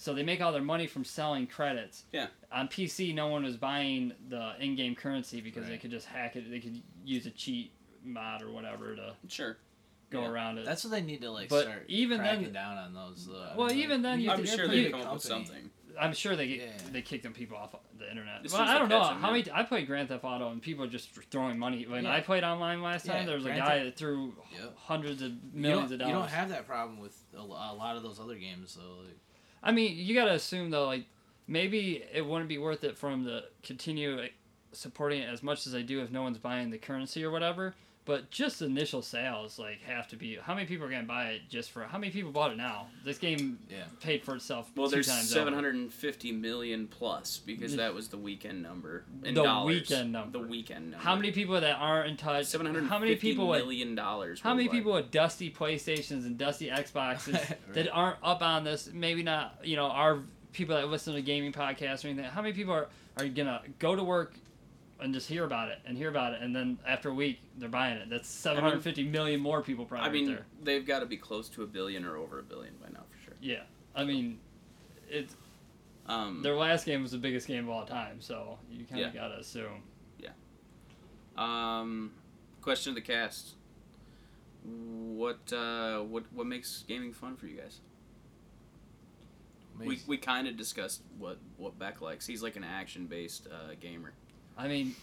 So 0.00 0.14
they 0.14 0.22
make 0.22 0.40
all 0.40 0.52
their 0.52 0.62
money 0.62 0.86
from 0.86 1.04
selling 1.04 1.48
credits. 1.48 2.04
Yeah. 2.12 2.28
On 2.52 2.68
PC, 2.68 3.12
no 3.12 3.26
one 3.26 3.42
was 3.42 3.56
buying 3.56 4.12
the 4.28 4.52
in-game 4.60 4.94
currency 4.94 5.40
because 5.40 5.66
they 5.66 5.76
could 5.76 5.90
just 5.90 6.06
hack 6.06 6.36
it. 6.36 6.48
They 6.48 6.60
could 6.60 6.80
use 7.04 7.26
a 7.26 7.30
cheat 7.30 7.72
mod 8.04 8.42
or 8.42 8.50
whatever 8.52 8.94
to 8.94 9.14
sure. 9.26 9.58
go 10.10 10.20
Yeah. 10.22 10.28
around 10.28 10.58
it. 10.58 10.64
That's 10.64 10.84
what 10.84 10.92
they 10.92 11.02
need 11.02 11.20
to 11.22 11.30
like 11.32 11.48
But 11.48 11.62
start 11.64 11.84
even 11.88 12.18
then- 12.18 12.36
cracking 12.36 12.52
down 12.52 12.78
on 12.78 12.94
those. 12.94 13.26
Though. 13.26 13.42
I 13.42 13.56
Well, 13.56 13.66
mean, 13.66 13.78
even 13.78 14.02
then, 14.02 14.20
you 14.20 14.26
you 14.26 14.30
have 14.30 14.38
I'm 14.38 14.46
sure 14.46 14.68
they 14.68 14.88
come 14.90 15.00
a 15.00 15.04
up 15.04 15.14
with 15.14 15.28
company. 15.28 15.46
something. 15.46 15.70
I'm 16.00 16.12
sure 16.14 16.36
they 16.36 16.44
Yeah. 16.44 16.70
they 16.92 17.02
kicked 17.02 17.24
them 17.24 17.32
people 17.34 17.56
off 17.56 17.74
the 17.98 18.08
internet. 18.08 18.44
As 18.44 18.52
Well, 18.52 18.62
I 18.62 18.78
don't 18.78 18.88
know 18.88 19.00
catch 19.00 19.10
'em, 19.14 19.20
how 19.20 19.28
yeah. 19.34 19.42
many. 19.42 19.50
I 19.52 19.62
played 19.64 19.88
Grand 19.88 20.08
Theft 20.10 20.22
Auto 20.22 20.52
and 20.52 20.62
people 20.62 20.84
are 20.84 20.88
just 20.88 21.08
throwing 21.10 21.58
money. 21.58 21.88
When 21.88 22.04
Yeah. 22.04 22.12
I 22.14 22.20
played 22.20 22.44
online 22.44 22.82
last 22.82 23.04
time, 23.04 23.22
Yeah, 23.22 23.26
there 23.26 23.34
was 23.34 23.46
a 23.46 23.48
guy 23.48 23.80
Theft- 23.80 23.84
that 23.84 23.96
threw 23.96 24.36
Yep. 24.52 24.76
hundreds 24.76 25.22
of 25.22 25.32
millions 25.52 25.90
don't, 25.90 26.00
of 26.02 26.06
you 26.06 26.12
dollars. 26.14 26.30
don't 26.30 26.38
have 26.38 26.48
that 26.50 26.68
problem 26.68 27.00
with 27.00 27.20
a, 27.34 27.40
a 27.40 27.42
lot 27.74 27.96
of 27.96 28.04
those 28.04 28.20
other 28.20 28.36
games 28.36 28.76
though. 28.76 28.98
Like, 29.04 29.18
I 29.62 29.72
mean, 29.72 29.96
you 29.96 30.14
gotta 30.14 30.34
assume 30.34 30.70
though, 30.70 30.86
like 30.86 31.04
maybe 31.46 32.04
it 32.12 32.24
wouldn't 32.24 32.48
be 32.48 32.58
worth 32.58 32.84
it 32.84 32.96
for 32.96 33.10
them 33.10 33.24
to 33.24 33.44
continue 33.62 34.28
supporting 34.72 35.22
it 35.22 35.28
as 35.28 35.42
much 35.42 35.66
as 35.66 35.72
they 35.72 35.82
do 35.82 36.00
if 36.02 36.10
no 36.10 36.22
one's 36.22 36.38
buying 36.38 36.70
the 36.70 36.78
currency 36.78 37.24
or 37.24 37.30
whatever. 37.30 37.74
But 38.08 38.30
just 38.30 38.62
initial 38.62 39.02
sales 39.02 39.58
like 39.58 39.82
have 39.82 40.08
to 40.08 40.16
be. 40.16 40.38
How 40.40 40.54
many 40.54 40.66
people 40.66 40.86
are 40.86 40.90
gonna 40.90 41.02
buy 41.02 41.26
it 41.32 41.42
just 41.50 41.70
for? 41.70 41.82
How 41.82 41.98
many 41.98 42.10
people 42.10 42.32
bought 42.32 42.52
it 42.52 42.56
now? 42.56 42.86
This 43.04 43.18
game 43.18 43.58
yeah. 43.68 43.82
paid 44.00 44.24
for 44.24 44.34
itself. 44.36 44.70
Well, 44.74 44.88
two 44.88 44.94
there's 44.94 45.08
times 45.08 45.30
750 45.30 46.32
million 46.32 46.86
plus 46.88 47.36
because 47.36 47.76
that 47.76 47.92
was 47.92 48.08
the 48.08 48.16
weekend 48.16 48.62
number 48.62 49.04
in 49.22 49.34
The 49.34 49.42
dollars. 49.42 49.74
weekend 49.90 50.12
number. 50.12 50.38
The 50.38 50.46
weekend 50.48 50.92
number. 50.92 51.04
How 51.04 51.16
many 51.16 51.32
people 51.32 51.60
that 51.60 51.76
aren't 51.78 52.08
in 52.08 52.16
touch? 52.16 52.46
Seven 52.46 52.64
hundred. 52.64 52.84
How 52.84 52.98
many 52.98 53.14
people 53.14 53.46
with 53.46 53.60
million 53.60 53.94
dollars? 53.94 54.40
How 54.40 54.54
many 54.54 54.68
worldwide. 54.68 54.78
people 54.78 54.92
with 54.94 55.10
dusty 55.10 55.50
PlayStations 55.50 56.24
and 56.24 56.38
dusty 56.38 56.70
Xboxes 56.70 57.34
Right. 57.34 57.74
that 57.74 57.90
aren't 57.92 58.16
up 58.22 58.40
on 58.40 58.64
this? 58.64 58.88
Maybe 58.90 59.22
not, 59.22 59.58
you 59.62 59.76
know, 59.76 59.84
our 59.84 60.20
people 60.54 60.76
that 60.76 60.88
listen 60.88 61.12
to 61.12 61.20
gaming 61.20 61.52
podcasts 61.52 62.06
or 62.06 62.08
anything. 62.08 62.24
How 62.24 62.40
many 62.40 62.54
people 62.54 62.72
are, 62.72 62.88
are 63.18 63.28
gonna 63.28 63.60
go 63.78 63.94
to 63.94 64.02
work 64.02 64.32
and 65.00 65.14
just 65.14 65.28
hear 65.28 65.44
about 65.44 65.68
it 65.70 65.78
and 65.86 65.96
hear 65.96 66.08
about 66.08 66.32
it, 66.34 66.42
and 66.42 66.54
then 66.54 66.78
after 66.86 67.08
a 67.10 67.14
week 67.14 67.38
they're 67.56 67.68
buying 67.68 67.96
it? 67.98 68.08
That's 68.10 68.28
seven 68.28 68.62
hundred 68.62 68.82
fifty 68.82 69.04
million 69.04 69.40
more 69.40 69.62
people 69.62 69.84
probably 69.84 70.08
I 70.08 70.12
mean, 70.12 70.28
right 70.28 70.36
there. 70.36 70.46
they've 70.62 70.86
got 70.86 71.00
to 71.00 71.06
be 71.06 71.16
close 71.16 71.48
to 71.50 71.62
a 71.62 71.66
billion 71.66 72.04
or 72.04 72.16
over 72.16 72.38
a 72.40 72.42
billion 72.42 72.74
by 72.82 72.88
now 72.92 73.04
for 73.10 73.24
sure. 73.24 73.34
Yeah, 73.40 73.62
I 73.94 74.04
mean, 74.04 74.38
it's 75.08 75.36
Um, 76.06 76.42
their 76.42 76.56
last 76.56 76.84
game 76.86 77.02
was 77.02 77.12
the 77.12 77.18
biggest 77.18 77.46
game 77.46 77.64
of 77.64 77.70
all 77.70 77.84
time, 77.84 78.20
so 78.20 78.58
you 78.70 78.84
kind 78.86 79.00
Yeah. 79.00 79.08
of 79.08 79.14
gotta 79.14 79.38
assume. 79.38 79.82
Yeah. 80.18 80.30
Um, 81.36 82.12
question 82.62 82.90
of 82.90 82.94
the 82.94 83.02
cast. 83.02 83.54
What 84.64 85.52
uh, 85.52 86.00
what 86.00 86.24
what 86.32 86.46
makes 86.46 86.84
gaming 86.88 87.12
fun 87.12 87.36
for 87.36 87.46
you 87.46 87.56
guys? 87.58 87.80
We, 89.78 90.00
we 90.08 90.16
kind 90.16 90.48
of 90.48 90.56
discussed 90.56 91.02
what 91.18 91.38
what 91.56 91.78
Beck 91.78 92.00
likes. 92.00 92.26
He's 92.26 92.42
like 92.42 92.56
an 92.56 92.64
action 92.64 93.06
based 93.06 93.46
uh, 93.46 93.74
gamer. 93.80 94.12
I 94.58 94.66
mean, 94.68 94.94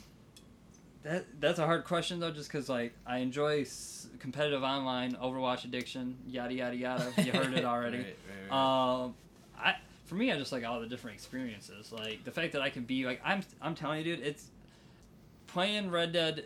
that 1.04 1.26
that's 1.40 1.60
a 1.60 1.66
hard 1.66 1.86
question 1.86 2.20
though, 2.20 2.32
just 2.32 2.52
because 2.52 2.68
like 2.68 2.94
I 3.06 3.20
enjoy 3.20 3.62
s- 3.62 4.08
competitive 4.20 4.64
online, 4.64 5.14
Overwatch 5.14 5.64
addiction, 5.66 6.18
yada 6.28 6.54
yada 6.54 6.76
yada. 6.76 7.12
You 7.24 7.32
heard 7.34 7.54
it 7.54 7.64
already. 7.66 7.98
Right, 8.00 8.18
right, 8.50 8.52
right. 8.52 9.02
Um, 9.04 9.16
I 9.58 9.76
for 10.06 10.16
me, 10.16 10.32
I 10.32 10.38
just 10.38 10.52
like 10.52 10.66
all 10.66 10.80
the 10.82 10.88
different 10.88 11.16
experiences. 11.16 11.92
Like 11.92 12.24
the 12.26 12.32
fact 12.32 12.54
that 12.54 12.62
I 12.62 12.70
can 12.70 12.84
be 12.84 13.06
like 13.06 13.22
I'm 13.24 13.42
I'm 13.62 13.76
telling 13.76 14.00
you, 14.06 14.16
dude, 14.16 14.26
it's 14.26 14.48
playing 15.48 15.90
Red 15.92 16.12
Dead 16.12 16.46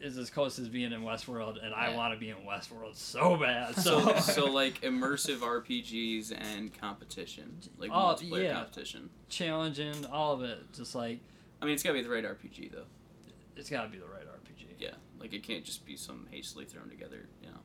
is 0.00 0.18
as 0.18 0.28
close 0.28 0.58
as 0.58 0.68
being 0.68 0.92
in 0.92 1.00
Westworld, 1.02 1.64
and 1.64 1.72
I 1.72 1.94
want 1.96 2.12
to 2.12 2.20
be 2.20 2.28
in 2.28 2.36
Westworld 2.38 2.94
so 2.96 3.36
bad. 3.36 3.74
So, 3.80 4.00
So, 4.00 4.18
so 4.18 4.44
like 4.50 4.80
immersive 4.82 5.38
RPGs 5.38 6.30
and 6.38 6.78
competition, 6.78 7.58
like 7.78 7.90
Oh, 7.90 7.94
multiplayer 8.18 8.42
yeah. 8.42 8.54
competition. 8.54 9.08
challenging, 9.30 10.04
all 10.12 10.34
of 10.34 10.42
it, 10.42 10.58
just 10.74 10.94
like 10.94 11.20
I 11.64 11.66
mean, 11.66 11.74
it's 11.74 11.82
gotta 11.82 11.94
be 11.94 12.02
the 12.02 12.10
right 12.10 12.24
RPG 12.24 12.72
though. 12.72 12.84
it's 13.56 13.70
got 13.70 13.82
to 13.82 13.88
be 13.88 13.98
the 13.98 14.04
right 14.06 14.22
RPG. 14.26 14.66
Yeah, 14.78 14.90
like 15.18 15.32
it 15.32 15.42
can't 15.42 15.64
just 15.64 15.86
be 15.86 15.96
some 15.96 16.26
hastily 16.30 16.64
thrown 16.66 16.88
together. 16.90 17.26
You 17.42 17.48
know, 17.48 17.58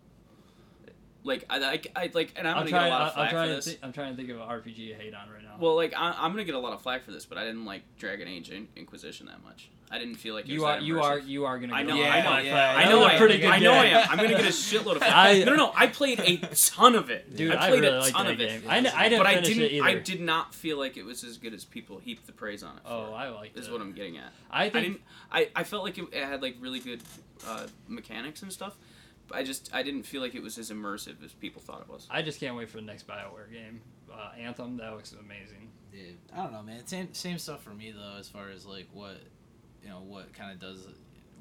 like 1.24 1.46
I, 1.50 1.58
I, 1.58 1.82
I 1.96 2.12
like, 2.14 2.34
and 2.38 2.48
I'm, 2.48 2.56
I'm 2.58 2.60
gonna 2.62 2.70
trying. 2.70 2.84
get 2.86 2.88
a 2.88 2.90
lot 2.90 3.02
of 3.02 3.08
I'm 3.08 3.14
flack 3.14 3.32
for 3.32 3.48
to. 3.48 3.56
this. 3.56 3.66
Thi- 3.74 3.78
I'm 3.84 3.92
trying 3.94 4.12
to 4.12 4.18
think 4.18 4.30
of 4.30 4.38
an 4.38 4.48
RPG 4.48 4.78
you 4.78 4.96
hate 4.96 5.14
on 5.14 5.30
right 5.30 5.44
now. 5.44 5.56
Well, 5.60 5.76
like 5.76 5.94
I, 5.96 6.16
I'm 6.18 6.32
gonna 6.32 6.46
get 6.46 6.56
a 6.56 6.60
lot 6.60 6.74
of 6.74 6.82
flack 6.82 7.04
for 7.04 7.12
this, 7.12 7.26
but 7.26 7.38
I 7.38 7.44
didn't 7.46 7.66
like 7.66 7.82
Dragon 7.98 8.28
Age 8.28 8.50
In- 8.50 8.70
Inquisition 8.76 9.26
that 9.28 9.44
much. 9.44 9.70
I 9.92 9.98
didn't 9.98 10.16
feel 10.16 10.36
like 10.36 10.46
it 10.46 10.52
you 10.52 10.62
was 10.62 10.78
are. 10.78 10.80
You 10.82 11.02
are. 11.02 11.18
You 11.20 11.46
are 11.46 11.58
gonna. 11.60 11.74
I 11.74 11.82
know, 11.84 11.96
a 11.96 11.98
lot 11.98 12.06
I 12.10 12.22
know, 12.22 12.22
yeah, 12.22 12.24
for 12.24 12.30
that. 12.30 12.46
yeah. 12.46 12.76
I 12.78 12.90
know, 12.90 12.98
was 13.00 13.08
a 13.08 13.14
I, 13.14 13.18
pretty 13.18 13.38
good 13.40 13.50
I 13.50 13.58
know, 13.60 13.74
I 13.74 13.86
am. 13.86 14.08
I'm 14.12 14.18
gonna 14.18 14.30
get 14.30 14.42
a 14.42 14.44
shitload 14.50 14.96
of. 14.98 15.04
I- 15.06 15.40
no, 15.40 15.46
no, 15.46 15.56
no. 15.56 15.72
I 15.76 15.88
played 15.88 16.20
a 16.20 16.38
ton 16.56 16.94
of 16.96 17.10
it. 17.10 17.36
Dude, 17.36 17.54
I 17.56 17.66
I, 17.66 17.70
played 17.70 17.82
really 17.82 18.08
a 18.10 18.12
ton 18.12 18.26
that 18.28 18.34
of 18.36 18.40
it. 18.42 18.62
game. 18.62 18.70
I, 18.70 18.78
n- 18.78 18.88
I 18.88 19.10
didn't 19.10 19.20
but 19.20 19.28
I 19.28 19.34
finish 19.36 19.48
didn't. 19.50 19.64
it 19.64 19.72
either. 19.74 19.86
I 19.88 19.94
did 19.96 20.22
not 20.22 20.54
feel 20.54 20.78
like 20.78 20.96
it 20.96 21.06
was 21.06 21.24
as 21.24 21.38
good 21.38 21.54
as 21.56 21.66
people 21.66 21.98
heap 21.98 22.26
the 22.28 22.32
praise 22.34 22.62
on 22.62 22.78
it. 22.78 22.84
For. 22.84 22.90
Oh, 22.92 23.14
I 23.16 23.30
liked 23.30 23.58
is 23.58 23.68
it. 23.68 23.72
what 23.72 23.82
I'm 23.82 23.94
getting 23.94 24.18
at. 24.18 24.32
I 24.52 24.66
I 24.66 24.70
think. 24.70 24.86
didn't. 24.86 25.02
I, 25.32 25.50
I 25.56 25.64
felt 25.64 25.84
like 25.84 25.98
it, 25.98 26.06
it 26.12 26.24
had 26.24 26.42
like 26.44 26.58
really 26.60 26.80
good 26.80 27.02
uh, 27.48 27.66
mechanics 27.88 28.44
and 28.44 28.54
stuff. 28.54 28.76
But 29.28 29.38
I 29.40 29.44
just 29.44 29.74
I 29.74 29.82
didn't 29.82 30.04
feel 30.04 30.22
like 30.22 30.36
it 30.36 30.44
was 30.44 30.58
as 30.60 30.70
immersive 30.72 31.24
as 31.26 31.34
people 31.34 31.62
thought 31.64 31.82
it 31.82 31.90
was. 31.90 32.08
I 32.12 32.22
just 32.22 32.40
can't 32.40 32.56
wait 32.56 32.70
for 32.70 32.78
the 32.78 32.84
next 32.84 33.08
Bioware 33.08 33.52
game. 33.52 33.82
Uh, 34.12 34.32
Anthem. 34.40 34.78
That 34.78 34.94
looks 34.94 35.14
amazing. 35.14 35.70
Yeah, 35.94 36.12
I 36.36 36.44
don't 36.44 36.52
know, 36.52 36.62
man. 36.62 36.86
Same 36.86 37.12
same 37.14 37.38
stuff 37.40 37.64
for 37.64 37.72
me 37.72 37.92
though, 37.92 38.18
as 38.20 38.30
far 38.30 38.50
as 38.50 38.66
like 38.66 38.88
what, 38.94 39.18
you 39.84 39.90
know, 39.90 40.02
what 40.08 40.34
kind 40.34 40.52
of 40.52 40.60
does, 40.60 40.80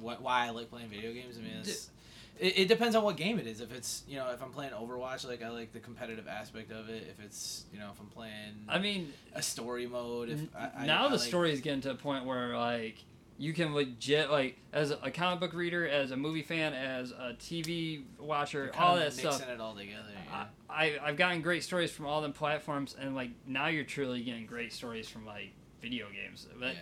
what 0.00 0.22
why 0.22 0.46
I 0.46 0.50
like 0.50 0.70
playing 0.70 0.88
video 0.88 1.12
games. 1.12 1.36
I 1.38 1.40
mean, 1.40 1.52
it's, 1.60 1.90
it, 2.38 2.58
it 2.58 2.68
depends 2.68 2.94
on 2.94 3.02
what 3.02 3.16
game 3.16 3.38
it 3.38 3.46
is. 3.46 3.60
If 3.60 3.72
it's 3.72 4.02
you 4.08 4.16
know, 4.16 4.30
if 4.30 4.42
I'm 4.42 4.50
playing 4.50 4.72
Overwatch, 4.72 5.26
like 5.26 5.42
I 5.42 5.48
like 5.48 5.72
the 5.72 5.80
competitive 5.80 6.28
aspect 6.28 6.70
of 6.70 6.88
it. 6.88 7.06
If 7.10 7.24
it's 7.24 7.64
you 7.72 7.78
know, 7.78 7.90
if 7.92 8.00
I'm 8.00 8.06
playing 8.06 8.64
I 8.68 8.78
mean, 8.78 9.12
a 9.34 9.42
story 9.42 9.86
mode, 9.86 10.30
if 10.30 10.40
I, 10.56 10.82
I, 10.82 10.86
now 10.86 11.06
I 11.06 11.08
the 11.08 11.16
like, 11.16 11.26
story 11.26 11.52
is 11.52 11.60
getting 11.60 11.80
to 11.82 11.90
a 11.90 11.94
point 11.94 12.24
where 12.24 12.56
like 12.56 12.96
you 13.40 13.52
can 13.52 13.72
legit 13.74 14.30
like 14.30 14.58
as 14.72 14.90
a 14.90 15.10
comic 15.10 15.40
book 15.40 15.52
reader, 15.52 15.86
as 15.88 16.10
a 16.10 16.16
movie 16.16 16.42
fan, 16.42 16.74
as 16.74 17.12
a 17.12 17.34
TV 17.38 18.02
watcher, 18.18 18.70
all 18.76 18.96
that 18.96 19.14
mixing 19.16 19.32
stuff. 19.32 19.48
it 19.48 19.60
all 19.60 19.74
together. 19.74 20.02
I, 20.32 20.36
Yeah. 20.36 20.46
I 20.68 20.98
I've 21.02 21.16
gotten 21.16 21.40
great 21.40 21.62
stories 21.62 21.90
from 21.90 22.06
all 22.06 22.20
them 22.20 22.32
platforms, 22.32 22.94
and 23.00 23.14
like 23.14 23.30
now 23.46 23.68
you're 23.68 23.84
truly 23.84 24.22
getting 24.22 24.46
great 24.46 24.72
stories 24.72 25.08
from 25.08 25.24
like 25.24 25.52
video 25.80 26.06
games. 26.10 26.46
But, 26.58 26.74
Yeah. 26.74 26.80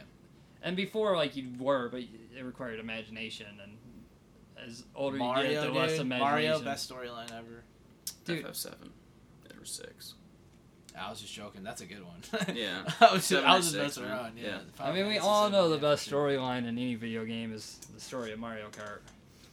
And 0.63 0.77
before, 0.77 1.17
like 1.17 1.37
you 1.37 1.53
were, 1.59 1.89
but 1.89 2.01
it 2.01 2.43
required 2.45 2.81
imagination, 2.81 3.47
and 3.63 3.77
as 4.67 4.85
older 4.95 5.19
you 5.19 5.35
get, 5.35 5.63
the 5.63 5.71
less 5.71 5.99
imagination. 5.99 6.19
Mario, 6.19 6.61
best 6.61 6.91
storyline 6.91 7.33
ever. 7.33 7.65
Dude. 8.25 8.45
FF7 8.45 8.91
or 9.59 9.65
six. 9.65 10.15
I 10.99 11.11
was 11.11 11.21
just 11.21 11.35
joking. 11.35 11.63
That's 11.63 11.83
a 11.83 11.87
good 11.87 12.03
one. 12.05 12.21
Yeah. 12.57 12.83
I 13.01 13.13
was 13.13 13.29
just, 13.29 13.29
Seven 13.29 13.45
I 13.45 13.53
or 13.53 13.57
was 13.57 13.73
just 13.73 13.77
messing 13.77 14.05
around. 14.05 14.39
Yeah. 14.39 14.45
Yeah. 14.47 14.85
I 14.85 14.93
mean, 14.93 15.09
we 15.09 15.19
all 15.19 15.51
know 15.51 15.69
the 15.69 15.79
best 15.79 16.11
storyline 16.11 16.61
in 16.61 16.69
any 16.69 16.95
video 16.95 17.25
game 17.25 17.53
is 17.53 17.79
the 17.95 18.01
story 18.01 18.33
of 18.33 18.39
Mario 18.39 18.69
Kart. 18.69 19.01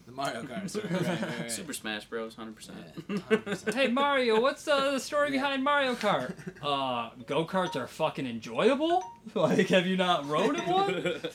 The 0.06 0.12
Mario 0.12 0.42
Kart 0.44 0.70
story. 0.70 0.86
Right, 0.92 1.02
right, 1.22 1.40
right. 1.40 1.52
Super 1.52 1.74
Smash 1.74 2.06
Bros. 2.06 2.36
Hundred 2.36 2.56
percent. 2.56 2.78
Yeah, 3.10 3.16
100%. 3.18 3.74
hey 3.74 3.88
Mario, 3.88 4.42
what's 4.42 4.64
the, 4.66 4.92
the 4.92 5.00
story 5.00 5.30
Yeah. 5.30 5.42
behind 5.42 5.64
Mario 5.64 5.96
Kart? 5.96 6.34
Uh, 6.64 7.10
go 7.26 7.46
karts 7.46 7.76
are 7.76 7.88
fucking 7.88 8.26
enjoyable. 8.28 9.04
Like, 9.36 9.68
have 9.70 9.88
you 9.88 9.96
not 9.98 10.28
rode 10.28 10.60
in 10.60 10.66
one? 10.70 10.96
All 10.96 11.02
right. 11.04 11.34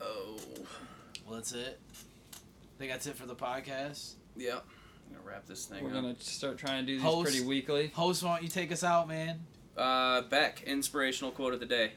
oh. 0.00 0.36
Well, 1.26 1.36
that's 1.36 1.52
it. 1.52 1.80
I 2.32 2.78
think 2.78 2.90
that's 2.90 3.06
it 3.06 3.14
for 3.16 3.26
the 3.26 3.36
podcast. 3.36 4.14
Yeah. 4.36 4.54
I'm 4.56 5.14
gonna 5.16 5.28
wrap 5.28 5.46
this 5.46 5.66
thing 5.66 5.82
We're 5.84 5.90
up. 5.90 5.94
gonna 6.02 6.16
start 6.18 6.58
trying 6.58 6.84
to 6.84 6.86
do 6.86 6.94
these 6.96 7.02
Host- 7.04 7.30
pretty 7.30 7.44
weekly. 7.46 7.88
Host, 7.94 8.22
why 8.24 8.34
don't 8.34 8.42
you 8.42 8.48
take 8.48 8.72
us 8.72 8.82
out, 8.82 9.06
man? 9.06 9.40
Uh, 9.76 10.22
Beck, 10.22 10.62
inspirational 10.66 11.30
quote 11.30 11.54
of 11.54 11.60
the 11.60 11.66
day. 11.66 11.92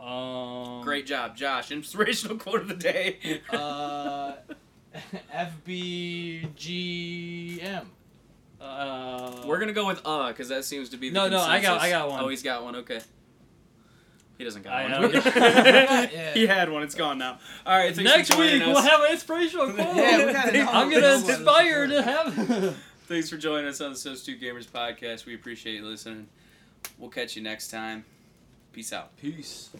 Um, 0.00 0.82
Great 0.82 1.06
job, 1.06 1.36
Josh. 1.36 1.70
Inspirational 1.70 2.36
quote 2.44 2.60
of 2.62 2.68
the 2.68 2.74
day. 2.74 3.40
Uh, 3.50 4.32
FBGM. 6.46 7.86
Uh, 8.60 9.42
We're 9.46 9.58
gonna 9.58 9.72
go 9.72 9.86
with 9.86 10.00
uh, 10.04 10.28
because 10.28 10.48
that 10.48 10.64
seems 10.64 10.88
to 10.90 10.96
be 10.96 11.08
the 11.10 11.14
No, 11.14 11.28
no, 11.28 11.40
I 11.40 11.60
got- 11.60 11.80
consensus. 11.80 11.82
I 11.82 11.90
got 11.90 12.08
one. 12.10 12.20
Oh, 12.24 12.28
he's 12.28 12.42
got 12.42 12.62
one. 12.64 12.76
Okay. 12.76 13.00
He 14.38 14.44
doesn't 14.44 14.62
got 14.62 14.72
I 14.74 15.00
one. 15.00 15.12
Yeah. 15.14 16.34
He 16.34 16.46
had 16.46 16.70
one. 16.70 16.82
It's 16.82 16.94
gone 16.94 17.16
now. 17.18 17.38
All 17.64 17.76
right. 17.76 17.96
Next 17.96 18.36
week 18.36 18.60
us. 18.60 18.66
we'll 18.68 18.82
have 18.82 19.00
an 19.00 19.12
inspirational 19.12 19.72
quote. 19.72 19.96
Yeah, 19.96 20.26
we 20.26 20.32
gotta 20.32 20.60
I'm 20.62 20.90
gonna 20.90 21.14
inspire 21.14 21.86
to 21.86 22.02
have. 22.02 22.76
Thanks 23.06 23.30
for 23.30 23.36
joining 23.38 23.68
us 23.68 23.80
on 23.80 23.92
the 23.92 23.96
Sos 23.96 24.22
2 24.24 24.36
Gamers 24.36 24.66
podcast. 24.66 25.24
We 25.26 25.34
appreciate 25.34 25.76
you 25.76 25.86
listening. 25.86 26.26
We'll 26.98 27.08
catch 27.10 27.34
you 27.36 27.42
next 27.42 27.68
time. 27.70 28.04
Peace 28.76 28.92
out. 28.92 29.16
Peace. 29.16 29.70